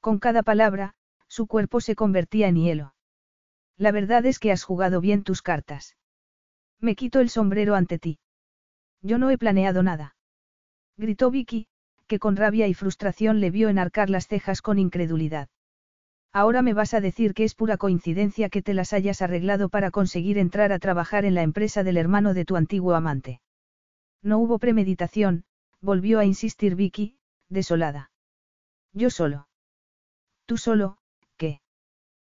[0.00, 0.94] Con cada palabra,
[1.26, 2.94] su cuerpo se convertía en hielo.
[3.78, 5.96] La verdad es que has jugado bien tus cartas.
[6.80, 8.18] Me quito el sombrero ante ti.
[9.00, 10.16] Yo no he planeado nada.
[10.98, 11.66] Gritó Vicky,
[12.06, 15.48] que con rabia y frustración le vio enarcar las cejas con incredulidad.
[16.30, 19.90] Ahora me vas a decir que es pura coincidencia que te las hayas arreglado para
[19.90, 23.40] conseguir entrar a trabajar en la empresa del hermano de tu antiguo amante.
[24.22, 25.44] No hubo premeditación,
[25.80, 28.10] volvió a insistir Vicky, desolada.
[28.92, 29.48] Yo solo.
[30.46, 30.98] Tú solo,
[31.36, 31.60] ¿qué?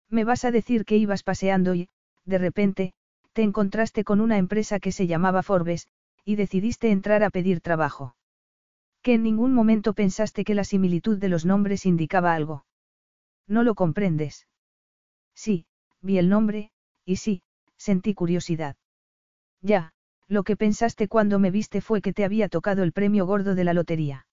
[0.08, 1.88] Me vas a decir que ibas paseando y,
[2.24, 2.94] de repente,
[3.32, 5.88] te encontraste con una empresa que se llamaba Forbes,
[6.24, 8.16] y decidiste entrar a pedir trabajo.
[9.02, 12.64] Que en ningún momento pensaste que la similitud de los nombres indicaba algo.
[13.46, 14.46] No lo comprendes.
[15.34, 15.66] Sí,
[16.00, 16.70] vi el nombre,
[17.04, 17.42] y sí,
[17.76, 18.76] sentí curiosidad.
[19.60, 19.92] Ya,
[20.28, 23.64] Lo que pensaste cuando me viste fue que te había tocado el premio gordo de
[23.64, 24.26] la lotería.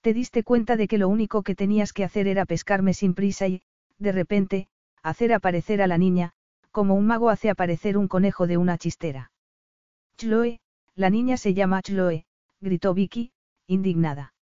[0.00, 3.46] Te diste cuenta de que lo único que tenías que hacer era pescarme sin prisa
[3.46, 3.62] y,
[3.98, 4.68] de repente,
[5.02, 6.32] hacer aparecer a la niña,
[6.70, 9.30] como un mago hace aparecer un conejo de una chistera.
[10.16, 10.60] Chloe,
[10.94, 12.24] la niña se llama Chloe,
[12.60, 13.32] gritó Vicky,
[13.66, 14.34] indignada.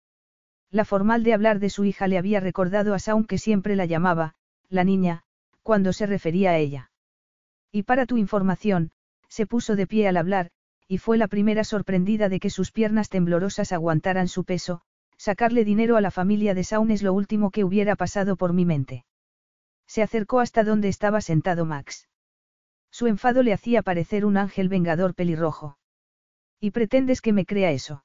[0.70, 3.86] La formal de hablar de su hija le había recordado a Saun que siempre la
[3.86, 4.34] llamaba,
[4.68, 5.22] la niña,
[5.62, 6.90] cuando se refería a ella.
[7.72, 8.90] Y para tu información,
[9.28, 10.50] se puso de pie al hablar,
[10.88, 14.80] y fue la primera sorprendida de que sus piernas temblorosas aguantaran su peso,
[15.18, 18.64] sacarle dinero a la familia de Saun es lo último que hubiera pasado por mi
[18.64, 19.04] mente.
[19.86, 22.08] Se acercó hasta donde estaba sentado Max.
[22.90, 25.78] Su enfado le hacía parecer un ángel vengador pelirrojo.
[26.58, 28.04] ¿Y pretendes que me crea eso?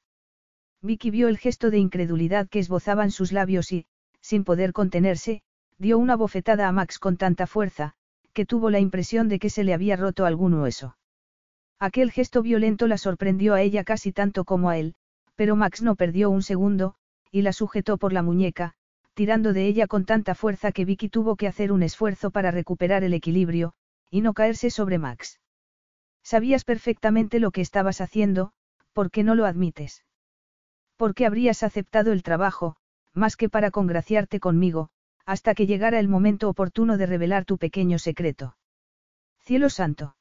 [0.82, 3.86] Vicky vio el gesto de incredulidad que esbozaban sus labios y,
[4.20, 5.42] sin poder contenerse,
[5.78, 7.94] dio una bofetada a Max con tanta fuerza,
[8.34, 10.98] que tuvo la impresión de que se le había roto algún hueso.
[11.84, 14.96] Aquel gesto violento la sorprendió a ella casi tanto como a él,
[15.36, 16.96] pero Max no perdió un segundo,
[17.30, 18.76] y la sujetó por la muñeca,
[19.16, 23.04] tirando de ella con tanta fuerza que Vicky tuvo que hacer un esfuerzo para recuperar
[23.04, 23.74] el equilibrio,
[24.10, 25.42] y no caerse sobre Max.
[26.24, 28.54] Sabías perfectamente lo que estabas haciendo,
[28.94, 30.06] ¿por qué no lo admites?
[30.96, 32.78] ¿Por qué habrías aceptado el trabajo,
[33.14, 34.90] más que para congraciarte conmigo,
[35.26, 38.56] hasta que llegara el momento oportuno de revelar tu pequeño secreto?
[39.42, 40.16] Cielo santo.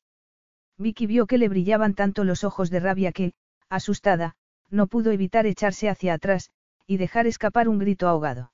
[0.78, 3.34] Vicky vio que le brillaban tanto los ojos de rabia que,
[3.68, 4.34] asustada,
[4.70, 6.50] no pudo evitar echarse hacia atrás,
[6.86, 8.52] y dejar escapar un grito ahogado.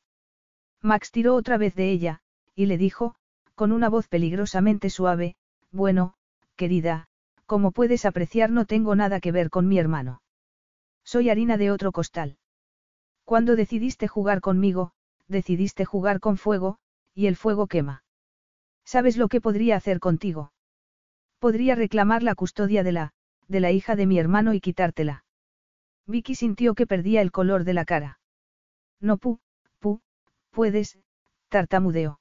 [0.82, 2.20] Max tiró otra vez de ella,
[2.54, 3.14] y le dijo,
[3.54, 5.36] con una voz peligrosamente suave,
[5.70, 6.14] Bueno,
[6.56, 7.08] querida,
[7.46, 10.22] como puedes apreciar no tengo nada que ver con mi hermano.
[11.04, 12.38] Soy harina de otro costal.
[13.24, 14.92] Cuando decidiste jugar conmigo,
[15.28, 16.78] decidiste jugar con fuego,
[17.14, 18.04] y el fuego quema.
[18.84, 20.52] ¿Sabes lo que podría hacer contigo?
[21.38, 23.12] Podría reclamar la custodia de la,
[23.46, 25.24] de la hija de mi hermano y quitártela.
[26.06, 28.18] Vicky sintió que perdía el color de la cara.
[29.00, 29.38] No pu,
[29.78, 30.00] pu,
[30.50, 30.98] puedes,
[31.48, 32.20] tartamudeó.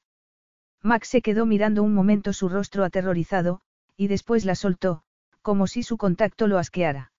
[0.83, 3.61] Max se quedó mirando un momento su rostro aterrorizado,
[3.95, 5.01] y después la soltó,
[5.41, 7.11] como si su contacto lo asqueara.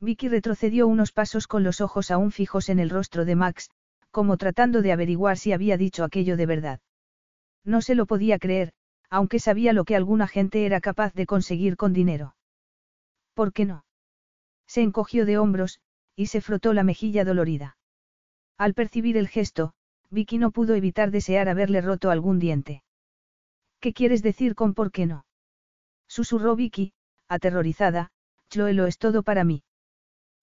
[0.00, 3.70] Vicky retrocedió unos pasos con los ojos aún fijos en el rostro de Max,
[4.10, 6.80] como tratando de averiguar si había dicho aquello de verdad.
[7.64, 8.72] No se lo podía creer,
[9.14, 12.34] aunque sabía lo que alguna gente era capaz de conseguir con dinero.
[13.32, 13.84] ¿Por qué no?
[14.66, 15.78] Se encogió de hombros,
[16.16, 17.76] y se frotó la mejilla dolorida.
[18.58, 19.72] Al percibir el gesto,
[20.10, 22.82] Vicky no pudo evitar desear haberle roto algún diente.
[23.78, 25.26] ¿Qué quieres decir con por qué no?
[26.08, 26.92] Susurró Vicky,
[27.28, 28.10] aterrorizada,
[28.50, 29.62] Chloe lo es todo para mí.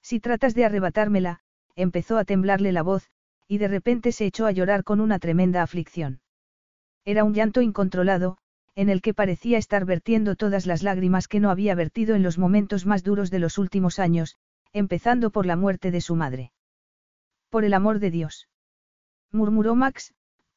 [0.01, 1.41] Si tratas de arrebatármela,
[1.75, 3.09] empezó a temblarle la voz,
[3.50, 6.22] y de repente se echó a llorar con una tremenda aflicción.
[7.03, 8.38] Era un llanto incontrolado,
[8.75, 12.38] en el que parecía estar vertiendo todas las lágrimas que no había vertido en los
[12.38, 14.38] momentos más duros de los últimos años,
[14.74, 16.51] empezando por la muerte de su madre.
[17.50, 18.48] Por el amor de Dios
[19.32, 20.14] murmuró Max,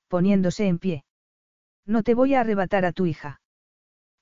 [0.09, 1.05] poniéndose en pie.
[1.87, 3.41] No te voy a arrebatar a tu hija.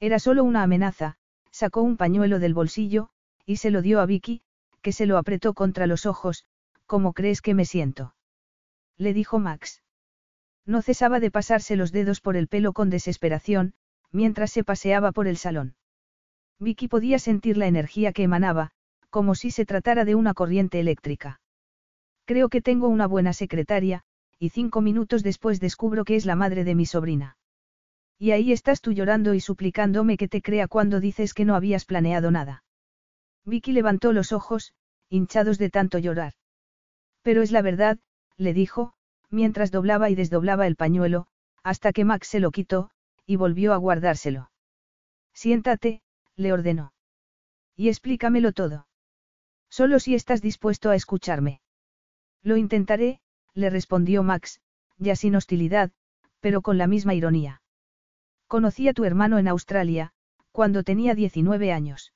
[0.00, 1.16] Era solo una amenaza,
[1.50, 3.10] sacó un pañuelo del bolsillo,
[3.46, 4.42] y se lo dio a Vicky,
[4.82, 6.44] que se lo apretó contra los ojos,
[6.86, 8.14] ¿cómo crees que me siento?
[8.96, 9.82] Le dijo Max.
[10.66, 13.74] No cesaba de pasarse los dedos por el pelo con desesperación,
[14.12, 15.74] mientras se paseaba por el salón.
[16.58, 18.70] Vicky podía sentir la energía que emanaba,
[19.10, 21.40] como si se tratara de una corriente eléctrica.
[22.24, 24.04] Creo que tengo una buena secretaria,
[24.38, 27.36] y cinco minutos después descubro que es la madre de mi sobrina.
[28.18, 31.84] Y ahí estás tú llorando y suplicándome que te crea cuando dices que no habías
[31.84, 32.62] planeado nada.
[33.44, 34.72] Vicky levantó los ojos,
[35.08, 36.34] hinchados de tanto llorar.
[37.22, 37.98] Pero es la verdad,
[38.36, 38.94] le dijo,
[39.30, 41.26] mientras doblaba y desdoblaba el pañuelo,
[41.64, 42.90] hasta que Max se lo quitó,
[43.26, 44.50] y volvió a guardárselo.
[45.32, 46.02] Siéntate,
[46.36, 46.92] le ordenó.
[47.76, 48.86] Y explícamelo todo.
[49.70, 51.60] Solo si estás dispuesto a escucharme.
[52.42, 53.20] Lo intentaré,
[53.54, 54.60] le respondió Max,
[54.98, 55.90] ya sin hostilidad,
[56.40, 57.62] pero con la misma ironía.
[58.46, 60.12] Conocí a tu hermano en Australia,
[60.50, 62.12] cuando tenía 19 años.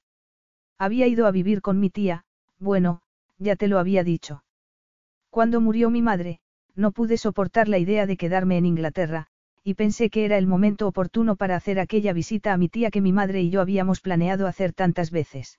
[0.78, 2.24] Había ido a vivir con mi tía,
[2.58, 3.00] bueno,
[3.38, 4.44] ya te lo había dicho.
[5.30, 6.40] Cuando murió mi madre,
[6.74, 9.28] no pude soportar la idea de quedarme en Inglaterra,
[9.66, 13.00] y pensé que era el momento oportuno para hacer aquella visita a mi tía que
[13.00, 15.58] mi madre y yo habíamos planeado hacer tantas veces.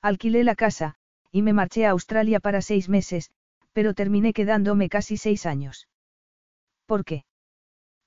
[0.00, 0.94] Alquilé la casa,
[1.32, 3.32] y me marché a Australia para seis meses,
[3.72, 5.88] pero terminé quedándome casi seis años.
[6.86, 7.24] ¿Por qué?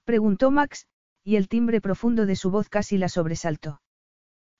[0.06, 0.88] Preguntó Max,
[1.26, 3.82] y el timbre profundo de su voz casi la sobresaltó.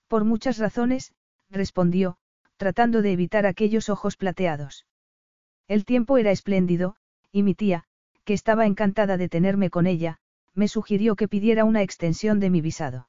[0.10, 1.14] Por muchas razones,
[1.50, 2.18] respondió,
[2.58, 4.86] tratando de evitar aquellos ojos plateados.
[5.70, 6.98] El tiempo era espléndido,
[7.32, 7.86] y mi tía,
[8.26, 10.20] que estaba encantada de tenerme con ella,
[10.60, 13.08] me sugirió que pidiera una extensión de mi visado.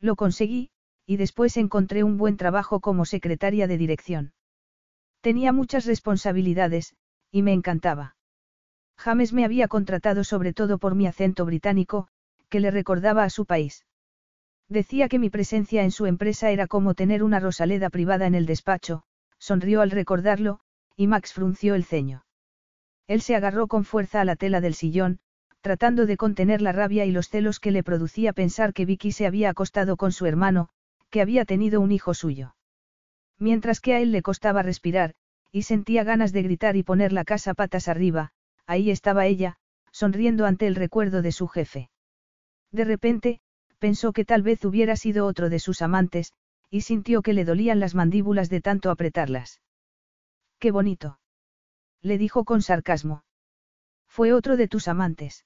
[0.00, 0.70] Lo conseguí,
[1.06, 4.32] y después encontré un buen trabajo como secretaria de dirección.
[5.22, 6.94] Tenía muchas responsabilidades,
[7.32, 8.16] y me encantaba.
[8.98, 12.08] James me había contratado sobre todo por mi acento británico,
[12.50, 13.86] que le recordaba a su país.
[14.68, 18.44] Decía que mi presencia en su empresa era como tener una rosaleda privada en el
[18.44, 19.04] despacho,
[19.38, 20.60] sonrió al recordarlo,
[20.96, 22.26] y Max frunció el ceño.
[23.06, 25.20] Él se agarró con fuerza a la tela del sillón,
[25.68, 29.26] tratando de contener la rabia y los celos que le producía pensar que Vicky se
[29.26, 30.70] había acostado con su hermano,
[31.10, 32.56] que había tenido un hijo suyo.
[33.38, 35.12] Mientras que a él le costaba respirar,
[35.52, 38.30] y sentía ganas de gritar y poner la casa patas arriba,
[38.66, 39.56] ahí estaba ella,
[39.92, 41.90] sonriendo ante el recuerdo de su jefe.
[42.72, 43.40] De repente,
[43.78, 46.32] pensó que tal vez hubiera sido otro de sus amantes,
[46.70, 49.60] y sintió que le dolían las mandíbulas de tanto apretarlas.
[50.58, 51.20] Qué bonito.
[52.00, 53.22] Le dijo con sarcasmo.
[54.06, 55.44] Fue otro de tus amantes.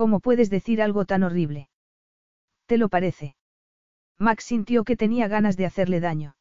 [0.00, 1.68] ¿Cómo puedes decir algo tan horrible?
[2.64, 3.36] ¿Te lo parece?
[4.18, 6.36] Max sintió que tenía ganas de hacerle daño.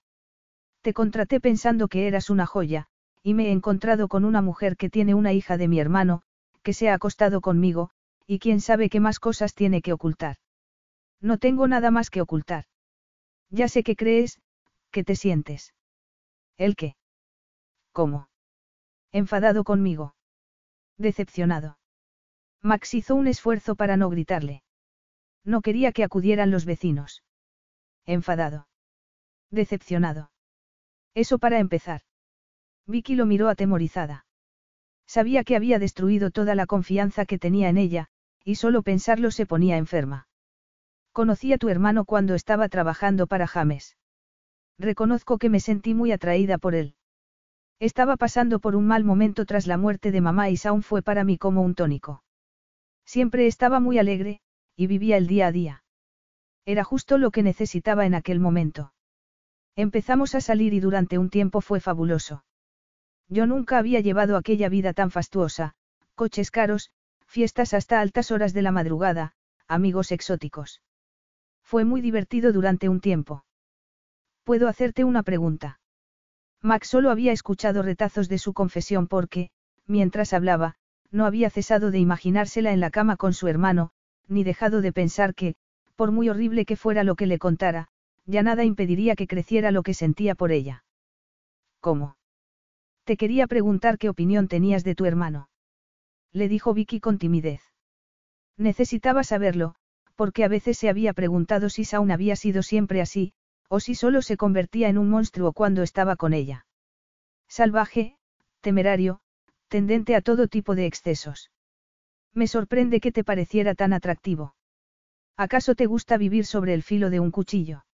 [0.79, 2.87] Te contraté pensando que eras una joya,
[3.21, 6.21] y me he encontrado con una mujer que tiene una hija de mi hermano,
[6.63, 7.89] que se ha acostado conmigo,
[8.25, 10.37] y quién sabe qué más cosas tiene que ocultar.
[11.19, 12.63] No tengo nada más que ocultar.
[13.49, 14.39] Ya sé que crees,
[14.89, 15.73] que te sientes.
[16.57, 16.95] ¿El qué?
[17.91, 18.29] ¿Cómo?
[19.11, 20.15] Enfadado conmigo.
[20.97, 21.78] Decepcionado.
[22.61, 24.63] Max hizo un esfuerzo para no gritarle.
[25.45, 27.23] No quería que acudieran los vecinos.
[28.05, 28.67] Enfadado.
[29.51, 30.31] Decepcionado.
[31.15, 32.01] Eso para empezar.
[32.85, 34.25] Vicky lo miró atemorizada.
[35.07, 38.07] Sabía que había destruido toda la confianza que tenía en ella,
[38.43, 40.27] y solo pensarlo se ponía enferma.
[41.11, 43.97] Conocí a tu hermano cuando estaba trabajando para James.
[44.77, 46.95] Reconozco que me sentí muy atraída por él.
[47.79, 51.23] Estaba pasando por un mal momento tras la muerte de mamá y Saun fue para
[51.23, 52.23] mí como un tónico.
[53.09, 54.39] Siempre estaba muy alegre,
[54.75, 55.83] y vivía el día a día.
[56.63, 58.93] Era justo lo que necesitaba en aquel momento.
[59.75, 62.45] Empezamos a salir y durante un tiempo fue fabuloso.
[63.27, 65.73] Yo nunca había llevado aquella vida tan fastuosa,
[66.13, 66.91] coches caros,
[67.25, 69.33] fiestas hasta altas horas de la madrugada,
[69.67, 70.83] amigos exóticos.
[71.63, 73.43] Fue muy divertido durante un tiempo.
[74.43, 75.79] ¿Puedo hacerte una pregunta?
[76.61, 79.49] Max solo había escuchado retazos de su confesión porque,
[79.87, 80.77] mientras hablaba,
[81.11, 83.91] no había cesado de imaginársela en la cama con su hermano,
[84.27, 85.55] ni dejado de pensar que,
[85.95, 87.89] por muy horrible que fuera lo que le contara,
[88.25, 90.83] ya nada impediría que creciera lo que sentía por ella.
[91.79, 92.15] ¿Cómo?
[93.03, 95.49] Te quería preguntar qué opinión tenías de tu hermano.
[96.31, 97.61] Le dijo Vicky con timidez.
[98.55, 99.75] Necesitaba saberlo,
[100.15, 103.33] porque a veces se había preguntado si Saun había sido siempre así,
[103.67, 106.65] o si solo se convertía en un monstruo cuando estaba con ella.
[107.47, 108.17] Salvaje,
[108.61, 109.21] temerario,
[109.69, 111.51] tendente a todo tipo de excesos.
[112.33, 114.55] Me sorprende que te pareciera tan atractivo.
[115.37, 117.85] ¿Acaso te gusta vivir sobre el filo de un cuchillo?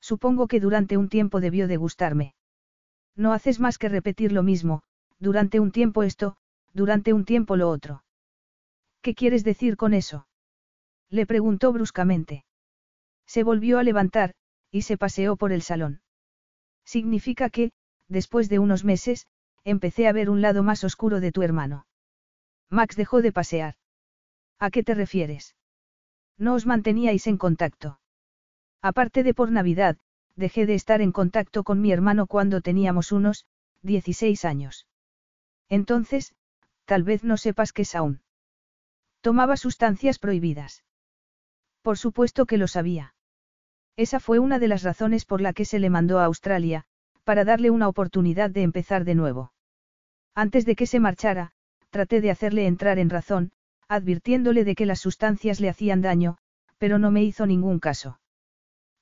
[0.00, 2.34] Supongo que durante un tiempo debió de gustarme.
[3.14, 4.82] No haces más que repetir lo mismo,
[5.18, 6.36] durante un tiempo esto,
[6.72, 8.04] durante un tiempo lo otro.
[9.02, 10.26] ¿Qué quieres decir con eso?
[11.10, 12.44] Le preguntó bruscamente.
[13.26, 14.34] Se volvió a levantar,
[14.70, 16.00] y se paseó por el salón.
[16.84, 17.72] Significa que,
[18.08, 19.26] después de unos meses,
[19.64, 21.86] empecé a ver un lado más oscuro de tu hermano.
[22.68, 23.76] Max dejó de pasear.
[24.58, 25.56] ¿A qué te refieres?
[26.38, 28.00] No os manteníais en contacto.
[28.80, 29.96] Aparte de por Navidad,
[30.36, 33.46] dejé de estar en contacto con mi hermano cuando teníamos unos,
[33.82, 34.86] 16 años.
[35.68, 36.34] Entonces,
[36.84, 38.22] tal vez no sepas qué es aún.
[39.20, 40.84] Tomaba sustancias prohibidas.
[41.82, 43.14] Por supuesto que lo sabía.
[43.96, 46.86] Esa fue una de las razones por la que se le mandó a Australia,
[47.24, 49.52] para darle una oportunidad de empezar de nuevo.
[50.34, 51.52] Antes de que se marchara,
[51.90, 53.52] traté de hacerle entrar en razón,
[53.88, 56.38] advirtiéndole de que las sustancias le hacían daño,
[56.78, 58.18] pero no me hizo ningún caso.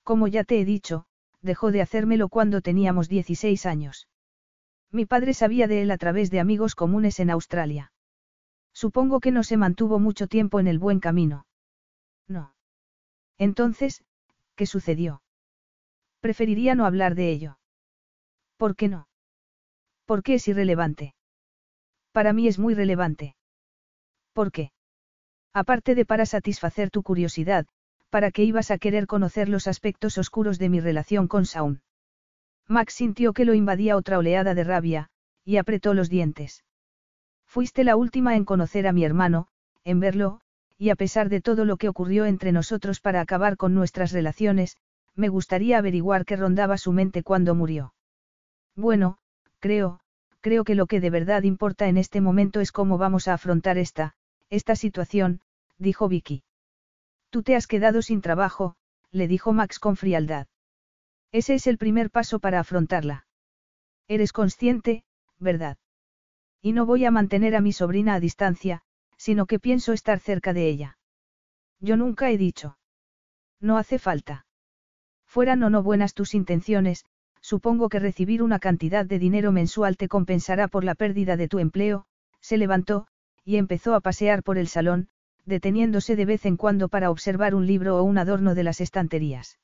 [0.02, 1.06] Como ya te he dicho,
[1.40, 4.08] dejó de hacérmelo cuando teníamos 16 años.
[4.90, 7.92] Mi padre sabía de él a través de amigos comunes en Australia.
[8.72, 11.46] Supongo que no se mantuvo mucho tiempo en el buen camino.
[12.26, 12.54] No.
[13.38, 14.02] Entonces,
[14.56, 15.22] ¿qué sucedió?
[16.20, 17.59] Preferiría no hablar de ello.
[18.60, 19.08] ¿Por qué no?
[20.04, 21.14] Porque es irrelevante.
[22.12, 23.34] Para mí es muy relevante.
[24.34, 24.70] ¿Por qué?
[25.54, 27.64] Aparte de para satisfacer tu curiosidad,
[28.10, 31.80] ¿para qué ibas a querer conocer los aspectos oscuros de mi relación con Saun?
[32.68, 35.08] Max sintió que lo invadía otra oleada de rabia,
[35.42, 36.62] y apretó los dientes.
[37.46, 39.46] Fuiste la última en conocer a mi hermano,
[39.84, 40.42] en verlo,
[40.76, 44.76] y a pesar de todo lo que ocurrió entre nosotros para acabar con nuestras relaciones,
[45.14, 47.94] me gustaría averiguar qué rondaba su mente cuando murió.
[48.76, 49.18] Bueno,
[49.58, 50.00] creo,
[50.40, 53.78] creo que lo que de verdad importa en este momento es cómo vamos a afrontar
[53.78, 54.14] esta,
[54.48, 55.40] esta situación,
[55.78, 56.42] dijo Vicky.
[57.30, 58.76] Tú te has quedado sin trabajo,
[59.10, 60.46] le dijo Max con frialdad.
[61.32, 63.26] Ese es el primer paso para afrontarla.
[64.08, 65.04] Eres consciente,
[65.38, 65.78] ¿verdad?
[66.60, 68.82] Y no voy a mantener a mi sobrina a distancia,
[69.16, 70.98] sino que pienso estar cerca de ella.
[71.78, 72.78] Yo nunca he dicho.
[73.60, 74.46] No hace falta.
[75.26, 77.04] Fueran o no buenas tus intenciones,
[77.50, 81.58] supongo que recibir una cantidad de dinero mensual te compensará por la pérdida de tu
[81.58, 82.06] empleo,
[82.40, 83.08] se levantó,
[83.44, 85.08] y empezó a pasear por el salón,
[85.46, 89.58] deteniéndose de vez en cuando para observar un libro o un adorno de las estanterías.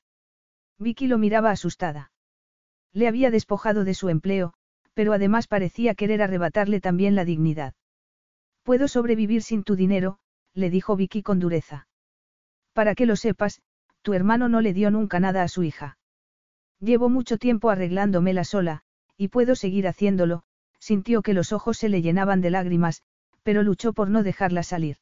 [0.77, 2.11] Vicky lo miraba asustada.
[2.91, 4.53] Le había despojado de su empleo,
[4.93, 7.73] pero además parecía querer arrebatarle también la dignidad.
[8.63, 10.19] Puedo sobrevivir sin tu dinero,
[10.53, 11.87] le dijo Vicky con dureza.
[12.73, 13.61] Para que lo sepas,
[14.01, 15.97] tu hermano no le dio nunca nada a su hija.
[16.79, 18.83] Llevo mucho tiempo arreglándomela sola,
[19.17, 20.43] y puedo seguir haciéndolo,
[20.79, 23.03] sintió que los ojos se le llenaban de lágrimas,
[23.43, 24.97] pero luchó por no dejarla salir.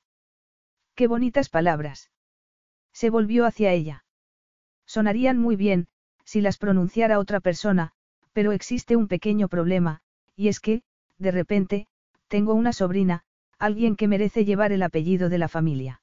[0.96, 2.12] Qué bonitas palabras.
[2.94, 4.06] Se volvió hacia ella.
[4.86, 5.88] Sonarían muy bien,
[6.24, 7.92] si las pronunciara otra persona,
[8.32, 10.02] pero existe un pequeño problema,
[10.36, 10.84] y es que,
[11.18, 11.88] de repente,
[12.28, 13.24] tengo una sobrina,
[13.60, 16.02] alguien que merece llevar el apellido de la familia.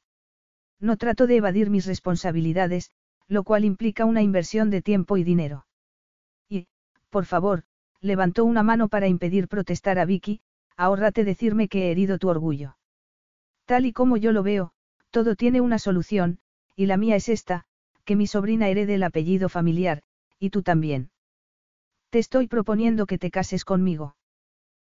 [0.80, 2.90] No trato de evadir mis responsabilidades,
[3.32, 5.64] lo cual implica una inversión de tiempo y dinero.
[6.50, 6.66] Y,
[7.08, 7.64] por favor,
[8.02, 10.42] levantó una mano para impedir protestar a Vicky,
[10.76, 12.76] ahórrate decirme que he herido tu orgullo.
[13.64, 14.72] Tal y como yo lo veo,
[15.10, 16.40] todo tiene una solución,
[16.76, 17.64] y la mía es esta,
[18.04, 20.02] que mi sobrina herede el apellido familiar,
[20.38, 21.10] y tú también.
[22.10, 24.14] Te estoy proponiendo que te cases conmigo.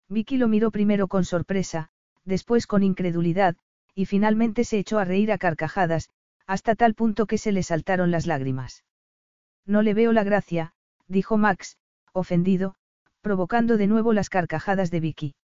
[0.08, 1.90] Vicky lo miró primero con sorpresa,
[2.24, 3.54] después con incredulidad,
[3.94, 6.10] y finalmente se echó a reír a carcajadas,
[6.46, 8.84] hasta tal punto que se le saltaron las lágrimas.
[9.66, 10.72] No le veo la gracia,
[11.06, 11.76] dijo Max,
[12.12, 12.74] ofendido,
[13.20, 15.34] provocando de nuevo las carcajadas de Vicky.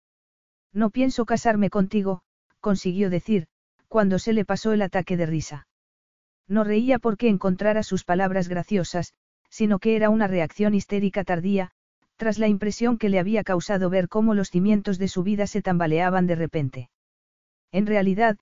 [0.72, 2.22] No pienso casarme contigo,
[2.60, 3.46] consiguió decir,
[3.86, 5.66] cuando se le pasó el ataque de risa.
[6.46, 9.14] No reía porque encontrara sus palabras graciosas,
[9.50, 11.70] sino que era una reacción histérica tardía,
[12.16, 15.62] tras la impresión que le había causado ver cómo los cimientos de su vida se
[15.62, 16.90] tambaleaban de repente.
[17.70, 18.38] En realidad,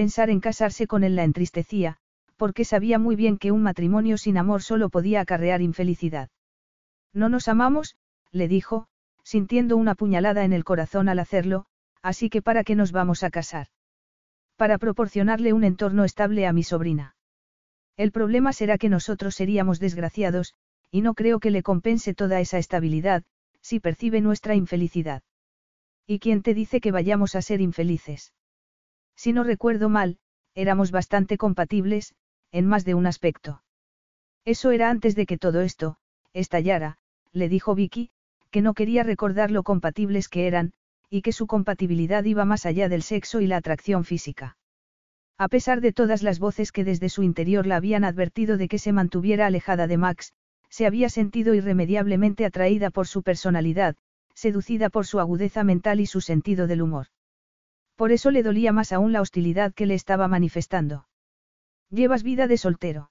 [0.00, 1.98] pensar en casarse con él la entristecía,
[2.38, 6.30] porque sabía muy bien que un matrimonio sin amor solo podía acarrear infelicidad.
[7.12, 7.96] No nos amamos,
[8.32, 8.86] le dijo,
[9.24, 11.66] sintiendo una puñalada en el corazón al hacerlo,
[12.00, 13.66] así que para qué nos vamos a casar.
[14.56, 17.14] Para proporcionarle un entorno estable a mi sobrina.
[17.98, 20.54] El problema será que nosotros seríamos desgraciados,
[20.90, 23.22] y no creo que le compense toda esa estabilidad,
[23.60, 25.22] si percibe nuestra infelicidad.
[26.06, 28.32] ¿Y quién te dice que vayamos a ser infelices?
[29.22, 30.16] Si no recuerdo mal,
[30.54, 32.14] éramos bastante compatibles,
[32.52, 33.62] en más de un aspecto.
[34.46, 35.98] Eso era antes de que todo esto,
[36.32, 36.96] estallara,
[37.30, 38.12] le dijo Vicky,
[38.50, 40.72] que no quería recordar lo compatibles que eran,
[41.10, 44.56] y que su compatibilidad iba más allá del sexo y la atracción física.
[45.36, 48.78] A pesar de todas las voces que desde su interior la habían advertido de que
[48.78, 50.32] se mantuviera alejada de Max,
[50.70, 53.96] se había sentido irremediablemente atraída por su personalidad,
[54.32, 57.08] seducida por su agudeza mental y su sentido del humor.
[58.00, 61.06] Por eso le dolía más aún la hostilidad que le estaba manifestando.
[61.90, 63.10] Llevas vida de soltero.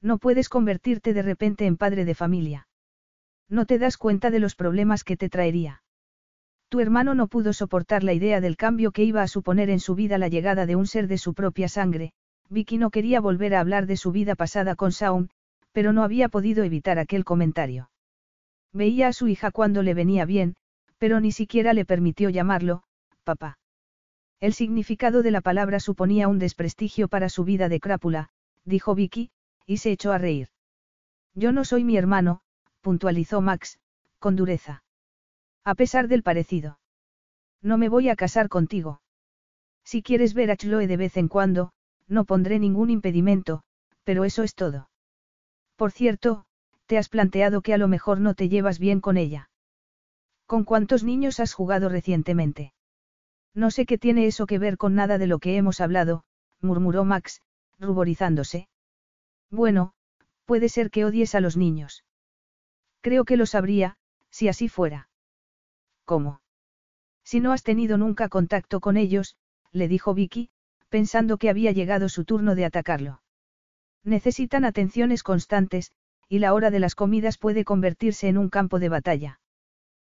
[0.00, 2.68] No puedes convertirte de repente en padre de familia.
[3.50, 5.82] No te das cuenta de los problemas que te traería.
[6.70, 9.94] Tu hermano no pudo soportar la idea del cambio que iba a suponer en su
[9.94, 12.14] vida la llegada de un ser de su propia sangre.
[12.48, 15.28] Vicky no quería volver a hablar de su vida pasada con Saum,
[15.72, 17.90] pero no había podido evitar aquel comentario.
[18.72, 20.56] Veía a su hija cuando le venía bien,
[20.96, 22.84] pero ni siquiera le permitió llamarlo,
[23.22, 23.58] papá.
[24.40, 28.30] El significado de la palabra suponía un desprestigio para su vida de crápula,
[28.64, 29.30] dijo Vicky,
[29.66, 30.48] y se echó a reír.
[31.34, 32.40] Yo no soy mi hermano,
[32.80, 33.80] puntualizó Max,
[34.18, 34.84] con dureza.
[35.64, 36.78] A pesar del parecido.
[37.62, 39.00] No me voy a casar contigo.
[39.84, 41.72] Si quieres ver a Chloe de vez en cuando,
[42.06, 43.64] no pondré ningún impedimento,
[44.04, 44.88] pero eso es todo.
[45.76, 46.44] Por cierto,
[46.86, 49.50] te has planteado que a lo mejor no te llevas bien con ella.
[50.46, 52.72] ¿Con cuántos niños has jugado recientemente?
[53.58, 56.22] No sé qué tiene eso que ver con nada de lo que hemos hablado,
[56.60, 57.42] murmuró Max,
[57.80, 58.68] ruborizándose.
[59.50, 59.94] Bueno,
[60.44, 62.04] puede ser que odies a los niños.
[63.00, 63.96] Creo que lo sabría,
[64.30, 65.08] si así fuera.
[66.04, 66.40] ¿Cómo?
[67.24, 69.34] Si no has tenido nunca contacto con ellos,
[69.72, 70.50] le dijo Vicky,
[70.88, 73.22] pensando que había llegado su turno de atacarlo.
[74.04, 75.90] Necesitan atenciones constantes,
[76.28, 79.40] y la hora de las comidas puede convertirse en un campo de batalla.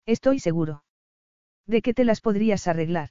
[0.07, 0.85] Estoy seguro.
[1.67, 3.11] ¿De qué te las podrías arreglar?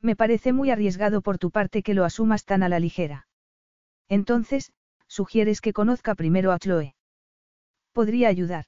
[0.00, 3.26] Me parece muy arriesgado por tu parte que lo asumas tan a la ligera.
[4.08, 4.72] Entonces,
[5.06, 6.94] sugieres que conozca primero a Chloe.
[7.92, 8.66] Podría ayudar.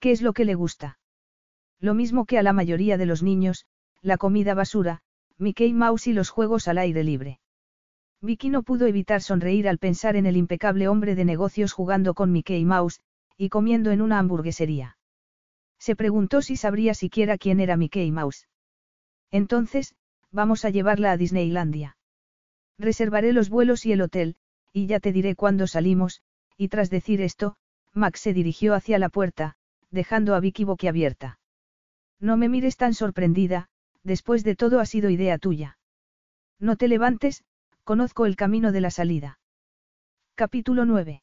[0.00, 0.98] ¿Qué es lo que le gusta?
[1.78, 3.66] Lo mismo que a la mayoría de los niños,
[4.00, 5.02] la comida basura,
[5.38, 7.40] Mickey Mouse y los juegos al aire libre.
[8.20, 12.30] Vicky no pudo evitar sonreír al pensar en el impecable hombre de negocios jugando con
[12.30, 13.00] Mickey Mouse,
[13.36, 14.96] y comiendo en una hamburguesería.
[15.78, 18.46] Se preguntó si sabría siquiera quién era Mickey Mouse.
[19.32, 19.96] Entonces,
[20.32, 21.96] vamos a llevarla a Disneylandia.
[22.78, 24.36] Reservaré los vuelos y el hotel,
[24.72, 26.22] y ya te diré cuándo salimos,
[26.56, 27.56] y tras decir esto,
[27.92, 29.56] Max se dirigió hacia la puerta,
[29.90, 31.38] dejando a Vicky boquiabierta.
[32.18, 33.68] No me mires tan sorprendida,
[34.02, 35.78] después de todo ha sido idea tuya.
[36.58, 37.44] No te levantes,
[37.84, 39.38] conozco el camino de la salida.
[40.34, 41.22] Capítulo 9.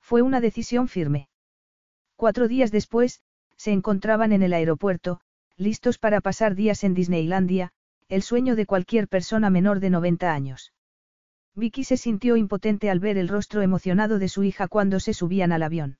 [0.00, 1.28] Fue una decisión firme.
[2.16, 3.22] Cuatro días después,
[3.56, 5.20] se encontraban en el aeropuerto,
[5.56, 7.72] listos para pasar días en Disneylandia,
[8.08, 10.72] el sueño de cualquier persona menor de 90 años.
[11.54, 15.52] Vicky se sintió impotente al ver el rostro emocionado de su hija cuando se subían
[15.52, 15.98] al avión.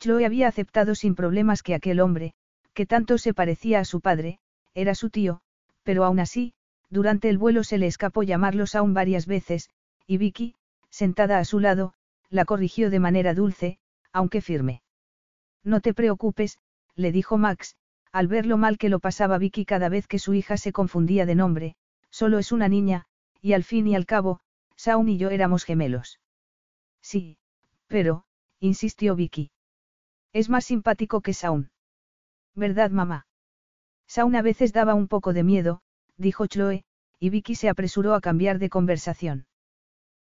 [0.00, 2.34] Chloe había aceptado sin problemas que aquel hombre,
[2.74, 4.40] que tanto se parecía a su padre,
[4.74, 5.42] era su tío,
[5.84, 6.54] pero aún así,
[6.90, 9.70] durante el vuelo se le escapó llamarlos aún varias veces,
[10.06, 10.54] y Vicky,
[10.90, 11.94] sentada a su lado,
[12.30, 13.78] la corrigió de manera dulce,
[14.12, 14.82] aunque firme.
[15.62, 16.58] No te preocupes,
[16.96, 17.76] le dijo Max,
[18.12, 21.26] al ver lo mal que lo pasaba Vicky cada vez que su hija se confundía
[21.26, 21.76] de nombre,
[22.10, 23.06] solo es una niña,
[23.40, 24.40] y al fin y al cabo,
[24.76, 26.20] Saun y yo éramos gemelos.
[27.00, 27.38] Sí,
[27.86, 28.24] pero,
[28.60, 29.50] insistió Vicky.
[30.32, 31.70] Es más simpático que Saun.
[32.54, 33.26] ¿Verdad, mamá?
[34.06, 35.80] Saun a veces daba un poco de miedo,
[36.16, 36.84] dijo Chloe,
[37.18, 39.46] y Vicky se apresuró a cambiar de conversación.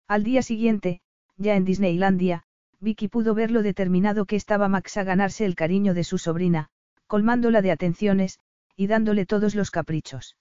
[0.07, 1.01] Al día siguiente,
[1.37, 2.45] ya en Disneylandia,
[2.79, 6.71] Vicky pudo ver lo determinado que estaba Max a ganarse el cariño de su sobrina,
[7.11, 8.39] colmándola de atenciones,
[8.77, 10.37] y dándole todos los caprichos.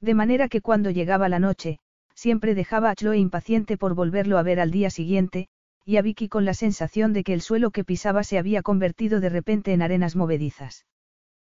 [0.00, 1.80] De manera que cuando llegaba la noche,
[2.14, 5.48] siempre dejaba a Chloe impaciente por volverlo a ver al día siguiente,
[5.84, 9.20] y a Vicky con la sensación de que el suelo que pisaba se había convertido
[9.20, 10.86] de repente en arenas movedizas.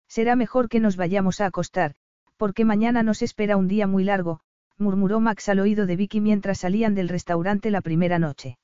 [0.08, 1.92] Será mejor que nos vayamos a acostar,
[2.38, 4.40] porque mañana nos espera un día muy largo,
[4.78, 8.56] murmuró Max al oído de Vicky mientras salían del restaurante la primera noche.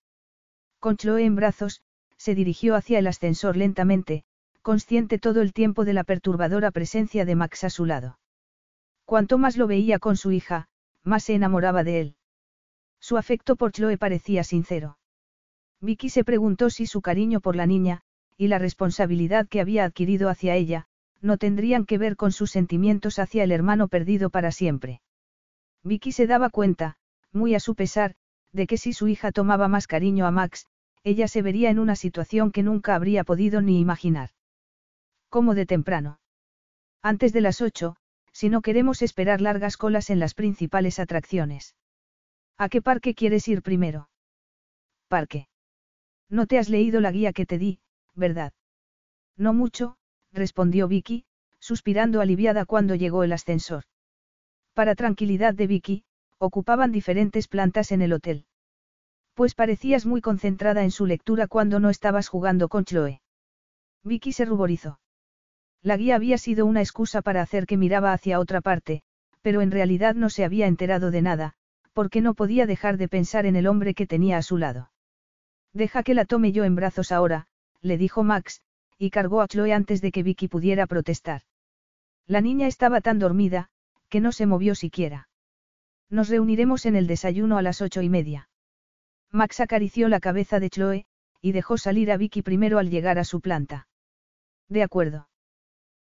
[0.80, 1.82] Con Chloe en brazos,
[2.16, 4.24] se dirigió hacia el ascensor lentamente,
[4.62, 8.18] consciente todo el tiempo de la perturbadora presencia de Max a su lado.
[9.04, 10.68] Cuanto más lo veía con su hija,
[11.02, 12.16] más se enamoraba de él.
[13.00, 14.98] Su afecto por Chloe parecía sincero.
[15.80, 18.02] Vicky se preguntó si su cariño por la niña,
[18.36, 20.86] y la responsabilidad que había adquirido hacia ella,
[21.20, 25.00] no tendrían que ver con sus sentimientos hacia el hermano perdido para siempre.
[25.82, 26.96] Vicky se daba cuenta,
[27.32, 28.14] muy a su pesar,
[28.52, 30.66] de que si su hija tomaba más cariño a Max,
[31.04, 34.30] ella se vería en una situación que nunca habría podido ni imaginar.
[35.28, 36.20] Como de temprano.
[37.02, 37.96] Antes de las ocho,
[38.32, 41.74] si no queremos esperar largas colas en las principales atracciones.
[42.56, 44.08] ¿A qué parque quieres ir primero?
[45.08, 45.48] Parque.
[46.28, 47.80] No te has leído la guía que te di,
[48.14, 48.52] ¿verdad?
[49.36, 49.96] No mucho,
[50.32, 51.24] respondió Vicky,
[51.58, 53.84] suspirando aliviada cuando llegó el ascensor.
[54.74, 56.04] Para tranquilidad de Vicky,
[56.38, 58.46] ocupaban diferentes plantas en el hotel.
[59.34, 63.20] Pues parecías muy concentrada en su lectura cuando no estabas jugando con Chloe.
[64.04, 65.00] Vicky se ruborizó.
[65.82, 69.02] La guía había sido una excusa para hacer que miraba hacia otra parte,
[69.42, 71.54] pero en realidad no se había enterado de nada,
[71.92, 74.90] porque no podía dejar de pensar en el hombre que tenía a su lado.
[75.72, 77.46] Deja que la tome yo en brazos ahora,
[77.80, 78.62] le dijo Max,
[78.98, 81.42] y cargó a Chloe antes de que Vicky pudiera protestar.
[82.26, 83.70] La niña estaba tan dormida,
[84.08, 85.28] que no se movió siquiera.
[86.10, 88.48] Nos reuniremos en el desayuno a las ocho y media.
[89.30, 91.06] Max acarició la cabeza de Chloe,
[91.40, 93.86] y dejó salir a Vicky primero al llegar a su planta.
[94.68, 95.28] De acuerdo.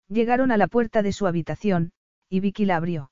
[0.08, 1.92] Llegaron a la puerta de su habitación,
[2.28, 3.10] y Vicky la abrió.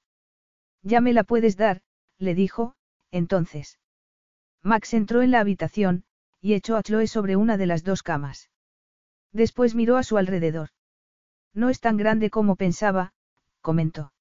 [0.83, 1.83] Ya me la puedes dar,
[2.19, 2.75] le dijo,
[3.11, 3.79] entonces.
[4.63, 6.05] Max entró en la habitación,
[6.41, 8.51] y echó a Chloe sobre una de las dos camas.
[9.33, 10.71] Después miró a su alrededor.
[11.55, 13.13] No es tan grande como pensaba,
[13.61, 14.13] comentó.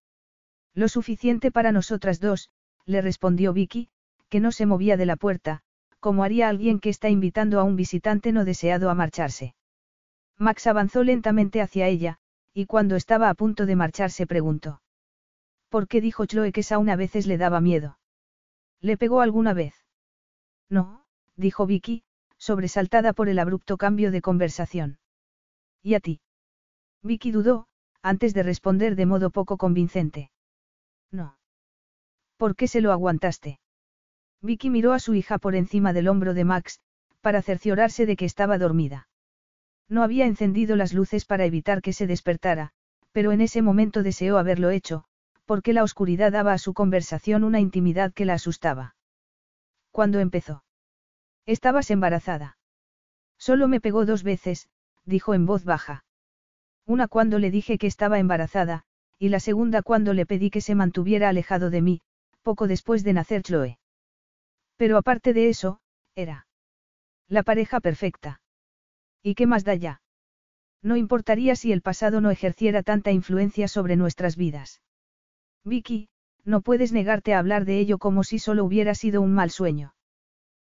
[0.74, 2.50] Lo suficiente para nosotras dos,
[2.86, 3.90] le respondió Vicky,
[4.30, 5.62] que no se movía de la puerta,
[6.00, 9.56] como haría alguien que está invitando a un visitante no deseado a marcharse.
[10.38, 12.20] Max avanzó lentamente hacia ella,
[12.54, 14.82] y cuando estaba a punto de marcharse preguntó.
[15.70, 17.98] ¿Por qué dijo Chloe que Sauna a veces le daba miedo?
[18.82, 19.74] ¿Le pegó alguna vez?
[20.70, 21.06] No,
[21.36, 22.04] dijo Vicky,
[22.38, 25.00] sobresaltada por el abrupto cambio de conversación.
[25.82, 26.22] ¿Y a ti?
[27.04, 27.68] Vicky dudó,
[28.02, 30.32] antes de responder de modo poco convincente.
[31.12, 31.38] No.
[32.38, 33.60] ¿Por qué se lo aguantaste?
[34.42, 36.80] Vicky miró a su hija por encima del hombro de Max,
[37.22, 39.08] para cerciorarse de que estaba dormida.
[39.92, 42.72] No había encendido las luces para evitar que se despertara,
[43.12, 45.04] pero en ese momento deseó haberlo hecho,
[45.46, 48.96] porque la oscuridad daba a su conversación una intimidad que la asustaba.
[49.92, 50.64] ¿Cuándo empezó?
[51.46, 52.58] Estabas embarazada.
[53.38, 54.70] Solo me pegó dos veces,
[55.04, 56.06] dijo en voz baja.
[56.86, 58.84] Una cuando le dije que estaba embarazada,
[59.20, 62.02] y la segunda cuando le pedí que se mantuviera alejado de mí,
[62.44, 63.78] poco después de nacer Chloe.
[64.78, 65.82] Pero aparte de eso,
[66.16, 66.48] era
[67.28, 68.41] la pareja perfecta.
[69.24, 70.02] ¿Y qué más da ya?
[70.82, 74.82] No importaría si el pasado no ejerciera tanta influencia sobre nuestras vidas.
[75.64, 76.10] Vicky,
[76.44, 79.94] no puedes negarte a hablar de ello como si solo hubiera sido un mal sueño.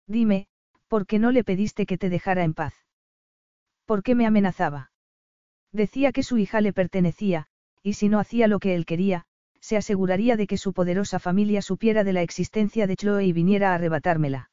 [0.07, 0.49] Dime,
[0.87, 2.75] ¿por qué no le pediste que te dejara en paz?
[3.87, 4.93] ¿Por qué me amenazaba?
[5.73, 7.47] Decía que su hija le pertenecía,
[7.83, 9.25] y si no hacía lo que él quería,
[9.61, 13.71] se aseguraría de que su poderosa familia supiera de la existencia de Chloe y viniera
[13.71, 14.51] a arrebatármela.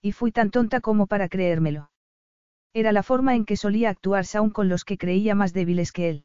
[0.00, 1.91] Y fui tan tonta como para creérmelo.
[2.74, 6.08] Era la forma en que solía actuar aún con los que creía más débiles que
[6.08, 6.24] él.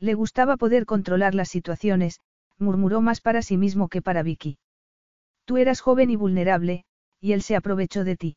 [0.00, 2.20] Le gustaba poder controlar las situaciones,
[2.58, 4.58] murmuró más para sí mismo que para Vicky.
[5.44, 6.84] Tú eras joven y vulnerable,
[7.20, 8.36] y él se aprovechó de ti.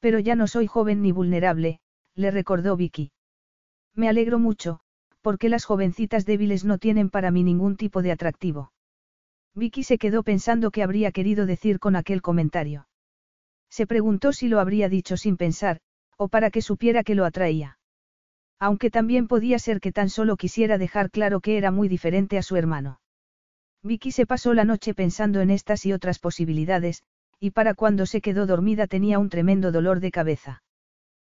[0.00, 1.80] Pero ya no soy joven ni vulnerable,
[2.14, 3.10] le recordó Vicky.
[3.94, 4.80] Me alegro mucho,
[5.20, 8.72] porque las jovencitas débiles no tienen para mí ningún tipo de atractivo.
[9.54, 12.86] Vicky se quedó pensando qué habría querido decir con aquel comentario.
[13.68, 15.80] Se preguntó si lo habría dicho sin pensar,
[16.18, 17.78] o para que supiera que lo atraía.
[18.58, 22.42] Aunque también podía ser que tan solo quisiera dejar claro que era muy diferente a
[22.42, 23.00] su hermano.
[23.82, 27.04] Vicky se pasó la noche pensando en estas y otras posibilidades,
[27.38, 30.62] y para cuando se quedó dormida tenía un tremendo dolor de cabeza.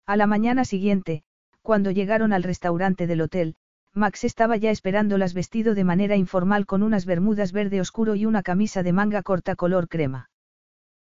[0.07, 1.23] A la mañana siguiente,
[1.61, 3.55] cuando llegaron al restaurante del hotel,
[3.93, 8.41] Max estaba ya esperándolas vestido de manera informal con unas bermudas verde oscuro y una
[8.41, 10.31] camisa de manga corta color crema.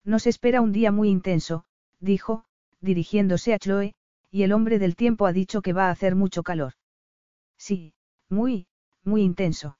[0.06, 1.66] Nos espera un día muy intenso,
[2.00, 2.46] dijo,
[2.86, 3.94] dirigiéndose a Chloe,
[4.32, 6.74] y el hombre del tiempo ha dicho que va a hacer mucho calor.
[7.58, 7.94] Sí,
[8.30, 8.68] muy,
[9.04, 9.78] muy intenso.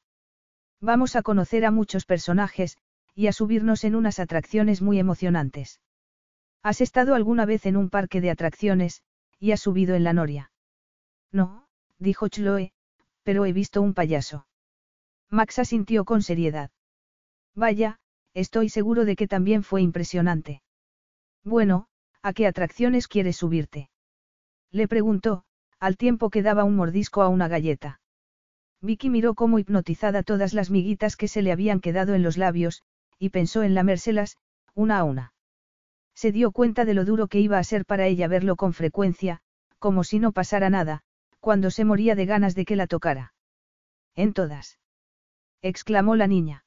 [0.82, 2.78] Vamos a conocer a muchos personajes,
[3.14, 5.80] y a subirnos en unas atracciones muy emocionantes.
[6.62, 9.04] ¿Has estado alguna vez en un parque de atracciones,
[9.40, 10.52] y has subido en la noria?
[11.32, 11.68] No,
[11.98, 12.74] dijo Chloe,
[13.24, 14.48] pero he visto un payaso.
[15.30, 16.72] Max asintió con seriedad.
[17.56, 18.00] Vaya,
[18.36, 20.62] Estoy seguro de que también fue impresionante.
[21.46, 21.88] Bueno,
[22.26, 23.92] ¿a qué atracciones quieres subirte?
[24.72, 25.44] Le preguntó,
[25.80, 28.02] al tiempo que daba un mordisco a una galleta.
[28.82, 32.82] Vicky miró como hipnotizada todas las miguitas que se le habían quedado en los labios,
[33.20, 34.38] y pensó en lamérselas,
[34.74, 35.34] una a una.
[36.16, 39.42] Se dio cuenta de lo duro que iba a ser para ella verlo con frecuencia,
[39.78, 41.02] como si no pasara nada,
[41.40, 43.36] cuando se moría de ganas de que la tocara.
[44.16, 44.80] En todas.
[45.62, 46.66] exclamó la niña.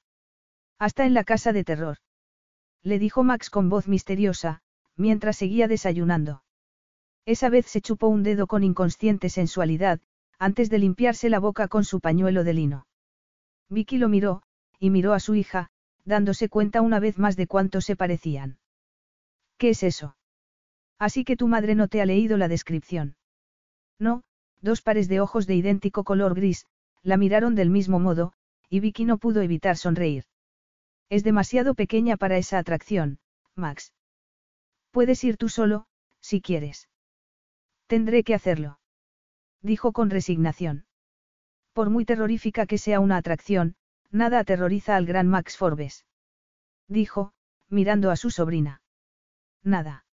[0.78, 1.96] Hasta en la casa de terror.
[2.84, 4.62] Le dijo Max con voz misteriosa,
[4.98, 6.42] mientras seguía desayunando.
[7.24, 10.00] Esa vez se chupó un dedo con inconsciente sensualidad,
[10.38, 12.86] antes de limpiarse la boca con su pañuelo de lino.
[13.70, 14.42] Vicky lo miró,
[14.78, 15.70] y miró a su hija,
[16.04, 18.58] dándose cuenta una vez más de cuánto se parecían.
[19.56, 20.16] ¿Qué es eso?
[20.98, 23.16] Así que tu madre no te ha leído la descripción.
[23.98, 24.22] No,
[24.60, 26.66] dos pares de ojos de idéntico color gris,
[27.02, 28.32] la miraron del mismo modo,
[28.68, 30.24] y Vicky no pudo evitar sonreír.
[31.08, 33.18] Es demasiado pequeña para esa atracción,
[33.54, 33.92] Max.
[34.90, 35.86] Puedes ir tú solo,
[36.20, 36.88] si quieres.
[37.86, 38.80] Tendré que hacerlo.
[39.62, 40.86] Dijo con resignación.
[41.72, 43.76] Por muy terrorífica que sea una atracción,
[44.10, 46.06] nada aterroriza al gran Max Forbes.
[46.88, 47.32] Dijo,
[47.68, 48.82] mirando a su sobrina.
[49.62, 50.06] Nada.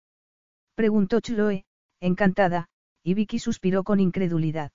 [0.74, 1.64] Preguntó Chloe,
[2.00, 2.68] encantada,
[3.02, 4.72] y Vicky suspiró con incredulidad.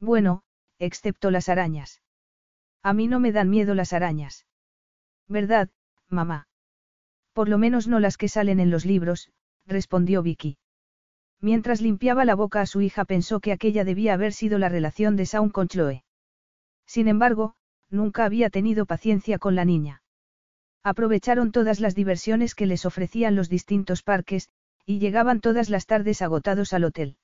[0.00, 0.42] Bueno,
[0.78, 2.02] excepto las arañas.
[2.82, 4.46] A mí no me dan miedo las arañas.
[5.26, 5.70] ¿Verdad,
[6.08, 6.48] mamá?
[7.36, 9.30] Por lo menos no las que salen en los libros,
[9.66, 10.56] respondió Vicky.
[11.38, 15.16] Mientras limpiaba la boca a su hija pensó que aquella debía haber sido la relación
[15.16, 16.02] de Saun con Chloe.
[16.86, 17.54] Sin embargo,
[17.90, 20.00] nunca había tenido paciencia con la niña.
[20.82, 24.48] Aprovecharon todas las diversiones que les ofrecían los distintos parques,
[24.86, 27.18] y llegaban todas las tardes agotados al hotel.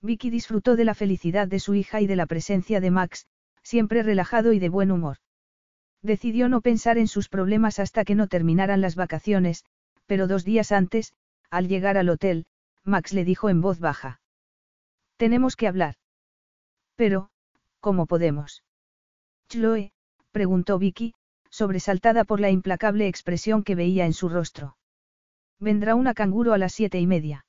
[0.00, 3.26] Vicky disfrutó de la felicidad de su hija y de la presencia de Max,
[3.62, 5.18] siempre relajado y de buen humor.
[6.02, 9.64] Decidió no pensar en sus problemas hasta que no terminaran las vacaciones,
[10.06, 11.14] pero dos días antes,
[11.50, 12.46] al llegar al hotel,
[12.84, 14.20] Max le dijo en voz baja.
[15.16, 15.96] Tenemos que hablar.
[16.94, 17.30] Pero,
[17.80, 18.62] ¿cómo podemos?
[19.48, 19.92] Chloe,
[20.30, 21.14] preguntó Vicky,
[21.50, 24.76] sobresaltada por la implacable expresión que veía en su rostro.
[25.58, 27.46] Vendrá una canguro a las siete y media.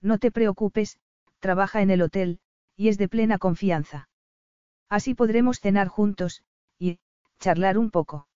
[0.00, 0.98] No te preocupes,
[1.38, 2.40] trabaja en el hotel,
[2.76, 4.08] y es de plena confianza.
[4.88, 6.42] Así podremos cenar juntos,
[6.78, 6.98] y,
[7.40, 8.28] charlar un poco.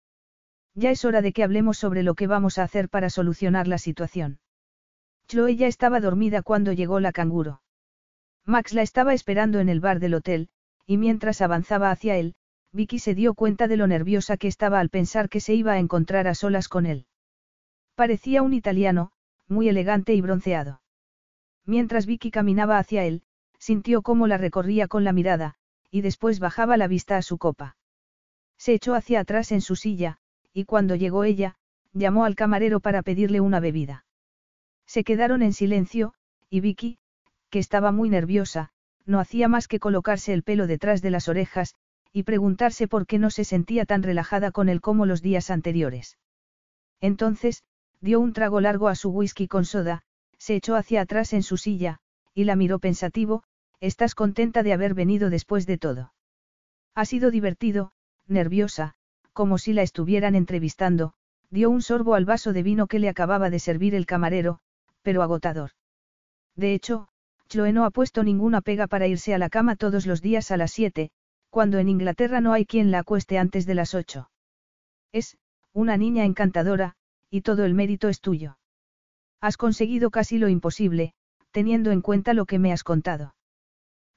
[0.74, 3.78] Ya es hora de que hablemos sobre lo que vamos a hacer para solucionar la
[3.78, 4.40] situación.
[5.28, 7.62] Chloe ya estaba dormida cuando llegó la canguro.
[8.44, 10.48] Max la estaba esperando en el bar del hotel,
[10.86, 12.34] y mientras avanzaba hacia él,
[12.72, 15.78] Vicky se dio cuenta de lo nerviosa que estaba al pensar que se iba a
[15.78, 17.06] encontrar a solas con él.
[17.94, 19.12] Parecía un italiano,
[19.48, 20.82] muy elegante y bronceado.
[21.64, 23.22] Mientras Vicky caminaba hacia él,
[23.58, 25.54] sintió cómo la recorría con la mirada,
[25.90, 27.76] y después bajaba la vista a su copa.
[28.58, 30.18] Se echó hacia atrás en su silla,
[30.52, 31.56] y cuando llegó ella,
[31.92, 34.04] llamó al camarero para pedirle una bebida.
[34.86, 36.14] Se quedaron en silencio,
[36.50, 36.98] y Vicky,
[37.50, 38.70] que estaba muy nerviosa,
[39.06, 41.74] no hacía más que colocarse el pelo detrás de las orejas,
[42.12, 46.16] y preguntarse por qué no se sentía tan relajada con él como los días anteriores.
[47.00, 47.64] Entonces,
[48.00, 50.02] dio un trago largo a su whisky con soda,
[50.38, 51.98] se echó hacia atrás en su silla,
[52.34, 53.42] y la miró pensativo,
[53.80, 56.12] ¿estás contenta de haber venido después de todo?
[56.94, 57.92] Ha sido divertido,
[58.28, 58.94] nerviosa,
[59.32, 61.14] como si la estuvieran entrevistando,
[61.50, 64.60] dio un sorbo al vaso de vino que le acababa de servir el camarero,
[65.02, 65.70] pero agotador.
[66.56, 67.08] De hecho,
[67.48, 70.56] Chloe no ha puesto ninguna pega para irse a la cama todos los días a
[70.56, 71.10] las siete,
[71.50, 74.30] cuando en Inglaterra no hay quien la acueste antes de las ocho.
[75.12, 75.36] Es,
[75.72, 76.94] una niña encantadora,
[77.30, 78.58] y todo el mérito es tuyo.
[79.40, 81.14] Has conseguido casi lo imposible,
[81.50, 83.34] teniendo en cuenta lo que me has contado.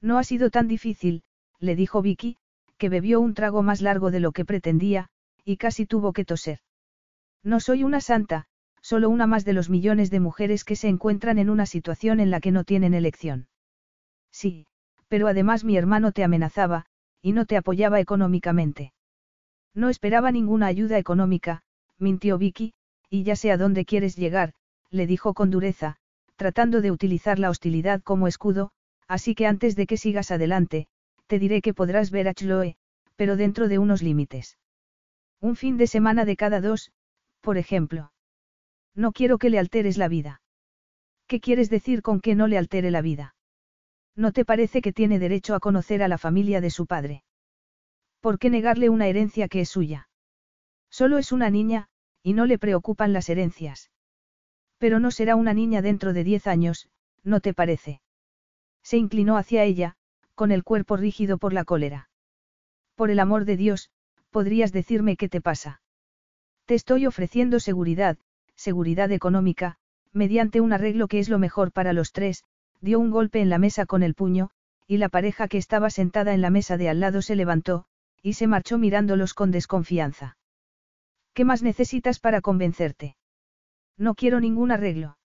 [0.00, 1.22] No ha sido tan difícil,
[1.60, 2.38] le dijo Vicky,
[2.78, 5.08] que bebió un trago más largo de lo que pretendía,
[5.44, 6.60] y casi tuvo que toser.
[7.42, 8.46] No soy una santa,
[8.80, 12.30] solo una más de los millones de mujeres que se encuentran en una situación en
[12.30, 13.48] la que no tienen elección.
[14.30, 14.66] Sí,
[15.08, 16.86] pero además mi hermano te amenazaba,
[17.20, 18.92] y no te apoyaba económicamente.
[19.74, 21.62] No esperaba ninguna ayuda económica,
[21.98, 22.74] mintió Vicky,
[23.10, 24.54] y ya sé a dónde quieres llegar,
[24.90, 25.96] le dijo con dureza,
[26.36, 28.70] tratando de utilizar la hostilidad como escudo,
[29.06, 30.86] así que antes de que sigas adelante,
[31.28, 32.76] te diré que podrás ver a Chloe,
[33.14, 34.58] pero dentro de unos límites.
[35.40, 36.90] Un fin de semana de cada dos,
[37.40, 38.12] por ejemplo.
[38.94, 40.42] No quiero que le alteres la vida.
[41.28, 43.36] ¿Qué quieres decir con que no le altere la vida?
[44.16, 47.22] ¿No te parece que tiene derecho a conocer a la familia de su padre?
[48.20, 50.08] ¿Por qué negarle una herencia que es suya?
[50.90, 51.88] Solo es una niña,
[52.22, 53.90] y no le preocupan las herencias.
[54.78, 56.88] Pero no será una niña dentro de diez años,
[57.22, 58.00] ¿no te parece?
[58.82, 59.97] Se inclinó hacia ella,
[60.38, 62.10] con el cuerpo rígido por la cólera.
[62.94, 63.90] Por el amor de Dios,
[64.30, 65.82] ¿podrías decirme qué te pasa?
[66.64, 68.18] Te estoy ofreciendo seguridad,
[68.54, 69.78] seguridad económica,
[70.12, 72.44] mediante un arreglo que es lo mejor para los tres,
[72.80, 74.50] dio un golpe en la mesa con el puño,
[74.86, 77.86] y la pareja que estaba sentada en la mesa de al lado se levantó,
[78.22, 80.36] y se marchó mirándolos con desconfianza.
[81.32, 83.16] ¿Qué más necesitas para convencerte?
[83.96, 85.18] No quiero ningún arreglo.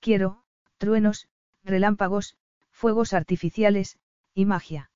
[0.00, 0.42] Quiero,
[0.78, 1.28] truenos,
[1.62, 2.36] relámpagos,
[2.72, 3.96] fuegos artificiales,
[4.34, 4.90] y magia.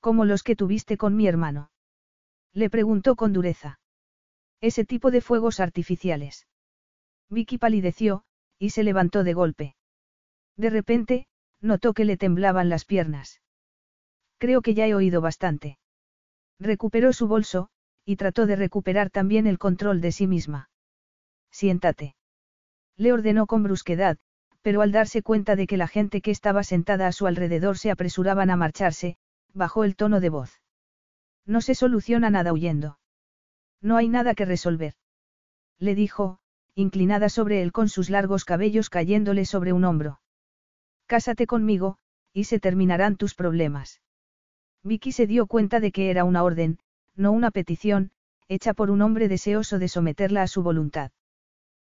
[0.00, 1.70] Como los que tuviste con mi hermano.
[2.52, 3.78] Le preguntó con dureza.
[4.60, 6.46] Ese tipo de fuegos artificiales.
[7.28, 8.24] Vicky palideció,
[8.58, 9.76] y se levantó de golpe.
[10.56, 11.26] De repente,
[11.60, 13.40] notó que le temblaban las piernas.
[14.38, 15.78] Creo que ya he oído bastante.
[16.58, 17.68] Recuperó su bolso,
[18.04, 20.70] y trató de recuperar también el control de sí misma.
[21.50, 22.16] Siéntate.
[22.96, 24.18] Le ordenó con brusquedad,
[24.62, 27.90] pero al darse cuenta de que la gente que estaba sentada a su alrededor se
[27.90, 29.16] apresuraban a marcharse,
[29.54, 30.60] bajó el tono de voz.
[31.46, 32.98] No se soluciona nada huyendo.
[33.80, 34.94] No hay nada que resolver.
[35.78, 36.40] Le dijo,
[36.74, 40.20] inclinada sobre él con sus largos cabellos cayéndole sobre un hombro.
[41.06, 41.98] Cásate conmigo,
[42.32, 44.00] y se terminarán tus problemas.
[44.82, 46.78] Vicky se dio cuenta de que era una orden,
[47.16, 48.12] no una petición,
[48.48, 51.10] hecha por un hombre deseoso de someterla a su voluntad.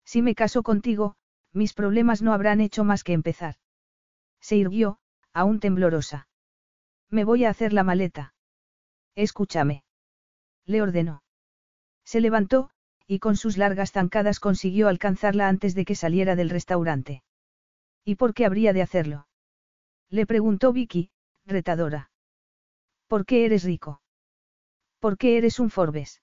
[0.05, 1.15] Si me caso contigo,
[1.53, 3.55] mis problemas no habrán hecho más que empezar.
[4.41, 4.99] Se irguió,
[5.33, 6.27] aún temblorosa.
[7.09, 8.33] Me voy a hacer la maleta.
[9.15, 9.83] Escúchame.
[10.65, 11.23] Le ordenó.
[12.03, 12.69] Se levantó,
[13.07, 17.23] y con sus largas zancadas consiguió alcanzarla antes de que saliera del restaurante.
[18.03, 19.27] ¿Y por qué habría de hacerlo?
[20.09, 21.09] Le preguntó Vicky,
[21.45, 22.11] retadora.
[23.07, 24.01] ¿Por qué eres rico?
[24.99, 26.21] ¿Por qué eres un Forbes?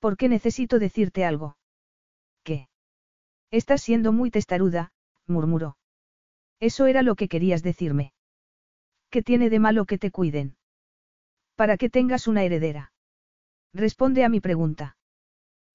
[0.00, 1.56] ¿Por qué necesito decirte algo?
[2.42, 2.68] ¿Qué?
[3.50, 4.92] Estás siendo muy testaruda,
[5.26, 5.76] murmuró.
[6.60, 8.12] Eso era lo que querías decirme.
[9.10, 10.56] ¿Qué tiene de malo que te cuiden?
[11.54, 12.92] Para que tengas una heredera.
[13.72, 14.96] Responde a mi pregunta.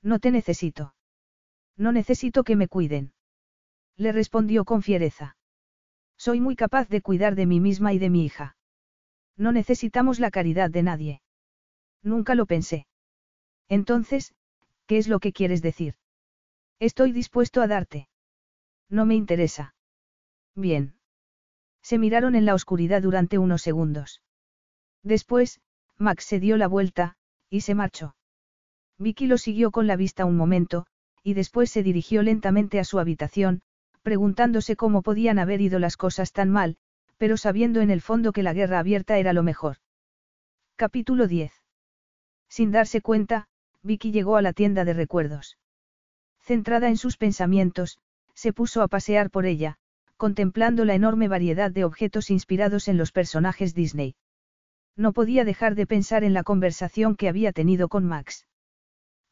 [0.01, 0.95] No te necesito.
[1.77, 3.13] No necesito que me cuiden.
[3.95, 5.37] Le respondió con fiereza.
[6.17, 8.55] Soy muy capaz de cuidar de mí misma y de mi hija.
[9.37, 11.21] No necesitamos la caridad de nadie.
[12.03, 12.85] Nunca lo pensé.
[13.69, 14.33] Entonces,
[14.87, 15.95] ¿qué es lo que quieres decir?
[16.81, 18.09] Estoy dispuesto a darte.
[18.89, 19.75] No me interesa.
[20.55, 20.95] Bien.
[21.83, 24.23] Se miraron en la oscuridad durante unos segundos.
[25.03, 25.61] Después,
[25.99, 27.17] Max se dio la vuelta,
[27.51, 28.15] y se marchó.
[28.97, 30.87] Vicky lo siguió con la vista un momento,
[31.21, 33.61] y después se dirigió lentamente a su habitación,
[34.01, 36.77] preguntándose cómo podían haber ido las cosas tan mal,
[37.17, 39.77] pero sabiendo en el fondo que la guerra abierta era lo mejor.
[40.77, 41.53] Capítulo 10.
[42.49, 43.49] Sin darse cuenta,
[43.83, 45.59] Vicky llegó a la tienda de recuerdos.
[46.41, 47.97] Centrada en sus pensamientos,
[48.33, 49.77] se puso a pasear por ella,
[50.17, 54.15] contemplando la enorme variedad de objetos inspirados en los personajes Disney.
[54.95, 58.45] No podía dejar de pensar en la conversación que había tenido con Max.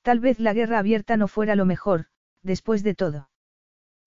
[0.02, 2.06] Tal vez la guerra abierta no fuera lo mejor,
[2.42, 3.30] después de todo.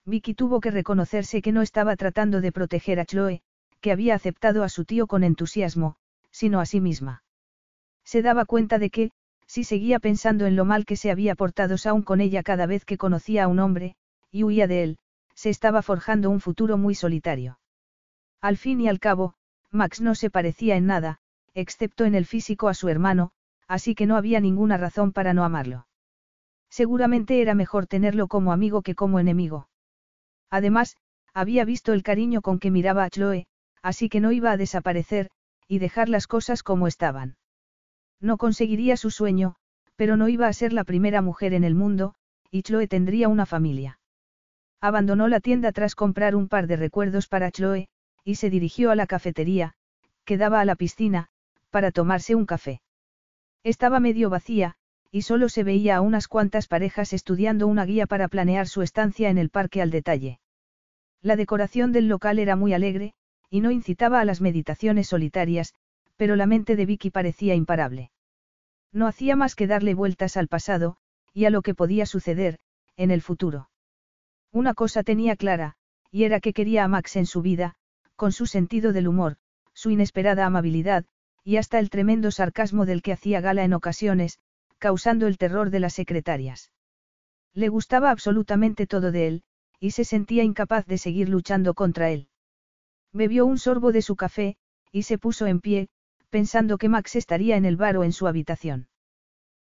[0.04, 3.42] Vicky tuvo que reconocerse que no estaba tratando de proteger a Chloe,
[3.80, 5.96] que había aceptado a su tío con entusiasmo,
[6.30, 7.22] sino a sí misma.
[8.04, 9.10] Se daba cuenta de que,
[9.52, 12.86] si seguía pensando en lo mal que se había portado Saun con ella cada vez
[12.86, 13.96] que conocía a un hombre,
[14.30, 14.98] y huía de él,
[15.34, 17.58] se estaba forjando un futuro muy solitario.
[18.40, 19.34] Al fin y al cabo,
[19.70, 21.18] Max no se parecía en nada,
[21.52, 23.32] excepto en el físico a su hermano,
[23.68, 25.86] así que no había ninguna razón para no amarlo.
[26.70, 29.68] Seguramente era mejor tenerlo como amigo que como enemigo.
[30.48, 30.96] Además,
[31.34, 33.46] había visto el cariño con que miraba a Chloe,
[33.82, 35.28] así que no iba a desaparecer,
[35.68, 37.36] y dejar las cosas como estaban.
[38.22, 39.56] No conseguiría su sueño,
[39.96, 42.14] pero no iba a ser la primera mujer en el mundo,
[42.52, 43.98] y Chloe tendría una familia.
[44.80, 47.88] Abandonó la tienda tras comprar un par de recuerdos para Chloe,
[48.24, 49.74] y se dirigió a la cafetería,
[50.24, 51.30] que daba a la piscina,
[51.70, 52.80] para tomarse un café.
[53.64, 54.76] Estaba medio vacía,
[55.10, 59.30] y solo se veía a unas cuantas parejas estudiando una guía para planear su estancia
[59.30, 60.38] en el parque al detalle.
[61.22, 63.14] La decoración del local era muy alegre,
[63.50, 65.74] y no incitaba a las meditaciones solitarias,
[66.16, 68.11] pero la mente de Vicky parecía imparable.
[68.92, 70.96] No hacía más que darle vueltas al pasado,
[71.32, 72.58] y a lo que podía suceder,
[72.96, 73.70] en el futuro.
[74.52, 75.76] Una cosa tenía clara,
[76.10, 77.74] y era que quería a Max en su vida,
[78.16, 79.36] con su sentido del humor,
[79.72, 81.06] su inesperada amabilidad,
[81.42, 84.38] y hasta el tremendo sarcasmo del que hacía gala en ocasiones,
[84.78, 86.70] causando el terror de las secretarias.
[87.54, 89.42] Le gustaba absolutamente todo de él,
[89.80, 92.28] y se sentía incapaz de seguir luchando contra él.
[93.12, 94.56] Bebió un sorbo de su café,
[94.90, 95.88] y se puso en pie,
[96.32, 98.88] pensando que Max estaría en el bar o en su habitación.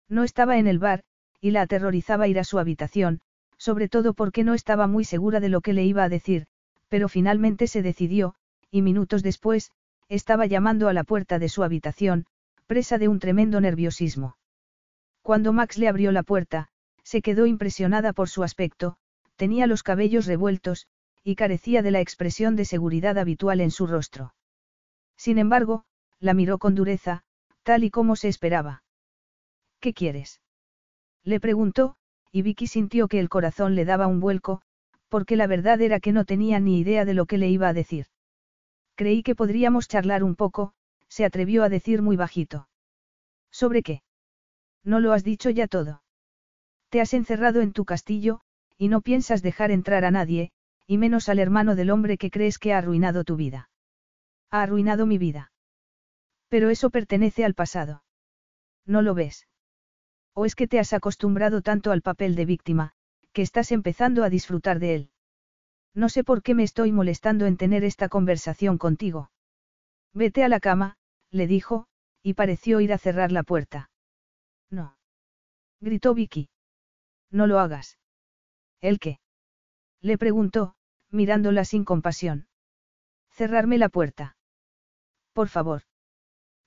[0.08, 1.04] No estaba en el bar,
[1.42, 3.22] y la aterrorizaba ir a su habitación,
[3.58, 6.46] sobre todo porque no estaba muy segura de lo que le iba a decir,
[6.88, 8.36] pero finalmente se decidió,
[8.70, 9.72] y minutos después,
[10.10, 12.28] estaba llamando a la puerta de su habitación,
[12.68, 14.38] presa de un tremendo nerviosismo.
[15.24, 16.70] Cuando Max le abrió la puerta,
[17.04, 18.98] se quedó impresionada por su aspecto,
[19.38, 20.86] tenía los cabellos revueltos,
[21.24, 24.36] y carecía de la expresión de seguridad habitual en su rostro.
[25.18, 25.84] Sin embargo,
[26.20, 27.24] la miró con dureza,
[27.64, 28.84] tal y como se esperaba.
[29.80, 30.42] ¿Qué quieres?
[31.24, 31.96] Le preguntó,
[32.32, 34.62] y Vicky sintió que el corazón le daba un vuelco,
[35.08, 37.74] porque la verdad era que no tenía ni idea de lo que le iba a
[37.74, 38.08] decir.
[38.96, 40.74] Creí que podríamos charlar un poco,
[41.08, 42.68] se atrevió a decir muy bajito.
[43.52, 44.04] ¿Sobre qué?
[44.84, 46.04] No lo has dicho ya todo.
[46.90, 48.42] Te has encerrado en tu castillo,
[48.78, 50.52] y no piensas dejar entrar a nadie,
[50.88, 53.70] y menos al hermano del hombre que crees que ha arruinado tu vida.
[54.52, 55.52] Ha arruinado mi vida.
[56.50, 58.04] Pero eso pertenece al pasado.
[58.86, 59.48] ¿No lo ves?
[60.34, 62.94] ¿O es que te has acostumbrado tanto al papel de víctima,
[63.34, 65.12] que estás empezando a disfrutar de él?
[65.94, 69.32] No sé por qué me estoy molestando en tener esta conversación contigo.
[70.14, 70.98] Vete a la cama,
[71.32, 71.88] le dijo,
[72.24, 73.92] y pareció ir a cerrar la puerta.
[74.70, 74.98] No.
[75.80, 76.50] Gritó Vicky.
[77.32, 77.98] No lo hagas.
[78.82, 79.20] ¿El qué?
[80.02, 80.76] Le preguntó,
[81.12, 82.48] mirándola sin compasión.
[83.32, 84.38] Cerrarme la puerta.
[85.34, 85.84] Por favor.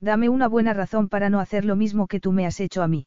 [0.03, 2.89] Dame una buena razón para no hacer lo mismo que tú me has hecho a
[2.89, 3.07] mí.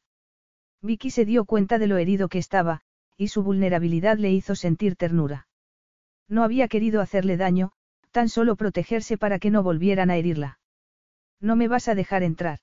[0.81, 2.83] Vicky se dio cuenta de lo herido que estaba,
[3.17, 5.49] y su vulnerabilidad le hizo sentir ternura.
[6.29, 7.73] No había querido hacerle daño,
[8.11, 10.59] tan solo protegerse para que no volvieran a herirla.
[11.41, 12.59] ¿No me vas a dejar entrar?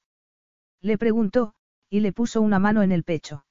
[0.81, 1.53] Le preguntó,
[1.91, 3.45] y le puso una mano en el pecho.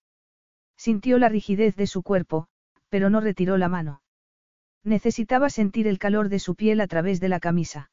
[0.76, 2.48] Sintió la rigidez de su cuerpo,
[2.90, 4.02] pero no retiró la mano.
[4.84, 7.92] Necesitaba sentir el calor de su piel a través de la camisa.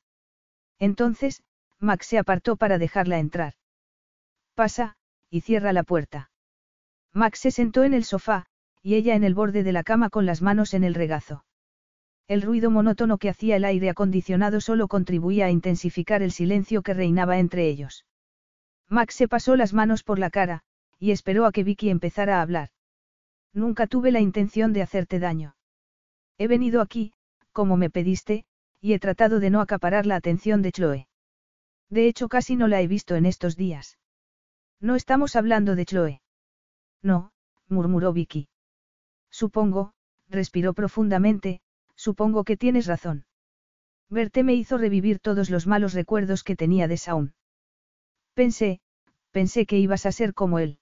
[0.78, 1.42] Entonces,
[1.80, 3.54] Max se apartó para dejarla entrar.
[4.54, 4.96] Pasa,
[5.30, 6.30] y cierra la puerta.
[7.12, 8.46] Max se sentó en el sofá,
[8.82, 11.44] y ella en el borde de la cama con las manos en el regazo.
[12.26, 16.94] El ruido monótono que hacía el aire acondicionado solo contribuía a intensificar el silencio que
[16.94, 18.04] reinaba entre ellos.
[18.88, 20.62] Max se pasó las manos por la cara,
[20.98, 22.70] y esperó a que Vicky empezara a hablar.
[23.52, 25.56] Nunca tuve la intención de hacerte daño.
[26.36, 27.12] He venido aquí,
[27.52, 28.44] como me pediste,
[28.80, 31.07] y he tratado de no acaparar la atención de Chloe.
[31.90, 33.98] De hecho, casi no la he visto en estos días.
[34.80, 36.22] No estamos hablando de Chloe.
[37.02, 37.32] No,
[37.68, 38.48] murmuró Vicky.
[39.30, 39.92] Supongo,
[40.28, 41.60] respiró profundamente,
[41.98, 43.26] Supongo que tienes razón.
[44.08, 47.34] Verte me hizo revivir todos los malos recuerdos que tenía de Saúl.
[48.34, 48.80] Pensé,
[49.32, 50.78] pensé que ibas a ser como él.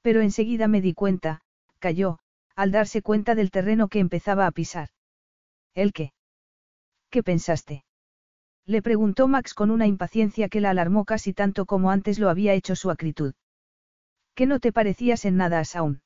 [0.00, 1.42] Pero enseguida me di cuenta,
[1.80, 2.18] cayó,
[2.56, 4.88] al darse cuenta del terreno que empezaba a pisar.
[5.74, 6.14] ¿El qué?
[7.10, 7.84] ¿Qué pensaste?
[8.66, 12.54] Le preguntó Max con una impaciencia que la alarmó casi tanto como antes lo había
[12.54, 13.34] hecho su acritud.
[14.34, 16.00] ¿Que no te parecías en nada a Saúl?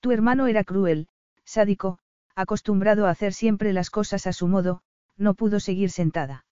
[0.00, 1.08] Tu hermano era cruel,
[1.44, 1.98] sádico,
[2.34, 4.82] acostumbrado a hacer siempre las cosas a su modo,
[5.16, 6.44] no pudo seguir sentada.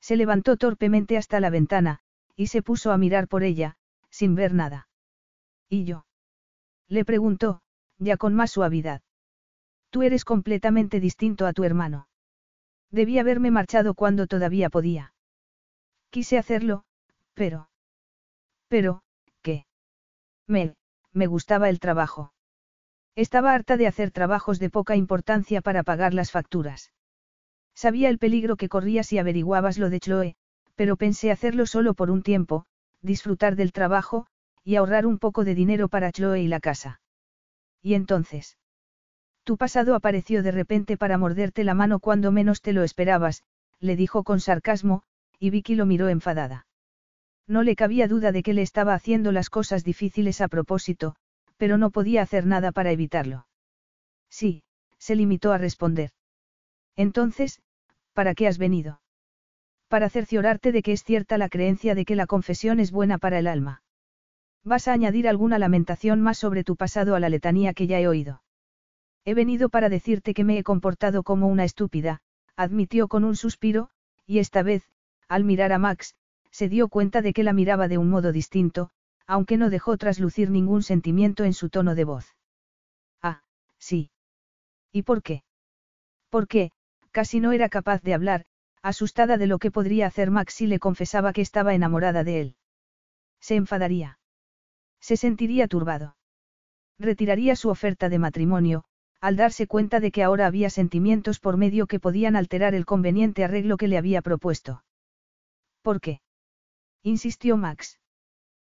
[0.00, 2.00] Se levantó torpemente hasta la ventana,
[2.36, 3.76] y se puso a mirar por ella,
[4.10, 4.88] sin ver nada.
[5.68, 6.06] ¿Y yo?
[6.88, 7.62] Le preguntó,
[7.98, 9.02] ya con más suavidad.
[9.90, 12.08] Tú eres completamente distinto a tu hermano.
[12.98, 15.12] Debí haberme marchado cuando todavía podía.
[16.08, 16.84] Quise hacerlo,
[17.34, 17.68] pero...
[18.68, 19.02] Pero,
[19.42, 19.66] ¿qué?
[20.46, 20.74] Me,
[21.12, 22.32] me gustaba el trabajo.
[23.14, 26.94] Estaba harta de hacer trabajos de poca importancia para pagar las facturas.
[27.74, 30.36] Sabía el peligro que corría si averiguabas lo de Chloe,
[30.74, 32.64] pero pensé hacerlo solo por un tiempo,
[33.02, 34.26] disfrutar del trabajo,
[34.64, 37.02] y ahorrar un poco de dinero para Chloe y la casa.
[37.82, 38.56] Y entonces.
[39.46, 43.44] Tu pasado apareció de repente para morderte la mano cuando menos te lo esperabas,
[43.78, 45.04] le dijo con sarcasmo,
[45.38, 46.66] y Vicky lo miró enfadada.
[47.46, 51.14] No le cabía duda de que le estaba haciendo las cosas difíciles a propósito,
[51.58, 53.46] pero no podía hacer nada para evitarlo.
[54.28, 54.64] Sí,
[54.98, 56.10] se limitó a responder.
[56.96, 57.60] Entonces,
[58.14, 59.00] ¿para qué has venido?
[59.86, 63.38] Para cerciorarte de que es cierta la creencia de que la confesión es buena para
[63.38, 63.84] el alma.
[64.64, 68.08] ¿Vas a añadir alguna lamentación más sobre tu pasado a la letanía que ya he
[68.08, 68.42] oído?
[69.26, 72.20] He venido para decirte que me he comportado como una estúpida,
[72.54, 73.90] admitió con un suspiro,
[74.24, 74.84] y esta vez,
[75.28, 76.14] al mirar a Max,
[76.52, 78.90] se dio cuenta de que la miraba de un modo distinto,
[79.26, 82.36] aunque no dejó traslucir ningún sentimiento en su tono de voz.
[83.20, 83.42] Ah,
[83.78, 84.10] sí.
[84.92, 85.42] ¿Y por qué?
[86.30, 86.70] Porque,
[87.10, 88.44] casi no era capaz de hablar,
[88.80, 92.56] asustada de lo que podría hacer Max si le confesaba que estaba enamorada de él.
[93.40, 94.20] Se enfadaría.
[95.00, 96.16] Se sentiría turbado.
[96.96, 98.84] Retiraría su oferta de matrimonio,
[99.26, 103.42] al darse cuenta de que ahora había sentimientos por medio que podían alterar el conveniente
[103.42, 104.84] arreglo que le había propuesto.
[105.82, 106.20] ¿Por qué?
[107.02, 107.98] insistió Max.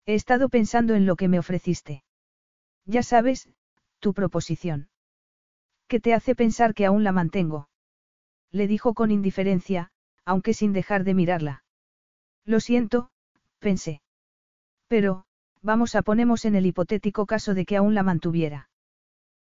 [0.07, 2.03] He estado pensando en lo que me ofreciste.
[2.87, 3.51] Ya sabes,
[3.99, 4.89] tu proposición.
[5.87, 7.69] ¿Qué te hace pensar que aún la mantengo?
[8.51, 9.91] Le dijo con indiferencia,
[10.25, 11.65] aunque sin dejar de mirarla.
[12.47, 13.11] Lo siento,
[13.59, 14.01] pensé.
[14.87, 15.27] Pero,
[15.61, 18.71] vamos a ponemos en el hipotético caso de que aún la mantuviera.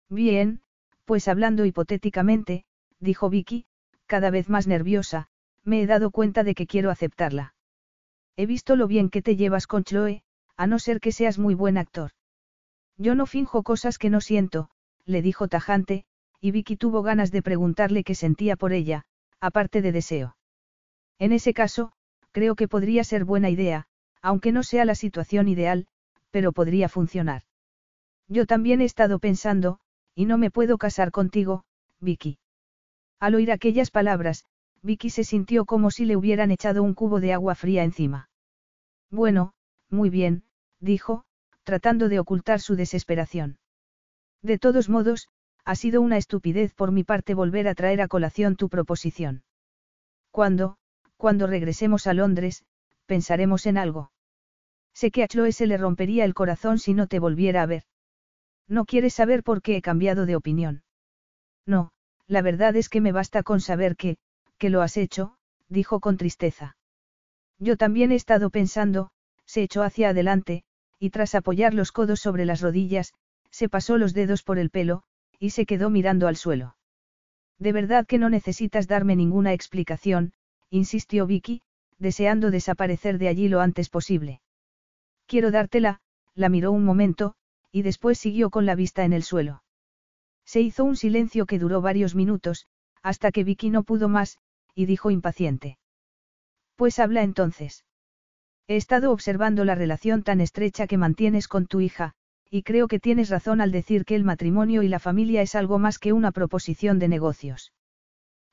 [0.10, 0.62] Bien,
[1.08, 2.66] pues hablando hipotéticamente,
[3.00, 3.66] dijo Vicky,
[4.08, 5.30] cada vez más nerviosa,
[5.64, 7.56] me he dado cuenta de que quiero aceptarla.
[8.36, 10.22] He visto lo bien que te llevas con Chloe,
[10.58, 12.12] a no ser que seas muy buen actor.
[12.98, 14.70] Yo no finjo cosas que no siento,
[15.06, 16.04] le dijo tajante,
[16.42, 19.06] y Vicky tuvo ganas de preguntarle qué sentía por ella,
[19.40, 20.36] aparte de deseo.
[21.20, 21.94] En ese caso,
[22.34, 23.88] creo que podría ser buena idea,
[24.22, 25.88] aunque no sea la situación ideal,
[26.32, 27.44] pero podría funcionar.
[28.28, 29.80] Yo también he estado pensando,
[30.18, 31.64] y no me puedo casar contigo,
[32.00, 32.40] Vicky.
[33.20, 34.46] Al oír aquellas palabras,
[34.82, 38.28] Vicky se sintió como si le hubieran echado un cubo de agua fría encima.
[39.12, 39.54] Bueno,
[39.92, 40.44] muy bien,
[40.80, 41.24] dijo,
[41.64, 43.60] tratando de ocultar su desesperación.
[44.42, 45.28] De todos modos,
[45.66, 49.44] ha sido una estupidez por mi parte volver a traer a colación tu proposición.
[50.32, 50.78] Cuando,
[51.16, 52.66] cuando regresemos a Londres,
[53.06, 54.12] pensaremos en algo.
[54.96, 57.84] Sé que a Chloe se le rompería el corazón si no te volviera a ver.
[58.68, 60.84] No quieres saber por qué he cambiado de opinión.
[61.66, 61.92] No,
[62.28, 64.18] la verdad es que me basta con saber que,
[64.58, 65.36] que lo has hecho,
[65.70, 66.78] dijo con tristeza.
[67.60, 69.10] Yo también he estado pensando,
[69.46, 70.64] se echó hacia adelante,
[71.00, 73.14] y tras apoyar los codos sobre las rodillas,
[73.52, 75.04] se pasó los dedos por el pelo,
[75.40, 76.76] y se quedó mirando al suelo.
[77.60, 80.34] De verdad que no necesitas darme ninguna explicación,
[80.70, 81.62] insistió Vicky,
[81.98, 84.42] deseando desaparecer de allí lo antes posible.
[85.26, 86.02] Quiero dártela,
[86.36, 87.36] la miró un momento,
[87.78, 89.62] y después siguió con la vista en el suelo.
[90.46, 92.66] Se hizo un silencio que duró varios minutos,
[93.04, 94.40] hasta que Vicky no pudo más,
[94.74, 95.78] y dijo impaciente.
[96.76, 97.86] Pues habla entonces.
[98.68, 102.14] He estado observando la relación tan estrecha que mantienes con tu hija,
[102.50, 105.78] y creo que tienes razón al decir que el matrimonio y la familia es algo
[105.78, 107.74] más que una proposición de negocios.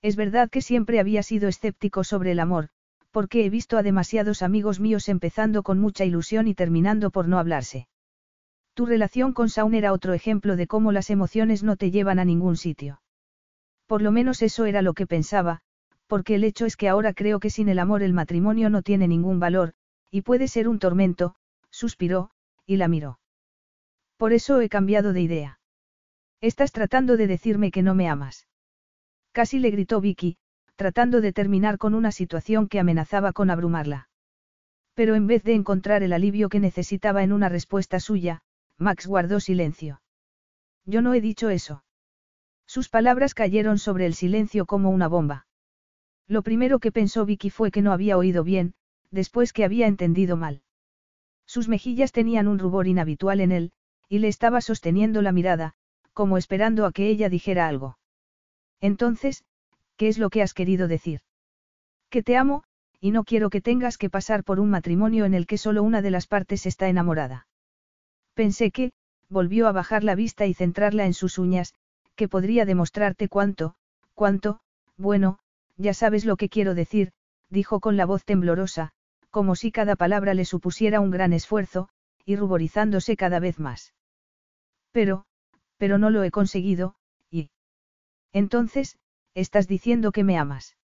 [0.03, 2.69] Es verdad que siempre había sido escéptico sobre el amor,
[3.11, 7.39] porque he visto a demasiados amigos míos empezando con mucha ilusión y terminando por no
[7.39, 7.89] hablarse.
[8.75, 12.25] Tu relación con Saun era otro ejemplo de cómo las emociones no te llevan a
[12.25, 13.01] ningún sitio.
[13.87, 15.61] Por lo menos eso era lo que pensaba,
[16.09, 19.07] porque el hecho es que ahora creo que sin el amor el matrimonio no tiene
[19.07, 19.75] ningún valor,
[20.11, 21.37] y puede ser un tormento,
[21.71, 22.31] suspiró,
[22.67, 23.21] y la miró.
[24.17, 25.61] Por eso he cambiado de idea.
[26.41, 28.49] Estás tratando de decirme que no me amas.
[29.33, 30.37] Casi le gritó Vicky,
[30.75, 34.09] tratando de terminar con una situación que amenazaba con abrumarla.
[34.95, 38.43] Pero en vez de encontrar el alivio que necesitaba en una respuesta suya,
[38.79, 40.01] Max guardó silencio.
[40.85, 41.85] Yo no he dicho eso.
[42.67, 45.47] Sus palabras cayeron sobre el silencio como una bomba.
[46.27, 48.75] Lo primero que pensó Vicky fue que no había oído bien,
[49.11, 50.63] después que había entendido mal.
[51.47, 53.73] Sus mejillas tenían un rubor inhabitual en él,
[54.09, 55.75] y le estaba sosteniendo la mirada,
[56.13, 57.99] como esperando a que ella dijera algo.
[58.81, 59.45] Entonces,
[59.97, 61.21] ¿qué es lo que has querido decir?
[62.09, 62.65] Que te amo,
[63.01, 66.01] y no quiero que tengas que pasar por un matrimonio en el que solo una
[66.01, 67.47] de las partes está enamorada.
[68.35, 68.93] Pensé que,
[69.29, 71.75] volvió a bajar la vista y centrarla en sus uñas,
[72.17, 73.75] que podría demostrarte cuánto,
[74.15, 74.61] cuánto,
[74.97, 75.39] bueno,
[75.77, 77.13] ya sabes lo que quiero decir,
[77.49, 78.93] dijo con la voz temblorosa,
[79.31, 81.89] como si cada palabra le supusiera un gran esfuerzo,
[82.25, 83.95] y ruborizándose cada vez más.
[84.93, 85.25] Pero,
[85.77, 86.95] pero no lo he conseguido,
[87.31, 87.51] y...
[88.33, 88.97] Entonces,
[89.35, 90.77] estás diciendo que me amas.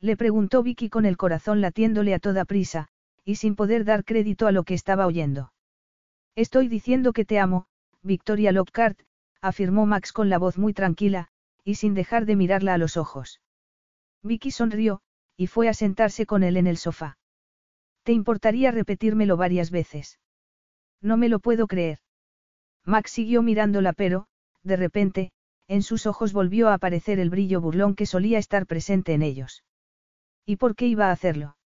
[0.00, 2.88] Le preguntó Vicky con el corazón latiéndole a toda prisa,
[3.24, 5.52] y sin poder dar crédito a lo que estaba oyendo.
[6.36, 7.66] Estoy diciendo que te amo,
[8.02, 9.00] Victoria Lockhart,
[9.40, 11.28] afirmó Max con la voz muy tranquila,
[11.64, 13.40] y sin dejar de mirarla a los ojos.
[14.22, 15.00] Vicky sonrió,
[15.38, 17.16] y fue a sentarse con él en el sofá.
[18.02, 20.20] ¿Te importaría repetírmelo varias veces?
[21.00, 22.00] No me lo puedo creer.
[22.84, 24.26] Max siguió mirándola pero,
[24.62, 25.32] de repente,
[25.68, 29.64] en sus ojos volvió a aparecer el brillo burlón que solía estar presente en ellos.
[30.44, 31.56] ¿Y por qué iba a hacerlo?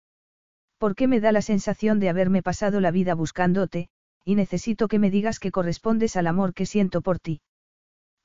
[0.79, 3.91] ¿Por qué me da la sensación de haberme pasado la vida buscándote,
[4.25, 7.41] y necesito que me digas que correspondes al amor que siento por ti.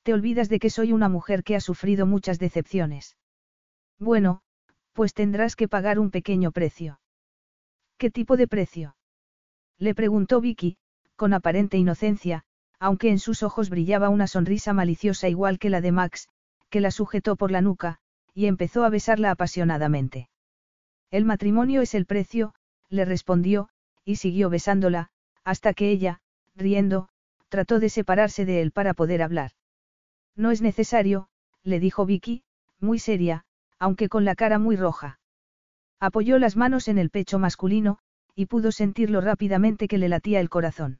[0.04, 3.18] Te olvidas de que soy una mujer que ha sufrido muchas decepciones.
[3.98, 4.42] Bueno,
[4.94, 7.00] pues tendrás que pagar un pequeño precio.
[7.98, 8.96] ¿Qué tipo de precio?
[9.78, 10.78] Le preguntó Vicky,
[11.16, 12.44] con aparente inocencia,
[12.80, 16.28] aunque en sus ojos brillaba una sonrisa maliciosa igual que la de Max,
[16.70, 18.00] que la sujetó por la nuca,
[18.34, 20.30] y empezó a besarla apasionadamente.
[21.10, 22.54] El matrimonio es el precio,
[22.90, 23.70] le respondió,
[24.04, 25.10] y siguió besándola,
[25.46, 26.20] hasta que ella,
[26.56, 27.08] riendo,
[27.48, 29.52] trató de separarse de él para poder hablar.
[30.36, 31.30] No es necesario,
[31.64, 32.44] le dijo Vicky,
[32.80, 33.46] muy seria,
[33.80, 35.20] aunque con la cara muy roja.
[36.00, 38.00] Apoyó las manos en el pecho masculino,
[38.36, 41.00] y pudo sentirlo rápidamente que le latía el corazón.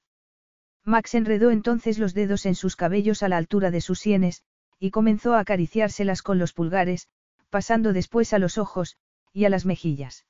[0.86, 4.44] Max enredó entonces los dedos en sus cabellos a la altura de sus sienes,
[4.80, 7.10] y comenzó a acariciárselas con los pulgares,
[7.50, 8.98] pasando después a los ojos,
[9.34, 10.26] y a las mejillas.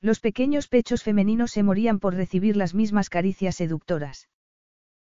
[0.00, 4.28] Los pequeños pechos femeninos se morían por recibir las mismas caricias seductoras.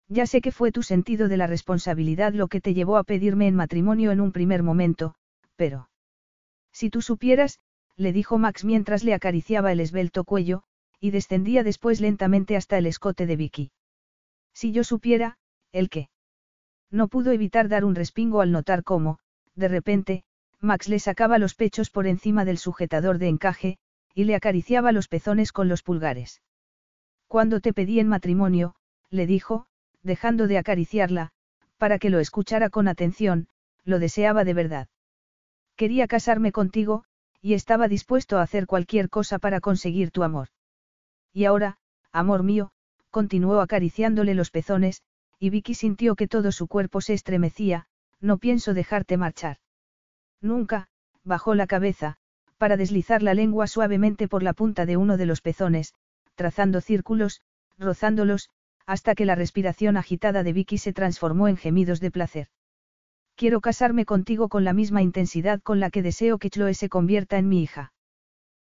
[0.09, 3.49] Ya sé que fue tu sentido de la responsabilidad lo que te llevó a pedirme
[3.49, 5.15] en matrimonio en un primer momento,
[5.57, 5.89] pero...
[6.73, 7.59] Si tú supieras,
[7.97, 10.63] le dijo Max mientras le acariciaba el esbelto cuello,
[11.01, 13.73] y descendía después lentamente hasta el escote de Vicky.
[14.53, 15.39] Si yo supiera,
[15.73, 16.09] ¿el qué?
[16.91, 19.19] No pudo evitar dar un respingo al notar cómo,
[19.55, 20.25] de repente,
[20.61, 23.79] Max le sacaba los pechos por encima del sujetador de encaje,
[24.15, 26.41] y le acariciaba los pezones con los pulgares.
[27.27, 28.77] Cuando te pedí en matrimonio,
[29.11, 29.67] le dijo,
[30.03, 31.33] dejando de acariciarla,
[31.79, 33.49] para que lo escuchara con atención,
[33.85, 34.89] lo deseaba de verdad.
[35.77, 37.05] Quería casarme contigo,
[37.41, 40.49] y estaba dispuesto a hacer cualquier cosa para conseguir tu amor.
[41.33, 41.79] Y ahora,
[42.13, 42.71] amor mío,
[43.11, 45.03] continuó acariciándole los pezones,
[45.39, 47.87] y Vicky sintió que todo su cuerpo se estremecía,
[48.21, 49.59] no pienso dejarte marchar.
[50.41, 50.89] Nunca,
[51.25, 52.19] bajó la cabeza,
[52.59, 55.95] para deslizar la lengua suavemente por la punta de uno de los pezones,
[56.35, 57.43] trazando círculos,
[57.79, 58.51] rozándolos,
[58.87, 62.49] hasta que la respiración agitada de Vicky se transformó en gemidos de placer.
[63.37, 67.39] Quiero casarme contigo con la misma intensidad con la que deseo que Chloe se convierta
[67.39, 67.93] en mi hija.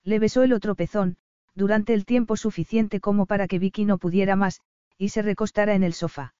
[0.03, 1.17] Le besó el otro pezón,
[1.55, 4.61] durante el tiempo suficiente como para que Vicky no pudiera más,
[4.97, 6.33] y se recostara en el sofá.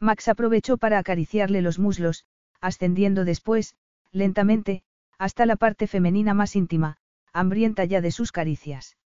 [0.00, 2.24] Max aprovechó para acariciarle los muslos,
[2.60, 3.76] ascendiendo después,
[4.12, 4.82] lentamente,
[5.18, 6.98] hasta la parte femenina más íntima,
[7.32, 8.96] hambrienta ya de sus caricias.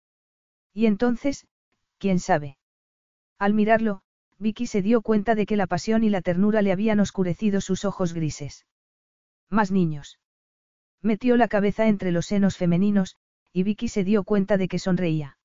[0.72, 1.47] Y entonces,
[1.98, 2.58] quién sabe.
[3.39, 4.02] Al mirarlo,
[4.39, 7.84] Vicky se dio cuenta de que la pasión y la ternura le habían oscurecido sus
[7.84, 8.66] ojos grises.
[9.48, 10.18] Más niños.
[11.02, 13.16] Metió la cabeza entre los senos femeninos,
[13.52, 15.39] y Vicky se dio cuenta de que sonreía.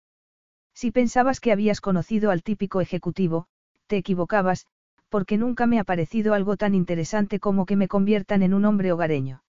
[0.74, 3.48] Si pensabas que habías conocido al típico ejecutivo,
[3.88, 4.68] te equivocabas,
[5.10, 8.92] porque nunca me ha parecido algo tan interesante como que me conviertan en un hombre
[8.92, 9.45] hogareño.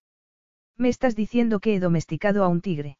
[0.79, 2.99] ¿Me estás diciendo que he domesticado a un tigre?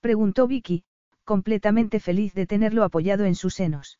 [0.00, 0.84] Preguntó Vicky,
[1.24, 3.98] completamente feliz de tenerlo apoyado en sus senos.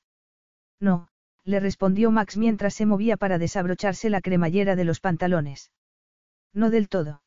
[0.79, 1.09] No,
[1.45, 5.71] le respondió Max mientras se movía para desabrocharse la cremallera de los pantalones.
[6.53, 7.23] No del todo.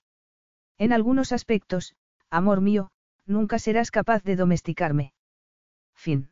[0.78, 1.96] En algunos aspectos,
[2.30, 2.92] amor mío,
[3.26, 5.14] nunca serás capaz de domesticarme.
[5.96, 6.30] Fin.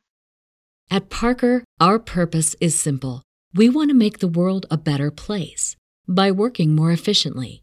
[0.90, 3.24] At Parker, our purpose is simple.
[3.56, 7.63] We want to make the world a better place by working more efficiently